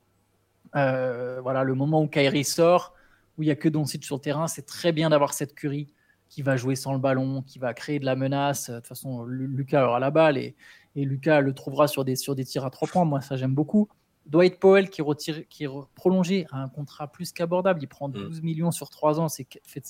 Euh, 0.76 1.42
voilà, 1.42 1.62
le 1.62 1.74
moment 1.74 2.00
où 2.00 2.08
Kyrie 2.08 2.42
sort, 2.42 2.94
où 3.36 3.42
il 3.42 3.46
n'y 3.48 3.52
a 3.52 3.54
que 3.54 3.68
Doncic 3.68 4.02
sur 4.02 4.16
le 4.16 4.22
terrain, 4.22 4.48
c'est 4.48 4.64
très 4.64 4.92
bien 4.92 5.10
d'avoir 5.10 5.34
cette 5.34 5.54
curie 5.54 5.92
qui 6.30 6.40
va 6.40 6.56
jouer 6.56 6.74
sans 6.74 6.94
le 6.94 6.98
ballon, 6.98 7.42
qui 7.42 7.58
va 7.58 7.74
créer 7.74 7.98
de 7.98 8.06
la 8.06 8.16
menace. 8.16 8.70
De 8.70 8.76
toute 8.76 8.86
façon, 8.86 9.26
Lucas 9.26 9.86
aura 9.86 10.00
la 10.00 10.10
balle 10.10 10.38
et, 10.38 10.56
et 10.96 11.04
Lucas 11.04 11.42
le 11.42 11.52
trouvera 11.52 11.86
sur 11.86 12.02
des, 12.02 12.16
sur 12.16 12.34
des 12.34 12.46
tirs 12.46 12.64
à 12.64 12.70
trois 12.70 12.88
points. 12.88 13.04
Moi, 13.04 13.20
ça, 13.20 13.36
j'aime 13.36 13.54
beaucoup. 13.54 13.90
Dwight 14.28 14.60
Powell 14.60 14.90
qui, 14.90 15.02
retire, 15.02 15.46
qui 15.48 15.64
est 15.64 15.68
prolongé 15.94 16.46
à 16.52 16.62
un 16.62 16.68
contrat 16.68 17.10
plus 17.10 17.32
qu'abordable. 17.32 17.80
Il 17.82 17.88
prend 17.88 18.08
12 18.08 18.40
mm. 18.40 18.44
millions 18.44 18.70
sur 18.70 18.90
trois 18.90 19.18
ans. 19.20 19.28
C'est 19.28 19.46
fait, 19.64 19.82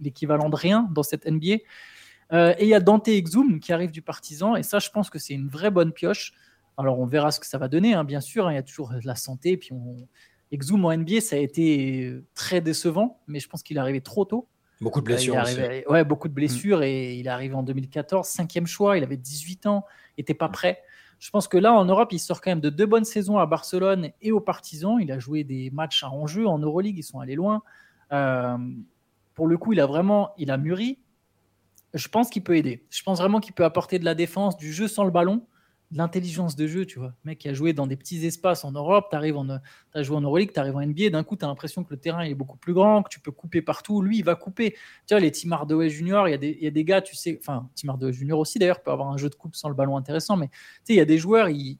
l'équivalent 0.00 0.48
de 0.48 0.56
rien 0.56 0.88
dans 0.92 1.02
cette 1.02 1.26
NBA. 1.26 1.56
Euh, 2.32 2.54
et 2.58 2.64
il 2.64 2.68
y 2.68 2.74
a 2.74 2.80
Dante 2.80 3.08
Exum 3.08 3.60
qui 3.60 3.72
arrive 3.72 3.90
du 3.90 4.02
Partisan. 4.02 4.56
Et 4.56 4.62
ça, 4.62 4.78
je 4.78 4.90
pense 4.90 5.10
que 5.10 5.18
c'est 5.18 5.34
une 5.34 5.48
vraie 5.48 5.70
bonne 5.70 5.92
pioche. 5.92 6.32
Alors, 6.76 7.00
on 7.00 7.06
verra 7.06 7.30
ce 7.30 7.40
que 7.40 7.46
ça 7.46 7.58
va 7.58 7.68
donner, 7.68 7.94
hein, 7.94 8.04
bien 8.04 8.20
sûr. 8.20 8.46
Hein. 8.46 8.52
il 8.52 8.56
y 8.56 8.58
a 8.58 8.62
toujours 8.62 8.90
de 8.90 9.06
la 9.06 9.16
santé. 9.16 9.56
Puis 9.56 9.72
on, 9.72 10.06
Exum 10.50 10.84
en 10.84 10.96
NBA, 10.96 11.20
ça 11.20 11.36
a 11.36 11.38
été 11.38 12.14
très 12.34 12.60
décevant, 12.60 13.20
mais 13.26 13.38
je 13.38 13.48
pense 13.48 13.62
qu'il 13.62 13.76
est 13.76 13.80
arrivé 13.80 14.00
trop 14.00 14.24
tôt. 14.24 14.48
Beaucoup 14.80 15.00
de 15.00 15.06
blessures. 15.06 15.36
Euh, 15.36 15.82
ouais, 15.88 16.04
beaucoup 16.04 16.28
de 16.28 16.32
blessures 16.32 16.82
et 16.82 17.16
il 17.16 17.26
est 17.26 17.30
arrivé 17.30 17.54
en 17.54 17.64
2014, 17.64 18.26
cinquième 18.26 18.66
choix, 18.66 18.96
il 18.96 19.02
avait 19.02 19.16
18 19.16 19.66
ans, 19.66 19.84
n'était 20.16 20.34
pas 20.34 20.48
prêt. 20.48 20.82
Je 21.18 21.30
pense 21.30 21.48
que 21.48 21.58
là, 21.58 21.72
en 21.72 21.84
Europe, 21.84 22.12
il 22.12 22.18
sort 22.18 22.40
quand 22.40 22.50
même 22.50 22.60
de 22.60 22.70
deux 22.70 22.86
bonnes 22.86 23.04
saisons 23.04 23.38
à 23.38 23.46
Barcelone 23.46 24.10
et 24.22 24.30
aux 24.30 24.40
Partisans. 24.40 24.98
Il 25.00 25.10
a 25.10 25.18
joué 25.18 25.44
des 25.44 25.70
matchs 25.70 26.04
à 26.04 26.10
enjeu 26.10 26.46
en 26.46 26.58
Euroleague, 26.58 26.96
ils 26.96 27.02
sont 27.02 27.20
allés 27.20 27.34
loin. 27.34 27.62
Euh, 28.12 28.56
pour 29.34 29.46
le 29.46 29.58
coup, 29.58 29.72
il 29.72 29.80
a 29.80 29.86
vraiment 29.86 30.34
mûri. 30.58 30.98
Je 31.94 32.08
pense 32.08 32.30
qu'il 32.30 32.44
peut 32.44 32.56
aider. 32.56 32.84
Je 32.90 33.02
pense 33.02 33.18
vraiment 33.18 33.40
qu'il 33.40 33.54
peut 33.54 33.64
apporter 33.64 33.98
de 33.98 34.04
la 34.04 34.14
défense, 34.14 34.56
du 34.56 34.72
jeu 34.72 34.86
sans 34.86 35.04
le 35.04 35.10
ballon 35.10 35.42
l'intelligence 35.90 36.54
de 36.54 36.66
jeu, 36.66 36.84
tu 36.84 36.98
vois. 36.98 37.14
Mec 37.24 37.38
qui 37.38 37.48
a 37.48 37.54
joué 37.54 37.72
dans 37.72 37.86
des 37.86 37.96
petits 37.96 38.24
espaces 38.26 38.64
en 38.64 38.72
Europe, 38.72 39.06
tu 39.10 39.16
arrives 39.16 39.36
en, 39.36 39.48
as 39.48 40.02
joué 40.02 40.16
en 40.16 40.20
Euroleague, 40.20 40.52
tu 40.52 40.60
arrives 40.60 40.76
en 40.76 40.84
NBA, 40.84 41.10
d'un 41.10 41.24
coup, 41.24 41.36
tu 41.36 41.44
as 41.44 41.48
l'impression 41.48 41.82
que 41.84 41.90
le 41.90 41.98
terrain 41.98 42.22
est 42.22 42.34
beaucoup 42.34 42.58
plus 42.58 42.74
grand, 42.74 43.02
que 43.02 43.08
tu 43.08 43.20
peux 43.20 43.32
couper 43.32 43.62
partout. 43.62 44.02
Lui, 44.02 44.18
il 44.18 44.24
va 44.24 44.34
couper. 44.34 44.72
Tu 45.06 45.14
vois, 45.14 45.20
les 45.20 45.32
Tim 45.32 45.52
Hardaway 45.52 45.88
Junior, 45.88 46.28
il 46.28 46.32
y, 46.32 46.34
a 46.34 46.38
des, 46.38 46.58
y 46.60 46.66
a 46.66 46.70
des 46.70 46.84
gars, 46.84 47.00
tu 47.00 47.16
sais, 47.16 47.38
enfin, 47.40 47.68
Tim 47.74 47.88
Hardaway 47.88 48.12
Junior 48.12 48.38
aussi 48.38 48.58
d'ailleurs 48.58 48.82
peut 48.82 48.90
avoir 48.90 49.08
un 49.08 49.16
jeu 49.16 49.30
de 49.30 49.34
coupe 49.34 49.56
sans 49.56 49.68
le 49.68 49.74
ballon 49.74 49.96
intéressant, 49.96 50.36
mais 50.36 50.48
tu 50.48 50.54
sais, 50.84 50.92
il 50.94 50.96
y 50.96 51.00
a 51.00 51.06
des 51.06 51.18
joueurs, 51.18 51.48
ils, 51.48 51.78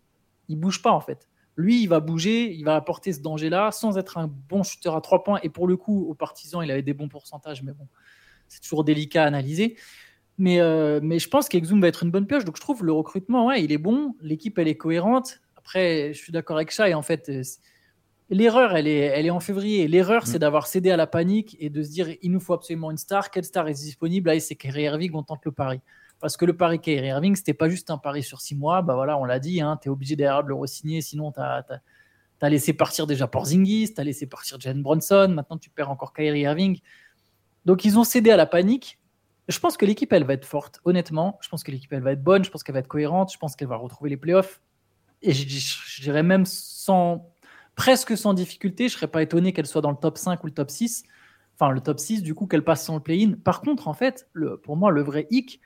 ils 0.49 0.57
bougent 0.57 0.83
pas 0.83 0.93
en 0.93 1.01
fait. 1.01 1.29
Lui, 1.57 1.83
il 1.83 1.89
va 1.89 1.99
bouger, 1.99 2.55
il 2.55 2.63
va 2.65 2.77
apporter 2.77 3.13
ce 3.13 3.21
danger-là 3.21 3.73
sans 3.73 3.99
être 3.99 4.17
un 4.17 4.29
bon 4.29 4.63
shooter 4.63 4.91
à 4.95 5.01
trois 5.01 5.25
points. 5.25 5.41
Et 5.43 5.49
pour 5.49 5.67
le 5.67 5.77
coup, 5.77 6.07
aux 6.09 6.15
partisans, 6.15 6.63
il 6.63 6.71
avait 6.71 6.83
des 6.83 6.95
bons 6.95 7.09
pourcentages, 7.09 7.65
mais 7.65 7.73
bon, 7.73 7.89
c'est 8.47 8.61
toujours 8.61 8.85
délicat 8.85 9.25
à 9.25 9.27
analyser. 9.27 9.77
Mais, 10.39 10.61
euh, 10.61 11.01
mais 11.03 11.19
je 11.19 11.29
pense 11.29 11.49
qu'Exum 11.49 11.81
va 11.81 11.89
être 11.89 12.05
une 12.05 12.11
bonne 12.11 12.27
pioche. 12.27 12.45
Donc 12.45 12.57
je 12.57 12.61
trouve 12.61 12.85
le 12.85 12.93
recrutement, 12.93 13.47
ouais, 13.47 13.63
il 13.63 13.73
est 13.73 13.79
bon. 13.79 14.15
L'équipe, 14.21 14.59
elle 14.59 14.69
est 14.69 14.77
cohérente. 14.77 15.41
Après, 15.57 16.13
je 16.15 16.19
suis 16.19 16.33
d'accord 16.33 16.57
avec 16.57 16.71
ça. 16.71 16.89
Et 16.89 16.95
en 16.95 17.03
fait, 17.03 17.29
euh, 17.29 17.43
l'erreur, 18.31 18.77
elle 18.77 18.87
est, 18.87 19.01
elle 19.01 19.27
est 19.27 19.31
en 19.31 19.41
février. 19.41 19.89
L'erreur, 19.89 20.27
c'est 20.27 20.37
mm. 20.37 20.41
d'avoir 20.41 20.69
cédé 20.69 20.91
à 20.93 20.97
la 20.97 21.09
panique 21.09 21.57
et 21.59 21.71
de 21.71 21.83
se 21.83 21.91
dire 21.91 22.09
il 22.23 22.31
nous 22.31 22.41
faut 22.41 22.55
absolument 22.55 22.93
une 22.93 22.99
star. 22.99 23.31
Quelle 23.31 23.45
star 23.45 23.67
est 23.69 23.75
disponible? 23.75 24.31
Là, 24.31 24.39
c'est 24.39 24.55
Kyrie 24.55 24.85
Irving, 24.85 25.11
on 25.15 25.25
tente 25.25 25.45
le 25.45 25.53
pari. 25.53 25.81
Parce 26.21 26.37
que 26.37 26.45
le 26.45 26.57
pari 26.57 26.81
Kyrie 26.81 27.09
Irving, 27.09 27.35
c'était 27.35 27.55
pas 27.55 27.69
juste 27.69 27.91
un 27.91 27.99
pari 27.99 28.23
sur 28.23 28.41
six 28.41 28.55
mois. 28.55 28.81
Bah 28.83 28.95
voilà, 28.95 29.19
on 29.19 29.25
l'a 29.25 29.41
dit, 29.41 29.61
hein, 29.61 29.77
tu 29.81 29.89
es 29.89 29.91
obligé 29.91 30.15
derrière 30.15 30.45
de 30.45 30.49
le 30.49 30.55
re-signer. 30.55 31.01
Sinon, 31.01 31.33
tu 31.33 31.41
as, 31.41 31.65
as, 32.41 32.49
laissé 32.49 32.73
partir 32.73 33.09
déjà 33.09 33.27
Porzingis, 33.27 33.95
tu 33.95 34.01
as 34.01 34.05
laissé 34.05 34.27
partir 34.27 34.61
Jalen 34.61 34.83
Bronson. 34.83 35.29
Maintenant, 35.29 35.59
tu 35.59 35.71
perds 35.71 35.91
encore 35.91 36.13
Kyrie 36.13 36.43
Irving. 36.43 36.81
Donc, 37.65 37.85
ils 37.85 37.99
ont 37.99 38.05
cédé 38.05 38.31
à 38.31 38.37
la 38.37 38.47
panique 38.47 38.99
je 39.49 39.59
pense 39.59 39.77
que 39.77 39.87
l'équipe, 39.87 40.13
elle 40.13 40.25
va 40.25 40.35
être 40.35 40.45
forte, 40.45 40.81
honnêtement. 40.85 41.39
Je 41.41 41.49
pense 41.49 41.63
que 41.65 41.71
l'équipe, 41.71 41.93
elle 41.93 42.03
va 42.03 42.13
être 42.13 42.23
bonne. 42.23 42.45
Je 42.45 42.51
pense 42.51 42.63
qu'elle 42.63 42.75
va 42.75 42.81
être 42.81 42.89
cohérente. 42.89 43.33
Je 43.33 43.39
pense 43.39 43.57
qu'elle 43.57 43.69
va 43.69 43.77
retrouver 43.77 44.11
les 44.11 44.17
playoffs. 44.17 44.61
Et 45.23 45.33
je, 45.33 46.03
dirais 46.03 46.23
même 46.23 46.45
sans, 46.45 47.27
presque 47.75 48.17
sans 48.17 48.35
difficulté. 48.35 48.89
Je 48.89 48.95
ne 48.95 48.99
serais 48.99 49.09
pas 49.09 49.23
étonné 49.23 49.53
qu'elle 49.53 49.67
soit 49.67 49.81
dans 49.81 49.91
le 49.91 49.97
top 49.97 50.19
5 50.19 50.43
ou 50.45 50.47
le 50.47 50.53
top 50.53 50.71
6. 50.71 51.05
Enfin, 51.55 51.71
le 51.71 51.81
top 51.81 51.99
6, 51.99 52.23
du 52.23 52.35
coup, 52.35 52.47
qu'elle 52.47 52.63
passe 52.63 52.85
sans 52.85 52.97
le 52.97 53.01
play-in. 53.01 53.33
Par 53.33 53.63
contre, 53.63 53.89
en 53.89 53.95
fait, 53.95 54.29
pour 54.63 54.77
moi, 54.77 54.91
le 54.91 55.03
vrai 55.03 55.27
hic, 55.31 55.61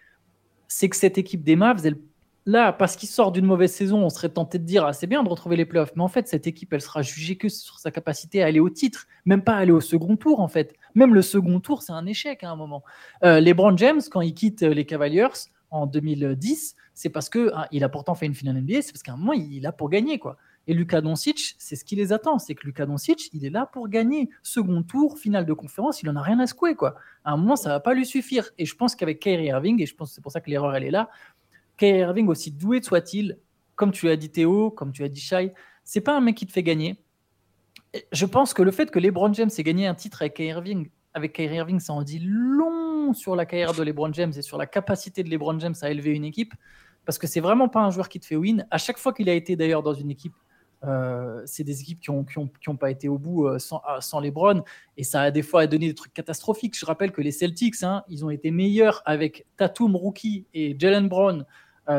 c'est 0.69 0.89
que 0.89 0.97
cette 0.97 1.19
équipe 1.19 1.43
des 1.43 1.57
Mavs, 1.57 1.85
elle 1.85 1.99
là, 2.47 2.73
parce 2.73 2.97
qu'il 2.97 3.09
sort 3.09 3.33
d'une 3.33 3.47
mauvaise 3.47 3.73
saison, 3.73 4.05
on 4.05 4.11
serait 4.11 4.29
tenté 4.29 4.59
de 4.59 4.65
dire 4.65 4.85
ah, 4.85 4.93
c'est 4.93 5.07
bien 5.07 5.23
de 5.23 5.29
retrouver 5.29 5.57
les 5.57 5.65
playoffs. 5.65 5.93
Mais 5.97 6.03
en 6.03 6.09
fait, 6.09 6.29
cette 6.29 6.47
équipe, 6.47 6.73
elle 6.73 6.81
sera 6.81 7.03
jugée 7.03 7.37
que 7.37 7.49
sur 7.49 7.79
sa 7.79 7.91
capacité 7.91 8.43
à 8.43 8.47
aller 8.47 8.61
au 8.61 8.71
titre, 8.71 9.07
même 9.25 9.43
pas 9.43 9.55
aller 9.57 9.73
au 9.73 9.81
second 9.81 10.17
tour, 10.17 10.41
en 10.41 10.49
fait. 10.49 10.75
Même 10.95 11.15
le 11.15 11.23
second 11.23 11.61
tour, 11.61 11.83
c'est 11.83 11.93
un 11.93 12.07
échec 12.07 12.43
à 12.45 12.51
un 12.51 12.57
moment. 12.57 12.83
Euh, 13.25 13.41
LeBron 13.41 13.77
James, 13.77 14.01
quand 14.11 14.21
il 14.21 14.35
quitte 14.35 14.63
les 14.63 14.85
Cavaliers 14.85 15.29
en 15.71 15.87
2010, 15.87 16.77
c'est 16.95 17.09
parce 17.09 17.29
que 17.29 17.51
ah, 17.55 17.69
il 17.71 17.85
a 17.85 17.89
pourtant 17.89 18.15
fait 18.15 18.27
une 18.27 18.35
finale 18.35 18.61
NBA, 18.61 18.83
c'est 18.83 18.93
parce 18.93 19.03
qu'à 19.03 19.13
un 19.13 19.17
moment, 19.17 19.33
il, 19.33 19.57
est 19.57 19.61
là 19.61 19.73
pour 19.73 19.89
gagner, 19.89 20.19
quoi. 20.19 20.37
Et 20.69 20.75
Luka 20.75 21.01
Doncic, 21.01 21.57
c'est 21.59 21.75
ce 21.75 21.85
qui 21.85 21.97
les 21.97 22.13
attend, 22.13 22.39
c'est 22.39 22.55
que 22.55 22.65
Luka 22.65 22.87
Doncic, 22.87 23.31
il 23.33 23.45
est 23.45 23.51
là 23.51 23.67
pour 23.67 23.89
gagner. 23.89 24.31
Second 24.45 24.83
tour, 24.85 25.19
finale 25.19 25.45
de 25.45 25.53
conférence, 25.53 26.03
il 26.03 26.11
en 26.11 26.15
a 26.15 26.23
rien 26.23 26.39
à 26.39 26.47
secouer, 26.47 26.77
quoi. 26.77 26.95
À 27.25 27.33
un 27.33 27.37
moment, 27.37 27.57
ça 27.57 27.71
va 27.71 27.81
pas 27.81 27.95
lui 27.95 28.07
suffire. 28.07 28.51
Et 28.59 28.67
je 28.67 28.77
pense 28.77 28.95
qu'avec 28.95 29.19
Kyrie 29.19 29.47
Irving, 29.47 29.83
et 29.83 29.87
je 29.87 29.95
pense 29.97 30.11
que 30.11 30.15
c'est 30.15 30.21
pour 30.21 30.31
ça 30.31 30.41
que 30.41 30.51
l'erreur 30.51 30.77
elle 30.77 30.85
est 30.85 30.91
là, 30.91 31.11
Kyrie 31.83 31.99
Irving, 31.99 32.29
aussi 32.29 32.53
doué 32.53 32.81
soit-il, 32.81 33.39
comme 33.75 33.91
tu 33.91 34.09
as 34.09 34.17
dit 34.17 34.31
Théo, 34.31 34.71
comme 34.71 34.93
tu 34.93 35.03
as 35.03 35.09
dit 35.09 35.21
Shai, 35.21 35.53
c'est 35.83 36.01
pas 36.01 36.17
un 36.17 36.21
mec 36.21 36.37
qui 36.37 36.47
te 36.47 36.53
fait 36.53 36.63
gagner. 36.63 37.03
Je 38.13 38.25
pense 38.25 38.55
que 38.55 38.63
le 38.63 38.71
fait 38.71 38.89
que 38.91 39.01
LeBron 39.01 39.33
James 39.35 39.51
ait 39.59 39.63
gagné 39.65 39.89
un 39.89 39.95
titre 39.97 40.23
avec 40.23 40.35
Kyrie 40.35 40.51
Irving, 40.51 40.91
avec 41.13 41.33
Kyrie 41.33 41.57
Irving, 41.57 41.81
ça 41.81 41.93
en 41.93 42.03
dit 42.03 42.21
long 42.21 43.13
sur 43.15 43.35
la 43.35 43.47
carrière 43.47 43.75
de 43.75 43.83
LeBron 43.83 44.13
James 44.13 44.33
et 44.37 44.43
sur 44.43 44.59
la 44.59 44.67
capacité 44.67 45.25
de 45.25 45.29
LeBron 45.29 45.59
James 45.59 45.75
à 45.83 45.91
élever 45.91 46.13
une 46.13 46.25
équipe, 46.25 46.55
parce 47.05 47.19
que 47.19 47.27
c'est 47.27 47.41
vraiment 47.41 47.69
pas 47.69 47.81
un 47.81 47.91
joueur 47.91 48.09
qui 48.09 48.21
te 48.21 48.27
fait 48.27 48.37
win. 48.37 48.65
À 48.71 48.79
chaque 48.79 48.99
fois 48.99 49.13
qu'il 49.13 49.29
a 49.29 49.35
été 49.35 49.57
d'ailleurs 49.57 49.83
dans 49.83 49.95
une 49.95 50.13
équipe, 50.13 50.35
euh, 50.85 51.43
c'est 51.47 51.65
des 51.65 51.81
équipes 51.81 52.01
qui 52.01 52.11
n'ont 52.11 52.25
qui 52.25 52.39
ont, 52.39 52.49
qui 52.61 52.69
ont 52.69 52.77
pas 52.77 52.91
été 52.91 53.09
au 53.09 53.19
bout 53.19 53.47
euh, 53.47 53.59
sans, 53.59 53.83
euh, 53.89 54.01
sans 54.01 54.19
LeBron 54.19 54.65
et 54.97 55.05
ça 55.05 55.23
a 55.23 55.31
des 55.31 55.43
fois 55.43 55.69
donné 55.69 55.87
des 55.89 55.95
trucs 55.95 56.13
catastrophiques. 56.13 56.77
Je 56.77 56.85
rappelle 56.85 57.13
que 57.13 57.21
les 57.21 57.31
Celtics, 57.31 57.83
hein, 57.83 58.03
ils 58.09 58.25
ont 58.25 58.31
été 58.31 58.51
meilleurs 58.51 59.01
avec 59.05 59.47
Tatum 59.57 59.95
rookie 59.95 60.47
et 60.55 60.77
Jalen 60.79 61.09
Brown 61.09 61.45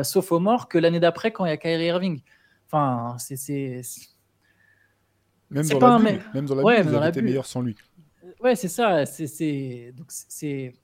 sophomore 0.02 0.68
que 0.68 0.78
l'année 0.78 1.00
d'après 1.00 1.32
quand 1.32 1.44
il 1.44 1.50
y 1.50 1.52
a 1.52 1.56
Kyrie 1.56 1.86
Irving. 1.86 2.22
Enfin, 2.66 3.16
c'est 3.18 3.82
même, 5.50 5.66
dans 5.68 5.78
la 5.78 5.98
bulle, 5.98 6.22
même 6.34 6.46
dans 6.46 6.54
la 6.54 6.62
ouais, 6.62 6.82
bulle, 6.82 6.98
ils 7.00 7.08
été 7.08 7.22
meilleurs 7.22 7.46
sans 7.46 7.60
lui. 7.60 7.76
Ouais, 8.40 8.56
c'est 8.56 8.68
ça. 8.68 9.06
C'est 9.06 9.92
donc 9.96 10.06
c'est 10.08 10.74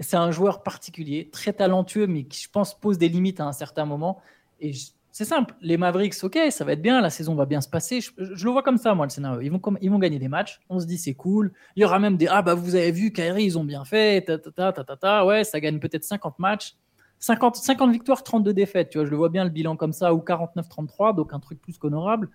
c'est 0.00 0.16
un 0.16 0.30
joueur 0.30 0.62
particulier, 0.62 1.30
très 1.30 1.52
talentueux, 1.52 2.06
mais 2.06 2.24
qui 2.24 2.42
je 2.42 2.50
pense 2.50 2.78
pose 2.78 2.98
des 2.98 3.08
limites 3.08 3.40
à 3.40 3.46
un 3.46 3.52
certain 3.52 3.84
moment. 3.84 4.20
Et 4.60 4.72
c'est 5.12 5.24
simple, 5.24 5.54
les 5.60 5.76
Mavericks, 5.76 6.16
ok, 6.22 6.38
ça 6.50 6.64
va 6.64 6.72
être 6.72 6.82
bien, 6.82 7.00
la 7.00 7.10
saison 7.10 7.34
va 7.36 7.46
bien 7.46 7.60
se 7.60 7.68
passer. 7.68 8.00
Je, 8.00 8.44
le 8.44 8.50
vois 8.50 8.62
comme 8.62 8.78
ça, 8.78 8.94
moi, 8.94 9.06
le 9.06 9.10
scénario. 9.10 9.40
Ils 9.40 9.50
vont, 9.50 9.60
ils 9.80 9.90
vont 9.90 9.98
gagner 9.98 10.18
des 10.18 10.28
matchs, 10.28 10.60
on 10.68 10.80
se 10.80 10.86
dit 10.86 10.98
c'est 10.98 11.14
cool. 11.14 11.52
Il 11.76 11.82
y 11.82 11.84
aura 11.84 11.98
même 11.98 12.16
des 12.16 12.26
Ah, 12.26 12.42
bah 12.42 12.54
vous 12.54 12.74
avez 12.74 12.90
vu, 12.90 13.12
Kyrie, 13.12 13.44
ils 13.44 13.58
ont 13.58 13.64
bien 13.64 13.84
fait, 13.84 14.22
ta 14.24 14.38
ta 14.38 14.72
ta 14.72 14.84
ta 14.84 14.96
ta, 14.96 15.24
ouais, 15.24 15.44
ça 15.44 15.60
gagne 15.60 15.78
peut-être 15.78 16.04
50 16.04 16.38
matchs. 16.38 16.76
50, 17.24 17.56
50 17.56 17.90
victoires, 17.90 18.22
32 18.22 18.52
défaites, 18.52 18.90
tu 18.90 18.98
vois, 18.98 19.06
je 19.06 19.10
le 19.10 19.16
vois 19.16 19.30
bien 19.30 19.44
le 19.44 19.50
bilan 19.50 19.76
comme 19.76 19.94
ça, 19.94 20.12
ou 20.12 20.18
49-33, 20.18 21.14
donc 21.14 21.32
un 21.32 21.40
truc 21.40 21.60
plus 21.60 21.78
qu'honorable. 21.78 22.28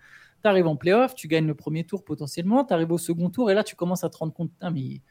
Tu 0.43 0.49
arrives 0.49 0.65
en 0.65 0.75
playoff, 0.75 1.13
tu 1.13 1.27
gagnes 1.27 1.45
le 1.45 1.53
premier 1.53 1.83
tour 1.83 2.03
potentiellement, 2.03 2.65
tu 2.65 2.73
arrives 2.73 2.91
au 2.91 2.97
second 2.97 3.29
tour, 3.29 3.51
et 3.51 3.53
là, 3.53 3.63
tu 3.63 3.75
commences 3.75 4.03
à 4.03 4.09
te 4.09 4.17
rendre 4.17 4.33
compte, 4.33 4.51
mais 4.73 5.01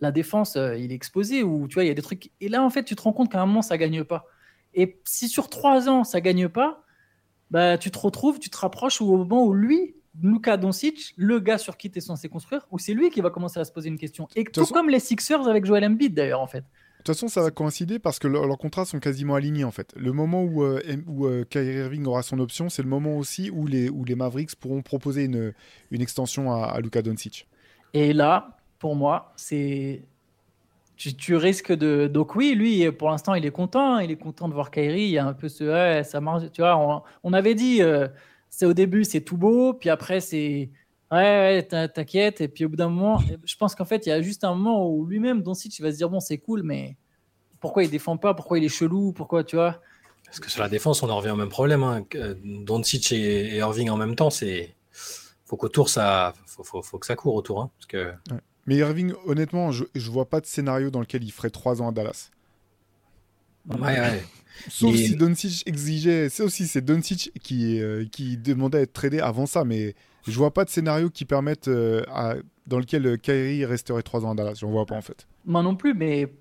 la 0.00 0.12
défense, 0.12 0.54
euh, 0.56 0.76
il 0.76 0.92
est 0.92 0.94
exposé, 0.94 1.42
ou 1.42 1.66
tu 1.66 1.74
vois, 1.74 1.84
il 1.84 1.88
y 1.88 1.90
a 1.90 1.94
des 1.94 2.02
trucs. 2.02 2.30
Et 2.40 2.48
là, 2.48 2.62
en 2.62 2.70
fait, 2.70 2.84
tu 2.84 2.94
te 2.94 3.02
rends 3.02 3.12
compte 3.12 3.32
qu'à 3.32 3.42
un 3.42 3.46
moment, 3.46 3.62
ça 3.62 3.76
gagne 3.76 4.04
pas. 4.04 4.26
Et 4.74 5.00
si 5.04 5.28
sur 5.28 5.48
trois 5.48 5.88
ans, 5.88 6.04
ça 6.04 6.20
gagne 6.20 6.48
pas, 6.48 6.84
bah, 7.50 7.78
tu 7.78 7.90
te 7.90 7.98
retrouves, 7.98 8.38
tu 8.38 8.50
te 8.50 8.58
rapproches 8.58 9.00
au 9.00 9.16
moment 9.16 9.44
où 9.44 9.54
lui, 9.54 9.96
Luka 10.22 10.56
Doncic, 10.56 11.14
le 11.16 11.40
gars 11.40 11.58
sur 11.58 11.76
qui 11.76 11.90
tu 11.90 11.98
es 11.98 12.00
censé 12.00 12.28
construire, 12.28 12.64
où 12.70 12.78
c'est 12.78 12.94
lui 12.94 13.10
qui 13.10 13.20
va 13.20 13.30
commencer 13.30 13.58
à 13.58 13.64
se 13.64 13.72
poser 13.72 13.88
une 13.88 13.98
question. 13.98 14.28
Et 14.36 14.44
tout 14.44 14.66
comme 14.66 14.88
les 14.88 15.00
Sixers 15.00 15.48
avec 15.48 15.64
Joel 15.64 15.84
Embiid 15.84 16.14
d'ailleurs, 16.14 16.40
en 16.40 16.46
fait. 16.46 16.64
De 17.06 17.12
toute 17.12 17.20
façon, 17.20 17.28
ça 17.28 17.40
va 17.40 17.52
coïncider 17.52 18.00
parce 18.00 18.18
que 18.18 18.26
leurs 18.26 18.58
contrats 18.58 18.84
sont 18.84 18.98
quasiment 18.98 19.36
alignés 19.36 19.62
en 19.62 19.70
fait. 19.70 19.94
Le 19.96 20.10
moment 20.10 20.42
où, 20.42 20.64
euh, 20.64 20.80
où 21.06 21.26
euh, 21.26 21.44
Kyrie 21.48 21.76
Irving 21.76 22.04
aura 22.04 22.24
son 22.24 22.40
option, 22.40 22.68
c'est 22.68 22.82
le 22.82 22.88
moment 22.88 23.16
aussi 23.16 23.48
où 23.48 23.68
les, 23.68 23.90
Mavericks 24.16 24.56
pourront 24.56 24.82
proposer 24.82 25.24
une, 25.24 25.52
extension 25.92 26.52
à, 26.52 26.64
à 26.64 26.80
Luka 26.80 27.02
Doncic. 27.02 27.46
Et 27.94 28.12
là, 28.12 28.58
pour 28.80 28.96
moi, 28.96 29.32
c'est 29.36 30.02
tu, 30.96 31.36
risques 31.36 31.72
de. 31.72 32.08
Donc, 32.08 32.34
oui, 32.34 32.54
lui, 32.54 32.90
pour 32.90 33.10
l'instant, 33.10 33.34
il 33.34 33.44
est 33.44 33.50
content. 33.50 33.98
Il 33.98 34.10
est 34.10 34.16
content 34.16 34.48
de 34.48 34.54
voir 34.54 34.70
Kyrie. 34.70 35.02
Il 35.02 35.10
y 35.10 35.18
a 35.18 35.26
un 35.26 35.34
peu 35.34 35.48
ce. 35.48 35.64
Ouais, 35.64 36.02
ça 36.04 36.20
marche. 36.20 36.50
Tu 36.52 36.62
vois, 36.62 37.04
on, 37.22 37.32
avait 37.32 37.54
dit, 37.54 37.82
euh, 37.82 38.08
c'est 38.50 38.66
au 38.66 38.72
début, 38.72 39.04
c'est 39.04 39.20
tout 39.20 39.36
beau. 39.36 39.74
Puis 39.74 39.90
après, 39.90 40.20
c'est. 40.20 40.70
Ouais, 41.12 41.62
ouais 41.70 41.88
t'inquiète. 41.88 42.40
Et 42.40 42.48
puis 42.48 42.64
au 42.64 42.68
bout 42.68 42.76
d'un 42.76 42.88
moment, 42.88 43.22
je 43.44 43.56
pense 43.56 43.74
qu'en 43.74 43.84
fait, 43.84 44.06
il 44.06 44.08
y 44.08 44.12
a 44.12 44.22
juste 44.22 44.44
un 44.44 44.54
moment 44.54 44.88
où 44.90 45.06
lui-même, 45.06 45.42
Doncic, 45.42 45.78
il 45.78 45.82
va 45.82 45.92
se 45.92 45.96
dire 45.96 46.10
bon, 46.10 46.20
c'est 46.20 46.38
cool, 46.38 46.62
mais 46.62 46.96
pourquoi 47.60 47.84
il 47.84 47.90
défend 47.90 48.16
pas? 48.16 48.34
Pourquoi 48.34 48.58
il 48.58 48.64
est 48.64 48.68
chelou? 48.68 49.12
Pourquoi, 49.12 49.44
tu 49.44 49.56
vois? 49.56 49.80
Parce 50.24 50.40
que 50.40 50.50
sur 50.50 50.62
la 50.62 50.68
défense, 50.68 51.02
on 51.02 51.08
en 51.08 51.16
revient 51.16 51.30
au 51.30 51.36
même 51.36 51.48
problème. 51.48 51.82
Hein. 51.82 52.04
Doncic 52.44 53.12
et, 53.12 53.56
Irving 53.56 53.90
en 53.90 53.96
même 53.96 54.16
temps, 54.16 54.30
c'est. 54.30 54.74
Faut 55.44 55.56
qu'autour, 55.56 55.88
ça. 55.88 56.34
Faut, 56.46 56.64
faut, 56.64 56.82
faut, 56.82 56.98
que 56.98 57.06
ça 57.06 57.14
court 57.14 57.34
autour. 57.34 57.62
Hein, 57.62 57.70
parce 57.78 57.86
que. 57.86 58.12
Mais 58.66 58.76
Irving, 58.76 59.12
honnêtement, 59.26 59.70
je, 59.70 59.84
je 59.94 60.10
vois 60.10 60.28
pas 60.28 60.40
de 60.40 60.46
scénario 60.46 60.90
dans 60.90 61.00
lequel 61.00 61.22
il 61.22 61.30
ferait 61.30 61.50
3 61.50 61.82
ans 61.82 61.88
à 61.88 61.92
Dallas. 61.92 62.30
Ouais, 63.68 64.00
ouais. 64.00 64.24
Sauf 64.68 64.94
si 64.96 65.16
Doncic 65.16 65.62
exigeait. 65.66 66.28
C'est 66.28 66.42
aussi 66.42 66.66
c'est 66.66 66.80
Doncic 66.80 67.30
qui, 67.42 67.80
euh, 67.80 68.06
qui 68.10 68.36
demandait 68.36 68.78
à 68.78 68.80
être 68.82 68.92
tradé 68.92 69.20
avant 69.20 69.46
ça, 69.46 69.64
mais 69.64 69.94
je 70.26 70.36
vois 70.38 70.52
pas 70.52 70.64
de 70.64 70.70
scénario 70.70 71.10
qui 71.10 71.24
permette 71.24 71.68
euh, 71.68 72.02
dans 72.66 72.78
lequel 72.78 73.18
Kyrie 73.18 73.64
resterait 73.64 74.02
3 74.02 74.24
ans 74.24 74.32
à 74.32 74.34
Dallas. 74.34 74.58
J'en 74.60 74.70
vois 74.70 74.86
pas 74.86 74.96
en 74.96 75.02
fait. 75.02 75.26
Moi 75.44 75.62
non 75.62 75.76
plus, 75.76 75.94
mais 75.94 76.32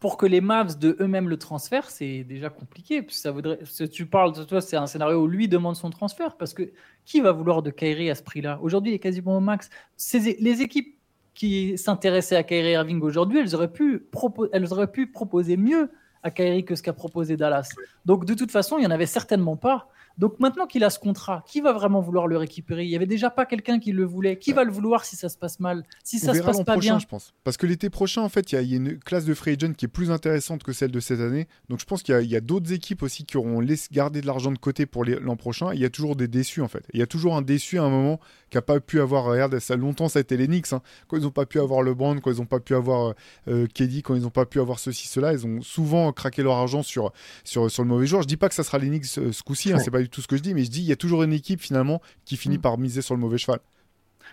pour 0.00 0.16
que 0.16 0.26
les 0.26 0.40
Mavs 0.40 0.78
de 0.78 0.96
eux-mêmes 1.00 1.28
le 1.28 1.36
transfèrent, 1.36 1.88
c'est 1.90 2.24
déjà 2.24 2.50
compliqué. 2.50 3.06
Ça 3.10 3.30
voudrait, 3.30 3.60
si 3.64 3.88
tu 3.88 4.06
parles 4.06 4.34
de 4.34 4.42
toi, 4.42 4.60
c'est 4.60 4.76
un 4.76 4.88
scénario 4.88 5.22
où 5.22 5.26
lui 5.28 5.46
demande 5.46 5.76
son 5.76 5.90
transfert 5.90 6.36
parce 6.36 6.54
que 6.54 6.72
qui 7.04 7.20
va 7.20 7.32
vouloir 7.32 7.62
de 7.62 7.70
Kyrie 7.70 8.10
à 8.10 8.14
ce 8.14 8.22
prix-là? 8.22 8.58
Aujourd'hui, 8.62 8.92
il 8.92 8.94
est 8.96 8.98
quasiment 8.98 9.36
au 9.36 9.40
max. 9.40 9.70
les 10.14 10.62
équipes 10.62 10.98
qui 11.34 11.78
s'intéressaient 11.78 12.36
à 12.36 12.42
Kyrie 12.42 12.72
Irving 12.72 13.00
aujourd'hui, 13.00 13.38
elles 13.38 13.54
auraient 13.54 13.72
pu, 13.72 14.06
elles 14.52 14.72
auraient 14.72 14.90
pu 14.90 15.06
proposer 15.06 15.56
mieux 15.56 15.90
à 16.22 16.30
Kyrie 16.30 16.64
que 16.64 16.74
ce 16.74 16.82
qu'a 16.82 16.92
proposé 16.92 17.36
Dallas. 17.36 17.68
Donc 18.04 18.24
de 18.24 18.34
toute 18.34 18.50
façon, 18.50 18.78
il 18.78 18.80
n'y 18.80 18.86
en 18.86 18.90
avait 18.90 19.06
certainement 19.06 19.56
pas. 19.56 19.88
Donc 20.18 20.38
maintenant 20.40 20.66
qu'il 20.66 20.84
a 20.84 20.90
ce 20.90 20.98
contrat, 20.98 21.44
qui 21.46 21.60
va 21.60 21.72
vraiment 21.72 22.00
vouloir 22.00 22.26
le 22.26 22.36
récupérer? 22.36 22.84
Il 22.84 22.88
n'y 22.88 22.96
avait 22.96 23.06
déjà 23.06 23.30
pas 23.30 23.46
quelqu'un 23.46 23.78
qui 23.78 23.92
le 23.92 24.04
voulait. 24.04 24.38
Qui 24.38 24.52
va 24.52 24.64
le 24.64 24.72
vouloir 24.72 25.04
si 25.04 25.16
ça 25.16 25.28
se 25.28 25.36
passe 25.36 25.60
mal? 25.60 25.84
Si 26.04 26.18
ça 26.18 26.34
se 26.34 26.42
passe 26.42 26.58
pas 26.58 26.72
prochain, 26.74 26.80
bien 26.80 26.98
je 26.98 27.06
pense. 27.06 27.32
Parce 27.44 27.56
que 27.56 27.66
l'été 27.66 27.90
prochain, 27.90 28.22
en 28.22 28.28
fait, 28.28 28.52
il 28.52 28.60
y, 28.60 28.74
a 28.74 28.76
une 28.76 28.98
classe 28.98 29.24
de 29.24 29.34
free 29.34 29.52
agent 29.52 29.72
qui 29.72 29.86
est 29.86 29.88
plus 29.88 30.10
intéressante 30.10 30.62
que 30.62 30.72
celle 30.72 30.90
de 30.90 31.00
cette 31.00 31.20
année. 31.20 31.48
Donc 31.68 31.80
je 31.80 31.84
pense 31.84 32.02
qu'il 32.02 32.14
y 32.24 32.36
a, 32.36 32.40
d'autres 32.40 32.72
équipes 32.72 33.02
aussi 33.02 33.24
qui 33.24 33.36
auront 33.36 33.60
laissé 33.60 33.88
garder 33.92 34.20
de 34.20 34.26
l'argent 34.26 34.52
de 34.52 34.58
côté 34.58 34.86
pour 34.86 35.04
l'an 35.04 35.36
prochain. 35.36 35.72
Il 35.72 35.80
y 35.80 35.84
a 35.84 35.90
toujours 35.90 36.16
des 36.16 36.28
déçus, 36.28 36.62
en 36.62 36.68
fait. 36.68 36.84
Il 36.92 37.00
y 37.00 37.02
a 37.02 37.06
toujours 37.06 37.36
un 37.36 37.42
déçu 37.42 37.78
à 37.78 37.82
un 37.82 37.90
moment 37.90 38.20
qui 38.50 38.56
n'a 38.56 38.62
pas 38.62 38.80
pu 38.80 39.00
avoir. 39.00 39.24
Regarde, 39.24 39.58
ça 39.58 39.76
longtemps, 39.76 40.08
ça 40.08 40.18
a 40.18 40.22
été 40.22 40.36
les 40.36 40.46
Knicks. 40.46 40.72
Hein. 40.72 40.82
Quand 41.08 41.16
ils 41.16 41.22
n'ont 41.22 41.30
pas 41.30 41.46
pu 41.46 41.58
avoir 41.58 41.82
le 41.82 41.94
brand, 41.94 42.20
quand 42.20 42.30
ils 42.30 42.38
n'ont 42.38 42.46
pas 42.46 42.60
pu 42.60 42.74
avoir 42.74 43.14
euh, 43.48 43.66
euh 43.66 43.66
quand 44.04 44.14
ils 44.14 44.22
n'ont 44.22 44.30
pas 44.30 44.46
pu 44.46 44.60
avoir 44.60 44.78
ceci, 44.78 45.08
cela, 45.08 45.32
ils 45.32 45.46
ont 45.46 45.62
souvent 45.62 46.12
craqué 46.12 46.42
leur 46.42 46.56
argent 46.56 46.82
sur, 46.82 47.12
sur, 47.44 47.70
sur 47.70 47.82
le 47.82 47.88
mauvais 47.88 48.06
joueur. 48.06 48.22
Je 48.22 48.28
dis 48.28 48.36
pas 48.36 48.48
que 48.48 48.54
ça 48.54 48.62
sera 48.62 48.78
les 48.78 48.88
Knicks 48.88 49.18
euh, 49.18 49.32
ce 49.32 49.42
coup-ci, 49.42 49.72
hein, 49.72 49.78
c'est 49.78 49.90
pas 49.90 50.01
du 50.02 50.10
tout 50.10 50.20
ce 50.20 50.28
que 50.28 50.36
je 50.36 50.42
dis, 50.42 50.54
mais 50.54 50.64
je 50.64 50.70
dis 50.70 50.80
il 50.80 50.86
y 50.86 50.92
a 50.92 50.96
toujours 50.96 51.22
une 51.22 51.32
équipe 51.32 51.60
finalement 51.60 52.00
qui 52.24 52.36
finit 52.36 52.58
mm. 52.58 52.62
par 52.62 52.78
miser 52.78 53.02
sur 53.02 53.14
le 53.14 53.20
mauvais 53.20 53.38
cheval. 53.38 53.60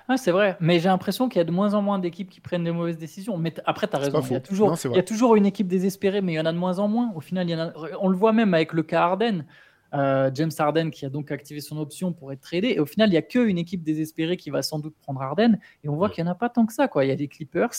Ah, 0.07 0.17
c'est 0.17 0.31
vrai, 0.31 0.57
mais 0.59 0.79
j'ai 0.79 0.89
l'impression 0.89 1.29
qu'il 1.29 1.37
y 1.37 1.41
a 1.41 1.45
de 1.45 1.51
moins 1.51 1.73
en 1.75 1.81
moins 1.81 1.99
d'équipes 1.99 2.29
qui 2.29 2.41
prennent 2.41 2.63
de 2.63 2.71
mauvaises 2.71 2.97
décisions. 2.97 3.37
Mais 3.37 3.53
après, 3.65 3.87
tu 3.87 3.95
as 3.95 3.99
raison, 3.99 4.21
il 4.21 4.33
y, 4.33 4.35
a 4.35 4.39
toujours, 4.39 4.75
il 4.85 4.95
y 4.95 4.99
a 4.99 5.03
toujours 5.03 5.35
une 5.35 5.45
équipe 5.45 5.67
désespérée, 5.67 6.21
mais 6.21 6.33
il 6.33 6.35
y 6.35 6.39
en 6.39 6.45
a 6.45 6.51
de 6.51 6.57
moins 6.57 6.79
en 6.79 6.87
moins. 6.87 7.11
Au 7.15 7.21
final, 7.21 7.47
il 7.47 7.51
y 7.51 7.55
en 7.55 7.59
a, 7.59 7.73
on 7.99 8.07
le 8.07 8.17
voit 8.17 8.33
même 8.33 8.53
avec 8.53 8.73
le 8.73 8.81
cas 8.81 9.03
Harden. 9.03 9.45
Euh, 9.93 10.29
James 10.33 10.51
Harden 10.57 10.91
qui 10.91 11.05
a 11.05 11.09
donc 11.09 11.31
activé 11.31 11.61
son 11.61 11.77
option 11.77 12.11
pour 12.11 12.31
être 12.31 12.41
tradé. 12.41 12.69
Et 12.69 12.79
au 12.79 12.85
final, 12.85 13.09
il 13.09 13.11
n'y 13.11 13.17
a 13.17 13.21
qu'une 13.21 13.57
équipe 13.57 13.83
désespérée 13.83 14.37
qui 14.37 14.49
va 14.49 14.63
sans 14.63 14.79
doute 14.79 14.95
prendre 14.99 15.21
Harden. 15.21 15.59
Et 15.83 15.89
on 15.89 15.95
voit 15.95 16.09
qu'il 16.09 16.23
n'y 16.23 16.29
en 16.29 16.33
a 16.33 16.35
pas 16.35 16.49
tant 16.49 16.65
que 16.65 16.73
ça. 16.73 16.87
Quoi. 16.87 17.05
Il 17.05 17.09
y 17.09 17.11
a 17.11 17.15
des 17.15 17.27
Clippers, 17.27 17.73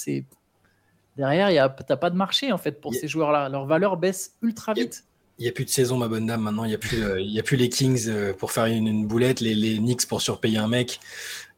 derrière, 1.16 1.74
tu 1.74 1.82
n'as 1.88 1.97
pas 1.97 2.11
de 2.11 2.16
marché 2.16 2.53
en 2.53 2.59
fait 2.59 2.80
pour 2.80 2.95
ces 2.95 3.09
joueurs-là. 3.09 3.49
Leur 3.49 3.66
valeur 3.66 3.97
baisse 3.97 4.36
ultra 4.43 4.72
vite 4.72 5.05
il 5.41 5.45
n'y 5.45 5.49
a 5.49 5.53
plus 5.53 5.64
de 5.64 5.70
saison, 5.70 5.97
ma 5.97 6.07
bonne 6.07 6.26
dame. 6.26 6.43
Maintenant, 6.43 6.64
il 6.64 6.68
n'y 6.68 6.74
a, 6.74 6.78
plus, 6.78 7.03
euh, 7.03 7.18
y 7.18 7.41
a 7.41 7.43
plus 7.43 7.57
les 7.57 7.70
Kings 7.70 8.09
euh, 8.09 8.34
pour 8.34 8.53
faire 8.53 8.66
une, 8.66 9.07
boulette, 9.07 9.41
les, 9.41 9.55
les, 9.55 9.78
Knicks 9.78 10.07
pour 10.07 10.20
surpayer 10.20 10.59
un 10.59 10.68
mec. 10.68 11.01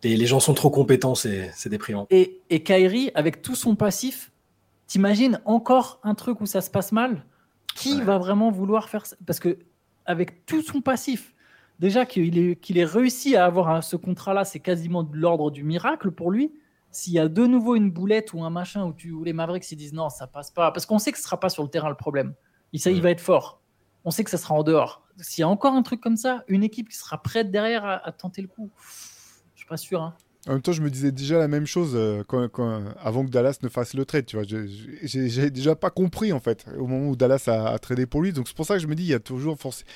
Les, 0.04 0.16
les 0.16 0.26
gens 0.26 0.38
sont 0.38 0.54
trop 0.54 0.70
compétents, 0.70 1.16
c'est 1.16 1.66
déprimant. 1.66 2.06
Et, 2.10 2.38
et 2.48 2.62
Kyrie, 2.62 3.10
avec 3.16 3.42
tout 3.42 3.56
son 3.56 3.74
passif, 3.74 4.30
t'imagines 4.86 5.40
encore 5.46 5.98
un 6.04 6.14
truc 6.14 6.40
où 6.40 6.46
ça 6.46 6.60
se 6.60 6.70
passe 6.70 6.92
mal? 6.92 7.24
Qui 7.74 8.00
va 8.02 8.18
vraiment 8.18 8.52
vouloir 8.52 8.88
faire 8.88 9.04
ça? 9.04 9.16
Parce 9.26 9.40
que 9.40 9.58
avec 10.04 10.46
tout 10.46 10.62
son 10.62 10.80
passif, 10.80 11.34
déjà 11.80 12.06
qu'il 12.06 12.38
ait, 12.38 12.84
réussi 12.84 13.34
à 13.34 13.46
avoir 13.46 13.82
ce 13.82 13.96
contrat-là, 13.96 14.44
c'est 14.44 14.60
quasiment 14.60 15.02
de 15.02 15.16
l'ordre 15.16 15.50
du 15.50 15.64
miracle 15.64 16.12
pour 16.12 16.30
lui. 16.30 16.52
s'il 16.92 17.14
y 17.14 17.18
a 17.18 17.26
de 17.26 17.46
nouveau 17.46 17.74
une 17.74 17.90
boulette 17.90 18.32
ou 18.32 18.44
un 18.44 18.50
machin 18.50 18.84
où, 18.84 18.92
tu, 18.92 19.10
où 19.10 19.24
les 19.24 19.32
Mavericks 19.32 19.72
ils 19.72 19.76
disent 19.76 19.94
non, 19.94 20.08
ça 20.08 20.28
passe 20.28 20.50
pas, 20.52 20.70
parce 20.70 20.86
qu'on 20.86 20.98
sait 21.00 21.10
que 21.10 21.18
ce 21.18 21.24
sera 21.24 21.40
pas 21.40 21.48
sur 21.48 21.62
le 21.62 21.68
terrain 21.68 21.88
le 21.88 21.96
problème. 21.96 22.34
Il, 22.72 22.80
ça, 22.80 22.90
il 22.90 23.00
va 23.02 23.10
être 23.10 23.20
fort. 23.20 23.61
On 24.04 24.10
sait 24.10 24.24
que 24.24 24.30
ça 24.30 24.38
sera 24.38 24.54
en 24.54 24.62
dehors. 24.62 25.06
S'il 25.18 25.42
y 25.42 25.44
a 25.44 25.48
encore 25.48 25.74
un 25.74 25.82
truc 25.82 26.00
comme 26.00 26.16
ça, 26.16 26.44
une 26.48 26.64
équipe 26.64 26.88
qui 26.88 26.96
sera 26.96 27.22
prête 27.22 27.50
derrière 27.50 27.84
à, 27.84 28.12
tenter 28.12 28.42
le 28.42 28.48
coup, 28.48 28.70
je 29.54 29.60
suis 29.60 29.68
pas 29.68 29.76
sûr. 29.76 30.02
Hein. 30.02 30.14
En 30.48 30.52
même 30.52 30.62
temps, 30.62 30.72
je 30.72 30.82
me 30.82 30.90
disais 30.90 31.12
déjà 31.12 31.38
la 31.38 31.46
même 31.46 31.66
chose 31.66 31.92
euh, 31.94 32.24
quand, 32.26 32.82
avant 33.00 33.24
que 33.24 33.30
Dallas 33.30 33.58
ne 33.62 33.68
fasse 33.68 33.94
le 33.94 34.04
trade. 34.04 34.26
Tu 34.26 34.36
vois, 34.36 34.44
j'ai 34.44 35.50
déjà 35.50 35.76
pas 35.76 35.90
compris 35.90 36.32
en 36.32 36.40
fait 36.40 36.66
au 36.76 36.86
moment 36.86 37.10
où 37.10 37.16
Dallas 37.16 37.44
a, 37.46 37.78
tradé 37.78 38.06
pour 38.06 38.22
lui. 38.22 38.32
Donc 38.32 38.48
c'est 38.48 38.56
pour 38.56 38.66
ça 38.66 38.74
que 38.74 38.80
je 38.80 38.88
me 38.88 38.96
dis, 38.96 39.04
il 39.04 39.10
y 39.10 39.14
a 39.14 39.20
toujours 39.20 39.56
forcément 39.58 39.88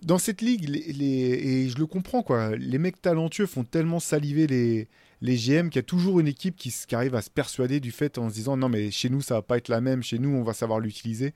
dans 0.00 0.18
cette 0.18 0.40
ligue, 0.40 0.68
et 0.74 1.68
je 1.68 1.78
le 1.78 1.86
comprends, 1.86 2.22
quoi, 2.22 2.56
les 2.56 2.78
mecs 2.78 3.00
talentueux 3.00 3.46
font 3.46 3.64
tellement 3.64 4.00
saliver 4.00 4.46
les, 4.46 4.88
les 5.20 5.36
GM 5.36 5.68
qu'il 5.68 5.76
y 5.76 5.78
a 5.78 5.84
toujours 5.84 6.18
une 6.18 6.26
équipe 6.26 6.56
qui, 6.56 6.70
qui, 6.70 6.94
arrive 6.94 7.14
à 7.14 7.22
se 7.22 7.30
persuader 7.30 7.78
du 7.78 7.92
fait 7.92 8.18
en 8.18 8.28
se 8.28 8.34
disant 8.34 8.56
non, 8.56 8.68
mais 8.68 8.90
chez 8.90 9.10
nous, 9.10 9.20
ça 9.20 9.34
va 9.34 9.42
pas 9.42 9.58
être 9.58 9.68
la 9.68 9.80
même, 9.80 10.02
chez 10.02 10.18
nous, 10.18 10.30
on 10.30 10.42
va 10.42 10.54
savoir 10.54 10.80
l'utiliser. 10.80 11.34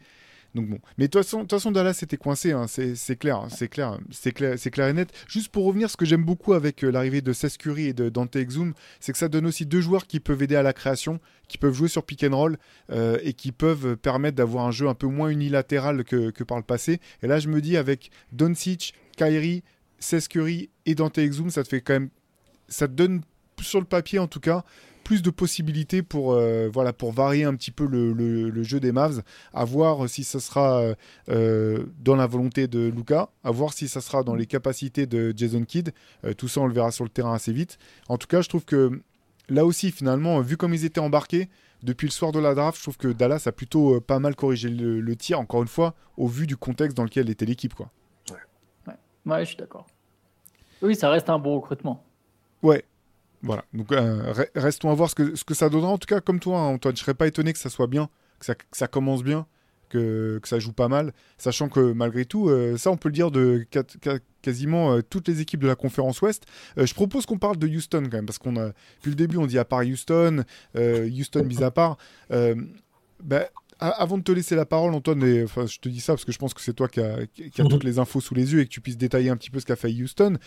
Mais 0.99 1.09
de 1.09 1.11
toute 1.11 1.51
façon, 1.51 1.71
Dallas 1.71 1.95
c'était 1.95 2.17
coincé, 2.17 2.53
hein. 2.53 2.67
c'est 2.69 3.17
clair, 3.17 3.39
hein. 3.39 3.49
c'est 3.51 3.69
clair, 3.69 3.99
c'est 4.11 4.33
clair, 4.33 4.55
c'est 4.59 4.71
clair 4.71 4.89
et 4.89 4.93
net. 4.93 5.13
Juste 5.29 5.49
pour 5.49 5.65
revenir, 5.65 5.91
ce 5.91 5.97
que 5.97 6.05
j'aime 6.05 6.25
beaucoup 6.25 6.53
avec 6.53 6.85
euh, 6.85 6.91
l'arrivée 6.91 7.21
de 7.21 7.33
Seth 7.33 7.59
Curry 7.59 7.87
et 7.87 7.93
de 7.93 8.09
Dante 8.09 8.37
Exum, 8.37 8.75
c'est 9.01 9.13
que 9.13 9.19
ça 9.19 9.29
donne 9.29 9.47
aussi 9.47 9.67
deux 9.67 9.81
joueurs 9.81 10.07
qui 10.07 10.21
peuvent 10.21 10.43
aider 10.43 10.57
à 10.57 10.63
la 10.63 10.73
création, 10.73 11.21
qui 11.49 11.59
peuvent 11.59 11.75
jouer 11.75 11.89
sur 11.89 12.05
pick 12.05 12.25
and 12.25 12.37
roll 12.37 12.59
euh, 12.91 13.19
et 13.23 13.33
qui 13.33 13.53
peuvent 13.53 13.97
permettre 13.97 14.37
d'avoir 14.37 14.67
un 14.67 14.71
jeu 14.71 14.89
un 14.89 14.95
peu 14.95 15.07
moins 15.07 15.29
unilatéral 15.29 16.05
que, 16.05 16.31
que, 16.31 16.45
par 16.45 16.59
le 16.59 16.65
passé. 16.65 17.01
Et 17.23 17.27
là, 17.27 17.39
je 17.39 17.49
me 17.49 17.61
dis 17.61 17.77
avec 17.77 18.11
Doncic, 18.33 18.95
Kyrie, 19.17 19.63
Seth 19.99 20.29
Curry 20.29 20.71
et 20.85 20.95
Dante 20.95 21.19
Exum, 21.19 21.51
ça 21.51 21.63
te 21.63 21.69
fait 21.69 21.81
quand 21.81 21.95
même, 21.95 22.11
ça 22.69 22.89
te 22.89 22.93
donne 22.93 23.23
sur 23.61 23.81
le 23.81 23.87
papier 23.87 24.19
en 24.19 24.27
tout 24.27 24.41
cas 24.41 24.65
plus 25.07 25.23
de 25.23 25.31
possibilités 25.31 26.03
pour, 26.03 26.33
euh, 26.33 26.69
voilà, 26.69 26.93
pour 26.93 27.13
varier 27.13 27.45
un 27.45 27.55
petit 27.55 27.71
peu 27.71 27.87
le, 27.87 28.13
le, 28.13 28.63
jeu 28.65 28.81
des 28.81 28.91
Mavs, 28.91 29.23
à 29.55 29.65
voir 29.65 30.09
si 30.09 30.25
ça 30.25 30.41
sera 30.41 30.83
euh, 31.29 31.87
dans 32.01 32.17
la 32.17 32.27
volonté 32.27 32.67
de 32.67 32.89
Luca, 32.89 33.29
à 33.45 33.53
voir 33.53 33.73
si 33.73 33.87
ça 33.87 34.01
sera 34.01 34.25
dans 34.25 34.35
les 34.35 34.47
capacités 34.47 35.07
de 35.07 35.33
Jason 35.37 35.63
Kidd. 35.65 35.93
Euh, 36.25 36.35
tout 36.35 36.49
ça, 36.49 36.61
on 36.61 36.67
le 36.67 36.75
verra 36.75 36.91
sur 36.91 37.05
le 37.05 37.11
terrain 37.11 37.33
assez 37.33 37.53
vite. 37.53 37.79
En 38.09 38.19
tout 38.19 38.27
cas, 38.27 38.41
je 38.41 38.49
trouve 38.49 38.65
que 38.65 39.01
là 39.49 39.65
aussi, 39.65 39.93
finalement, 39.93 40.41
vu 40.41 40.57
comme 40.57 40.75
ils 40.75 40.85
étaient 40.85 40.99
embarqués, 40.99 41.51
depuis 41.85 42.09
le 42.09 42.13
soir 42.13 42.33
de 42.33 42.41
la 42.41 42.57
draft, 42.57 42.77
je 42.77 42.83
trouve 42.83 42.97
que 42.97 43.07
Dallas 43.07 43.45
a 43.47 43.53
plutôt 43.53 44.01
pas 44.01 44.19
mal 44.19 44.35
corrigé 44.35 44.69
le, 44.69 45.15
tir, 45.15 45.39
encore 45.39 45.63
une 45.63 45.69
fois, 45.69 45.95
au 46.17 46.27
vu 46.27 46.49
du 46.49 46.57
contexte 46.57 46.97
dans 46.97 47.05
lequel 47.05 47.31
était 47.31 47.47
l'équipe. 47.47 47.75
Quoi. 47.75 47.93
Ouais. 48.33 48.95
ouais, 49.27 49.41
je 49.45 49.51
suis 49.51 49.57
d'accord. 49.57 49.87
Oui, 50.83 50.97
ça 50.97 51.11
reste 51.11 51.31
un 51.31 51.39
bon 51.39 51.55
recrutement. 51.55 52.03
Ouais, 52.65 52.85
voilà, 53.43 53.65
donc 53.73 53.93
euh, 53.93 54.33
restons 54.55 54.91
à 54.91 54.95
voir 54.95 55.11
ce 55.11 55.15
que, 55.15 55.35
ce 55.35 55.45
que 55.45 55.55
ça 55.55 55.69
donnera. 55.69 55.91
En 55.91 55.99
tout 55.99 56.07
cas, 56.07 56.21
comme 56.21 56.41
toi, 56.41 56.59
hein, 56.59 56.75
Antoine, 56.75 56.97
je 56.97 57.01
serais 57.01 57.15
pas 57.15 57.27
étonné 57.27 57.53
que 57.53 57.59
ça 57.59 57.71
soit 57.71 57.87
bien, 57.87 58.09
que 58.39 58.47
ça, 58.47 58.55
ça 58.73 58.89
commence 58.89 59.23
bien, 59.23 59.47
que, 59.89 60.39
que, 60.43 60.49
ça 60.49 60.59
joue 60.59 60.73
pas 60.73 60.89
mal, 60.89 61.13
sachant 61.39 61.69
que 61.69 61.93
malgré 61.93 62.25
tout, 62.25 62.49
euh, 62.49 62.77
ça 62.77 62.91
on 62.91 62.97
peut 62.97 63.09
le 63.09 63.15
dire 63.15 63.31
de 63.31 63.67
quasiment 64.43 64.95
euh, 64.95 65.03
toutes 65.03 65.29
les 65.29 65.41
équipes 65.41 65.61
de 65.61 65.69
la 65.69 65.77
conférence 65.77 66.21
Ouest. 66.23 66.45
je 66.77 66.93
propose 66.95 67.27
qu'on 67.27 67.39
parle 67.39 67.57
de 67.57 67.69
Houston 67.69 68.05
quand 68.05 68.17
même, 68.17 68.27
parce 68.27 68.39
qu'on 68.39 68.57
a, 68.57 68.69
depuis 68.97 69.11
le 69.11 69.17
début, 69.17 69.37
on 69.37 69.47
dit 69.47 69.59
à 69.59 69.65
part 69.65 69.81
Houston, 69.81 70.45
Houston 70.75 71.45
mis 71.45 71.63
à 71.63 71.71
part. 71.71 71.99
Ben, 73.23 73.47
avant 73.79 74.19
de 74.19 74.23
te 74.23 74.33
laisser 74.33 74.57
la 74.57 74.65
parole, 74.65 74.95
Antoine, 74.95 75.23
et, 75.23 75.43
enfin, 75.43 75.67
je 75.67 75.79
te 75.79 75.89
dis 75.89 76.01
ça 76.01 76.15
parce 76.15 76.25
que 76.25 76.33
je 76.33 76.39
pense 76.39 76.55
que 76.55 76.61
c'est 76.61 76.73
toi 76.73 76.89
qui 76.89 77.01
as 77.01 77.15
a 77.15 77.63
mhm. 77.63 77.69
toutes 77.69 77.85
les 77.85 77.99
infos 77.99 78.21
sous 78.21 78.35
les 78.35 78.53
yeux 78.53 78.61
et 78.61 78.65
que 78.65 78.71
tu 78.71 78.81
puisses 78.81 78.97
détailler 78.97 79.31
un 79.31 79.37
petit 79.37 79.51
peu 79.51 79.61
ce 79.61 79.67
qu'a 79.67 79.77
fait 79.77 79.91
Houston 79.91 80.39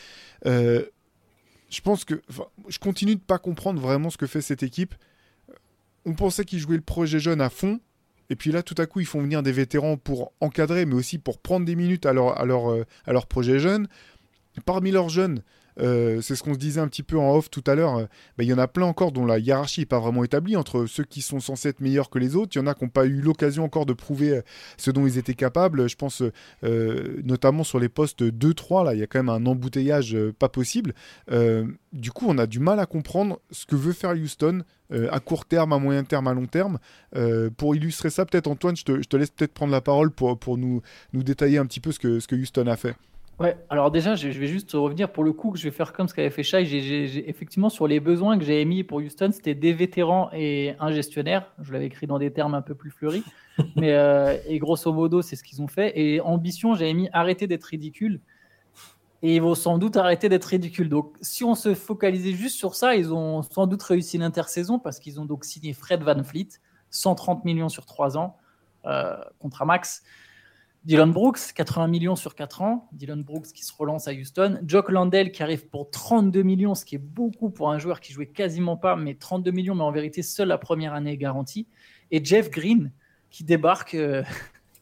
je 1.69 1.81
pense 1.81 2.03
que 2.03 2.21
je 2.67 2.79
continue 2.79 3.15
de 3.15 3.21
pas 3.21 3.37
comprendre 3.37 3.79
vraiment 3.79 4.09
ce 4.09 4.17
que 4.17 4.27
fait 4.27 4.41
cette 4.41 4.63
équipe. 4.63 4.95
On 6.05 6.13
pensait 6.13 6.45
qu'ils 6.45 6.59
jouaient 6.59 6.77
le 6.77 6.81
projet 6.81 7.19
jeune 7.19 7.41
à 7.41 7.49
fond, 7.49 7.79
et 8.29 8.35
puis 8.35 8.51
là, 8.51 8.61
tout 8.63 8.75
à 8.77 8.85
coup, 8.85 8.99
ils 8.99 9.05
font 9.05 9.21
venir 9.21 9.41
des 9.41 9.51
vétérans 9.51 9.97
pour 9.97 10.33
encadrer, 10.39 10.85
mais 10.85 10.95
aussi 10.95 11.17
pour 11.17 11.39
prendre 11.39 11.65
des 11.65 11.75
minutes 11.75 12.05
à 12.05 12.13
leur, 12.13 12.39
à 12.39 12.45
leur, 12.45 12.71
euh, 12.71 12.85
à 13.05 13.13
leur 13.13 13.25
projet 13.25 13.59
jeune. 13.59 13.87
Parmi 14.65 14.91
leurs 14.91 15.09
jeunes, 15.09 15.41
euh, 15.79 16.21
c'est 16.21 16.35
ce 16.35 16.43
qu'on 16.43 16.53
se 16.53 16.59
disait 16.59 16.81
un 16.81 16.87
petit 16.87 17.03
peu 17.03 17.17
en 17.17 17.35
off 17.35 17.49
tout 17.49 17.63
à 17.67 17.75
l'heure. 17.75 17.97
Euh, 17.97 18.03
bah, 18.37 18.43
il 18.43 18.47
y 18.47 18.53
en 18.53 18.57
a 18.57 18.67
plein 18.67 18.85
encore 18.85 19.11
dont 19.11 19.25
la 19.25 19.39
hiérarchie 19.39 19.81
n'est 19.81 19.85
pas 19.85 19.99
vraiment 19.99 20.23
établie 20.23 20.55
entre 20.55 20.85
ceux 20.85 21.03
qui 21.03 21.21
sont 21.21 21.39
censés 21.39 21.69
être 21.69 21.81
meilleurs 21.81 22.09
que 22.09 22.19
les 22.19 22.35
autres. 22.35 22.51
Il 22.55 22.59
y 22.59 22.61
en 22.61 22.67
a 22.67 22.73
qui 22.73 22.83
n'ont 22.83 22.89
pas 22.89 23.05
eu 23.05 23.21
l'occasion 23.21 23.63
encore 23.63 23.85
de 23.85 23.93
prouver 23.93 24.37
euh, 24.37 24.41
ce 24.77 24.91
dont 24.91 25.05
ils 25.05 25.17
étaient 25.17 25.33
capables. 25.33 25.87
Je 25.89 25.95
pense 25.95 26.23
notamment 26.63 27.63
sur 27.63 27.79
les 27.79 27.89
postes 27.89 28.21
2-3, 28.23 28.85
là, 28.85 28.93
il 28.93 28.99
y 28.99 29.03
a 29.03 29.07
quand 29.07 29.19
même 29.19 29.29
un 29.29 29.45
embouteillage 29.45 30.17
pas 30.37 30.49
possible. 30.49 30.93
du 31.93 32.11
coup, 32.11 32.25
on 32.27 32.37
a 32.37 32.47
du 32.47 32.59
mal 32.59 32.79
à 32.79 32.85
comprendre 32.85 33.39
ce 33.51 33.65
que 33.65 33.75
veut 33.75 33.93
faire 33.93 34.11
Houston 34.11 34.63
à 34.91 35.19
court 35.19 35.45
terme, 35.45 35.73
à 35.73 35.79
moyen 35.79 36.03
terme, 36.03 36.27
à 36.27 36.33
long 36.33 36.47
terme. 36.47 36.79
pour 37.57 37.75
illustrer 37.75 38.09
ça, 38.09 38.25
peut-être 38.25 38.47
Antoine, 38.47 38.75
je 38.75 38.83
te, 38.83 39.17
laisse 39.17 39.31
peut-être 39.31 39.53
prendre 39.53 39.71
la 39.71 39.81
parole 39.81 40.11
pour, 40.11 40.37
pour 40.37 40.57
nous, 40.57 40.81
nous 41.13 41.23
détailler 41.23 41.57
un 41.57 41.65
petit 41.65 41.79
peu 41.79 41.91
ce 41.91 41.99
que, 41.99 42.19
ce 42.19 42.27
que 42.27 42.35
Houston 42.35 42.67
a 42.67 42.75
fait. 42.75 42.95
Ouais, 43.39 43.57
alors 43.69 43.89
déjà, 43.89 44.15
je 44.15 44.27
vais 44.27 44.47
juste 44.47 44.73
revenir 44.73 45.13
pour 45.13 45.23
le 45.23 45.31
coup 45.31 45.51
que 45.51 45.57
je 45.57 45.63
vais 45.63 45.71
faire 45.71 45.93
comme 45.93 46.09
ce 46.09 46.13
qu'avait 46.13 46.29
fait 46.29 46.43
Shai. 46.43 46.65
J'ai, 46.65 47.29
effectivement, 47.29 47.69
sur 47.69 47.87
les 47.87 48.01
besoins 48.01 48.37
que 48.37 48.43
j'ai 48.43 48.59
émis 48.59 48.83
pour 48.83 48.97
Houston, 48.97 49.29
c'était 49.31 49.55
des 49.55 49.71
vétérans 49.71 50.29
et 50.33 50.75
un 50.79 50.91
gestionnaire. 50.91 51.49
Je 51.61 51.71
l'avais 51.71 51.85
écrit 51.85 52.05
dans 52.05 52.19
des 52.19 52.33
termes 52.33 52.53
un 52.53 52.61
peu 52.61 52.75
plus 52.75 52.91
fleuris. 52.91 53.23
Mais, 53.77 53.93
euh, 53.93 54.37
et 54.45 54.59
grosso 54.59 54.91
modo, 54.91 55.21
c'est 55.21 55.37
ce 55.37 55.43
qu'ils 55.43 55.61
ont 55.61 55.69
fait. 55.69 55.97
Et 55.97 56.19
ambition, 56.19 56.75
j'ai 56.75 56.93
mis 56.93 57.07
arrêter 57.13 57.47
d'être 57.47 57.63
ridicule. 57.63 58.19
Et 59.21 59.35
ils 59.35 59.41
vont 59.41 59.55
sans 59.55 59.77
doute 59.77 59.95
arrêter 59.95 60.27
d'être 60.27 60.45
ridicules. 60.45 60.89
Donc, 60.89 61.15
si 61.21 61.45
on 61.45 61.55
se 61.55 61.75
focalisait 61.75 62.33
juste 62.33 62.57
sur 62.57 62.75
ça, 62.75 62.95
ils 62.95 63.13
ont 63.13 63.41
sans 63.41 63.67
doute 63.67 63.83
réussi 63.83 64.17
l'intersaison 64.17 64.79
parce 64.79 64.99
qu'ils 64.99 65.19
ont 65.19 65.25
donc 65.25 65.45
signé 65.45 65.71
Fred 65.71 66.03
Van 66.03 66.23
Fleet, 66.23 66.49
130 66.89 67.45
millions 67.45 67.69
sur 67.69 67.85
3 67.85 68.17
ans, 68.17 68.35
euh, 68.85 69.15
contre 69.39 69.65
max. 69.65 70.03
Dylan 70.85 71.11
Brooks, 71.11 71.53
80 71.53 71.87
millions 71.87 72.15
sur 72.15 72.35
4 72.35 72.61
ans. 72.61 72.89
Dylan 72.93 73.21
Brooks 73.21 73.47
qui 73.53 73.65
se 73.65 73.73
relance 73.77 74.07
à 74.07 74.13
Houston. 74.13 74.59
Jock 74.65 74.89
Landell 74.89 75.31
qui 75.31 75.43
arrive 75.43 75.67
pour 75.67 75.89
32 75.89 76.41
millions, 76.41 76.75
ce 76.75 76.85
qui 76.85 76.95
est 76.95 77.03
beaucoup 77.03 77.49
pour 77.49 77.69
un 77.71 77.79
joueur 77.79 77.99
qui 77.99 78.13
jouait 78.13 78.27
quasiment 78.27 78.77
pas, 78.77 78.95
mais 78.95 79.15
32 79.15 79.51
millions, 79.51 79.75
mais 79.75 79.83
en 79.83 79.91
vérité, 79.91 80.21
seule 80.21 80.47
la 80.47 80.57
première 80.57 80.93
année 80.93 81.11
est 81.11 81.17
garantie. 81.17 81.67
Et 82.11 82.23
Jeff 82.23 82.49
Green 82.49 82.91
qui 83.29 83.43
débarque. 83.43 83.93
Euh, 83.93 84.23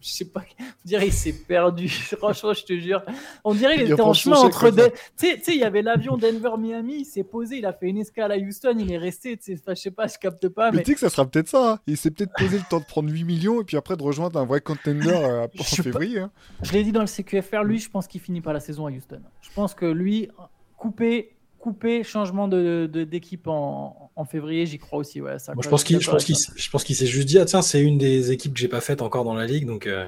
je 0.07 0.13
sais 0.13 0.25
pas, 0.25 0.43
on 0.59 0.63
dirait 0.87 1.07
il 1.07 1.13
s'est 1.13 1.33
perdu. 1.33 1.89
Franchement, 2.17 2.53
je 2.53 2.63
te 2.63 2.77
jure. 2.77 3.03
On 3.43 3.53
dirait 3.53 3.77
qu'il 3.77 3.91
était 3.91 4.01
en 4.01 4.13
chemin 4.13 4.37
entre. 4.37 4.69
Tu 4.69 4.85
sais, 5.17 5.41
il 5.47 5.57
y 5.57 5.63
avait 5.63 5.81
l'avion 5.81 6.17
Denver-Miami, 6.17 6.99
il 6.99 7.05
s'est 7.05 7.23
posé, 7.23 7.57
il 7.57 7.65
a 7.65 7.73
fait 7.73 7.87
une 7.87 7.97
escale 7.97 8.31
à 8.31 8.37
Houston, 8.37 8.75
il 8.79 8.91
est 8.91 8.97
resté. 8.97 9.37
Je 9.45 9.73
sais 9.75 9.91
pas, 9.91 10.07
je 10.07 10.17
capte 10.17 10.47
pas. 10.47 10.71
Mais, 10.71 10.83
tu 10.83 10.91
sais 10.91 10.93
que 10.93 10.99
ça 11.01 11.09
sera 11.09 11.25
peut-être 11.25 11.49
ça. 11.49 11.73
Hein. 11.73 11.79
Il 11.87 11.97
s'est 11.97 12.11
peut-être 12.11 12.31
posé 12.37 12.57
le 12.57 12.63
temps 12.69 12.79
de 12.79 12.85
prendre 12.85 13.09
8 13.09 13.23
millions 13.25 13.61
et 13.61 13.63
puis 13.65 13.75
après 13.75 13.97
de 13.97 14.03
rejoindre 14.03 14.39
un 14.39 14.45
vrai 14.45 14.61
contender 14.61 15.09
euh, 15.09 15.47
en 15.59 15.63
février. 15.63 16.19
Hein. 16.19 16.31
Je 16.63 16.71
l'ai 16.71 16.83
dit 16.83 16.91
dans 16.91 17.01
le 17.01 17.07
CQFR, 17.07 17.63
lui, 17.63 17.79
je 17.79 17.89
pense 17.89 18.07
qu'il 18.07 18.21
finit 18.21 18.41
pas 18.41 18.53
la 18.53 18.59
saison 18.59 18.87
à 18.87 18.91
Houston. 18.91 19.21
Je 19.41 19.49
pense 19.53 19.73
que 19.73 19.85
lui, 19.85 20.29
coupé 20.77 21.36
coupé, 21.67 22.01
changement 22.03 22.47
d'équipe 22.47 23.43
de, 23.43 23.49
en, 23.49 24.09
en, 24.15 24.25
février, 24.25 24.65
j'y 24.65 24.77
crois 24.77 24.99
aussi. 24.99 25.19
Ouais, 25.19 25.37
ça, 25.37 25.53
je 25.61 25.67
pense 25.67 25.83
qu'il 25.83 25.99
qu'il 25.99 26.95
s'est 26.95 27.05
juste 27.05 27.27
dit, 27.27 27.39
ah, 27.39 27.45
tiens, 27.45 27.61
c'est 27.61 27.81
une 27.81 27.97
des 27.97 28.31
équipes 28.31 28.53
que 28.53 28.59
j'ai 28.59 28.69
pas 28.69 28.79
faites 28.79 29.01
encore 29.01 29.25
dans 29.25 29.33
la 29.33 29.45
ligue, 29.45 29.65
donc 29.65 29.85
euh, 29.85 30.07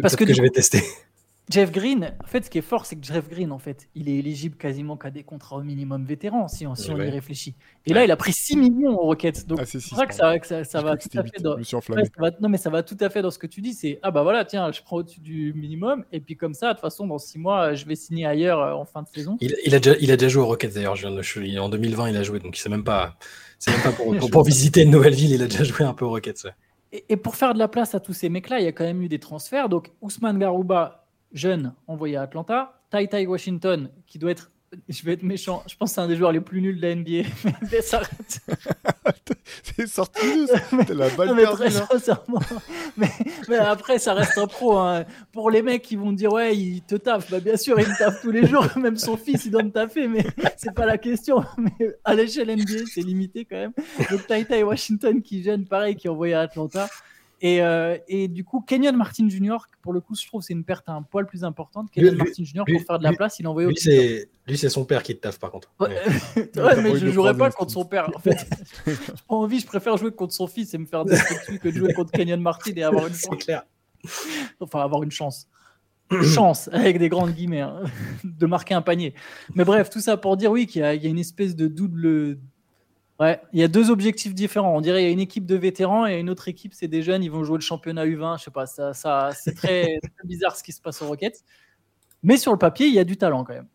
parce 0.00 0.14
que, 0.14 0.24
que 0.24 0.32
je 0.32 0.42
vais 0.42 0.50
tester. 0.50 0.84
Jeff 1.48 1.70
Green, 1.70 2.12
en 2.24 2.26
fait, 2.26 2.44
ce 2.44 2.50
qui 2.50 2.58
est 2.58 2.62
fort, 2.62 2.86
c'est 2.86 2.96
que 2.96 3.06
Jeff 3.06 3.28
Green, 3.28 3.52
en 3.52 3.58
fait, 3.58 3.88
il 3.94 4.08
est 4.08 4.16
éligible 4.16 4.56
quasiment 4.56 4.96
qu'à 4.96 5.12
des 5.12 5.22
contrats 5.22 5.56
au 5.56 5.62
minimum 5.62 6.04
vétérans, 6.04 6.48
si 6.48 6.66
on, 6.66 6.74
si 6.74 6.90
on 6.90 6.96
y 6.96 7.08
réfléchit. 7.08 7.54
Et 7.86 7.94
là, 7.94 8.04
il 8.04 8.10
a 8.10 8.16
pris 8.16 8.32
6 8.32 8.56
millions 8.56 8.98
aux 8.98 9.04
Rockets. 9.04 9.46
Donc, 9.46 9.60
ah, 9.62 9.64
c'est 9.64 9.78
vrai 9.94 10.08
que 10.08 10.14
ça, 10.14 10.36
que 10.40 10.46
ça, 10.46 10.82
va 10.82 10.96
tout 10.96 11.08
à 11.16 11.22
fait 11.22 11.40
dans... 11.40 11.56
non, 12.40 12.48
mais 12.48 12.58
ça 12.58 12.68
va 12.68 12.82
tout 12.82 12.96
à 12.98 13.10
fait 13.10 13.22
dans 13.22 13.30
ce 13.30 13.38
que 13.38 13.46
tu 13.46 13.60
dis. 13.60 13.74
C'est 13.74 14.00
ah 14.02 14.10
bah 14.10 14.24
voilà, 14.24 14.44
tiens, 14.44 14.72
je 14.72 14.82
prends 14.82 14.96
au-dessus 14.96 15.20
du 15.20 15.52
minimum, 15.54 16.04
et 16.10 16.18
puis 16.18 16.36
comme 16.36 16.52
ça, 16.52 16.68
de 16.68 16.72
toute 16.72 16.80
façon, 16.80 17.06
dans 17.06 17.18
6 17.18 17.38
mois, 17.38 17.74
je 17.74 17.86
vais 17.86 17.94
signer 17.94 18.26
ailleurs 18.26 18.60
euh, 18.60 18.72
en 18.72 18.84
fin 18.84 19.02
de 19.02 19.08
saison. 19.08 19.36
Il, 19.40 19.54
il, 19.64 19.74
a, 19.76 19.78
déjà, 19.78 19.96
il 20.00 20.10
a 20.10 20.16
déjà 20.16 20.28
joué 20.28 20.42
aux 20.42 20.46
Rockets 20.46 20.74
d'ailleurs. 20.74 20.96
En 21.60 21.68
2020, 21.68 22.10
il 22.10 22.16
a 22.16 22.24
joué, 22.24 22.40
donc 22.40 22.56
c'est 22.56 22.68
même 22.68 22.84
pas, 22.84 23.16
c'est 23.60 23.70
même 23.70 23.82
pas 23.82 23.92
pour, 23.92 24.30
pour, 24.30 24.42
visiter 24.42 24.82
une 24.82 24.90
nouvelle 24.90 25.14
ville. 25.14 25.30
Il 25.30 25.42
a 25.42 25.46
déjà 25.46 25.62
joué 25.62 25.86
un 25.86 25.94
peu 25.94 26.04
aux 26.04 26.10
Rockets. 26.10 26.48
Et, 26.90 27.04
et, 27.08 27.16
pour 27.16 27.36
faire 27.36 27.54
de 27.54 27.60
la 27.60 27.68
place 27.68 27.94
à 27.94 28.00
tous 28.00 28.14
ces 28.14 28.28
mecs-là, 28.28 28.58
il 28.58 28.64
y 28.64 28.68
a 28.68 28.72
quand 28.72 28.84
même 28.84 29.02
eu 29.02 29.08
des 29.08 29.20
transferts. 29.20 29.68
Donc 29.68 29.92
Ousmane 30.00 30.40
Garouba 30.40 31.05
jeune 31.32 31.74
envoyé 31.86 32.16
à 32.16 32.22
Atlanta. 32.22 32.80
Tai 32.90 33.06
Tai 33.08 33.26
Washington, 33.26 33.90
qui 34.06 34.18
doit 34.18 34.30
être 34.30 34.50
je 34.88 35.02
vais 35.04 35.12
être 35.12 35.22
méchant. 35.22 35.62
Je 35.68 35.76
pense 35.76 35.90
que 35.90 35.94
c'est 35.94 36.00
un 36.00 36.08
des 36.08 36.16
joueurs 36.16 36.32
les 36.32 36.40
plus 36.40 36.60
nuls 36.60 36.76
de 36.76 36.82
la 36.82 36.94
NBA. 36.94 37.28
mais 37.62 37.80
c'est 39.62 39.86
sorti 39.86 40.20
de 40.26 40.94
la 40.94 41.08
balle 41.10 41.34
mais 41.34 41.44
très 41.44 41.68
Mais, 43.48 43.56
après, 43.56 43.98
ça 43.98 44.14
reste 44.14 44.38
un 44.38 44.46
pro. 44.46 44.76
Hein. 44.78 45.04
Pour 45.32 45.50
les 45.50 45.62
mecs 45.62 45.82
qui 45.82 45.96
vont 45.96 46.12
dire 46.12 46.32
ouais, 46.32 46.56
il 46.56 46.82
te 46.82 46.96
taffe. 46.96 47.30
Bah, 47.30 47.40
bien 47.40 47.56
sûr, 47.56 47.78
il 47.78 47.86
me 47.86 47.98
taffe 47.98 48.20
tous 48.22 48.30
les 48.30 48.46
jours. 48.46 48.66
Même 48.76 48.96
son 48.96 49.16
fils, 49.16 49.44
il 49.44 49.50
doit 49.50 49.62
me 49.62 49.70
taffer. 49.70 50.08
Mais 50.08 50.24
c'est 50.56 50.74
pas 50.74 50.86
la 50.86 50.98
question. 50.98 51.44
Mais 51.58 51.96
à 52.04 52.14
l'échelle 52.14 52.54
NBA, 52.54 52.86
c'est 52.92 53.02
limité 53.02 53.44
quand 53.44 53.56
même. 53.56 53.72
Donc 54.10 54.26
Tai 54.26 54.44
Tai 54.44 54.62
Washington 54.62 55.22
qui 55.22 55.42
gêne, 55.42 55.66
pareil, 55.66 55.96
qui 55.96 56.06
est 56.06 56.10
envoyé 56.10 56.34
à 56.34 56.40
Atlanta. 56.40 56.88
Et, 57.42 57.62
euh, 57.62 57.98
et, 58.08 58.28
du 58.28 58.44
coup, 58.44 58.62
Kenyon 58.62 58.92
Martin 58.92 59.28
Jr., 59.28 59.58
pour 59.82 59.92
le 59.92 60.00
coup, 60.00 60.14
je 60.14 60.26
trouve 60.26 60.40
c'est 60.42 60.54
une 60.54 60.64
perte 60.64 60.88
un 60.88 61.02
poil 61.02 61.26
plus 61.26 61.44
importante. 61.44 61.90
Kenyon 61.90 62.14
Martin 62.14 62.44
Jr., 62.44 62.62
pour 62.66 62.82
faire 62.82 62.98
de 62.98 63.04
la 63.04 63.12
place, 63.12 63.38
il 63.38 63.46
envoyé 63.46 63.68
au 63.68 63.70
lui, 63.70 64.56
c'est 64.56 64.68
son 64.68 64.84
père 64.84 65.02
qui 65.02 65.14
te 65.14 65.20
taffe, 65.20 65.38
par 65.38 65.50
contre. 65.50 65.72
Ouais, 65.80 65.88
mais 66.36 66.96
je 66.96 67.06
ne 67.06 67.10
jouerai 67.10 67.36
pas 67.36 67.50
contre 67.50 67.72
son 67.72 67.84
père. 67.84 68.08
En 68.14 68.20
fait, 68.20 68.46
j'ai 68.86 68.94
pas 68.94 69.34
envie, 69.34 69.58
je 69.58 69.66
préfère 69.66 69.96
jouer 69.96 70.12
contre 70.12 70.32
son 70.32 70.46
fils 70.46 70.72
et 70.72 70.78
me 70.78 70.86
faire 70.86 71.04
dessus 71.04 71.58
que 71.58 71.68
de 71.68 71.74
jouer 71.74 71.92
contre 71.92 72.12
Kenyon 72.12 72.38
Martin 72.38 72.72
et 72.76 72.82
avoir 72.82 73.08
une 73.08 73.14
chance. 73.14 73.44
clair. 73.44 73.64
Enfin, 74.60 74.80
avoir 74.80 75.02
une 75.02 75.10
chance. 75.10 75.48
chance, 76.22 76.70
avec 76.72 76.98
des 77.00 77.08
grandes 77.08 77.32
guillemets, 77.32 77.62
hein, 77.62 77.82
de 78.22 78.46
marquer 78.46 78.74
un 78.74 78.82
panier. 78.82 79.14
Mais 79.54 79.64
bref, 79.64 79.90
tout 79.90 80.00
ça 80.00 80.16
pour 80.16 80.36
dire, 80.36 80.52
oui, 80.52 80.66
qu'il 80.66 80.80
y, 80.80 80.84
y, 80.84 81.06
a 81.06 81.10
une 81.10 81.18
espèce 81.18 81.56
de 81.56 81.66
double 81.66 82.38
Ouais, 83.18 83.40
il 83.52 83.60
y 83.60 83.62
a 83.62 83.68
deux 83.68 83.90
objectifs 83.90 84.34
différents. 84.34 84.76
On 84.76 84.80
dirait 84.80 84.98
qu'il 84.98 85.06
y 85.06 85.10
a 85.10 85.12
une 85.12 85.20
équipe 85.20 85.46
de 85.46 85.56
vétérans 85.56 86.06
et 86.06 86.18
une 86.18 86.28
autre 86.28 86.48
équipe, 86.48 86.74
c'est 86.74 86.88
des 86.88 87.02
jeunes, 87.02 87.22
ils 87.22 87.30
vont 87.30 87.44
jouer 87.44 87.56
le 87.56 87.62
championnat 87.62 88.04
U20. 88.04 88.38
Je 88.38 88.44
sais 88.44 88.50
pas, 88.50 88.66
ça, 88.66 88.92
ça 88.92 89.30
c'est 89.38 89.54
très, 89.54 89.98
bizarre 90.24 90.56
ce 90.56 90.62
qui 90.62 90.72
se 90.72 90.80
passe 90.80 91.00
aux 91.02 91.06
Rockets. 91.06 91.42
Mais 92.22 92.36
sur 92.36 92.52
le 92.52 92.58
papier, 92.58 92.86
il 92.86 92.94
y 92.94 92.98
a 92.98 93.04
du 93.04 93.16
talent 93.16 93.44
quand 93.44 93.54
même. 93.54 93.68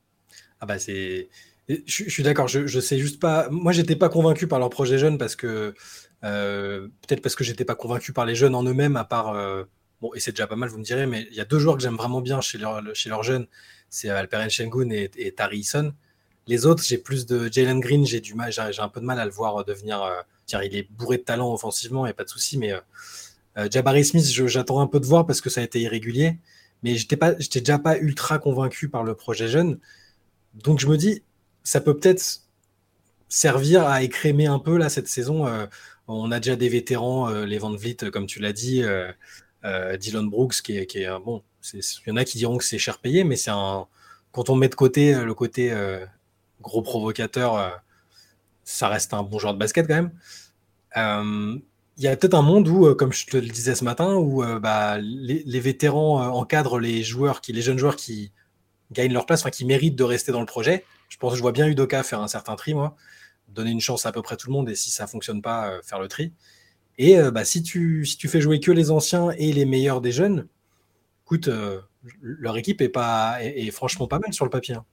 Ah 0.59 0.65
bah 0.65 0.77
c'est. 0.77 1.29
Je, 1.67 2.09
suis 2.09 2.23
d'accord, 2.23 2.47
je, 2.47 2.67
je 2.67 2.79
sais 2.79 2.97
juste 2.97 3.19
pas. 3.19 3.47
Moi, 3.49 3.71
j'étais 3.71 3.95
pas 3.95 4.09
convaincu 4.09 4.47
par 4.47 4.59
leur 4.59 4.69
projet 4.69 4.97
jeune 4.97 5.17
parce 5.17 5.35
que. 5.35 5.73
Euh, 6.23 6.87
peut-être 7.07 7.21
parce 7.21 7.35
que 7.35 7.43
j'étais 7.43 7.65
pas 7.65 7.75
convaincu 7.75 8.13
par 8.13 8.25
les 8.25 8.35
jeunes 8.35 8.53
en 8.53 8.63
eux-mêmes, 8.63 8.95
à 8.95 9.05
part. 9.05 9.29
Euh, 9.29 9.63
bon, 10.01 10.13
et 10.13 10.19
c'est 10.19 10.31
déjà 10.31 10.45
pas 10.45 10.55
mal, 10.55 10.69
vous 10.69 10.77
me 10.77 10.83
direz, 10.83 11.07
mais 11.07 11.27
il 11.31 11.35
y 11.35 11.39
a 11.39 11.45
deux 11.45 11.57
joueurs 11.57 11.77
que 11.77 11.81
j'aime 11.81 11.95
vraiment 11.95 12.21
bien 12.21 12.41
chez, 12.41 12.59
leur, 12.59 12.83
chez 12.93 13.09
leurs 13.09 13.23
jeunes 13.23 13.47
c'est 13.91 14.09
Alperen 14.09 14.49
Shengun 14.49 14.89
et, 14.89 15.11
et 15.17 15.31
Tari 15.33 15.59
Eason. 15.59 15.93
Les 16.47 16.65
autres, 16.65 16.83
j'ai 16.83 16.97
plus 16.97 17.25
de 17.25 17.49
Jalen 17.51 17.79
Green, 17.79 18.05
j'ai 18.05 18.19
du 18.19 18.33
mal, 18.33 18.51
j'ai 18.51 18.81
un 18.81 18.89
peu 18.89 18.99
de 18.99 19.05
mal 19.05 19.19
à 19.19 19.25
le 19.25 19.31
voir 19.31 19.63
devenir. 19.63 20.01
Euh, 20.01 20.21
tiens, 20.45 20.61
il 20.63 20.75
est 20.75 20.89
bourré 20.91 21.17
de 21.17 21.23
talent 21.23 21.53
offensivement, 21.53 22.05
il 22.05 22.09
n'y 22.09 22.11
a 22.11 22.15
pas 22.15 22.23
de 22.23 22.29
souci, 22.29 22.57
mais 22.57 22.71
euh, 22.71 22.79
euh, 23.57 23.67
Jabari 23.69 24.03
Smith, 24.03 24.25
j'attends 24.25 24.79
un 24.79 24.87
peu 24.87 24.99
de 24.99 25.05
voir 25.05 25.25
parce 25.27 25.41
que 25.41 25.49
ça 25.49 25.61
a 25.61 25.63
été 25.63 25.79
irrégulier, 25.81 26.37
mais 26.83 26.95
pas, 27.19 27.37
j'étais 27.37 27.59
déjà 27.59 27.77
pas 27.77 27.97
ultra 27.97 28.39
convaincu 28.39 28.89
par 28.89 29.03
le 29.03 29.13
projet 29.13 29.47
jeune. 29.47 29.79
Donc 30.55 30.79
je 30.79 30.87
me 30.87 30.97
dis, 30.97 31.21
ça 31.63 31.79
peut 31.79 31.97
peut-être 31.97 32.41
servir 33.29 33.85
à 33.85 34.03
écrémer 34.03 34.47
un 34.47 34.59
peu 34.59 34.77
là 34.77 34.89
cette 34.89 35.07
saison. 35.07 35.47
on 36.07 36.31
a 36.31 36.39
déjà 36.39 36.55
des 36.55 36.69
vétérans, 36.69 37.29
les 37.29 37.59
Van 37.59 37.75
comme 38.11 38.25
tu 38.25 38.39
l'as 38.39 38.51
dit, 38.51 38.83
Dylan 39.99 40.29
Brooks, 40.29 40.61
qui 40.63 40.77
est, 40.77 40.85
qui 40.85 41.03
est 41.03 41.19
bon. 41.23 41.43
Il 41.73 41.81
y 42.07 42.11
en 42.11 42.17
a 42.17 42.25
qui 42.25 42.37
diront 42.39 42.57
que 42.57 42.65
c'est 42.65 42.79
cher 42.79 42.97
payé, 42.97 43.23
mais 43.23 43.35
c'est 43.35 43.51
un. 43.51 43.87
Quand 44.31 44.49
on 44.49 44.55
met 44.55 44.69
de 44.69 44.75
côté 44.75 45.13
le 45.13 45.33
côté 45.33 45.71
gros 46.61 46.81
provocateur, 46.81 47.57
euh, 47.57 47.69
ça 48.63 48.87
reste 48.87 49.13
un 49.13 49.23
bon 49.23 49.39
joueur 49.39 49.53
de 49.53 49.59
basket 49.59 49.87
quand 49.87 49.95
même. 49.95 50.11
Euh, 50.97 51.59
il 51.97 52.03
y 52.03 52.07
a 52.07 52.15
peut-être 52.15 52.33
un 52.33 52.41
monde 52.41 52.67
où, 52.67 52.87
euh, 52.87 52.95
comme 52.95 53.11
je 53.11 53.25
te 53.27 53.37
le 53.37 53.47
disais 53.47 53.75
ce 53.75 53.83
matin, 53.83 54.15
où 54.15 54.43
bah, 54.59 54.97
les, 54.99 55.59
vétérans 55.59 56.29
encadrent 56.29 56.79
les 56.79 57.03
joueurs, 57.03 57.41
les 57.47 57.61
jeunes 57.61 57.77
joueurs 57.77 57.95
qui 57.95 58.31
gagnent 58.91 59.13
leur 59.13 59.25
place, 59.25 59.43
qui 59.51 59.65
méritent 59.65 59.95
de 59.95 60.03
rester 60.03 60.31
dans 60.31 60.39
le 60.39 60.45
projet. 60.45 60.85
Je 61.09 61.17
pense 61.17 61.31
que 61.31 61.37
je 61.37 61.41
vois 61.41 61.51
bien 61.51 61.67
Udoka 61.67 62.03
faire 62.03 62.21
un 62.21 62.27
certain 62.27 62.55
tri, 62.55 62.73
moi, 62.73 62.95
donner 63.49 63.71
une 63.71 63.81
chance 63.81 64.05
à, 64.05 64.11
peu 64.11 64.21
près 64.21 64.37
tout 64.37 64.47
le 64.47 64.53
monde, 64.53 64.69
et 64.69 64.75
si 64.75 64.89
ça 64.89 65.07
fonctionne 65.07 65.41
pas, 65.41 65.79
faire 65.83 65.99
le 65.99 66.07
tri. 66.07 66.31
Et 66.97 67.17
bah, 67.31 67.45
si, 67.45 67.61
tu, 67.63 68.05
si 68.05 68.17
tu 68.17 68.27
fais 68.27 68.41
jouer 68.41 68.59
que 68.59 68.71
les 68.71 68.89
anciens 68.91 69.31
et 69.31 69.53
les 69.53 69.65
meilleurs 69.65 70.01
des 70.01 70.11
jeunes, 70.11 70.47
écoute, 71.25 71.49
leur 72.21 72.57
équipe 72.57 72.81
est, 72.81 72.89
pas, 72.89 73.37
est, 73.41 73.69
franchement 73.71 74.07
pas 74.07 74.19
mal 74.19 74.33
sur 74.33 74.45
le 74.45 74.51
papier. 74.51 74.75
Hein. 74.75 74.85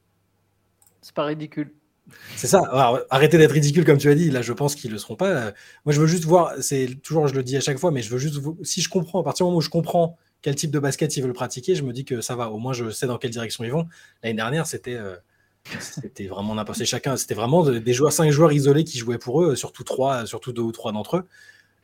C'est 1.00 1.14
pas 1.14 1.24
ridicule. 1.24 1.72
C'est 2.36 2.46
ça. 2.46 2.62
arrêtez 3.10 3.36
d'être 3.36 3.52
ridicule 3.52 3.84
comme 3.84 3.98
tu 3.98 4.08
as 4.08 4.14
dit. 4.14 4.30
Là, 4.30 4.42
je 4.42 4.52
pense 4.52 4.74
qu'ils 4.74 4.90
le 4.90 4.98
seront 4.98 5.16
pas. 5.16 5.52
Moi, 5.84 5.92
je 5.92 6.00
veux 6.00 6.06
juste 6.06 6.24
voir. 6.24 6.54
C'est 6.60 6.98
toujours, 7.02 7.28
je 7.28 7.34
le 7.34 7.42
dis 7.42 7.56
à 7.56 7.60
chaque 7.60 7.78
fois, 7.78 7.90
mais 7.90 8.02
je 8.02 8.10
veux 8.10 8.18
juste. 8.18 8.40
Si 8.62 8.80
je 8.80 8.88
comprends, 8.88 9.20
à 9.20 9.24
partir 9.24 9.44
du 9.44 9.48
moment 9.48 9.58
où 9.58 9.62
je 9.62 9.68
comprends 9.68 10.16
quel 10.40 10.54
type 10.54 10.70
de 10.70 10.78
basket 10.78 11.16
ils 11.16 11.22
veulent 11.22 11.32
pratiquer, 11.32 11.74
je 11.74 11.82
me 11.82 11.92
dis 11.92 12.04
que 12.04 12.20
ça 12.20 12.34
va. 12.36 12.50
Au 12.50 12.58
moins, 12.58 12.72
je 12.72 12.90
sais 12.90 13.06
dans 13.06 13.18
quelle 13.18 13.30
direction 13.30 13.64
ils 13.64 13.72
vont. 13.72 13.86
L'année 14.22 14.36
dernière, 14.36 14.66
c'était. 14.66 14.94
Euh, 14.94 15.16
vraiment 16.30 16.54
n'importe 16.54 16.84
chacun. 16.84 17.16
C'était 17.16 17.34
vraiment 17.34 17.62
des 17.68 17.92
joueurs, 17.92 18.12
cinq 18.12 18.30
joueurs 18.30 18.52
isolés 18.52 18.84
qui 18.84 18.98
jouaient 18.98 19.18
pour 19.18 19.42
eux, 19.42 19.56
surtout 19.56 19.84
trois, 19.84 20.26
surtout 20.26 20.52
deux 20.52 20.62
ou 20.62 20.72
trois 20.72 20.92
d'entre 20.92 21.18
eux. 21.18 21.28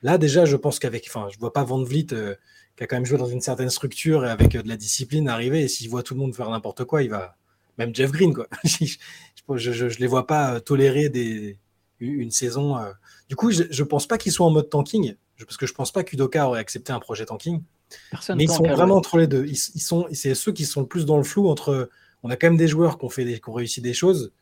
Là, 0.03 0.19
déjà, 0.19 0.45
je 0.45 0.57
pense 0.57 0.79
qu'avec, 0.79 1.07
enfin, 1.09 1.29
je 1.33 1.39
vois 1.39 1.53
pas 1.53 1.65
Van 1.65 1.83
Vliet 1.83 2.13
euh, 2.13 2.35
qui 2.77 2.85
a 2.85 2.87
quand 2.87 2.97
même 2.97 3.07
joué 3.07 3.19
dans 3.19 3.27
une 3.27 3.41
certaine 3.41 3.71
structure 3.71 4.25
et 4.25 4.31
avec 4.31 4.55
euh, 4.55 4.63
de 4.63 4.69
la 4.69 4.77
discipline 4.77 5.29
arriver. 5.29 5.63
Et 5.63 5.69
s'il 5.69 5.89
voit 5.89 6.03
tout 6.03 6.15
le 6.15 6.21
monde 6.21 6.35
faire 6.35 6.51
n'importe 6.51 6.85
quoi, 6.85 7.03
il 7.03 7.11
va, 7.11 7.37
même 7.79 7.95
Jeff 7.95 8.13
Green, 8.13 8.33
quoi. 8.33 8.49
je, 8.65 9.73
je, 9.73 9.99
les 9.99 10.07
vois 10.07 10.27
pas 10.27 10.55
euh, 10.55 10.61
tolérer 10.61 11.09
des, 11.09 11.59
une 12.01 12.31
saison. 12.31 12.79
Euh. 12.79 12.93
Du 13.29 13.37
coup, 13.37 13.51
je, 13.51 13.63
ne 13.63 13.87
pense 13.87 14.07
pas 14.07 14.19
qu'ils 14.19 14.33
soient 14.33 14.47
en 14.47 14.51
mode 14.51 14.71
tanking, 14.71 15.15
parce 15.39 15.57
que 15.57 15.67
je 15.67 15.75
pense 15.75 15.93
pas 15.93 16.05
qu'Udoka 16.05 16.47
aurait 16.49 16.61
accepté 16.61 16.93
un 16.93 17.01
projet 17.01 17.27
tanking. 17.27 17.63
Personne 18.11 18.39
mais 18.39 18.45
ils 18.45 18.51
sont 18.51 18.63
vraiment 18.63 18.97
entre 18.97 19.19
les 19.19 19.27
deux. 19.27 19.47
Ils, 19.47 19.57
sont, 19.57 20.07
c'est 20.13 20.35
ceux 20.35 20.53
qui 20.53 20.65
sont 20.65 20.81
le 20.81 20.87
plus 20.87 21.05
dans 21.05 21.17
le 21.17 21.25
flou 21.25 21.49
entre. 21.49 21.91
On 22.23 22.31
a 22.31 22.37
quand 22.37 22.47
même 22.47 22.57
des 22.57 22.69
joueurs 22.69 22.99
qui 22.99 23.05
ont, 23.05 23.11
fait 23.11 23.25
des, 23.25 23.39
qui 23.39 23.49
ont 23.51 23.53
réussi 23.53 23.83
des 23.83 23.93
choses, 23.93 24.33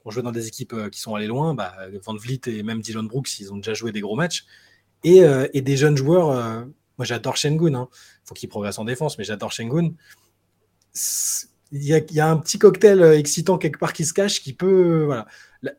qui 0.00 0.06
ont 0.06 0.10
joué 0.10 0.22
dans 0.22 0.32
des 0.32 0.46
équipes 0.46 0.74
euh, 0.74 0.90
qui 0.90 1.00
sont 1.00 1.14
allées 1.14 1.26
loin. 1.26 1.54
Bah, 1.54 1.74
Van 2.04 2.14
Vliet 2.14 2.40
et 2.46 2.62
même 2.62 2.82
Dylan 2.82 3.08
Brooks, 3.08 3.40
ils 3.40 3.52
ont 3.52 3.56
déjà 3.56 3.72
joué 3.72 3.92
des 3.92 4.00
gros 4.00 4.16
matchs. 4.16 4.44
Et, 5.02 5.22
et 5.54 5.62
des 5.62 5.78
jeunes 5.78 5.96
joueurs. 5.96 6.26
moi, 6.98 7.06
j'adore 7.06 7.38
Shengun. 7.38 7.68
Il 7.68 7.74
hein. 7.74 7.88
faut 8.22 8.34
qu'il 8.34 8.50
progresse 8.50 8.78
en 8.78 8.84
défense, 8.84 9.16
mais 9.16 9.24
j'adore 9.24 9.50
Shengun 9.50 9.92
il 11.72 11.84
y, 11.84 12.20
a, 12.20 12.28
un 12.28 12.36
petit 12.36 12.58
cocktail 12.58 13.00
euh, 13.00 13.18
excitant 13.18 13.58
quelque 13.58 13.78
part 13.78 13.92
qui 13.92 14.04
se 14.04 14.12
cache 14.12 14.42
qui 14.42 14.52
peut. 14.52 15.04
Voilà. 15.04 15.26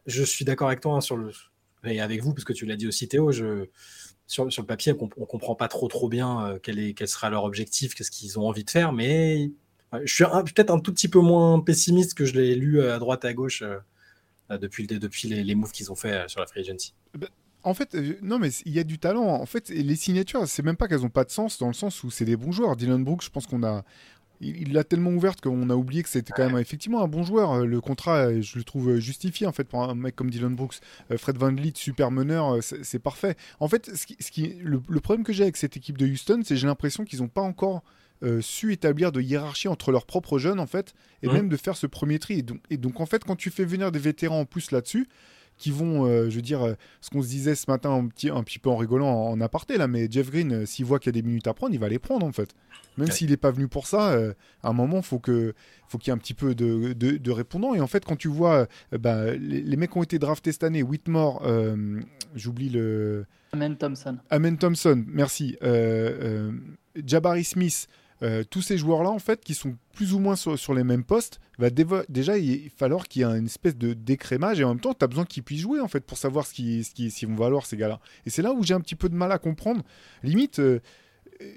je 0.06 0.24
suis 0.24 0.46
d'accord 0.46 0.68
avec 0.68 0.80
toi 0.80 0.96
hein, 0.96 1.02
sur 1.02 1.18
le, 1.18 1.32
et 1.84 2.00
avec 2.00 2.22
vous, 2.22 2.34
parce 2.34 2.46
que 2.46 2.54
tu 2.54 2.66
l'as 2.66 2.78
dit 2.78 2.88
aussi, 2.88 3.08
Théo. 3.08 3.32
Sur, 4.28 4.50
sur 4.50 4.62
le 4.62 4.68
papier, 4.68 4.94
on 4.98 5.10
ne 5.18 5.26
comprend 5.26 5.56
pas 5.56 5.68
trop, 5.68 5.90
trop 5.90 6.08
bien 6.08 6.46
euh, 6.46 6.60
quel, 6.62 6.80
est, 6.80 6.94
quel 6.94 7.10
sera 7.10 7.30
leur 7.30 7.44
objectif, 7.44 7.96
qu'est-ce 7.96 8.12
qu'ils 8.12 8.40
ont 8.40 8.48
envie 8.48 8.64
de 8.64 8.70
faire, 8.70 8.94
mais 8.94 9.52
je 10.06 10.14
suis 10.14 10.24
peut-être 10.24 10.72
un 10.72 10.80
tout 10.80 10.94
petit 10.94 11.10
peu 11.10 11.20
moins 11.20 11.60
pessimiste 11.60 12.14
que 12.14 12.24
je 12.24 12.36
l'ai 12.36 12.56
lu 12.56 12.80
euh, 12.80 12.96
à 12.96 13.00
droite 13.00 13.26
à 13.26 13.34
gauche 13.34 13.62
depuis, 14.50 14.88
depuis 14.88 15.28
les, 15.28 15.44
les 15.44 15.56
moves 15.56 15.72
qu'ils 15.72 15.92
ont 15.92 15.96
fait 15.96 16.30
sur 16.30 16.40
la 16.40 16.48
free 16.48 16.62
agency. 16.62 16.94
Bah, 17.14 17.28
en 17.64 17.74
fait, 17.74 17.94
non, 18.22 18.40
mais 18.40 18.50
il 18.66 18.72
y 18.72 18.80
a 18.80 18.86
du 18.86 19.00
talent. 19.00 19.26
En 19.26 19.46
fait, 19.46 19.70
les 19.70 19.96
signatures, 19.96 20.48
c'est 20.48 20.64
même 20.64 20.78
pas 20.78 20.88
qu'elles 20.88 21.02
n'ont 21.02 21.10
pas 21.10 21.26
de 21.26 21.30
sens 21.30 21.60
dans 21.60 21.68
le 21.68 21.74
sens 21.74 22.04
où 22.04 22.10
c'est 22.10 22.26
des 22.26 22.38
bons 22.38 22.52
joueurs. 22.52 22.76
Dylan 22.76 23.04
Brooks, 23.04 23.24
je 23.24 23.30
pense 23.30 23.46
qu'on 23.46 23.64
a, 23.64 23.84
il 24.42 24.74
l'a 24.74 24.84
tellement 24.84 25.12
ouverte 25.12 25.40
qu'on 25.42 25.70
a 25.70 25.76
oublié 25.76 26.02
que 26.04 26.10
c'était 26.10 26.34
quand 26.36 26.48
même 26.48 26.58
effectivement 26.58 27.04
un 27.04 27.08
bon 27.08 27.24
joueur. 27.24 27.52
Euh, 27.52 27.66
le 27.66 27.80
contrat, 27.80 28.26
euh, 28.26 28.42
je 28.42 28.58
le 28.58 28.64
trouve 28.64 28.90
euh, 28.90 29.00
justifié 29.00 29.46
en 29.46 29.52
fait 29.52 29.66
pour 29.66 29.84
un 29.84 29.94
mec 29.94 30.16
comme 30.16 30.30
Dylan 30.30 30.56
Brooks. 30.56 30.76
Fred 31.18 31.38
Van 31.38 31.54
Vliet, 31.54 31.74
super 31.76 32.12
meneur, 32.12 32.58
c'est 32.62 33.00
parfait. 33.00 33.36
En 33.60 33.68
fait, 33.68 33.92
ce 33.96 34.32
qui, 34.32 34.56
le, 34.62 34.80
problème 35.00 35.24
que 35.24 35.34
j'ai 35.34 35.44
avec 35.44 35.58
cette 35.58 35.78
équipe 35.78 35.98
de 35.98 36.08
Houston, 36.08 36.42
c'est 36.44 36.58
j'ai 36.58 36.68
l'impression 36.68 37.06
qu'ils 37.06 37.20
n'ont 37.20 37.28
pas 37.28 37.42
encore 37.42 37.84
su 38.42 38.72
établir 38.72 39.12
de 39.12 39.20
hiérarchie 39.20 39.68
entre 39.68 39.92
leurs 39.92 40.06
propres 40.06 40.38
jeunes 40.38 40.60
en 40.60 40.68
fait, 40.68 40.94
et 41.24 41.28
même 41.28 41.50
de 41.50 41.58
faire 41.58 41.76
ce 41.76 41.88
premier 41.88 42.20
tri. 42.20 42.46
et 42.70 42.78
donc 42.78 43.02
en 43.02 43.08
fait, 43.08 43.24
quand 43.24 43.36
tu 43.36 43.50
fais 43.50 43.66
venir 43.66 43.92
des 43.92 44.00
vétérans 44.00 44.42
en 44.42 44.46
plus 44.46 44.72
là-dessus, 44.72 45.08
qui 45.62 45.70
vont, 45.70 46.08
euh, 46.08 46.28
je 46.28 46.36
veux 46.38 46.42
dire, 46.42 46.64
euh, 46.64 46.74
ce 47.02 47.12
qu'on 47.12 47.22
se 47.22 47.28
disait 47.28 47.54
ce 47.54 47.70
matin 47.70 47.92
un 47.92 48.08
petit, 48.08 48.30
un 48.30 48.42
petit 48.42 48.58
peu 48.58 48.72
en 48.72 48.78
rigolant 48.78 49.08
en, 49.08 49.40
aparté 49.42 49.78
là, 49.78 49.88
mais 49.88 50.08
Jeff 50.10 50.32
Green, 50.32 50.52
euh, 50.52 50.66
s'il 50.66 50.86
voit 50.86 50.98
qu'il 50.98 51.16
y 51.16 51.18
a 51.18 51.22
des 51.22 51.28
minutes 51.28 51.46
à 51.46 51.54
prendre, 51.54 51.72
il 51.72 51.80
va 51.80 51.88
les 51.88 52.00
prendre 52.00 52.26
en 52.26 52.32
fait. 52.32 52.56
Même 52.98 53.12
s'il 53.12 53.30
n'est 53.30 53.38
pas 53.38 53.52
venu 53.52 53.68
pour 53.68 53.88
ça, 53.88 54.14
à 54.64 54.70
un 54.70 54.74
moment, 54.74 55.02
faut 55.02 55.20
que, 55.20 55.54
faut 55.88 55.98
qu'il 55.98 56.10
y 56.10 56.12
ait 56.12 56.14
un 56.14 56.18
petit 56.18 56.34
peu 56.34 56.54
de, 56.54 56.92
de, 56.92 57.32
répondants. 57.32 57.74
Et 57.74 57.80
en 57.80 57.88
fait, 57.88 58.04
quand 58.04 58.18
tu 58.18 58.28
vois, 58.28 58.68
bah, 58.92 59.32
les, 59.34 59.78
mecs 59.78 59.96
ont 59.96 60.04
été 60.04 60.20
draftés 60.20 60.52
cette 60.52 60.66
année, 60.66 60.84
Whitmore, 60.84 61.42
j'oublie 62.36 62.70
le. 62.70 63.26
Amen 63.54 63.78
Thompson. 63.78 64.18
Amen 64.30 64.58
Thompson, 64.58 65.06
merci. 65.08 65.58
Jabari 67.06 67.46
Smith. 67.46 67.88
Euh, 68.24 68.44
tous 68.44 68.62
ces 68.62 68.78
joueurs-là, 68.78 69.10
en 69.10 69.20
fait, 69.20 69.44
qui 69.44 69.56
sont 69.56 69.76
plus 69.94 70.14
ou 70.14 70.20
moins 70.20 70.36
sur, 70.36 70.74
les 70.74 70.84
mêmes 70.84 71.04
postes, 71.04 71.40
va 71.58 71.70
déjà 71.70 72.38
il 72.38 72.70
falloir 72.70 73.08
qu'il 73.08 73.22
y 73.22 73.26
ait 73.26 73.38
une 73.38 73.46
espèce 73.46 73.76
de 73.76 73.94
décrémage 73.94 74.60
et 74.60 74.64
en 74.64 74.70
même 74.70 74.80
temps, 74.80 74.94
tu 74.94 75.04
as 75.04 75.08
besoin 75.08 75.26
qu'ils 75.26 75.44
puissent 75.44 75.62
jouer 75.62 75.80
en 75.80 75.88
fait 75.88 76.02
pour 76.02 76.18
savoir 76.18 76.46
ce 76.46 76.54
qu'ils 76.54 76.86
ce 76.86 77.26
vont 77.26 77.36
valoir 77.36 77.66
ces 77.66 77.78
gars-là. 77.78 78.00
Et 78.26 78.30
c'est 78.30 78.42
là 78.42 78.54
où 78.54 78.64
j'ai 78.64 78.74
un 78.74 78.80
petit 78.80 78.96
peu 78.96 79.10
de 79.10 79.16
mal 79.16 79.32
à 79.32 79.38
comprendre. 79.38 79.84
Limite, 80.24 80.60
euh, 80.60 80.80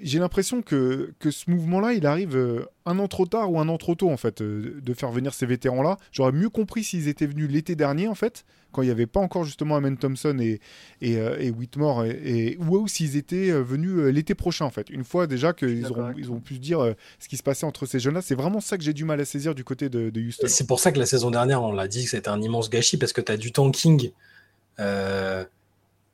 j'ai 0.01 0.19
l'impression 0.19 0.61
que, 0.61 1.13
que 1.19 1.31
ce 1.31 1.49
mouvement-là, 1.49 1.93
il 1.93 2.05
arrive 2.05 2.35
euh, 2.35 2.65
un 2.85 2.99
an 2.99 3.07
trop 3.07 3.25
tard 3.25 3.51
ou 3.51 3.59
un 3.59 3.67
an 3.69 3.77
trop 3.77 3.95
tôt, 3.95 4.09
en 4.09 4.17
fait, 4.17 4.41
euh, 4.41 4.79
de 4.81 4.93
faire 4.93 5.11
venir 5.11 5.33
ces 5.33 5.45
vétérans-là. 5.45 5.97
J'aurais 6.11 6.31
mieux 6.31 6.49
compris 6.49 6.83
s'ils 6.83 7.07
étaient 7.07 7.25
venus 7.25 7.49
l'été 7.49 7.75
dernier, 7.75 8.07
en 8.07 8.15
fait, 8.15 8.45
quand 8.71 8.81
il 8.81 8.85
n'y 8.85 8.91
avait 8.91 9.05
pas 9.05 9.19
encore 9.19 9.43
justement 9.43 9.75
Amen 9.75 9.97
Thompson 9.97 10.37
et, 10.39 10.59
et, 11.01 11.17
euh, 11.17 11.37
et 11.39 11.49
Whitmore, 11.49 12.05
et, 12.05 12.57
ou 12.59 12.87
s'ils 12.87 13.15
étaient 13.17 13.51
venus 13.51 14.13
l'été 14.13 14.35
prochain, 14.35 14.65
en 14.65 14.71
fait. 14.71 14.89
Une 14.89 15.03
fois 15.03 15.27
déjà 15.27 15.53
qu'ils 15.53 15.85
auront, 15.87 16.13
ils 16.17 16.31
ont 16.31 16.39
pu 16.39 16.55
se 16.55 16.59
dire 16.59 16.95
ce 17.19 17.27
qui 17.27 17.37
se 17.37 17.43
passait 17.43 17.65
entre 17.65 17.85
ces 17.85 17.99
jeunes-là. 17.99 18.21
C'est 18.21 18.35
vraiment 18.35 18.61
ça 18.61 18.77
que 18.77 18.83
j'ai 18.83 18.93
du 18.93 19.05
mal 19.05 19.19
à 19.19 19.25
saisir 19.25 19.55
du 19.55 19.63
côté 19.63 19.89
de, 19.89 20.09
de 20.09 20.21
Houston. 20.21 20.47
C'est 20.49 20.67
pour 20.67 20.79
ça 20.79 20.91
que 20.91 20.99
la 20.99 21.05
saison 21.05 21.31
dernière, 21.31 21.63
on 21.63 21.71
l'a 21.71 21.87
dit 21.87 22.03
que 22.03 22.09
c'était 22.09 22.29
un 22.29 22.41
immense 22.41 22.69
gâchis, 22.69 22.97
parce 22.97 23.13
que 23.13 23.21
tu 23.21 23.31
as 23.31 23.37
du 23.37 23.51
tanking 23.51 24.11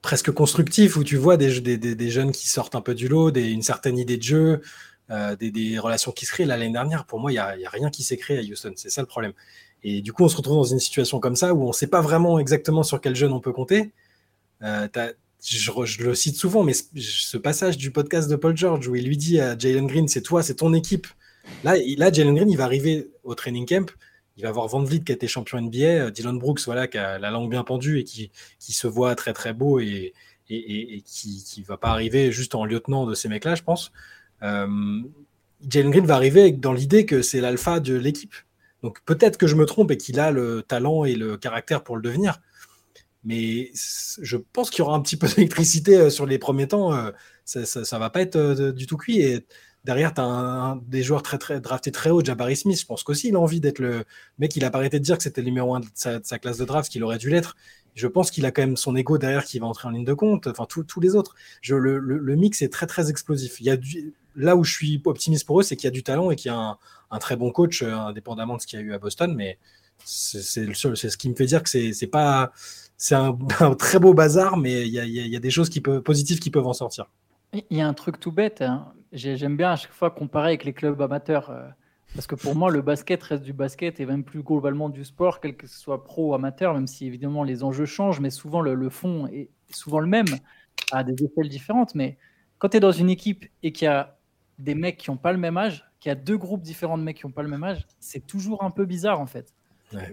presque 0.02 0.32
constructif 0.32 0.98
où 0.98 1.04
tu 1.04 1.16
vois 1.16 1.38
des, 1.38 1.62
des, 1.62 1.78
des, 1.78 2.10
jeunes 2.10 2.32
qui 2.32 2.50
sortent 2.50 2.76
un 2.76 2.82
peu 2.82 2.96
du 2.96 3.08
lot, 3.08 3.32
des, 3.32 3.50
une 3.50 3.62
certaine 3.62 3.98
idée 3.98 4.18
de 4.18 4.24
jeu, 4.24 4.62
euh, 5.12 5.36
des, 5.36 5.78
relations 5.78 6.12
qui 6.12 6.26
se 6.26 6.32
créent. 6.32 6.46
L'année 6.46 6.72
dernière, 6.72 7.06
pour 7.06 7.20
moi, 7.20 7.32
il 7.32 7.36
n'y 7.36 7.40
a, 7.40 7.70
rien 7.70 7.90
qui 7.90 8.04
s'est 8.04 8.18
créé 8.18 8.40
à 8.40 8.42
Houston. 8.42 8.74
C'est 8.76 8.90
ça 8.90 9.02
le 9.02 9.08
problème. 9.08 9.34
Et 9.84 10.02
du 10.02 10.14
coup, 10.14 10.24
on 10.24 10.30
se 10.30 10.38
retrouve 10.38 10.58
dans 10.58 10.64
une 10.64 10.80
situation 10.80 11.20
comme 11.20 11.36
ça 11.36 11.54
où 11.54 11.64
on 11.64 11.68
ne 11.70 11.74
sait 11.74 11.88
pas 11.88 12.02
vraiment 12.02 12.40
exactement 12.40 12.84
sur 12.84 13.02
quel 13.02 13.16
jeune 13.16 13.34
on 13.34 13.40
peut 13.40 13.52
compter. 13.52 13.92
Euh, 14.64 14.88
je, 15.44 16.04
le 16.04 16.16
cite 16.16 16.36
souvent, 16.36 16.64
mais 16.64 16.74
ce 16.74 17.38
passage 17.38 17.78
du 17.78 17.92
podcast 17.92 18.30
de 18.30 18.36
Paul 18.36 18.56
George 18.56 18.88
où 18.88 18.96
il 18.96 19.06
lui 19.06 19.18
dit 19.18 19.40
à 19.40 19.58
Jalen 19.58 19.88
Green, 19.88 20.08
c'est 20.08 20.22
toi, 20.22 20.44
c'est 20.44 20.56
ton 20.56 20.74
équipe. 20.74 21.08
Là, 21.64 21.76
là, 21.98 22.12
Jalen 22.12 22.36
Green, 22.36 22.50
il 22.50 22.58
va 22.58 22.66
arriver 22.66 23.10
au 23.24 23.34
training 23.34 23.66
camp, 23.68 23.92
il 24.42 24.44
va 24.44 24.52
voir 24.52 24.68
Van 24.68 24.84
Vliet 24.84 25.02
qui 25.02 25.12
a 25.12 25.16
été 25.16 25.28
champion 25.28 25.62
NBA, 25.62 25.78
euh, 25.78 26.10
Dylan 26.10 26.40
Brooks, 26.40 26.62
voilà, 26.66 26.88
qui 26.88 26.98
a 26.98 27.20
la 27.20 27.30
langue 27.30 27.50
bien 27.50 27.64
pendue 27.64 28.00
et 28.00 28.04
qui, 28.04 28.32
qui 28.58 28.74
se 28.74 28.88
voit 28.88 29.14
très 29.14 29.34
très 29.34 29.54
beau 29.54 29.80
et, 29.80 30.14
et, 30.50 31.04
qui 31.06 31.44
ne 31.60 31.64
va 31.64 31.78
pas 31.78 31.90
arriver 31.90 32.32
juste 32.32 32.56
en 32.56 32.66
lieutenant 32.66 33.06
de 33.06 33.14
ces 33.14 33.30
mecs-là, 33.30 33.54
je 33.54 33.62
pense. 33.62 33.92
Euh, 34.42 35.02
Jalen 35.70 35.92
Green 35.92 36.06
va 36.08 36.16
arriver 36.16 36.52
dans 36.52 36.74
l'idée 36.74 37.06
que 37.06 37.22
c'est 37.22 37.40
l'alpha 37.40 37.80
de 37.80 37.94
l'équipe. 37.94 38.34
Donc 38.82 39.00
peut-être 39.06 39.38
que 39.38 39.46
je 39.46 39.56
me 39.56 39.68
trompe 39.68 39.92
et 39.92 39.98
qu'il 39.98 40.20
a 40.20 40.32
le 40.32 40.64
talent 40.64 41.06
et 41.06 41.14
le 41.14 41.38
caractère 41.38 41.84
pour 41.84 41.96
le 41.96 42.02
devenir. 42.02 42.42
Mais 43.24 43.70
je 43.76 44.38
pense 44.38 44.72
qu'il 44.72 44.80
y 44.80 44.82
aura 44.82 44.96
un 44.96 45.02
petit 45.02 45.18
peu 45.18 45.28
d'électricité 45.28 45.98
euh, 45.98 46.10
sur 46.10 46.26
les 46.26 46.40
premiers 46.40 46.68
temps. 46.68 46.96
Euh, 46.96 47.12
ça, 47.46 47.60
ne 47.60 48.00
va 48.00 48.10
pas 48.10 48.22
être 48.22 48.72
du 48.72 48.88
tout 48.88 48.98
cuit. 48.98 49.20
Et 49.22 49.46
derrière, 49.84 50.14
tu 50.14 50.22
as 50.22 50.78
des 50.88 51.04
joueurs 51.04 51.24
très, 51.24 51.38
très 51.38 51.60
draftés 51.60 51.92
très 51.92 52.10
haut. 52.10 52.24
Jabari 52.24 52.56
Smith, 52.56 52.80
je 52.80 52.86
pense 52.86 53.04
qu'aussi, 53.04 53.30
il 53.30 53.36
a 53.36 53.40
envie 53.40 53.60
d'être 53.60 53.80
le 53.80 54.04
mec. 54.40 54.56
Il 54.56 54.66
a 54.66 54.70
pas 54.70 54.80
arrêté 54.80 55.00
de 55.00 55.04
dire 55.04 55.18
que 55.18 55.24
c'était 55.24 55.42
le 55.42 55.46
numéro 55.46 55.76
1 55.76 55.80
de 55.82 55.86
sa, 55.94 56.40
classe 56.40 56.58
de 56.58 56.66
draft, 56.66 56.92
qu'il 56.92 57.04
aurait 57.04 57.18
dû 57.18 57.30
l'être. 57.30 57.56
Je 57.96 58.08
pense 58.08 58.32
qu'il 58.32 58.46
a 58.46 58.52
quand 58.52 58.62
même 58.62 58.78
son 58.78 58.96
ego 58.96 59.18
derrière 59.18 59.44
qui 59.44 59.60
va 59.60 59.68
entrer 59.68 59.88
en 59.88 59.92
ligne 59.92 60.06
de 60.06 60.14
compte. 60.14 60.48
Enfin, 60.48 60.66
tous 60.66 61.00
les 61.00 61.16
autres. 61.16 61.36
Le, 61.68 62.36
mix 62.36 62.62
est 62.62 62.72
très, 62.72 62.88
très 62.88 63.10
explosif. 63.10 63.60
Il 63.60 63.66
y 63.66 63.72
a 63.72 63.78
là 64.36 64.56
où 64.56 64.64
je 64.64 64.74
suis 64.74 65.02
optimiste 65.04 65.46
pour 65.46 65.60
eux, 65.60 65.64
c'est 65.64 65.76
qu'il 65.76 65.86
y 65.86 65.90
a 65.90 65.92
du 65.92 66.04
talent 66.04 66.32
et 66.32 66.36
qu'il 66.36 66.52
y 66.52 66.54
a 66.54 66.78
un, 67.12 67.20
très 67.20 67.36
bon 67.36 67.52
coach, 67.52 67.84
indépendamment 67.84 68.56
de 68.56 68.62
ce 68.62 68.68
qu'il 68.68 68.80
y 68.80 68.82
a 68.82 68.86
eu 68.86 68.94
à 68.94 69.00
Boston. 69.00 69.34
Mais 69.36 69.58
c'est 70.06 70.42
ce 70.42 71.18
qui 71.18 71.30
me 71.30 71.36
fait 71.36 71.46
dire 71.46 71.64
que 71.64 71.70
c'est 71.70 72.08
pas 72.08 72.54
c'est 73.02 73.16
un, 73.16 73.36
très 73.78 74.00
beau 74.00 74.14
bazar, 74.14 74.58
mais 74.58 74.88
il 74.88 74.94
y 74.94 75.36
a, 75.36 75.40
des 75.40 75.52
choses 75.52 75.70
qui 75.70 75.82
peuvent, 75.82 76.02
positives 76.02 76.40
qui 76.40 76.52
peuvent 76.52 76.68
en 76.68 76.74
sortir. 76.74 77.08
Il 77.52 77.78
y 77.78 77.82
a 77.82 77.88
un 77.88 77.94
truc 77.94 78.20
tout 78.20 78.32
bête. 78.32 78.62
Hein. 78.62 78.94
J'aime 79.12 79.58
bien 79.58 79.72
à 79.72 79.76
chaque 79.76 79.92
fois 79.92 80.10
comparer 80.10 80.50
avec 80.50 80.64
les 80.64 80.74
clubs 80.74 81.02
amateurs. 81.02 81.50
Euh, 81.50 81.68
parce 82.16 82.28
que 82.28 82.36
pour 82.36 82.56
moi, 82.56 82.72
le 82.72 82.82
basket 82.82 83.24
reste 83.24 83.44
du 83.44 83.54
basket 83.54 84.00
et 84.00 84.06
même 84.06 84.24
plus 84.24 84.44
globalement 84.44 84.90
du 84.90 85.06
sport, 85.06 85.40
quel 85.40 85.56
que 85.56 85.68
ce 85.68 85.78
soit 85.78 86.04
pro 86.04 86.30
ou 86.30 86.34
amateur, 86.34 86.74
même 86.74 86.88
si 86.88 87.06
évidemment 87.06 87.44
les 87.44 87.64
enjeux 87.64 87.86
changent, 87.86 88.20
mais 88.20 88.30
souvent 88.30 88.62
le, 88.62 88.90
fond 88.90 89.28
est 89.28 89.50
souvent 89.70 90.00
le 90.00 90.08
même, 90.08 90.28
à 90.92 91.04
des 91.04 91.14
échelles 91.14 91.50
différentes. 91.50 91.96
Mais 91.96 92.18
quand 92.58 92.70
tu 92.70 92.78
es 92.78 92.80
dans 92.80 92.92
une 92.92 93.10
équipe 93.10 93.46
et 93.64 93.72
qu'il 93.72 93.86
y 93.86 93.90
a 93.90 94.18
des 94.60 94.76
mecs 94.76 94.98
qui 94.98 95.10
n'ont 95.10 95.18
pas 95.18 95.32
le 95.32 95.38
même 95.38 95.58
âge, 95.58 95.90
qu'il 96.00 96.10
y 96.10 96.12
a 96.12 96.16
deux 96.16 96.38
groupes 96.38 96.62
différents 96.62 96.98
de 96.98 97.04
mecs 97.04 97.18
qui 97.18 97.26
n'ont 97.26 97.32
pas 97.32 97.44
le 97.44 97.50
même 97.50 97.64
âge, 97.64 97.86
c'est 98.00 98.26
toujours 98.28 98.64
un 98.64 98.72
peu 98.72 98.86
bizarre 98.86 99.22
en 99.22 99.28
fait. 99.28 99.54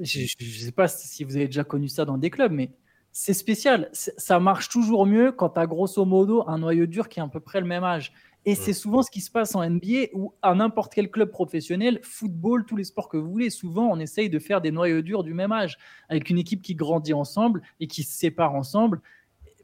Je 0.03 0.23
ne 0.23 0.51
sais 0.51 0.73
pas 0.73 0.89
si 0.89 1.25
vous 1.25 1.37
avez 1.37 1.47
déjà 1.47 1.65
connu 1.65 1.89
ça 1.89 2.05
dans 2.05 2.19
des 2.19 2.31
clubs, 2.31 2.53
mais 2.53 2.70
c'est 3.12 3.35
spécial. 3.35 3.89
Ça 3.93 4.39
marche 4.39 4.69
toujours 4.69 5.07
mieux 5.07 5.33
quand 5.33 5.51
tu 5.51 5.61
as 5.61 5.66
grosso 5.66 6.05
modo 6.05 6.45
un 6.47 6.59
noyau 6.59 6.87
dur 6.87 7.09
qui 7.09 7.20
est 7.20 7.23
à 7.23 7.29
peu 7.29 7.41
près 7.41 7.61
le 7.61 7.66
même 7.66 7.85
âge. 7.85 8.12
Et 8.44 8.55
c'est 8.55 8.73
souvent 8.73 9.02
ce 9.02 9.10
qui 9.10 9.20
se 9.20 9.31
passe 9.31 9.55
en 9.55 9.69
NBA 9.69 10.06
ou 10.15 10.32
à 10.40 10.55
n'importe 10.55 10.94
quel 10.94 11.10
club 11.10 11.31
professionnel, 11.31 12.01
football, 12.02 12.65
tous 12.65 12.77
les 12.77 12.85
sports 12.85 13.09
que 13.09 13.16
vous 13.16 13.31
voulez. 13.31 13.51
Souvent, 13.51 13.89
on 13.90 13.98
essaye 13.98 14.31
de 14.31 14.39
faire 14.39 14.60
des 14.60 14.70
noyaux 14.70 15.02
durs 15.02 15.23
du 15.23 15.35
même 15.35 15.52
âge, 15.52 15.77
avec 16.09 16.31
une 16.31 16.39
équipe 16.39 16.62
qui 16.62 16.74
grandit 16.74 17.12
ensemble 17.12 17.62
et 17.81 17.86
qui 17.86 18.05
se 18.05 18.16
sépare 18.16 18.55
ensemble. 18.55 19.02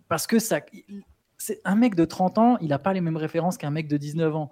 Parce 0.09 0.26
que 0.26 0.38
ça, 0.38 0.60
c'est 1.38 1.60
un 1.64 1.76
mec 1.76 1.94
de 1.94 2.05
30 2.05 2.38
ans, 2.38 2.59
il 2.60 2.68
n'a 2.68 2.78
pas 2.78 2.92
les 2.92 3.01
mêmes 3.01 3.16
références 3.16 3.56
qu'un 3.56 3.70
mec 3.70 3.88
de 3.88 3.96
19 3.96 4.34
ans. 4.36 4.51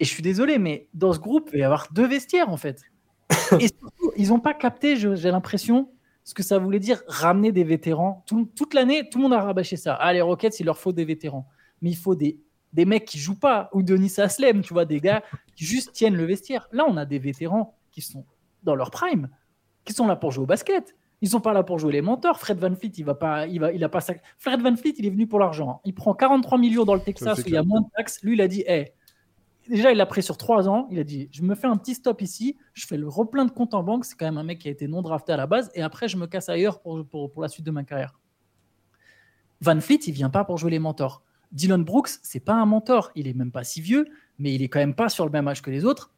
Et 0.00 0.04
je 0.04 0.10
suis 0.10 0.22
désolé, 0.22 0.58
mais 0.58 0.88
dans 0.92 1.12
ce 1.12 1.18
groupe, 1.18 1.50
il 1.52 1.58
va 1.58 1.58
y 1.58 1.62
avoir 1.62 1.88
deux 1.92 2.06
vestiaires 2.06 2.50
en 2.50 2.56
fait. 2.56 2.82
Et 3.60 3.68
surtout, 3.68 4.12
ils 4.16 4.28
n'ont 4.28 4.40
pas 4.40 4.54
capté, 4.54 4.96
j'ai 4.96 5.30
l'impression, 5.30 5.90
ce 6.24 6.34
que 6.34 6.42
ça 6.42 6.58
voulait 6.58 6.80
dire 6.80 7.02
ramener 7.06 7.52
des 7.52 7.64
vétérans. 7.64 8.24
toute 8.54 8.74
l'année, 8.74 9.08
tout 9.08 9.18
le 9.18 9.24
monde 9.24 9.34
a 9.34 9.42
rabâché 9.42 9.76
ça. 9.76 9.94
Ah, 9.94 10.12
les 10.12 10.20
Rockets, 10.20 10.60
il 10.60 10.66
leur 10.66 10.78
faut 10.78 10.92
des 10.92 11.04
vétérans. 11.04 11.46
Mais 11.82 11.90
il 11.90 11.96
faut 11.96 12.14
des, 12.14 12.38
des 12.74 12.84
mecs 12.84 13.06
qui 13.06 13.18
jouent 13.18 13.38
pas, 13.38 13.70
ou 13.72 13.82
Denis 13.82 14.12
Aslem, 14.18 14.60
tu 14.60 14.74
vois, 14.74 14.84
des 14.84 15.00
gars 15.00 15.22
qui 15.56 15.64
juste 15.64 15.92
tiennent 15.92 16.16
le 16.16 16.24
vestiaire. 16.24 16.68
Là, 16.72 16.84
on 16.86 16.96
a 16.96 17.06
des 17.06 17.18
vétérans 17.18 17.78
qui 17.90 18.02
sont 18.02 18.26
dans 18.62 18.74
leur 18.74 18.90
prime, 18.90 19.30
qui 19.84 19.92
sont 19.92 20.06
là 20.06 20.16
pour 20.16 20.32
jouer 20.32 20.42
au 20.42 20.46
basket. 20.46 20.94
Ils 21.20 21.30
sont 21.30 21.40
pas 21.40 21.52
là 21.54 21.62
pour 21.62 21.78
jouer 21.78 21.92
les 21.92 22.02
mentors. 22.02 22.38
Fred 22.38 22.58
Van 22.58 22.74
Fleet, 22.74 22.92
il 22.98 23.04
va 23.04 23.14
pas, 23.14 23.46
il 23.46 23.60
va, 23.60 23.72
il 23.72 23.82
a 23.82 23.88
pas 23.88 24.00
ça. 24.00 24.14
Fred 24.36 24.60
Van 24.60 24.76
Fleet, 24.76 24.94
il 24.98 25.06
est 25.06 25.10
venu 25.10 25.26
pour 25.26 25.38
l'argent. 25.38 25.80
Il 25.84 25.94
prend 25.94 26.14
43 26.14 26.58
millions 26.58 26.84
dans 26.84 26.94
le 26.94 27.00
Texas 27.00 27.38
où 27.38 27.42
il 27.46 27.54
y 27.54 27.56
a 27.56 27.62
moins 27.62 27.80
de 27.80 27.86
taxes. 27.96 28.20
Lui, 28.22 28.34
il 28.34 28.40
a 28.42 28.48
dit, 28.48 28.64
hé, 28.66 28.92
déjà, 29.68 29.92
il 29.92 29.96
l'a 29.96 30.06
pris 30.06 30.22
sur 30.22 30.36
trois 30.36 30.68
ans. 30.68 30.86
Il 30.90 30.98
a 30.98 31.04
dit 31.04 31.28
Je 31.30 31.42
me 31.42 31.54
fais 31.54 31.66
un 31.66 31.76
petit 31.76 31.94
stop 31.94 32.20
ici, 32.20 32.56
je 32.72 32.86
fais 32.86 32.96
le 32.96 33.08
replein 33.08 33.44
de 33.44 33.50
compte 33.50 33.74
en 33.74 33.82
banque. 33.82 34.04
C'est 34.04 34.16
quand 34.16 34.26
même 34.26 34.38
un 34.38 34.42
mec 34.42 34.58
qui 34.58 34.68
a 34.68 34.70
été 34.70 34.88
non 34.88 35.02
drafté 35.02 35.32
à 35.32 35.36
la 35.36 35.46
base. 35.46 35.70
Et 35.74 35.82
après, 35.82 36.08
je 36.08 36.16
me 36.16 36.26
casse 36.26 36.48
ailleurs 36.48 36.80
pour, 36.80 37.06
pour, 37.06 37.40
la 37.40 37.48
suite 37.48 37.64
de 37.64 37.70
ma 37.70 37.84
carrière. 37.84 38.18
Van 39.60 39.80
Fleet, 39.80 40.00
il 40.06 40.12
vient 40.12 40.30
pas 40.30 40.44
pour 40.44 40.58
jouer 40.58 40.72
les 40.72 40.80
mentors. 40.80 41.22
Dylan 41.54 41.84
Brooks, 41.84 42.10
c'est 42.22 42.40
pas 42.40 42.54
un 42.54 42.66
mentor. 42.66 43.10
Il 43.14 43.26
est 43.26 43.32
même 43.32 43.52
pas 43.52 43.64
si 43.64 43.80
vieux, 43.80 44.06
mais 44.38 44.54
il 44.54 44.62
est 44.62 44.68
quand 44.68 44.80
même 44.80 44.94
pas 44.94 45.08
sur 45.08 45.24
le 45.24 45.30
même 45.30 45.48
âge 45.48 45.62
que 45.62 45.70
les 45.70 45.84
autres. 45.84 46.12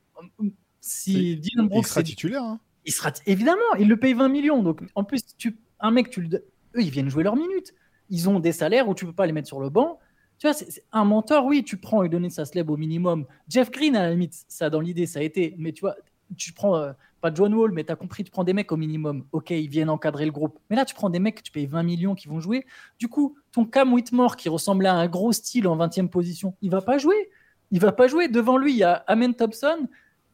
Si 0.81 1.37
Dylan 1.37 1.69
Brooks. 1.69 1.85
Il 1.85 1.89
sera 1.89 2.03
titulaire. 2.03 2.43
Hein. 2.43 2.61
Il 2.85 2.93
sera 2.93 3.13
évidemment, 3.27 3.75
il 3.79 3.89
le 3.89 3.97
paye 3.97 4.15
20 4.15 4.29
millions. 4.29 4.63
Donc 4.63 4.81
en 4.95 5.05
plus, 5.05 5.23
tu, 5.37 5.59
un 5.79 5.91
mec, 5.91 6.11
tu 6.11 6.23
eux, 6.23 6.41
ils 6.83 6.91
viennent 6.91 7.11
jouer 7.11 7.23
leurs 7.23 7.37
minutes. 7.37 7.75
Ils 8.09 8.29
ont 8.29 8.41
des 8.41 8.53
salaires 8.53 8.89
où 8.89 8.95
tu 8.95 9.05
peux 9.05 9.13
pas 9.13 9.27
les 9.27 9.33
mettre 9.33 9.49
sur 9.49 9.61
le 9.61 9.69
banc. 9.69 9.99
Tu 10.39 10.49
vois, 10.49 10.57
un 10.93 11.05
mentor, 11.05 11.45
oui, 11.47 11.65
tu 11.65 11.77
prends 11.79 12.03
et 12.03 12.09
donner 12.09 12.31
sa 12.31 12.45
slab 12.45 12.71
au 12.71 12.77
minimum. 12.77 13.27
Jeff 13.49 13.71
Green, 13.71 13.97
à 13.97 14.03
la 14.03 14.11
limite, 14.11 14.45
ça 14.49 14.71
dans 14.71 14.81
l'idée, 14.81 15.07
ça 15.07 15.21
a 15.21 15.23
été. 15.23 15.55
Mais 15.59 15.73
tu 15.73 15.81
vois, 15.81 15.97
tu 16.37 16.53
prends, 16.53 16.77
euh, 16.77 16.93
John 17.35 17.55
Wall, 17.55 17.73
mais 17.73 17.85
tu 17.85 17.93
as 17.93 17.97
compris, 17.97 18.25
tu 18.25 18.31
prends 18.31 18.45
des 18.45 18.53
mecs 18.53 18.71
au 18.73 18.77
minimum. 18.77 19.25
Ok, 19.33 19.51
ils 19.51 19.69
viennent 19.69 19.91
encadrer 19.91 20.25
le 20.25 20.33
groupe. 20.33 20.59
Mais 20.71 20.77
là, 20.77 20.85
tu 20.85 20.95
prends 20.95 21.11
des 21.11 21.19
mecs, 21.19 21.43
tu 21.43 21.53
payes 21.53 21.67
20 21.67 21.83
millions 21.83 22.15
qui 22.15 22.29
vont 22.29 22.41
jouer. 22.41 22.67
Du 22.99 23.09
coup, 23.09 23.37
ton 23.53 23.65
Cam 23.65 23.93
Whitmore, 23.93 24.37
qui 24.37 24.49
ressemblait 24.49 24.89
à 24.89 24.95
un 24.95 25.07
gros 25.09 25.33
style 25.33 25.69
en 25.69 25.77
20e 25.77 26.09
position, 26.09 26.55
il 26.63 26.71
va 26.71 26.81
pas 26.81 26.99
jouer. 26.99 27.31
Il 27.71 27.81
va 27.81 27.93
pas 27.93 28.07
jouer. 28.07 28.29
Devant 28.29 28.57
lui, 28.57 28.73
il 28.73 28.79
y 28.79 28.85
a 28.85 29.05
Amen 29.07 29.35
Thompson, 29.35 29.89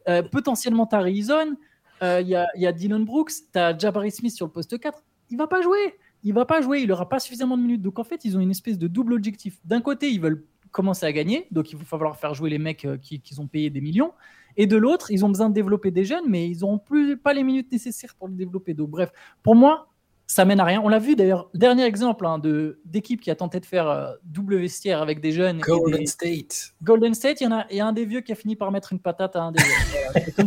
euh, 0.09 0.23
potentiellement 0.23 0.87
Tari 0.87 1.19
Eason, 1.19 1.57
euh, 2.03 2.21
il 2.21 2.29
y, 2.29 2.37
a, 2.67 2.73
Dylan 2.73 3.05
Brooks, 3.05 3.33
tu 3.53 3.59
as 3.59 3.77
Jabari 3.77 4.11
Smith 4.11 4.35
sur 4.35 4.47
le 4.47 4.53
poste 4.53 4.79
4. 4.79 5.03
Il 5.31 5.39
va 5.39 5.47
pas 5.47 5.63
jouer 5.63 5.95
il 6.25 6.33
va 6.33 6.45
pas 6.45 6.61
jouer, 6.61 6.81
il 6.81 6.89
n'aura 6.89 7.09
pas 7.09 7.19
suffisamment 7.19 7.57
de 7.57 7.63
minutes. 7.63 7.83
Donc 7.83 7.99
en 7.99 8.05
fait, 8.05 8.25
ils 8.25 8.37
ont 8.37 8.41
une 8.41 8.51
espèce 8.51 8.79
de 8.79 8.87
double 8.87 9.13
objectif. 9.15 9.59
D'un 9.65 9.81
côté, 9.81 10.11
ils 10.11 10.21
veulent 10.21 10.45
commencer 10.73 11.07
à 11.07 11.13
gagner, 11.13 11.47
donc 11.51 11.71
il 11.71 11.79
va 11.79 11.85
falloir 11.85 12.17
faire 12.17 12.35
jouer 12.35 12.51
les 12.51 12.59
mecs 12.59 12.85
euh, 12.85 12.97
qui, 12.97 13.21
ont 13.39 13.47
payé 13.47 13.71
des 13.71 13.81
millions. 13.81 14.13
Et 14.57 14.67
de 14.67 14.77
l'autre, 14.77 15.11
ils 15.11 15.25
ont 15.25 15.29
besoin 15.29 15.49
de 15.49 15.55
développer 15.55 15.91
des 15.91 16.05
jeunes, 16.05 16.25
mais 16.29 16.49
ils 16.49 16.61
n'ont 16.61 16.79
plus 16.79 17.17
pas 17.17 17.33
les 17.33 17.45
minutes 17.45 17.71
nécessaires 17.71 18.15
pour 18.17 18.29
le 18.29 18.35
développer. 18.35 18.75
Donc 18.75 18.91
bref, 18.91 19.11
pour 19.43 19.55
moi, 19.55 19.89
ça 20.27 20.45
mène 20.45 20.61
à 20.61 20.65
rien. 20.65 20.81
On 20.83 20.89
l'a 20.89 20.99
vu 20.99 21.15
d'ailleurs, 21.15 21.51
dernier 21.55 21.85
exemple 21.85 22.27
hein, 22.27 22.39
de 22.39 22.81
d'équipe 22.85 23.21
qui 23.21 23.31
a 23.31 23.35
tenté 23.35 23.61
de 23.61 23.67
faire 23.67 23.89
euh, 23.89 24.13
double 24.25 24.57
vestiaire 24.57 25.01
avec 25.01 25.21
des 25.21 25.33
jeunes. 25.33 25.61
Golden 25.61 26.07
State. 26.07 26.75
Golden 26.83 27.15
State, 27.15 27.41
il 27.41 27.45
y 27.45 27.47
en 27.47 27.53
a, 27.53 27.67
y 27.71 27.81
a 27.81 27.87
un 27.87 27.93
des 27.93 28.05
vieux 28.05 28.21
qui 28.21 28.33
a 28.33 28.35
fini 28.35 28.57
par 28.57 28.71
mettre 28.73 28.93
une 28.93 29.01
patate 29.01 29.37
à 29.37 29.43
un 29.43 29.53
des 29.53 29.63
vieux. 29.63 30.43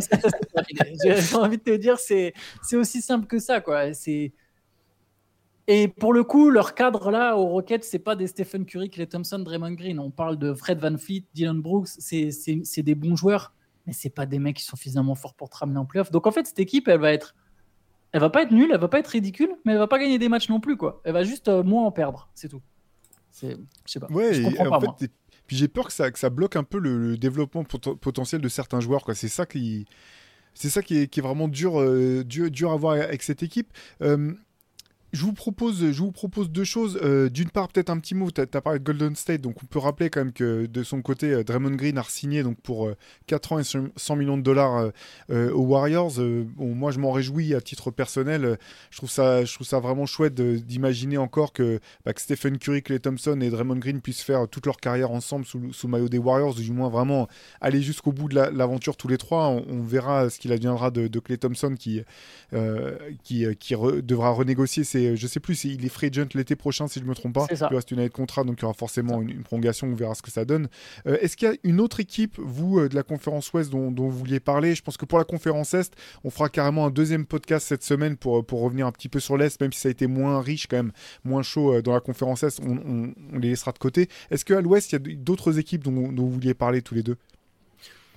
J'ai 1.04 1.36
envie 1.36 1.58
de 1.58 1.62
te 1.62 1.76
dire, 1.76 1.98
c'est 1.98 2.32
aussi 2.74 3.00
simple 3.00 3.26
que 3.26 3.38
ça, 3.38 3.60
quoi. 3.60 3.92
C'est 3.94 4.32
et 5.68 5.88
pour 5.88 6.12
le 6.12 6.22
coup, 6.22 6.50
leur 6.50 6.74
cadre 6.74 7.10
là 7.10 7.36
aux 7.36 7.46
Rockets, 7.46 7.84
c'est 7.84 7.98
pas 7.98 8.14
des 8.14 8.28
Stephen 8.28 8.64
Curry, 8.64 8.88
Clay 8.88 9.06
Thompson, 9.06 9.40
Draymond 9.40 9.72
Green. 9.72 9.98
On 9.98 10.10
parle 10.10 10.38
de 10.38 10.54
Fred 10.54 10.78
Van 10.78 10.96
Fleet, 10.96 11.24
Dylan 11.34 11.60
Brooks. 11.60 11.88
C'est 11.98 12.82
des 12.82 12.94
bons 12.94 13.16
joueurs, 13.16 13.52
mais 13.86 13.92
c'est 13.92 14.10
pas 14.10 14.26
des 14.26 14.38
mecs 14.38 14.56
qui 14.56 14.62
sont 14.62 14.76
suffisamment 14.76 15.16
forts 15.16 15.34
pour 15.34 15.50
te 15.50 15.56
ramener 15.56 15.78
en 15.78 15.84
playoff. 15.84 16.12
Donc 16.12 16.26
en 16.26 16.30
fait, 16.30 16.46
cette 16.46 16.60
équipe, 16.60 16.86
elle 16.86 17.00
va 17.00 17.12
être, 17.12 17.34
elle 18.12 18.20
va 18.20 18.30
pas 18.30 18.42
être 18.42 18.52
nulle, 18.52 18.70
elle 18.72 18.80
va 18.80 18.88
pas 18.88 19.00
être 19.00 19.08
ridicule, 19.08 19.50
mais 19.64 19.72
elle 19.72 19.78
va 19.78 19.88
pas 19.88 19.98
gagner 19.98 20.18
des 20.18 20.28
matchs 20.28 20.48
non 20.48 20.60
plus 20.60 20.76
quoi. 20.76 21.00
Elle 21.04 21.14
va 21.14 21.24
juste 21.24 21.48
euh, 21.48 21.64
moins 21.64 21.84
en 21.84 21.90
perdre, 21.90 22.28
c'est 22.34 22.48
tout. 22.48 22.62
C'est, 23.32 23.56
je 23.84 23.92
sais 23.92 24.00
pas. 24.00 24.06
Ouais, 24.06 24.34
je 24.34 24.42
comprends 24.42 24.78
pas, 24.78 24.96
fait, 24.98 25.10
Puis 25.46 25.56
j'ai 25.56 25.68
peur 25.68 25.88
que 25.88 25.92
ça, 25.92 26.10
que 26.10 26.18
ça 26.18 26.30
bloque 26.30 26.56
un 26.56 26.64
peu 26.64 26.78
le, 26.78 27.18
développement 27.18 27.64
potentiel 27.64 28.40
de 28.40 28.48
certains 28.48 28.80
joueurs. 28.80 29.04
C'est 29.14 29.28
ça 29.28 29.44
qui, 29.44 29.84
c'est 30.54 30.70
ça 30.70 30.80
qui 30.80 30.98
est, 30.98 31.06
qui 31.08 31.20
est 31.20 31.22
vraiment 31.22 31.48
dur, 31.48 31.78
euh, 31.78 32.24
dur, 32.24 32.50
dur, 32.50 32.70
à 32.70 32.76
voir 32.76 32.94
avec 32.94 33.22
cette 33.22 33.42
équipe. 33.42 33.72
Euh, 34.00 34.32
je 35.12 35.22
vous 35.22 35.32
propose, 35.32 35.92
je 35.92 35.98
vous 36.02 36.12
propose 36.12 36.50
deux 36.50 36.64
choses. 36.64 36.98
Euh, 37.02 37.28
d'une 37.28 37.48
part, 37.48 37.68
peut-être 37.68 37.90
un 37.90 37.98
petit 37.98 38.14
mot. 38.14 38.30
Tu 38.30 38.40
as, 38.40 38.46
parlé 38.46 38.78
de 38.78 38.84
Golden 38.84 39.14
State, 39.14 39.40
donc 39.40 39.62
on 39.62 39.66
peut 39.66 39.78
rappeler 39.78 40.10
quand 40.10 40.20
même 40.20 40.32
que 40.32 40.66
de 40.66 40.82
son 40.82 41.00
côté, 41.00 41.32
euh, 41.32 41.44
Draymond 41.44 41.76
Green 41.76 41.96
a 41.96 42.02
signé 42.02 42.42
donc 42.42 42.60
pour 42.60 42.90
4 43.26 43.52
euh, 43.52 43.54
ans 43.54 43.58
et 43.60 43.90
100 43.96 44.16
millions 44.16 44.36
de 44.36 44.42
dollars 44.42 44.90
aux 45.30 45.62
Warriors. 45.62 46.12
Moi, 46.58 46.90
je 46.90 46.98
m'en 46.98 47.12
réjouis 47.12 47.54
à 47.54 47.60
titre 47.60 47.90
personnel. 47.90 48.58
je 48.90 48.96
trouve 48.96 49.10
ça, 49.10 49.44
je 49.44 49.54
trouve 49.54 49.66
ça 49.66 49.78
vraiment 49.78 50.06
chouette 50.06 50.34
d'imaginer 50.34 51.18
encore 51.18 51.52
que, 51.52 51.80
bah, 52.04 52.12
Stephen 52.16 52.58
Curry, 52.58 52.82
Clay 52.82 52.98
Thompson 52.98 53.40
et 53.40 53.50
Draymond 53.50 53.76
Green 53.76 54.00
puissent 54.00 54.22
faire 54.22 54.48
toute 54.48 54.66
leur 54.66 54.78
carrière 54.78 55.10
ensemble 55.10 55.44
sous, 55.44 55.72
sous 55.72 55.88
maillot 55.88 56.08
des 56.08 56.18
Warriors, 56.18 56.58
ou 56.58 56.62
du 56.62 56.72
moins 56.72 56.88
vraiment 56.88 57.28
aller 57.60 57.80
jusqu'au 57.80 58.12
bout 58.12 58.28
de 58.28 58.34
l'aventure 58.34 58.96
tous 58.96 59.08
les 59.08 59.18
trois. 59.18 59.48
On, 59.48 59.82
verra 59.82 60.30
ce 60.30 60.40
qu'il 60.40 60.52
adviendra 60.52 60.90
de, 60.90 61.18
Clay 61.20 61.38
Thompson 61.38 61.74
qui, 61.78 62.02
qui, 63.22 63.46
qui 63.56 63.74
devra 64.02 64.30
renégocier 64.30 64.84
ses 64.84 64.95
c'est, 64.96 65.16
je 65.16 65.26
sais 65.26 65.40
plus, 65.40 65.64
il 65.64 65.84
est 65.84 65.88
free 65.88 66.06
agent 66.08 66.28
l'été 66.34 66.56
prochain 66.56 66.86
si 66.88 67.00
je 67.00 67.04
me 67.04 67.14
trompe 67.14 67.34
pas. 67.34 67.46
Il 67.70 67.74
reste 67.76 67.90
une 67.90 67.98
année 67.98 68.08
de 68.08 68.14
contrat, 68.14 68.44
donc 68.44 68.58
il 68.58 68.62
y 68.62 68.64
aura 68.64 68.74
forcément 68.74 69.20
une, 69.22 69.30
une 69.30 69.42
prolongation. 69.42 69.86
On 69.88 69.94
verra 69.94 70.14
ce 70.14 70.22
que 70.22 70.30
ça 70.30 70.44
donne. 70.44 70.68
Euh, 71.06 71.16
Est-ce 71.20 71.36
qu'il 71.36 71.48
y 71.48 71.50
a 71.50 71.54
une 71.64 71.80
autre 71.80 72.00
équipe, 72.00 72.36
vous, 72.38 72.78
euh, 72.78 72.88
de 72.88 72.94
la 72.94 73.02
conférence 73.02 73.52
Ouest, 73.52 73.70
dont, 73.70 73.90
dont 73.90 74.08
vous 74.08 74.18
vouliez 74.18 74.40
parler? 74.40 74.74
Je 74.74 74.82
pense 74.82 74.96
que 74.96 75.04
pour 75.04 75.18
la 75.18 75.24
conférence 75.24 75.74
Est, 75.74 75.92
on 76.24 76.30
fera 76.30 76.48
carrément 76.48 76.86
un 76.86 76.90
deuxième 76.90 77.26
podcast 77.26 77.66
cette 77.66 77.82
semaine 77.84 78.16
pour, 78.16 78.44
pour 78.44 78.60
revenir 78.62 78.86
un 78.86 78.92
petit 78.92 79.08
peu 79.08 79.20
sur 79.20 79.36
l'Est, 79.36 79.60
même 79.60 79.72
si 79.72 79.80
ça 79.80 79.88
a 79.88 79.92
été 79.92 80.06
moins 80.06 80.40
riche 80.40 80.66
quand 80.66 80.76
même, 80.76 80.92
moins 81.24 81.42
chaud 81.42 81.74
euh, 81.74 81.82
dans 81.82 81.92
la 81.92 82.00
conférence 82.00 82.42
Est. 82.42 82.60
On, 82.60 82.76
on- 82.76 83.14
on 83.32 83.38
les 83.38 83.50
laissera 83.50 83.72
de 83.72 83.78
côté. 83.78 84.08
Est-ce 84.30 84.44
qu'à 84.44 84.60
l'Ouest, 84.60 84.92
il 84.92 84.94
y 84.94 84.96
a 85.12 85.16
d'autres 85.16 85.58
équipes 85.58 85.84
dont, 85.84 86.12
dont 86.12 86.24
vous 86.24 86.30
vouliez 86.32 86.54
parler 86.54 86.82
tous 86.82 86.94
les 86.94 87.02
deux? 87.02 87.16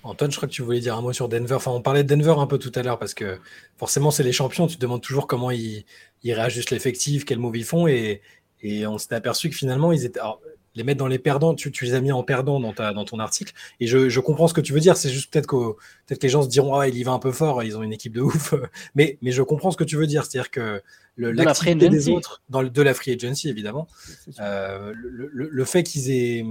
Antoine, 0.02 0.30
je 0.30 0.36
crois 0.36 0.48
que 0.48 0.52
tu 0.54 0.62
voulais 0.62 0.80
dire 0.80 0.96
un 0.96 1.02
mot 1.02 1.12
sur 1.12 1.28
Denver. 1.28 1.54
Enfin, 1.54 1.70
on 1.72 1.82
parlait 1.82 2.04
de 2.04 2.08
Denver 2.14 2.34
un 2.38 2.46
peu 2.46 2.58
tout 2.58 2.72
à 2.74 2.82
l'heure 2.82 2.98
parce 2.98 3.14
que 3.14 3.38
forcément, 3.76 4.10
c'est 4.10 4.22
les 4.22 4.32
champions. 4.32 4.66
Tu 4.66 4.76
te 4.76 4.80
demandes 4.80 5.02
toujours 5.02 5.26
comment 5.26 5.50
ils, 5.50 5.84
ils 6.22 6.32
réajustent 6.32 6.70
l'effectif, 6.70 7.24
quel 7.24 7.38
move 7.38 7.56
ils 7.56 7.64
font. 7.64 7.86
Et, 7.86 8.22
et 8.62 8.86
on 8.86 8.98
s'était 8.98 9.14
aperçu 9.16 9.50
que 9.50 9.56
finalement, 9.56 9.92
ils 9.92 10.04
étaient. 10.04 10.20
alors, 10.20 10.40
les 10.76 10.84
mettre 10.84 10.98
dans 11.00 11.08
les 11.08 11.18
perdants, 11.18 11.54
tu, 11.56 11.72
tu 11.72 11.84
les 11.84 11.94
as 11.94 12.00
mis 12.00 12.12
en 12.12 12.22
perdants 12.22 12.60
dans, 12.60 12.72
ta, 12.72 12.92
dans 12.92 13.04
ton 13.04 13.18
article. 13.18 13.52
Et 13.80 13.88
je, 13.88 14.08
je 14.08 14.20
comprends 14.20 14.46
ce 14.46 14.54
que 14.54 14.60
tu 14.60 14.72
veux 14.72 14.78
dire. 14.78 14.96
C'est 14.96 15.10
juste 15.10 15.32
peut-être 15.32 15.48
que, 15.48 15.72
peut 16.06 16.14
que 16.14 16.22
les 16.22 16.28
gens 16.28 16.42
se 16.42 16.48
diront 16.48 16.76
Ah, 16.76 16.86
il 16.86 16.96
y 16.96 17.02
va 17.02 17.10
un 17.10 17.18
peu 17.18 17.32
fort, 17.32 17.62
ils 17.64 17.76
ont 17.76 17.82
une 17.82 17.92
équipe 17.92 18.12
de 18.12 18.20
ouf. 18.20 18.54
Mais, 18.94 19.18
mais 19.20 19.32
je 19.32 19.42
comprends 19.42 19.70
ce 19.72 19.76
que 19.76 19.82
tu 19.84 19.96
veux 19.96 20.06
dire. 20.06 20.24
C'est-à-dire 20.24 20.50
que 20.52 20.80
l'activité 21.44 21.74
des 21.90 22.08
autres, 22.14 22.40
dans 22.50 22.62
le, 22.62 22.70
de 22.70 22.82
la 22.82 22.94
free 22.94 23.12
agency, 23.12 23.48
évidemment, 23.48 23.88
euh, 24.38 24.92
le, 24.94 25.28
le- 25.32 25.48
le 25.50 25.64
fait 25.64 25.82
qu'ils 25.82 26.10
aient, 26.12 26.44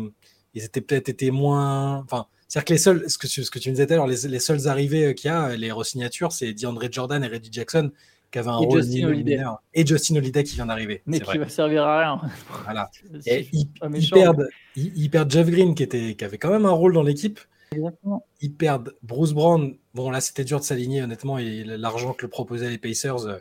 ils 0.53 0.63
étaient 0.63 0.81
peut-être 0.81 1.09
été 1.09 1.31
moins. 1.31 1.97
Enfin, 1.97 2.27
c'est-à-dire 2.47 2.65
que 2.65 2.73
les 2.73 2.79
seuls, 2.79 3.09
ce 3.09 3.17
que, 3.17 3.27
ce 3.27 3.51
que 3.51 3.59
tu 3.59 3.69
me 3.69 3.75
disais 3.75 3.87
tout 3.87 3.93
à 3.93 3.95
l'heure, 3.97 4.07
les, 4.07 4.27
les 4.27 4.39
seuls 4.39 4.67
arrivés 4.67 5.05
euh, 5.05 5.13
qu'il 5.13 5.29
y 5.29 5.33
a, 5.33 5.55
les 5.55 5.71
re-signatures, 5.71 6.31
c'est 6.31 6.53
DeAndre 6.53 6.91
Jordan 6.91 7.23
et 7.23 7.27
Reggie 7.27 7.51
Jackson 7.51 7.91
qui 8.31 8.39
avaient 8.39 8.49
un 8.49 8.61
Et 8.61 8.65
rôle 8.65 8.83
Justin. 8.83 9.57
Et 9.73 9.85
Justin 9.85 10.15
Holiday 10.17 10.43
qui 10.43 10.55
vient 10.55 10.65
d'arriver. 10.65 11.01
Mais 11.05 11.19
qui 11.19 11.25
vrai. 11.25 11.37
va 11.39 11.49
servir 11.49 11.83
à 11.83 11.99
rien. 11.99 12.21
Voilà. 12.63 12.89
Et 13.25 13.47
ils, 13.51 13.67
ils 13.95 14.09
perdent, 14.09 14.47
ils, 14.75 14.91
ils 14.95 15.09
perdent 15.09 15.31
Jeff 15.31 15.49
Green 15.49 15.73
qui, 15.75 15.83
était, 15.83 16.15
qui 16.15 16.23
avait 16.23 16.37
quand 16.37 16.51
même 16.51 16.65
un 16.65 16.71
rôle 16.71 16.93
dans 16.93 17.03
l'équipe. 17.03 17.39
Exactement. 17.71 18.25
Ils 18.41 18.53
perdent 18.53 18.95
Bruce 19.03 19.33
Brown. 19.33 19.75
Bon, 19.93 20.09
là, 20.09 20.21
c'était 20.21 20.43
dur 20.43 20.59
de 20.59 20.65
s'aligner, 20.65 21.01
honnêtement, 21.01 21.37
et 21.37 21.63
l'argent 21.63 22.13
que 22.13 22.23
le 22.23 22.29
proposaient 22.29 22.69
les 22.69 22.77
Pacers. 22.77 23.25
euh, 23.25 23.37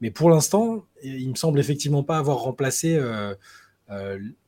Mais 0.00 0.10
pour 0.10 0.30
l'instant, 0.30 0.84
il 1.02 1.30
me 1.30 1.34
semble 1.36 1.60
effectivement 1.60 2.02
pas 2.02 2.18
avoir 2.18 2.38
remplacé 2.38 2.96
euh, 2.96 3.30
euh, 3.30 3.34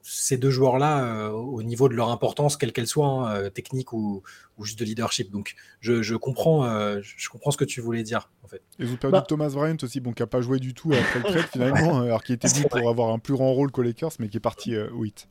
ces 0.03 0.37
deux 0.37 0.51
joueurs-là 0.51 1.05
euh, 1.05 1.31
au 1.31 1.63
niveau 1.63 1.89
de 1.89 1.95
leur 1.95 2.11
importance, 2.11 2.57
quelle 2.57 2.73
qu'elle 2.73 2.87
soit, 2.87 3.07
hein, 3.07 3.35
euh, 3.35 3.51
technique 3.51 3.93
ou, 3.93 4.23
ou 4.61 4.65
juste 4.65 4.79
de 4.79 4.85
leadership. 4.85 5.31
Donc, 5.31 5.55
je, 5.81 6.03
je 6.03 6.15
comprends, 6.15 6.65
euh, 6.65 7.01
je 7.03 7.29
comprends 7.31 7.51
ce 7.51 7.57
que 7.57 7.65
tu 7.65 7.81
voulais 7.81 8.03
dire, 8.03 8.31
en 8.45 8.49
fait. 8.49 8.63
Et 8.79 8.85
vous 8.85 8.97
perdu 8.97 9.13
Bah. 9.13 9.25
Thomas 9.27 9.49
Bryant 9.49 9.77
aussi, 9.83 10.01
bon, 10.01 10.13
qui 10.13 10.23
n'a 10.23 10.27
pas 10.27 10.43
joué 10.43 10.59
du 10.59 10.75
tout 10.75 10.93
après 10.93 11.19
le 11.21 11.25
trade 11.25 11.47
finalement, 11.53 12.01
euh, 12.01 12.05
alors 12.05 12.23
qu'il 12.23 12.35
était 12.35 12.49
vrai. 12.49 12.69
pour 12.69 12.89
avoir 12.89 13.11
un 13.11 13.19
plus 13.19 13.35
grand 13.35 13.53
rôle 13.53 13.73
qu'aux 13.73 13.83
Lakers, 13.83 14.13
mais 14.19 14.29
qui 14.29 14.37
est 14.37 14.41
parti 14.41 14.75
euh, 14.75 14.91
au 14.93 15.05
hit. 15.05 15.27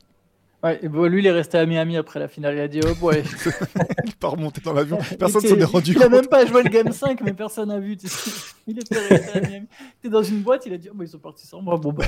Ouais, 0.62 0.88
bon, 0.88 1.06
lui, 1.06 1.20
il 1.20 1.26
est 1.26 1.30
resté 1.30 1.56
à 1.56 1.64
Miami 1.64 1.96
après 1.96 2.20
la 2.20 2.28
finale. 2.28 2.54
Il 2.54 2.60
a 2.60 2.68
dit, 2.68 2.80
oh, 2.84 3.04
ouais. 3.04 3.22
Il 4.04 4.12
pas 4.16 4.28
remonté 4.28 4.60
dans 4.60 4.74
l'avion, 4.74 4.98
personne 5.18 5.40
s'en 5.40 5.56
est 5.56 5.64
rendu 5.64 5.92
Il 5.92 5.98
a 5.98 6.02
compte. 6.02 6.12
même 6.12 6.26
pas 6.26 6.44
joué 6.44 6.62
le 6.62 6.68
game 6.68 6.92
5, 6.92 7.22
mais 7.22 7.32
personne 7.32 7.68
n'a 7.68 7.78
vu. 7.78 7.96
tu 7.96 8.08
sais. 8.08 8.54
Il 8.66 8.78
était 8.78 8.98
resté 8.98 9.38
à 9.38 9.40
Miami. 9.40 9.66
Il 9.70 9.98
était 9.98 10.08
dans 10.10 10.22
une 10.22 10.42
boîte, 10.42 10.66
il 10.66 10.74
a 10.74 10.78
dit, 10.78 10.88
oh, 10.90 10.94
bah, 10.94 11.04
ils 11.04 11.08
sont 11.08 11.18
partis 11.18 11.46
sans 11.46 11.62
moi. 11.62 11.78
Bon, 11.78 11.92
bah. 11.92 12.04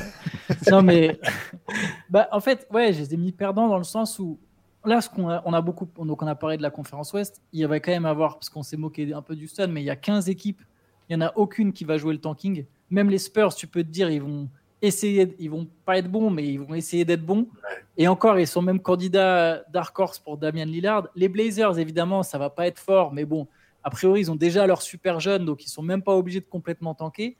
non, 0.71 0.83
mais. 0.83 1.19
bah, 2.11 2.29
en 2.31 2.41
fait, 2.41 2.67
ouais, 2.71 2.93
je 2.93 2.99
les 2.99 3.15
ai 3.15 3.17
mis 3.17 3.33
perdants 3.33 3.69
dans 3.69 3.79
le 3.79 3.85
sens 3.85 4.19
où. 4.19 4.39
Là, 4.85 5.01
ce 5.01 5.09
qu'on 5.09 5.31
a, 5.31 5.43
on 5.45 5.53
a 5.53 5.61
beaucoup, 5.61 5.89
donc 6.05 6.23
on 6.23 6.27
a 6.27 6.35
parlé 6.35 6.57
de 6.57 6.63
la 6.63 6.71
conférence 6.71 7.13
Ouest, 7.13 7.41
il 7.53 7.65
va 7.69 7.79
quand 7.79 7.93
même 7.93 8.05
avoir, 8.05 8.35
parce 8.35 8.51
qu'on 8.51 8.65
s'est 8.65 8.77
moqué 8.77 9.13
un 9.13 9.23
peu 9.23 9.37
du 9.37 9.47
Stun, 9.47 9.69
mais 9.69 9.81
il 9.81 9.85
y 9.85 9.91
a 9.91 9.97
15 9.97 10.29
équipes, 10.29 10.61
il 11.09 11.17
n'y 11.17 11.23
en 11.23 11.29
a 11.29 11.33
aucune 11.37 11.73
qui 11.73 11.85
va 11.85 11.99
jouer 11.99 12.13
le 12.13 12.21
tanking. 12.21 12.65
Même 12.91 13.09
les 13.09 13.19
Spurs, 13.19 13.55
tu 13.55 13.69
peux 13.69 13.85
te 13.85 13.89
dire, 13.89 14.11
ils 14.11 14.21
vont 14.21 14.49
essayer, 14.83 15.35
ils 15.39 15.51
vont 15.51 15.69
pas 15.87 15.99
être 15.99 16.11
bons, 16.11 16.29
mais 16.29 16.45
ils 16.45 16.59
vont 16.59 16.75
essayer 16.75 17.05
d'être 17.05 17.25
bons. 17.25 17.47
Et 17.97 18.09
encore, 18.09 18.39
ils 18.39 18.47
sont 18.47 18.61
même 18.61 18.81
candidats 18.81 19.63
Dark 19.73 19.99
Horse 19.99 20.19
pour 20.19 20.37
Damian 20.37 20.67
Lillard. 20.67 21.09
Les 21.15 21.29
Blazers, 21.29 21.79
évidemment, 21.79 22.23
ça 22.23 22.37
va 22.37 22.51
pas 22.51 22.67
être 22.67 22.79
fort, 22.79 23.13
mais 23.13 23.25
bon, 23.25 23.47
a 23.85 23.91
priori, 23.91 24.21
ils 24.21 24.31
ont 24.31 24.37
déjà 24.37 24.67
leurs 24.67 24.83
super 24.83 25.21
jeunes, 25.21 25.45
donc 25.45 25.65
ils 25.65 25.69
sont 25.69 25.83
même 25.83 26.03
pas 26.03 26.15
obligés 26.15 26.41
de 26.41 26.47
complètement 26.47 26.95
tanker. 26.95 27.37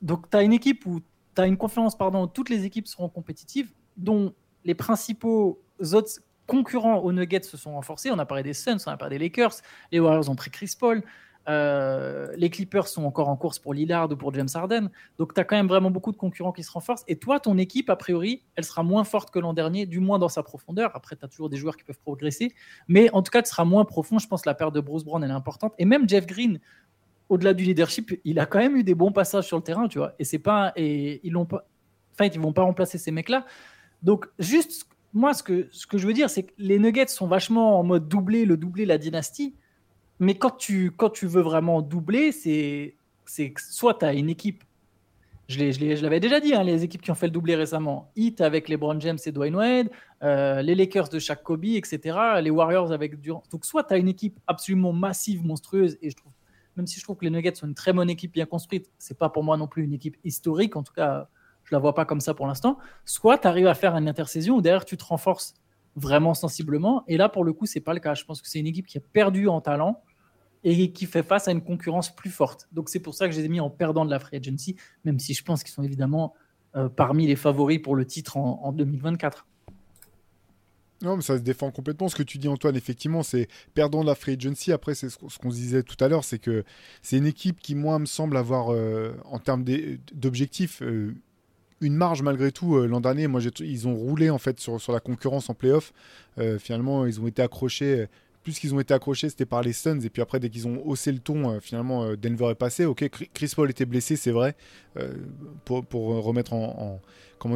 Donc, 0.00 0.28
tu 0.30 0.36
as 0.36 0.42
une 0.42 0.52
équipe 0.52 0.84
où 0.86 1.00
tu 1.34 1.40
as 1.40 1.46
une 1.46 1.56
conférence, 1.56 1.96
pardon, 1.96 2.24
où 2.24 2.26
toutes 2.26 2.48
les 2.48 2.64
équipes 2.64 2.88
seront 2.88 3.08
compétitives, 3.08 3.70
dont 3.96 4.34
les 4.64 4.74
principaux 4.74 5.62
autres 5.92 6.20
concurrents 6.46 6.98
aux 6.98 7.12
Nuggets 7.12 7.42
se 7.42 7.56
sont 7.56 7.72
renforcés. 7.72 8.10
On 8.10 8.18
a 8.18 8.26
parlé 8.26 8.42
des 8.42 8.54
Suns, 8.54 8.78
on 8.86 8.90
a 8.90 8.96
parlé 8.96 9.18
des 9.18 9.24
Lakers, 9.24 9.54
les 9.90 10.00
Warriors 10.00 10.28
ont 10.28 10.34
pris 10.34 10.50
Chris 10.50 10.74
Paul. 10.78 11.02
Euh, 11.48 12.32
les 12.36 12.50
Clippers 12.50 12.86
sont 12.86 13.04
encore 13.04 13.28
en 13.28 13.36
course 13.36 13.58
pour 13.58 13.74
Lillard 13.74 14.10
ou 14.10 14.16
pour 14.16 14.32
James 14.34 14.48
Harden. 14.52 14.90
Donc, 15.18 15.34
tu 15.34 15.40
as 15.40 15.44
quand 15.44 15.56
même 15.56 15.66
vraiment 15.66 15.90
beaucoup 15.90 16.12
de 16.12 16.16
concurrents 16.16 16.52
qui 16.52 16.62
se 16.62 16.70
renforcent. 16.70 17.04
Et 17.08 17.16
toi, 17.16 17.40
ton 17.40 17.58
équipe, 17.58 17.90
a 17.90 17.96
priori, 17.96 18.42
elle 18.54 18.64
sera 18.64 18.82
moins 18.82 19.04
forte 19.04 19.30
que 19.30 19.38
l'an 19.38 19.52
dernier, 19.52 19.86
du 19.86 20.00
moins 20.00 20.18
dans 20.18 20.28
sa 20.28 20.42
profondeur. 20.42 20.90
Après, 20.94 21.16
tu 21.16 21.24
as 21.24 21.28
toujours 21.28 21.48
des 21.48 21.56
joueurs 21.56 21.76
qui 21.76 21.84
peuvent 21.84 22.00
progresser. 22.00 22.54
Mais 22.88 23.10
en 23.12 23.22
tout 23.22 23.30
cas, 23.30 23.42
tu 23.42 23.50
seras 23.50 23.64
moins 23.64 23.84
profond. 23.84 24.18
Je 24.18 24.28
pense 24.28 24.42
que 24.42 24.48
la 24.48 24.54
perte 24.54 24.74
de 24.74 24.80
Bruce 24.80 25.04
Brown, 25.04 25.22
elle 25.22 25.30
est 25.30 25.34
importante. 25.34 25.74
Et 25.78 25.84
même 25.84 26.08
Jeff 26.08 26.26
Green, 26.26 26.60
au-delà 27.28 27.54
du 27.54 27.64
leadership, 27.64 28.20
il 28.24 28.38
a 28.38 28.46
quand 28.46 28.58
même 28.58 28.76
eu 28.76 28.84
des 28.84 28.94
bons 28.94 29.12
passages 29.12 29.46
sur 29.46 29.56
le 29.56 29.62
terrain, 29.62 29.88
tu 29.88 29.98
vois. 29.98 30.14
Et 30.18 30.24
c'est 30.24 30.38
pas. 30.38 30.72
Et 30.76 31.20
ils 31.26 31.32
l'ont 31.32 31.46
pas. 31.46 31.66
Enfin, 32.12 32.30
ils 32.32 32.40
vont 32.40 32.52
pas 32.52 32.62
remplacer 32.62 32.98
ces 32.98 33.10
mecs-là. 33.10 33.46
Donc, 34.02 34.26
juste, 34.38 34.86
moi, 35.12 35.32
ce 35.34 35.42
que, 35.42 35.68
ce 35.72 35.86
que 35.86 35.98
je 35.98 36.06
veux 36.06 36.12
dire, 36.12 36.28
c'est 36.30 36.44
que 36.44 36.52
les 36.58 36.78
Nuggets 36.78 37.06
sont 37.06 37.26
vachement 37.26 37.78
en 37.78 37.84
mode 37.84 38.08
doubler, 38.08 38.44
le 38.44 38.56
doubler, 38.56 38.84
la 38.84 38.98
dynastie. 38.98 39.54
Mais 40.22 40.36
quand 40.36 40.56
tu, 40.56 40.92
quand 40.92 41.10
tu 41.10 41.26
veux 41.26 41.42
vraiment 41.42 41.82
doubler, 41.82 42.30
c'est 42.30 42.94
soit 43.56 43.94
tu 43.94 44.04
as 44.04 44.12
une 44.12 44.30
équipe, 44.30 44.62
je 45.48 46.00
l'avais 46.00 46.20
déjà 46.20 46.38
dit, 46.38 46.54
hein, 46.54 46.62
les 46.62 46.84
équipes 46.84 47.02
qui 47.02 47.10
ont 47.10 47.16
fait 47.16 47.26
le 47.26 47.32
doublé 47.32 47.56
récemment, 47.56 48.12
Heat 48.14 48.40
avec 48.40 48.68
LeBron 48.68 49.00
James 49.00 49.18
et 49.26 49.32
Dwayne 49.32 49.56
Wade, 49.56 49.90
euh, 50.22 50.62
les 50.62 50.76
Lakers 50.76 51.08
de 51.08 51.18
Shaq 51.18 51.42
Kobe, 51.42 51.64
etc., 51.64 52.16
les 52.40 52.50
Warriors 52.50 52.92
avec 52.92 53.20
Durant. 53.20 53.42
Donc 53.50 53.64
soit 53.64 53.82
tu 53.82 53.94
as 53.94 53.96
une 53.96 54.06
équipe 54.06 54.38
absolument 54.46 54.92
massive, 54.92 55.44
monstrueuse, 55.44 55.98
et 56.00 56.10
je 56.10 56.14
trouve, 56.16 56.32
même 56.76 56.86
si 56.86 57.00
je 57.00 57.04
trouve 57.04 57.16
que 57.16 57.24
les 57.24 57.30
Nuggets 57.30 57.56
sont 57.56 57.66
une 57.66 57.74
très 57.74 57.92
bonne 57.92 58.08
équipe 58.08 58.32
bien 58.32 58.46
construite, 58.46 58.92
c'est 58.98 59.18
pas 59.18 59.28
pour 59.28 59.42
moi 59.42 59.56
non 59.56 59.66
plus 59.66 59.82
une 59.82 59.92
équipe 59.92 60.18
historique, 60.22 60.76
en 60.76 60.84
tout 60.84 60.92
cas, 60.92 61.26
je 61.64 61.74
la 61.74 61.80
vois 61.80 61.96
pas 61.96 62.04
comme 62.04 62.20
ça 62.20 62.32
pour 62.32 62.46
l'instant, 62.46 62.78
soit 63.04 63.38
tu 63.38 63.48
arrives 63.48 63.66
à 63.66 63.74
faire 63.74 63.96
une 63.96 64.08
intersaison 64.08 64.58
où 64.58 64.62
derrière 64.62 64.84
tu 64.84 64.96
te 64.96 65.04
renforces 65.04 65.54
vraiment 65.96 66.34
sensiblement, 66.34 67.02
et 67.08 67.16
là 67.16 67.28
pour 67.28 67.42
le 67.42 67.52
coup 67.52 67.66
c'est 67.66 67.80
pas 67.80 67.92
le 67.92 67.98
cas. 67.98 68.14
Je 68.14 68.24
pense 68.24 68.40
que 68.40 68.48
c'est 68.48 68.60
une 68.60 68.68
équipe 68.68 68.86
qui 68.86 68.98
a 68.98 69.00
perdu 69.12 69.48
en 69.48 69.60
talent, 69.60 70.00
et 70.64 70.92
qui 70.92 71.06
fait 71.06 71.22
face 71.22 71.48
à 71.48 71.52
une 71.52 71.62
concurrence 71.62 72.14
plus 72.14 72.30
forte. 72.30 72.68
Donc 72.72 72.88
c'est 72.88 73.00
pour 73.00 73.14
ça 73.14 73.26
que 73.28 73.34
je 73.34 73.40
les 73.40 73.46
ai 73.46 73.48
mis 73.48 73.60
en 73.60 73.70
perdant 73.70 74.04
de 74.04 74.10
la 74.10 74.18
free 74.18 74.36
agency, 74.36 74.76
même 75.04 75.18
si 75.18 75.34
je 75.34 75.42
pense 75.42 75.62
qu'ils 75.62 75.72
sont 75.72 75.82
évidemment 75.82 76.34
euh, 76.76 76.88
parmi 76.88 77.26
les 77.26 77.36
favoris 77.36 77.80
pour 77.80 77.96
le 77.96 78.06
titre 78.06 78.36
en, 78.36 78.60
en 78.62 78.72
2024. 78.72 79.46
Non, 81.02 81.16
mais 81.16 81.22
ça 81.22 81.36
se 81.36 81.42
défend 81.42 81.72
complètement. 81.72 82.08
Ce 82.08 82.14
que 82.14 82.22
tu 82.22 82.38
dis, 82.38 82.46
Antoine, 82.46 82.76
effectivement, 82.76 83.24
c'est 83.24 83.48
perdant 83.74 84.02
de 84.02 84.06
la 84.06 84.14
free 84.14 84.34
agency. 84.34 84.70
Après, 84.70 84.94
c'est 84.94 85.10
ce 85.10 85.18
qu'on 85.18 85.48
disait 85.48 85.82
tout 85.82 86.02
à 86.02 86.06
l'heure, 86.06 86.22
c'est 86.22 86.38
que 86.38 86.62
c'est 87.02 87.16
une 87.16 87.26
équipe 87.26 87.58
qui, 87.60 87.74
moi, 87.74 87.98
me 87.98 88.06
semble 88.06 88.36
avoir, 88.36 88.72
euh, 88.72 89.12
en 89.24 89.40
termes 89.40 89.64
d'objectifs, 90.14 90.80
euh, 90.80 91.12
une 91.80 91.96
marge 91.96 92.22
malgré 92.22 92.52
tout. 92.52 92.78
L'an 92.86 93.00
dernier, 93.00 93.26
moi, 93.26 93.40
ils 93.58 93.88
ont 93.88 93.96
roulé 93.96 94.30
en 94.30 94.38
fait 94.38 94.60
sur, 94.60 94.80
sur 94.80 94.92
la 94.92 95.00
concurrence 95.00 95.50
en 95.50 95.54
playoff. 95.54 95.92
Finalement, 96.60 97.06
ils 97.06 97.20
ont 97.20 97.26
été 97.26 97.42
accrochés. 97.42 98.06
Plus 98.42 98.58
qu'ils 98.58 98.74
ont 98.74 98.80
été 98.80 98.92
accrochés, 98.92 99.28
c'était 99.28 99.46
par 99.46 99.62
les 99.62 99.72
Suns. 99.72 100.00
Et 100.00 100.10
puis 100.10 100.20
après, 100.20 100.40
dès 100.40 100.50
qu'ils 100.50 100.66
ont 100.66 100.82
haussé 100.84 101.12
le 101.12 101.18
ton, 101.20 101.50
euh, 101.50 101.60
finalement, 101.60 102.04
euh, 102.04 102.16
Denver 102.16 102.50
est 102.50 102.56
passé. 102.56 102.84
Ok, 102.84 103.08
Chris- 103.08 103.52
Paul 103.54 103.70
était 103.70 103.84
blessé, 103.84 104.16
c'est 104.16 104.30
vrai. 104.32 104.56
Euh, 104.98 105.12
pour, 105.64 105.84
remettre 106.24 106.52
en, 106.52 107.00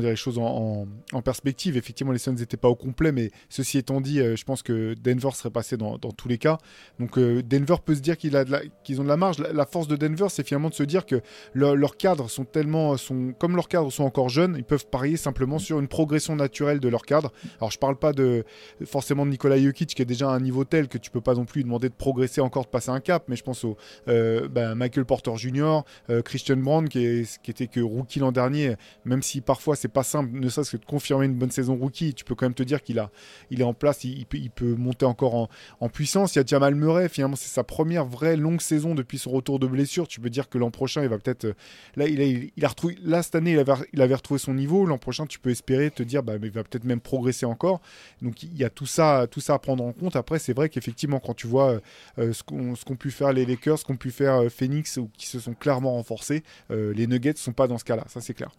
les 0.01 0.17
choses 0.17 0.39
en, 0.39 0.87
perspective, 1.25 1.77
effectivement, 1.77 2.13
les 2.13 2.19
Suns 2.19 2.35
n'étaient 2.35 2.57
pas 2.57 2.69
au 2.69 2.75
complet. 2.75 3.13
Mais 3.13 3.31
ceci 3.49 3.79
étant 3.79 4.01
dit, 4.01 4.19
je 4.19 4.45
pense 4.45 4.63
que 4.63 4.95
Denver 4.95 5.31
serait 5.33 5.51
passé 5.51 5.77
dans, 5.77 5.99
tous 5.99 6.29
les 6.29 6.39
cas. 6.39 6.59
Donc 6.99 7.19
Denver 7.19 7.77
peut 7.85 7.95
se 7.95 8.01
dire 8.01 8.17
qu'ils 8.17 8.37
ont 8.37 9.05
de 9.05 9.09
la 9.09 9.17
marge. 9.17 9.39
La, 9.39 9.67
force 9.67 9.87
de 9.89 9.97
Denver, 9.97 10.27
c'est 10.29 10.47
finalement 10.47 10.71
de 10.71 10.75
se 10.75 10.83
dire 10.83 11.07
que 11.07 11.21
leur- 11.55 11.77
leurs 11.77 11.97
cadres 11.97 12.29
sont 12.29 12.45
tellement, 12.45 12.97
comme 13.39 13.55
leurs 13.55 13.69
cadres 13.69 13.93
sont 13.93 14.05
encore 14.05 14.29
jeunes, 14.29 14.55
ils 14.57 14.65
peuvent 14.65 14.87
parier 14.87 15.17
simplement 15.17 15.59
sur 15.59 15.79
une 15.79 15.89
progression 15.89 16.37
naturelle 16.37 16.81
de 16.81 16.89
leurs 16.89 17.07
cadres. 17.07 17.33
Alors 17.59 17.71
je 17.71 17.79
parle 17.79 17.97
pas 17.97 18.13
de 18.13 18.45
forcément 18.85 19.25
de 19.25 19.31
Nikola 19.31 19.59
Jokic 19.59 19.95
qui 19.95 20.03
est 20.03 20.07
déjà 20.07 20.31
à 20.31 20.33
un 20.33 20.41
niveau 20.41 20.65
tel 20.65 20.76
que 20.85 20.98
tu 20.98 21.11
peux 21.11 21.20
pas 21.20 21.35
non 21.35 21.44
plus 21.44 21.61
lui 21.61 21.65
demander 21.65 21.89
de 21.89 21.94
progresser 21.94 22.40
encore, 22.40 22.65
de 22.65 22.70
passer 22.70 22.90
un 22.90 23.01
cap. 23.01 23.24
Mais 23.28 23.36
je 23.36 23.43
pense 23.43 23.65
au 23.65 23.77
euh, 24.09 24.48
ben, 24.48 24.74
Michael 24.74 25.05
Porter 25.05 25.36
Jr., 25.36 25.81
euh, 26.11 26.23
Christian 26.23 26.57
Brown 26.59 26.89
qui, 26.89 27.27
était 27.48 27.66
que 27.66 27.81
rookie 27.81 28.19
l'an 28.19 28.32
dernier, 28.32 28.74
même 29.05 29.23
si 29.23 29.40
parfois 29.40 29.77
c'est 29.77 29.89
pas 29.89 30.03
simple, 30.03 30.31
ne 30.39 30.48
serait-ce 30.48 30.73
que 30.73 30.77
de 30.77 30.85
confirmer 30.85 31.27
une 31.27 31.35
bonne 31.35 31.51
saison 31.51 31.77
rookie, 31.77 32.15
tu 32.15 32.24
peux 32.24 32.35
quand 32.35 32.47
même 32.47 32.55
te 32.55 32.62
dire 32.62 32.82
qu'il 32.82 32.98
a, 32.98 33.11
il 33.51 33.61
est 33.61 33.65
en 33.65 33.74
place, 33.74 34.05
il, 34.05 34.27
peut, 34.27 34.39
il 34.39 34.51
peut 34.51 34.74
monter 34.74 35.07
encore 35.07 35.35
en, 35.35 35.48
en 35.81 35.89
puissance. 35.89 36.35
Il 36.35 36.39
y 36.39 36.43
a 36.43 36.44
Jamal 36.47 36.74
Murray, 36.74 37.09
finalement, 37.09 37.36
c'est 37.36 37.48
sa 37.48 37.65
première 37.65 38.05
vraie 38.05 38.36
longue 38.36 38.61
saison 38.61 38.94
depuis 38.94 39.19
son 39.19 39.31
retour 39.31 39.59
de 39.59 39.66
blessure. 39.66 40.07
Tu 40.09 40.20
peux 40.20 40.31
dire 40.31 40.48
que 40.48 40.59
l'an 40.59 40.70
prochain, 40.70 41.03
il 41.03 41.09
va 41.09 41.19
peut-être. 41.19 41.47
euh, 41.47 41.55
Là, 41.97 42.07
il 42.09 42.20
a, 42.20 42.24
il, 42.24 43.15
a 43.15 43.23
cette 43.23 43.35
année, 43.35 43.53
il 43.53 43.59
avait, 43.59 43.73
il 43.93 44.03
avait 44.03 44.15
retrouvé 44.15 44.39
son 44.39 44.55
niveau. 44.55 44.85
L'an 44.86 44.98
prochain, 44.98 45.27
tu 45.27 45.39
peux 45.39 45.51
espérer 45.51 45.90
te 45.90 46.03
dire, 46.03 46.23
bah, 46.23 46.35
mais 46.40 46.48
va 46.48 46.62
peut-être 46.62 46.85
même 46.85 47.01
progresser 47.01 47.47
encore. 47.47 47.81
Donc, 48.23 48.43
il 48.43 48.57
y 48.57 48.65
a 48.65 48.70
tout 48.70 48.86
ça, 48.86 49.27
tout 49.31 49.40
ça 49.40 49.55
à 49.55 49.59
prendre 49.59 49.85
en 49.85 49.93
compte. 49.93 50.16
Après, 50.16 50.39
c'est 50.39 50.53
vrai 50.53 50.66
qu'effectivement, 50.69 51.21
quand 51.21 51.35
tu 51.35 51.47
vois 51.47 51.81
euh, 52.19 52.33
ce 52.33 52.43
qu'ont 52.43 52.75
ce 52.75 52.85
qu'ont 52.85 52.97
pu 52.97 53.11
faire 53.11 53.33
les 53.33 53.47
Lakers, 53.47 53.79
ce 53.79 53.85
qu'ont 53.85 53.97
pu 53.97 54.11
faire 54.11 54.43
euh, 54.43 54.49
Phoenix, 54.49 54.97
ou 54.97 55.11
qui 55.17 55.27
se 55.27 55.41
sont 55.41 55.55
clairement 55.55 55.93
renforcés, 55.93 56.43
euh, 56.71 56.93
les 56.95 57.07
Nuggets 57.07 57.35
sont 57.37 57.53
pas 57.53 57.67
dans 57.69 57.79
ce 57.79 57.85
cas-là. 57.85 58.05
Ça, 58.09 58.21
c'est 58.21 58.35
clair. 58.35 58.51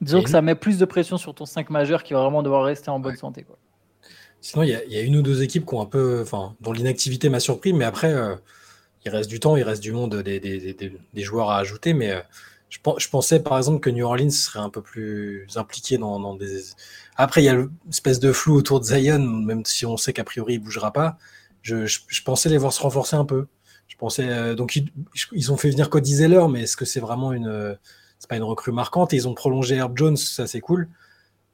Disons 0.00 0.18
Et 0.20 0.24
que 0.24 0.30
ça 0.30 0.42
met 0.42 0.54
plus 0.54 0.78
de 0.78 0.84
pression 0.84 1.18
sur 1.18 1.34
ton 1.34 1.44
5 1.46 1.70
majeur 1.70 2.02
qui 2.02 2.12
va 2.14 2.20
vraiment 2.22 2.42
devoir 2.42 2.64
rester 2.64 2.90
en 2.90 2.98
bonne 2.98 3.16
santé. 3.16 3.42
Quoi. 3.42 3.58
Sinon, 4.40 4.64
il 4.64 4.70
y, 4.70 4.74
a- 4.74 4.84
il 4.84 4.92
y 4.92 4.96
a 4.96 5.02
une 5.02 5.16
ou 5.16 5.22
deux 5.22 5.42
équipes 5.42 5.66
qui 5.66 5.74
ont 5.74 5.80
un 5.82 5.86
peu, 5.86 6.20
enfin, 6.22 6.56
dont 6.60 6.72
l'inactivité 6.72 7.28
m'a 7.28 7.40
surpris, 7.40 7.72
mais 7.72 7.84
après, 7.84 8.12
euh, 8.12 8.34
il 9.04 9.10
reste 9.10 9.28
du 9.30 9.38
temps, 9.40 9.56
il 9.56 9.62
reste 9.62 9.82
du 9.82 9.92
monde, 9.92 10.16
des, 10.22 10.40
des- 10.40 10.58
des- 10.58 10.74
des- 10.74 10.98
des 11.12 11.22
joueurs 11.22 11.50
à 11.50 11.58
ajouter. 11.58 11.92
Mais 11.94 12.10
euh, 12.12 12.20
je, 12.68 12.78
pen- 12.80 12.94
je 12.98 13.08
pensais 13.08 13.40
par 13.42 13.58
exemple 13.58 13.80
que 13.80 13.90
New 13.90 14.04
Orleans 14.04 14.30
serait 14.30 14.60
un 14.60 14.70
peu 14.70 14.82
plus 14.82 15.46
impliqué 15.56 15.98
dans, 15.98 16.18
dans 16.18 16.34
des. 16.34 16.62
Après, 17.16 17.42
il 17.42 17.44
y 17.44 17.48
a 17.48 17.54
l'espèce 17.86 18.20
de 18.20 18.32
flou 18.32 18.54
autour 18.54 18.80
de 18.80 18.84
Zion, 18.84 19.20
même 19.20 19.64
si 19.64 19.84
on 19.86 19.96
sait 19.96 20.12
qu'a 20.12 20.24
priori 20.24 20.54
il 20.54 20.58
bougera 20.58 20.92
pas. 20.92 21.18
Je, 21.62 21.86
pensais 22.24 22.48
les 22.48 22.58
voir 22.58 22.72
se 22.72 22.80
renforcer 22.80 23.16
un 23.16 23.24
peu. 23.24 23.46
Je 23.88 23.96
pensais 23.96 24.28
euh, 24.28 24.54
donc 24.54 24.76
ils, 25.32 25.52
ont 25.52 25.56
fait 25.56 25.70
venir 25.70 25.90
Cody 25.90 26.16
Zeller, 26.16 26.48
mais 26.48 26.62
est-ce 26.62 26.76
que 26.76 26.84
c'est 26.84 27.00
vraiment 27.00 27.32
une, 27.32 27.46
euh, 27.46 27.74
c'est 28.18 28.28
pas 28.28 28.36
une 28.36 28.42
recrue 28.42 28.72
marquante? 28.72 29.12
Et 29.12 29.16
ils 29.16 29.28
ont 29.28 29.34
prolongé 29.34 29.76
Herb 29.76 29.96
Jones, 29.96 30.16
ça 30.16 30.46
c'est 30.46 30.60
cool. 30.60 30.88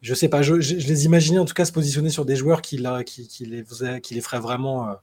Je 0.01 0.15
sais 0.15 0.29
pas, 0.29 0.43
je, 0.43 0.55
les 0.55 1.05
imaginais 1.05 1.41
en 1.41 1.45
tout 1.45 1.55
cas 1.55 1.65
se 1.65 1.73
positionner 1.73 2.11
sur 2.11 2.25
des 2.25 2.37
joueurs 2.37 2.63
qui, 2.63 2.79
qui, 3.05 3.45
les, 3.45 3.65
qui 4.01 4.15
les 4.15 4.21
feraient 4.21 4.39
vraiment. 4.39 4.97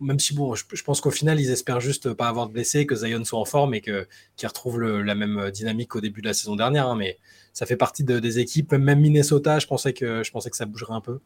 Même 0.00 0.18
si 0.18 0.34
bon, 0.34 0.54
je, 0.54 0.64
je 0.72 0.82
pense 0.82 1.00
qu'au 1.00 1.10
final, 1.10 1.38
ils 1.40 1.50
espèrent 1.50 1.80
juste 1.80 2.12
pas 2.14 2.28
avoir 2.28 2.46
de 2.48 2.52
blessés, 2.52 2.86
que 2.86 2.94
Zion 2.94 3.24
soit 3.24 3.38
en 3.38 3.44
forme 3.44 3.74
et 3.74 3.80
que 3.80 4.06
qu'ils 4.36 4.48
retrouvent 4.48 4.78
le- 4.80 5.02
la 5.02 5.14
même 5.14 5.50
dynamique 5.50 5.88
qu'au 5.90 6.00
début 6.00 6.22
de 6.22 6.26
la 6.26 6.34
saison 6.34 6.56
dernière. 6.56 6.86
hein, 6.88 6.96
mais 6.96 7.18
ça 7.52 7.66
fait 7.66 7.76
partie 7.76 8.04
de- 8.04 8.18
des 8.18 8.38
équipes. 8.38 8.72
Même, 8.72 9.00
Minnesota, 9.00 9.58
je 9.58 9.66
pensais 9.66 9.92
que 9.92 10.22
je 10.24 10.30
pensais 10.30 10.50
que 10.50 10.56
ça 10.56 10.66
bougerait 10.66 10.94
un 10.94 11.00
peu. 11.00 11.18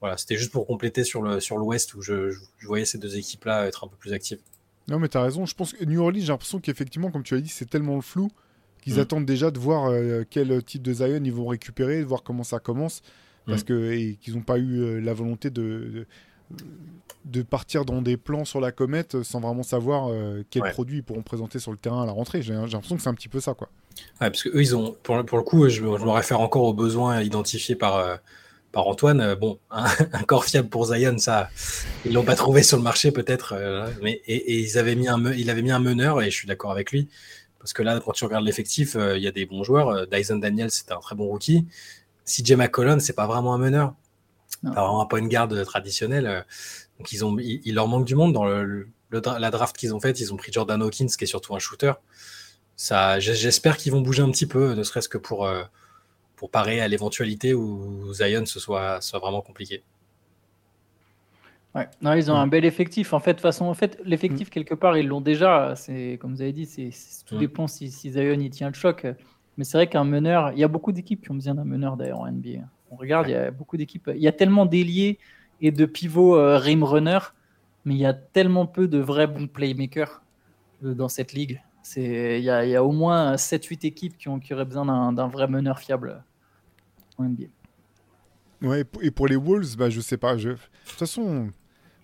Voilà, 0.00 0.16
c'était 0.16 0.36
juste 0.36 0.52
pour 0.52 0.66
compléter 0.66 1.04
sur 1.04 1.22
le 1.22 1.40
sur 1.40 1.58
l'Ouest 1.58 1.94
où 1.94 2.02
je, 2.02 2.30
je- 2.30 2.38
je 2.58 2.66
voyais 2.66 2.84
ces 2.84 2.98
deux 2.98 3.16
équipes-là 3.16 3.66
être 3.66 3.84
un 3.84 3.88
peu 3.88 3.96
plus 3.96 4.12
actives. 4.12 4.38
Non, 4.88 4.98
mais 4.98 5.08
t'as 5.08 5.22
raison. 5.22 5.44
Je 5.46 5.54
pense 5.54 5.72
que 5.72 5.84
New 5.84 6.00
Orleans, 6.00 6.20
j'ai 6.20 6.26
l'impression 6.28 6.60
qu'effectivement, 6.60 7.10
comme 7.10 7.22
tu 7.24 7.34
as 7.34 7.40
dit, 7.40 7.48
c'est 7.50 7.68
tellement 7.68 7.96
le 7.96 8.00
flou 8.02 8.30
qu'ils 8.82 8.94
Mm. 8.96 9.00
attendent 9.00 9.26
déjà 9.26 9.50
de 9.50 9.58
voir 9.58 9.90
euh, 9.90 10.22
quel 10.28 10.62
type 10.62 10.82
de 10.82 10.92
Zion 10.94 11.20
ils 11.24 11.32
vont 11.32 11.46
récupérer, 11.48 11.98
de 12.00 12.04
voir 12.06 12.22
comment 12.22 12.44
ça 12.44 12.58
commence. 12.60 13.02
Parce 13.46 13.62
Mm. 13.62 13.64
que, 13.66 13.92
et 13.92 14.18
qu'ils 14.20 14.34
n'ont 14.34 14.42
pas 14.42 14.58
eu 14.58 14.80
euh, 14.80 15.00
la 15.00 15.12
volonté 15.14 15.50
de, 15.50 15.62
de, 15.62 16.06
de 17.24 17.42
partir 17.42 17.84
dans 17.84 18.00
des 18.00 18.16
plans 18.16 18.44
sur 18.44 18.60
la 18.60 18.72
comète 18.72 19.22
sans 19.22 19.40
vraiment 19.40 19.62
savoir 19.62 20.08
euh, 20.08 20.42
quels 20.50 20.62
Ouais. 20.62 20.70
produits 20.72 20.98
ils 20.98 21.02
pourront 21.02 21.22
présenter 21.22 21.58
sur 21.58 21.70
le 21.72 21.76
terrain 21.76 22.02
à 22.02 22.06
la 22.06 22.12
rentrée. 22.12 22.40
J'ai 22.42 22.54
l'impression 22.54 22.96
que 22.96 23.02
c'est 23.02 23.08
un 23.08 23.14
petit 23.14 23.28
peu 23.28 23.40
ça, 23.40 23.52
quoi. 23.54 23.68
Ouais, 24.20 24.30
parce 24.30 24.42
que 24.42 24.48
eux, 24.50 24.62
ils 24.62 24.74
ont, 24.76 24.96
pour, 25.02 25.16
le- 25.16 25.24
pour 25.24 25.36
le 25.36 25.44
coup, 25.44 25.68
je, 25.68 25.76
je 25.76 25.82
me 25.82 26.10
réfère 26.10 26.40
encore 26.40 26.62
aux 26.64 26.72
besoins 26.72 27.20
identifiés 27.20 27.74
par, 27.74 27.96
euh, 27.96 28.16
par 28.72 28.86
Antoine. 28.86 29.20
Euh, 29.20 29.36
Bon, 29.36 29.58
un, 29.70 29.84
un 30.14 30.22
corps 30.22 30.44
fiable 30.44 30.68
pour 30.70 30.86
Zion, 30.86 31.18
ça, 31.18 31.50
ils 32.06 32.12
l'ont 32.14 32.24
pas 32.24 32.34
trouvé 32.36 32.62
sur 32.62 32.76
le 32.78 32.82
marché 32.82 33.10
peut-être, 33.12 33.54
mais 34.02 34.22
et, 34.26 34.36
et 34.36 34.58
ils 34.60 34.78
avaient 34.78 34.94
mis 34.94 35.08
un, 35.08 35.32
il 35.32 35.50
avait 35.50 35.62
mis 35.62 35.72
un 35.72 35.80
meneur 35.80 36.22
et 36.22 36.30
je 36.30 36.36
suis 36.36 36.46
d'accord 36.46 36.70
avec 36.70 36.92
lui 36.92 37.08
parce 37.58 37.72
que 37.72 37.82
là, 37.82 38.00
quand 38.02 38.12
tu 38.12 38.24
regardes 38.24 38.44
l'effectif, 38.46 38.96
il 39.16 39.20
y 39.22 39.26
a 39.26 39.32
des 39.32 39.44
bons 39.44 39.64
joueurs. 39.64 40.06
Dyson 40.06 40.36
Daniels, 40.36 40.70
c'était 40.70 40.92
un 40.92 41.00
très 41.00 41.16
bon 41.16 41.26
rookie. 41.26 41.66
CJ 42.24 42.52
McCollum, 42.52 43.00
c'est 43.00 43.14
pas 43.14 43.26
vraiment 43.26 43.52
un 43.52 43.58
meneur, 43.58 43.94
Non. 44.62 44.72
pas 44.72 44.80
vraiment 44.82 45.02
un 45.02 45.06
point 45.06 45.26
guard 45.26 45.48
traditionnel. 45.64 46.26
euh, 46.26 46.40
donc 46.98 47.12
ils 47.12 47.24
ont, 47.24 47.36
il, 47.38 47.60
il 47.64 47.74
leur 47.74 47.86
manque 47.88 48.04
du 48.06 48.14
monde 48.14 48.32
dans 48.32 48.44
le, 48.44 48.88
le 49.10 49.20
dra- 49.20 49.38
la 49.38 49.50
draft 49.50 49.76
qu'ils 49.76 49.94
ont 49.94 50.00
faite. 50.00 50.18
Ils 50.20 50.32
ont 50.32 50.36
pris 50.36 50.52
Jordan 50.52 50.82
Hawkins, 50.82 51.06
qui 51.06 51.24
est 51.24 51.28
surtout 51.28 51.54
un 51.54 51.58
shooter 51.58 51.92
ça, 52.80 53.18
j'espère 53.18 53.76
qu'ils 53.76 53.90
vont 53.90 54.00
bouger 54.02 54.22
un 54.22 54.30
petit 54.30 54.46
peu, 54.46 54.72
ne 54.74 54.84
serait-ce 54.84 55.08
que 55.08 55.18
pour, 55.18 55.44
euh, 55.46 55.64
pour 56.36 56.48
parer 56.48 56.80
à 56.80 56.86
l'éventualité 56.86 57.52
où 57.52 58.12
Zion 58.14 58.46
ce 58.46 58.60
soit, 58.60 59.00
soit 59.00 59.18
vraiment 59.18 59.40
compliqué. 59.42 59.82
Ouais. 61.74 61.88
Non, 62.00 62.14
ils 62.14 62.30
ont 62.30 62.34
Mm. 62.34 62.38
un 62.38 62.46
bel 62.46 62.64
effectif. 62.64 63.12
En 63.12 63.18
fait, 63.20 63.34
de 63.34 63.40
façon, 63.40 63.64
en 63.66 63.74
fait, 63.74 63.98
l'effectif, 64.04 64.48
quelque 64.48 64.74
part, 64.74 64.96
ils 64.96 65.06
l'ont 65.08 65.20
déjà. 65.20 65.74
C'est, 65.76 66.18
comme 66.20 66.34
vous 66.34 66.40
avez 66.40 66.52
dit, 66.52 66.66
c'est, 66.66 66.90
tout 67.26 67.34
Mm. 67.34 67.38
dépend 67.40 67.66
si, 67.66 67.90
si 67.90 68.12
Zion 68.12 68.38
il 68.40 68.50
tient 68.50 68.68
le 68.68 68.74
choc. 68.74 69.06
Mais 69.56 69.64
c'est 69.64 69.76
vrai 69.76 69.88
qu'un 69.88 70.04
meneur, 70.04 70.52
il 70.52 70.58
y 70.60 70.64
a 70.64 70.68
beaucoup 70.68 70.92
d'équipes 70.92 71.22
qui 71.24 71.30
ont 71.32 71.34
besoin 71.34 71.54
d'un 71.54 71.64
meneur 71.64 71.96
d'ailleurs 71.96 72.20
en 72.20 72.26
NBA. 72.28 72.60
On 72.90 72.96
regarde, 72.96 73.28
il 73.28 73.32
y 73.32 73.36
a 73.36 73.50
beaucoup 73.50 73.76
d'équipes. 73.76 74.10
Il 74.14 74.22
y 74.22 74.28
a 74.28 74.32
tellement 74.32 74.66
d'ailiers 74.66 75.18
et 75.60 75.70
de 75.70 75.86
pivots 75.86 76.36
euh, 76.36 76.58
rim 76.58 76.82
runner, 76.82 77.18
mais 77.84 77.94
il 77.94 78.00
y 78.00 78.06
a 78.06 78.14
tellement 78.14 78.66
peu 78.66 78.88
de 78.88 78.98
vrais 78.98 79.26
bons 79.26 79.48
playmakers 79.48 80.22
euh, 80.84 80.94
dans 80.94 81.08
cette 81.08 81.32
ligue. 81.32 81.62
Il, 81.96 82.40
y 82.40 82.50
a, 82.50 82.84
au 82.84 82.92
moins 82.92 83.36
7-8 83.36 83.86
équipes 83.86 84.18
qui, 84.18 84.28
ont, 84.28 84.40
auraient 84.50 84.64
besoin 84.66 85.12
d'un, 85.12 85.28
vrai 85.28 85.48
meneur 85.48 85.78
fiable 85.78 86.22
en 87.16 87.24
NBA. 87.24 87.46
Ouais, 88.60 88.80
et 88.80 88.84
pour- 88.84 89.02
et 89.02 89.10
pour 89.10 89.26
les 89.26 89.36
Wolves, 89.36 89.76
bah, 89.76 89.88
je 89.88 90.00
sais 90.00 90.18
pas. 90.18 90.36
Je... 90.36 90.50
De 90.50 90.56
toute 90.84 90.98
façon, 90.98 91.50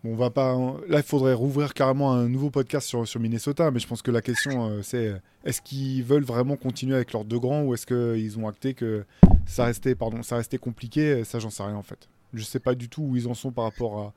on 0.04 0.14
va 0.14 0.30
pas. 0.30 0.54
Là, 0.88 0.98
il 0.98 1.02
faudrait 1.02 1.32
rouvrir 1.32 1.72
carrément 1.74 2.12
un 2.12 2.28
nouveau 2.28 2.50
podcast 2.50 2.86
sur, 2.86 3.06
sur 3.08 3.20
Minnesota, 3.20 3.70
mais 3.70 3.80
je 3.80 3.86
pense 3.86 4.02
que 4.02 4.10
la 4.10 4.20
question, 4.20 4.68
euh, 4.68 4.82
c'est 4.82 5.14
est-ce 5.44 5.62
qu'ils 5.62 6.02
veulent 6.02 6.24
vraiment 6.24 6.56
continuer 6.56 6.94
avec 6.94 7.12
leurs 7.12 7.24
deux 7.24 7.38
grands 7.38 7.62
ou 7.62 7.74
est-ce 7.74 7.86
qu'ils 7.86 8.38
ont 8.38 8.46
acté 8.46 8.74
que 8.74 9.04
ça 9.46 9.64
restait, 9.64 9.94
pardon, 9.94 10.22
ça 10.22 10.36
restait 10.36 10.58
compliqué? 10.58 11.24
Ça, 11.24 11.38
j'en 11.38 11.50
sais 11.50 11.62
rien 11.62 11.76
en 11.76 11.82
fait. 11.82 12.08
Je 12.34 12.42
sais 12.42 12.60
pas 12.60 12.74
du 12.74 12.88
tout 12.88 13.02
où 13.02 13.16
ils 13.16 13.28
en 13.28 13.34
sont 13.34 13.50
par 13.50 13.64
rapport 13.64 13.98
à. 13.98 14.12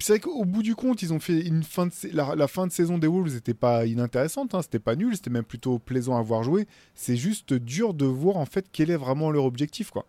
C'est 0.00 0.14
vrai 0.14 0.20
qu'au 0.20 0.44
bout 0.44 0.62
du 0.64 0.74
compte, 0.74 1.02
ils 1.02 1.12
ont 1.12 1.20
fait 1.20 1.40
une 1.40 1.62
fin 1.62 1.86
de 1.86 1.92
la 2.12 2.48
fin 2.48 2.66
de 2.66 2.72
saison 2.72 2.98
des 2.98 3.06
Wolves 3.06 3.32
n'était 3.32 3.54
pas 3.54 3.86
inintéressante, 3.86 4.52
hein, 4.54 4.60
c'était 4.60 4.80
pas 4.80 4.96
nul, 4.96 5.14
c'était 5.14 5.30
même 5.30 5.44
plutôt 5.44 5.78
plaisant 5.78 6.18
à 6.18 6.22
voir 6.22 6.42
jouer. 6.42 6.66
C'est 6.96 7.16
juste 7.16 7.54
dur 7.54 7.94
de 7.94 8.04
voir 8.04 8.36
en 8.36 8.44
fait 8.44 8.66
quel 8.72 8.90
est 8.90 8.96
vraiment 8.96 9.30
leur 9.30 9.44
objectif, 9.44 9.90
quoi. 9.90 10.04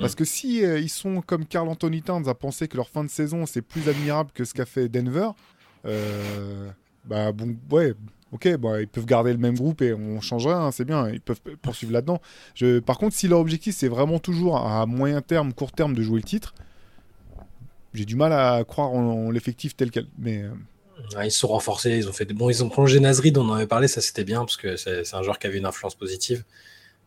Parce 0.00 0.14
que 0.14 0.24
si 0.24 0.64
euh, 0.64 0.78
ils 0.80 0.88
sont 0.88 1.20
comme 1.22 1.46
Carl 1.46 1.68
Anthony 1.68 2.02
Towns 2.02 2.28
à 2.28 2.34
penser 2.34 2.68
que 2.68 2.76
leur 2.76 2.88
fin 2.88 3.04
de 3.04 3.10
saison 3.10 3.46
c'est 3.46 3.62
plus 3.62 3.88
admirable 3.88 4.30
que 4.32 4.44
ce 4.44 4.54
qu'a 4.54 4.66
fait 4.66 4.88
Denver, 4.88 5.30
euh, 5.86 6.70
bah 7.04 7.32
bon, 7.32 7.56
ouais, 7.70 7.94
ok, 8.32 8.56
bah, 8.56 8.80
ils 8.80 8.88
peuvent 8.88 9.06
garder 9.06 9.32
le 9.32 9.38
même 9.38 9.56
groupe 9.56 9.82
et 9.82 9.92
on 9.94 10.20
change 10.20 10.46
rien, 10.46 10.60
hein, 10.60 10.70
c'est 10.72 10.84
bien, 10.84 11.08
ils 11.10 11.20
peuvent 11.20 11.40
poursuivre 11.62 11.92
là-dedans. 11.92 12.20
Je- 12.54 12.78
Par 12.80 12.98
contre, 12.98 13.14
si 13.16 13.28
leur 13.28 13.40
objectif 13.40 13.74
c'est 13.76 13.88
vraiment 13.88 14.18
toujours 14.18 14.56
à 14.58 14.86
moyen 14.86 15.20
terme, 15.22 15.52
court 15.52 15.72
terme 15.72 15.94
de 15.94 16.02
jouer 16.02 16.18
le 16.20 16.26
titre, 16.26 16.54
j'ai 17.94 18.04
du 18.04 18.16
mal 18.16 18.32
à 18.32 18.62
croire 18.64 18.90
en, 18.90 19.26
en 19.26 19.30
l'effectif 19.30 19.76
tel 19.76 19.90
quel. 19.90 20.06
Mais 20.18 20.42
euh, 20.42 20.50
Ouais, 21.16 21.28
ils 21.28 21.30
se 21.30 21.38
sont 21.40 21.48
renforcés, 21.48 21.96
ils 21.96 22.08
ont 22.08 22.12
fait 22.12 22.26
des... 22.26 22.34
bon, 22.34 22.50
ils 22.50 22.62
ont 22.62 22.68
prolongé 22.68 23.00
Nasrid, 23.00 23.36
on 23.38 23.48
en 23.48 23.54
avait 23.54 23.66
parlé, 23.66 23.88
ça 23.88 24.00
c'était 24.02 24.22
bien 24.24 24.40
parce 24.40 24.56
que 24.58 24.76
c'est 24.76 25.02
c'est 25.04 25.16
un 25.16 25.22
joueur 25.22 25.38
qui 25.38 25.46
avait 25.46 25.58
une 25.58 25.64
influence 25.66 25.94
positive. 25.94 26.44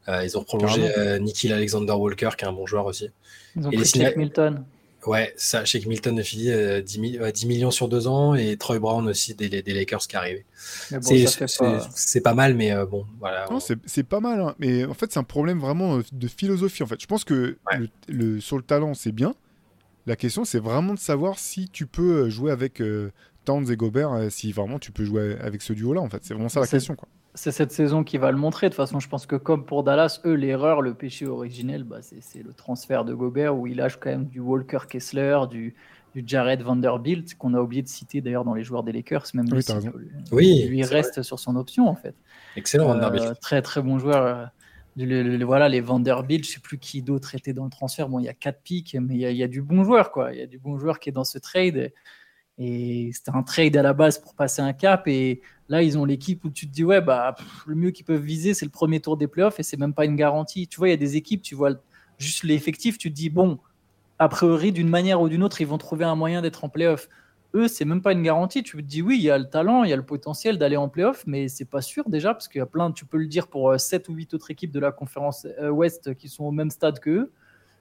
Euh, 0.09 0.23
ils 0.25 0.37
ont 0.37 0.43
prolongé 0.43 0.81
Carrément. 0.81 0.97
euh, 1.11 1.19
Nikhil 1.19 1.53
Alexander 1.53 1.93
Walker, 1.93 2.29
qui 2.37 2.43
est 2.45 2.47
un 2.47 2.53
bon 2.53 2.65
joueur 2.65 2.85
aussi. 2.85 3.09
Ils 3.55 3.67
ont 3.67 3.71
Et 3.71 3.77
pris 3.77 3.99
les 3.99 4.15
Milton. 4.15 4.65
Ouais, 5.05 5.33
ça, 5.35 5.65
chez 5.65 5.81
Milton 5.85 6.17
a 6.19 6.23
fini 6.23 6.49
euh, 6.49 6.81
10, 6.81 6.97
mi- 6.99 7.19
ouais, 7.19 7.31
10 7.33 7.45
millions 7.45 7.71
sur 7.71 7.89
deux 7.89 8.07
ans 8.07 8.35
et 8.35 8.55
Troy 8.55 8.79
Brown 8.79 9.05
aussi 9.09 9.33
des, 9.35 9.49
des 9.61 9.73
Lakers 9.73 9.99
qui 10.07 10.15
est 10.15 10.19
arrivé. 10.19 10.45
Mais 10.91 10.99
bon, 10.99 11.27
c'est 11.93 12.21
pas- 12.21 12.33
mal, 12.33 12.53
mais 12.55 12.71
euh, 12.71 12.85
bon, 12.85 13.05
voilà. 13.19 13.45
non, 13.51 13.59
c'est 13.59 14.03
pas 14.03 14.21
mal, 14.21 14.39
hein. 14.39 14.55
mais 14.59 14.85
en 14.85 14.93
fait 14.93 15.11
c'est 15.11 15.19
un 15.19 15.23
problème 15.25 15.59
vraiment 15.59 15.97
euh, 15.97 16.03
de 16.13 16.27
philosophie. 16.29 16.83
En 16.83 16.87
fait, 16.87 17.01
je 17.01 17.05
pense 17.05 17.25
que 17.25 17.57
Ouais. 17.69 17.79
le, 17.79 17.89
le- 18.35 18.39
sur 18.39 18.55
le 18.55 18.63
talent 18.63 18.93
c'est 18.93 19.11
bien. 19.11 19.35
La 20.05 20.15
question 20.15 20.45
c'est 20.45 20.59
vraiment 20.59 20.93
de 20.93 20.99
savoir 20.99 21.37
si 21.37 21.67
tu 21.69 21.85
peux 21.85 22.23
euh, 22.25 22.29
jouer 22.29 22.51
avec 22.51 22.81
euh, 22.81 23.11
Towns 23.43 23.69
et 23.71 23.75
Gobert, 23.75 24.13
euh, 24.13 24.29
si 24.29 24.53
vraiment 24.53 24.79
tu 24.79 24.93
peux 24.93 25.03
jouer 25.03 25.35
avec 25.41 25.61
ce 25.61 25.73
duo-là. 25.73 25.99
En 25.99 26.09
fait, 26.09 26.19
c'est 26.23 26.33
vraiment 26.33 26.47
ça 26.49 26.61
la 26.61 26.67
question, 26.67 26.95
quoi. 26.95 27.09
C'est 27.35 27.51
cette 27.51 27.71
saison 27.71 28.03
qui 28.03 28.17
va 28.17 28.31
le 28.31 28.37
montrer. 28.37 28.67
De 28.67 28.73
toute 28.73 28.77
façon, 28.77 28.99
je 28.99 29.09
pense 29.09 29.25
que 29.25 29.35
comme 29.35 29.65
pour 29.65 29.83
Dallas, 29.83 30.21
eux, 30.25 30.33
l'erreur, 30.33 30.81
le 30.81 30.93
péché 30.93 31.25
originel, 31.25 31.83
bah, 31.83 31.97
c'est 32.01 32.43
le 32.43 32.53
transfert 32.53 33.05
de 33.05 33.13
Gobert 33.13 33.57
où 33.57 33.65
il 33.67 33.77
lâche 33.77 33.97
quand 33.97 34.09
même 34.09 34.25
du 34.25 34.39
Walker 34.39 34.79
Kessler, 34.87 35.39
du, 35.49 35.75
du 36.13 36.23
Jared 36.25 36.61
Vanderbilt, 36.61 37.35
qu'on 37.35 37.53
a 37.55 37.59
oublié 37.59 37.81
de 37.81 37.87
citer 37.87 38.21
d'ailleurs 38.21 38.45
dans 38.45 38.53
les 38.53 38.63
joueurs 38.63 38.83
des 38.83 38.91
Lakers. 38.91 39.25
Même 39.33 39.47
Oui, 39.51 39.61
lui. 39.61 40.23
Oui, 40.31 40.63
lui 40.67 40.83
reste 40.83 41.23
sur 41.23 41.39
son 41.39 41.55
option 41.55 41.87
en 41.87 41.95
fait. 41.95 42.15
Excellent, 42.55 42.85
Euh, 42.89 42.93
Vanderbilt. 42.93 43.39
très 43.39 43.61
très 43.61 43.81
bon 43.81 43.97
joueur. 43.99 44.25
euh, 44.25 44.45
le- 44.95 45.23
le- 45.23 45.37
le- 45.37 45.45
voilà, 45.45 45.69
les 45.69 45.81
Vanderbilt, 45.81 46.45
je 46.45 46.51
sais 46.51 46.59
plus 46.59 46.77
qui 46.77 47.01
d'autre 47.01 47.33
était 47.33 47.51
dans 47.53 47.63
le 47.63 47.71
transfert. 47.71 48.07
Bon, 48.09 48.19
il 48.19 48.25
y 48.25 48.29
a 48.29 48.33
quatre 48.35 48.61
pics, 48.61 48.95
mais 49.01 49.15
il 49.15 49.21
y, 49.21 49.25
a- 49.25 49.31
il 49.31 49.37
y 49.37 49.41
a 49.43 49.47
du 49.47 49.63
bon 49.63 49.83
joueur, 49.83 50.11
quoi. 50.11 50.31
Il 50.33 50.37
y 50.37 50.41
a 50.43 50.45
du 50.45 50.59
bon 50.59 50.77
joueur 50.77 50.99
qui 50.99 51.09
est 51.09 51.11
dans 51.11 51.23
ce 51.23 51.39
trade. 51.39 51.91
Et 52.59 53.09
c'était 53.11 53.31
un 53.35 53.41
trade 53.41 53.75
à 53.75 53.81
la 53.81 53.93
base 53.93 54.19
pour 54.19 54.35
passer 54.35 54.61
un 54.61 54.73
cap. 54.73 55.07
Et 55.07 55.41
là, 55.73 55.81
ils 55.81 55.97
ont 55.97 56.05
l'équipe 56.05 56.45
où 56.45 56.49
tu 56.51 56.67
te 56.67 56.71
dis, 56.71 56.83
ouais, 56.83 57.01
bah, 57.01 57.35
le 57.65 57.75
mieux 57.75 57.89
qu'ils 57.91 58.05
peuvent 58.05 58.21
viser, 58.21 58.53
c'est 58.53 58.65
le 58.65 58.71
premier 58.71 58.99
tour 58.99 59.17
des 59.17 59.27
playoffs 59.27 59.59
et 59.59 59.63
c'est 59.63 59.77
même 59.77 59.93
pas 59.93 60.05
une 60.05 60.15
garantie. 60.15 60.67
Tu 60.67 60.77
vois, 60.77 60.87
il 60.87 60.91
y 60.91 60.93
a 60.93 60.97
des 60.97 61.15
équipes, 61.15 61.41
tu 61.41 61.55
vois 61.55 61.71
juste 62.19 62.43
l'effectif, 62.43 62.97
tu 62.97 63.09
te 63.09 63.15
dis, 63.15 63.29
bon, 63.29 63.57
a 64.19 64.29
priori, 64.29 64.71
d'une 64.71 64.87
manière 64.87 65.19
ou 65.19 65.29
d'une 65.29 65.41
autre, 65.43 65.61
ils 65.61 65.67
vont 65.67 65.79
trouver 65.79 66.05
un 66.05 66.15
moyen 66.15 66.41
d'être 66.43 66.63
en 66.63 66.69
playoff. 66.69 67.09
Eux, 67.55 67.67
c'est 67.67 67.85
même 67.85 68.03
pas 68.03 68.13
une 68.13 68.21
garantie. 68.21 68.61
Tu 68.61 68.77
te 68.77 68.81
dis, 68.81 69.01
oui, 69.01 69.17
il 69.17 69.23
y 69.23 69.31
a 69.31 69.37
le 69.37 69.49
talent, 69.49 69.83
il 69.83 69.89
y 69.89 69.93
a 69.93 69.95
le 69.95 70.05
potentiel 70.05 70.59
d'aller 70.59 70.77
en 70.77 70.89
playoff, 70.89 71.23
mais 71.25 71.47
c'est 71.47 71.65
pas 71.65 71.81
sûr 71.81 72.07
déjà, 72.07 72.33
parce 72.33 72.47
qu'il 72.47 72.59
y 72.59 72.61
a 72.61 72.67
plein, 72.67 72.91
tu 72.91 73.05
peux 73.05 73.17
le 73.17 73.27
dire 73.27 73.47
pour 73.47 73.79
7 73.79 74.09
ou 74.09 74.13
8 74.13 74.35
autres 74.35 74.51
équipes 74.51 74.71
de 74.71 74.79
la 74.79 74.91
conférence 74.91 75.47
euh, 75.59 75.69
Ouest 75.69 76.15
qui 76.15 76.29
sont 76.29 76.45
au 76.45 76.51
même 76.51 76.69
stade 76.69 76.99
que 76.99 77.09
eux. 77.09 77.31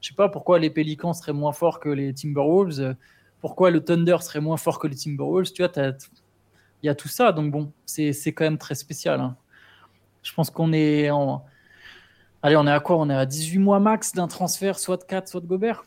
Je 0.01 0.09
sais 0.09 0.15
pas 0.15 0.31
pourquoi 0.31 0.59
les 0.59 0.71
Pelicans 0.71 1.13
seraient 1.13 1.35
moins 1.35 1.53
forts 1.53 1.79
que 1.79 1.91
les 1.91 2.15
Timberwolves, 2.15 2.81
euh, 2.81 2.95
pourquoi 3.41 3.71
le 3.71 3.85
Thunder 3.85 4.17
serait 4.21 4.41
moins 4.41 4.57
fort 4.57 4.79
que 4.79 4.87
les 4.87 4.97
Timberwolves. 4.97 5.53
Tu 5.53 5.63
vois, 5.63 5.71
il 6.83 6.87
y 6.87 6.89
a 6.89 6.95
tout 6.95 7.09
ça, 7.09 7.33
donc 7.33 7.51
bon, 7.51 7.73
c'est 7.87 8.13
quand 8.33 8.45
même 8.45 8.59
très 8.59 8.75
spécial. 8.75 9.21
hein. 9.21 9.37
Je 10.23 10.33
pense 10.35 10.51
qu'on 10.51 10.73
est 10.73 11.11
en. 11.11 11.45
Allez, 12.43 12.57
on 12.57 12.67
est 12.67 12.73
à 12.73 12.81
quoi? 12.81 12.97
On 12.97 13.09
est 13.11 13.15
à 13.15 13.27
18 13.27 13.59
mois 13.59 13.79
max 13.81 14.13
d'un 14.13 14.27
transfert, 14.29 14.79
soit 14.79 14.97
de 14.97 15.05
4, 15.05 15.29
soit 15.29 15.41
de 15.41 15.47
Gobert. 15.47 15.85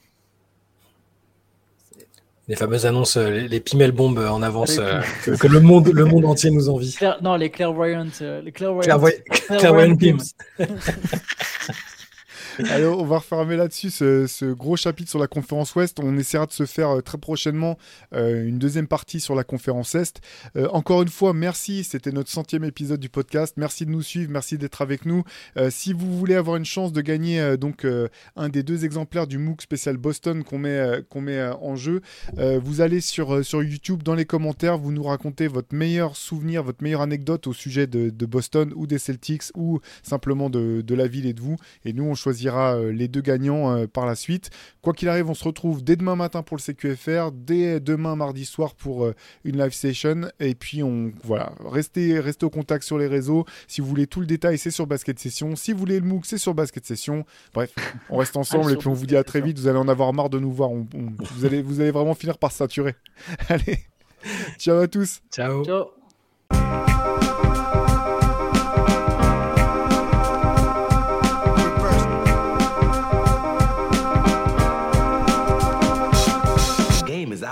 Les 2.47 2.55
fameuses 2.55 2.85
annonces, 2.85 3.17
euh, 3.17 3.29
les, 3.31 3.47
les 3.47 3.59
Pimel 3.59 3.91
bombes 3.91 4.19
en 4.19 4.41
avance, 4.43 4.77
euh, 4.77 5.01
que, 5.23 5.31
que 5.31 5.47
le, 5.47 5.59
monde, 5.61 5.87
le 5.91 6.05
monde 6.05 6.25
entier 6.25 6.51
nous 6.51 6.69
envie. 6.69 6.93
Claire- 6.93 7.17
non, 7.23 7.35
les 7.35 7.49
clairvoyants. 7.49 8.05
euh, 8.21 8.41
les 8.41 8.51
clairvoyants. 8.51 8.97
Clairvoy- 8.99 9.23
clairvoyant 9.57 9.95
Clairvoyant. 9.97 10.17
Allez, 12.69 12.85
on 12.85 13.03
va 13.03 13.17
refermer 13.17 13.57
là-dessus 13.57 13.89
ce, 13.89 14.53
gros 14.53 14.77
chapitre 14.77 15.09
sur 15.09 15.19
la 15.19 15.27
conférence 15.27 15.75
Ouest. 15.75 15.99
On 16.01 16.17
essaiera 16.17 16.45
de 16.45 16.53
se 16.53 16.65
faire 16.65 16.89
euh, 16.89 17.01
très 17.01 17.17
prochainement 17.17 17.77
euh, 18.13 18.47
une 18.47 18.59
deuxième 18.59 18.87
partie 18.87 19.19
sur 19.19 19.35
la 19.35 19.43
conférence 19.43 19.93
Est. 19.95 20.21
Euh, 20.55 20.69
encore 20.71 21.01
une 21.01 21.09
fois, 21.09 21.33
merci. 21.33 21.83
C'était 21.83 22.11
notre 22.11 22.29
centième 22.29 22.63
épisode 22.63 23.01
du 23.01 23.09
podcast. 23.09 23.55
Merci 23.57 23.85
de 23.85 23.91
nous 23.91 24.01
suivre. 24.01 24.31
Merci 24.31 24.57
d'être 24.57 24.81
avec 24.81 25.05
nous. 25.05 25.23
si 25.69 25.91
vous 25.91 26.17
voulez 26.17 26.35
avoir 26.35 26.55
une 26.55 26.65
chance 26.65 26.93
de 26.93 27.01
gagner 27.01 27.57
donc 27.57 27.85
un 28.35 28.49
des 28.49 28.63
deux 28.63 28.85
exemplaires 28.85 29.27
du 29.27 29.37
MOOC 29.37 29.61
spécial 29.61 29.97
Boston 29.97 30.43
qu'on 30.43 30.59
met, 30.59 31.01
qu'on 31.09 31.21
met 31.21 31.41
en 31.61 31.75
jeu, 31.75 32.01
vous 32.37 32.81
allez 32.81 33.01
sur, 33.01 33.43
sur 33.45 33.63
YouTube 33.63 34.03
dans 34.03 34.15
les 34.15 34.25
commentaires. 34.25 34.77
Vous 34.77 34.91
nous 34.91 35.03
racontez 35.03 35.47
votre 35.47 35.73
meilleur 35.73 36.15
souvenir, 36.15 36.63
votre 36.63 36.83
meilleure 36.83 37.01
anecdote 37.01 37.47
au 37.47 37.53
sujet 37.53 37.87
de, 37.87 38.25
Boston 38.25 38.71
ou 38.75 38.87
des 38.87 38.97
Celtics 38.97 39.43
ou 39.55 39.79
simplement 40.03 40.49
de, 40.49 40.81
de 40.81 40.95
la 40.95 41.07
ville 41.07 41.25
et 41.25 41.33
de 41.33 41.41
vous. 41.41 41.57
Et 41.83 41.93
nous, 41.93 42.03
on 42.03 42.15
choisit 42.15 42.44
euh, 42.53 42.91
les 42.91 43.07
deux 43.07 43.21
gagnants 43.21 43.75
euh, 43.75 43.87
par 43.87 44.05
la 44.05 44.15
suite. 44.15 44.49
Quoi 44.81 44.93
qu'il 44.93 45.09
arrive, 45.09 45.29
on 45.29 45.33
se 45.33 45.43
retrouve 45.43 45.83
dès 45.83 45.95
demain 45.95 46.15
matin 46.15 46.43
pour 46.43 46.57
le 46.57 46.61
CQFR, 46.61 47.31
dès 47.33 47.79
demain 47.79 48.15
mardi 48.15 48.45
soir 48.45 48.75
pour 48.75 49.05
euh, 49.05 49.15
une 49.43 49.57
live 49.57 49.73
session. 49.73 50.29
Et 50.39 50.55
puis, 50.55 50.83
on, 50.83 51.11
voilà, 51.23 51.53
restez, 51.65 52.19
restez 52.19 52.45
au 52.45 52.49
contact 52.49 52.83
sur 52.83 52.97
les 52.97 53.07
réseaux. 53.07 53.45
Si 53.67 53.81
vous 53.81 53.87
voulez 53.87 54.07
tout 54.07 54.19
le 54.19 54.27
détail, 54.27 54.57
c'est 54.57 54.71
sur 54.71 54.87
Basket 54.87 55.17
Session. 55.19 55.55
Si 55.55 55.73
vous 55.73 55.79
voulez 55.79 55.99
le 55.99 56.05
MOOC, 56.05 56.25
c'est 56.25 56.37
sur 56.37 56.53
Basket 56.53 56.85
Session. 56.85 57.25
Bref, 57.53 57.73
on 58.09 58.17
reste 58.17 58.37
ensemble 58.37 58.71
et 58.71 58.75
puis 58.75 58.87
on 58.87 58.93
vous 58.93 59.05
dit 59.05 59.17
à 59.17 59.23
très 59.23 59.41
vite. 59.41 59.59
Vous 59.59 59.67
allez 59.67 59.79
en 59.79 59.87
avoir 59.87 60.13
marre 60.13 60.29
de 60.29 60.39
nous 60.39 60.51
voir. 60.51 60.69
vous, 60.71 61.45
allez, 61.45 61.61
vous 61.61 61.81
allez 61.81 61.91
vraiment 61.91 62.15
finir 62.15 62.37
par 62.37 62.51
saturer. 62.51 62.95
allez, 63.49 63.79
ciao 64.57 64.77
à 64.77 64.87
tous. 64.87 65.21
Ciao. 65.31 65.63
Ciao. 65.63 66.84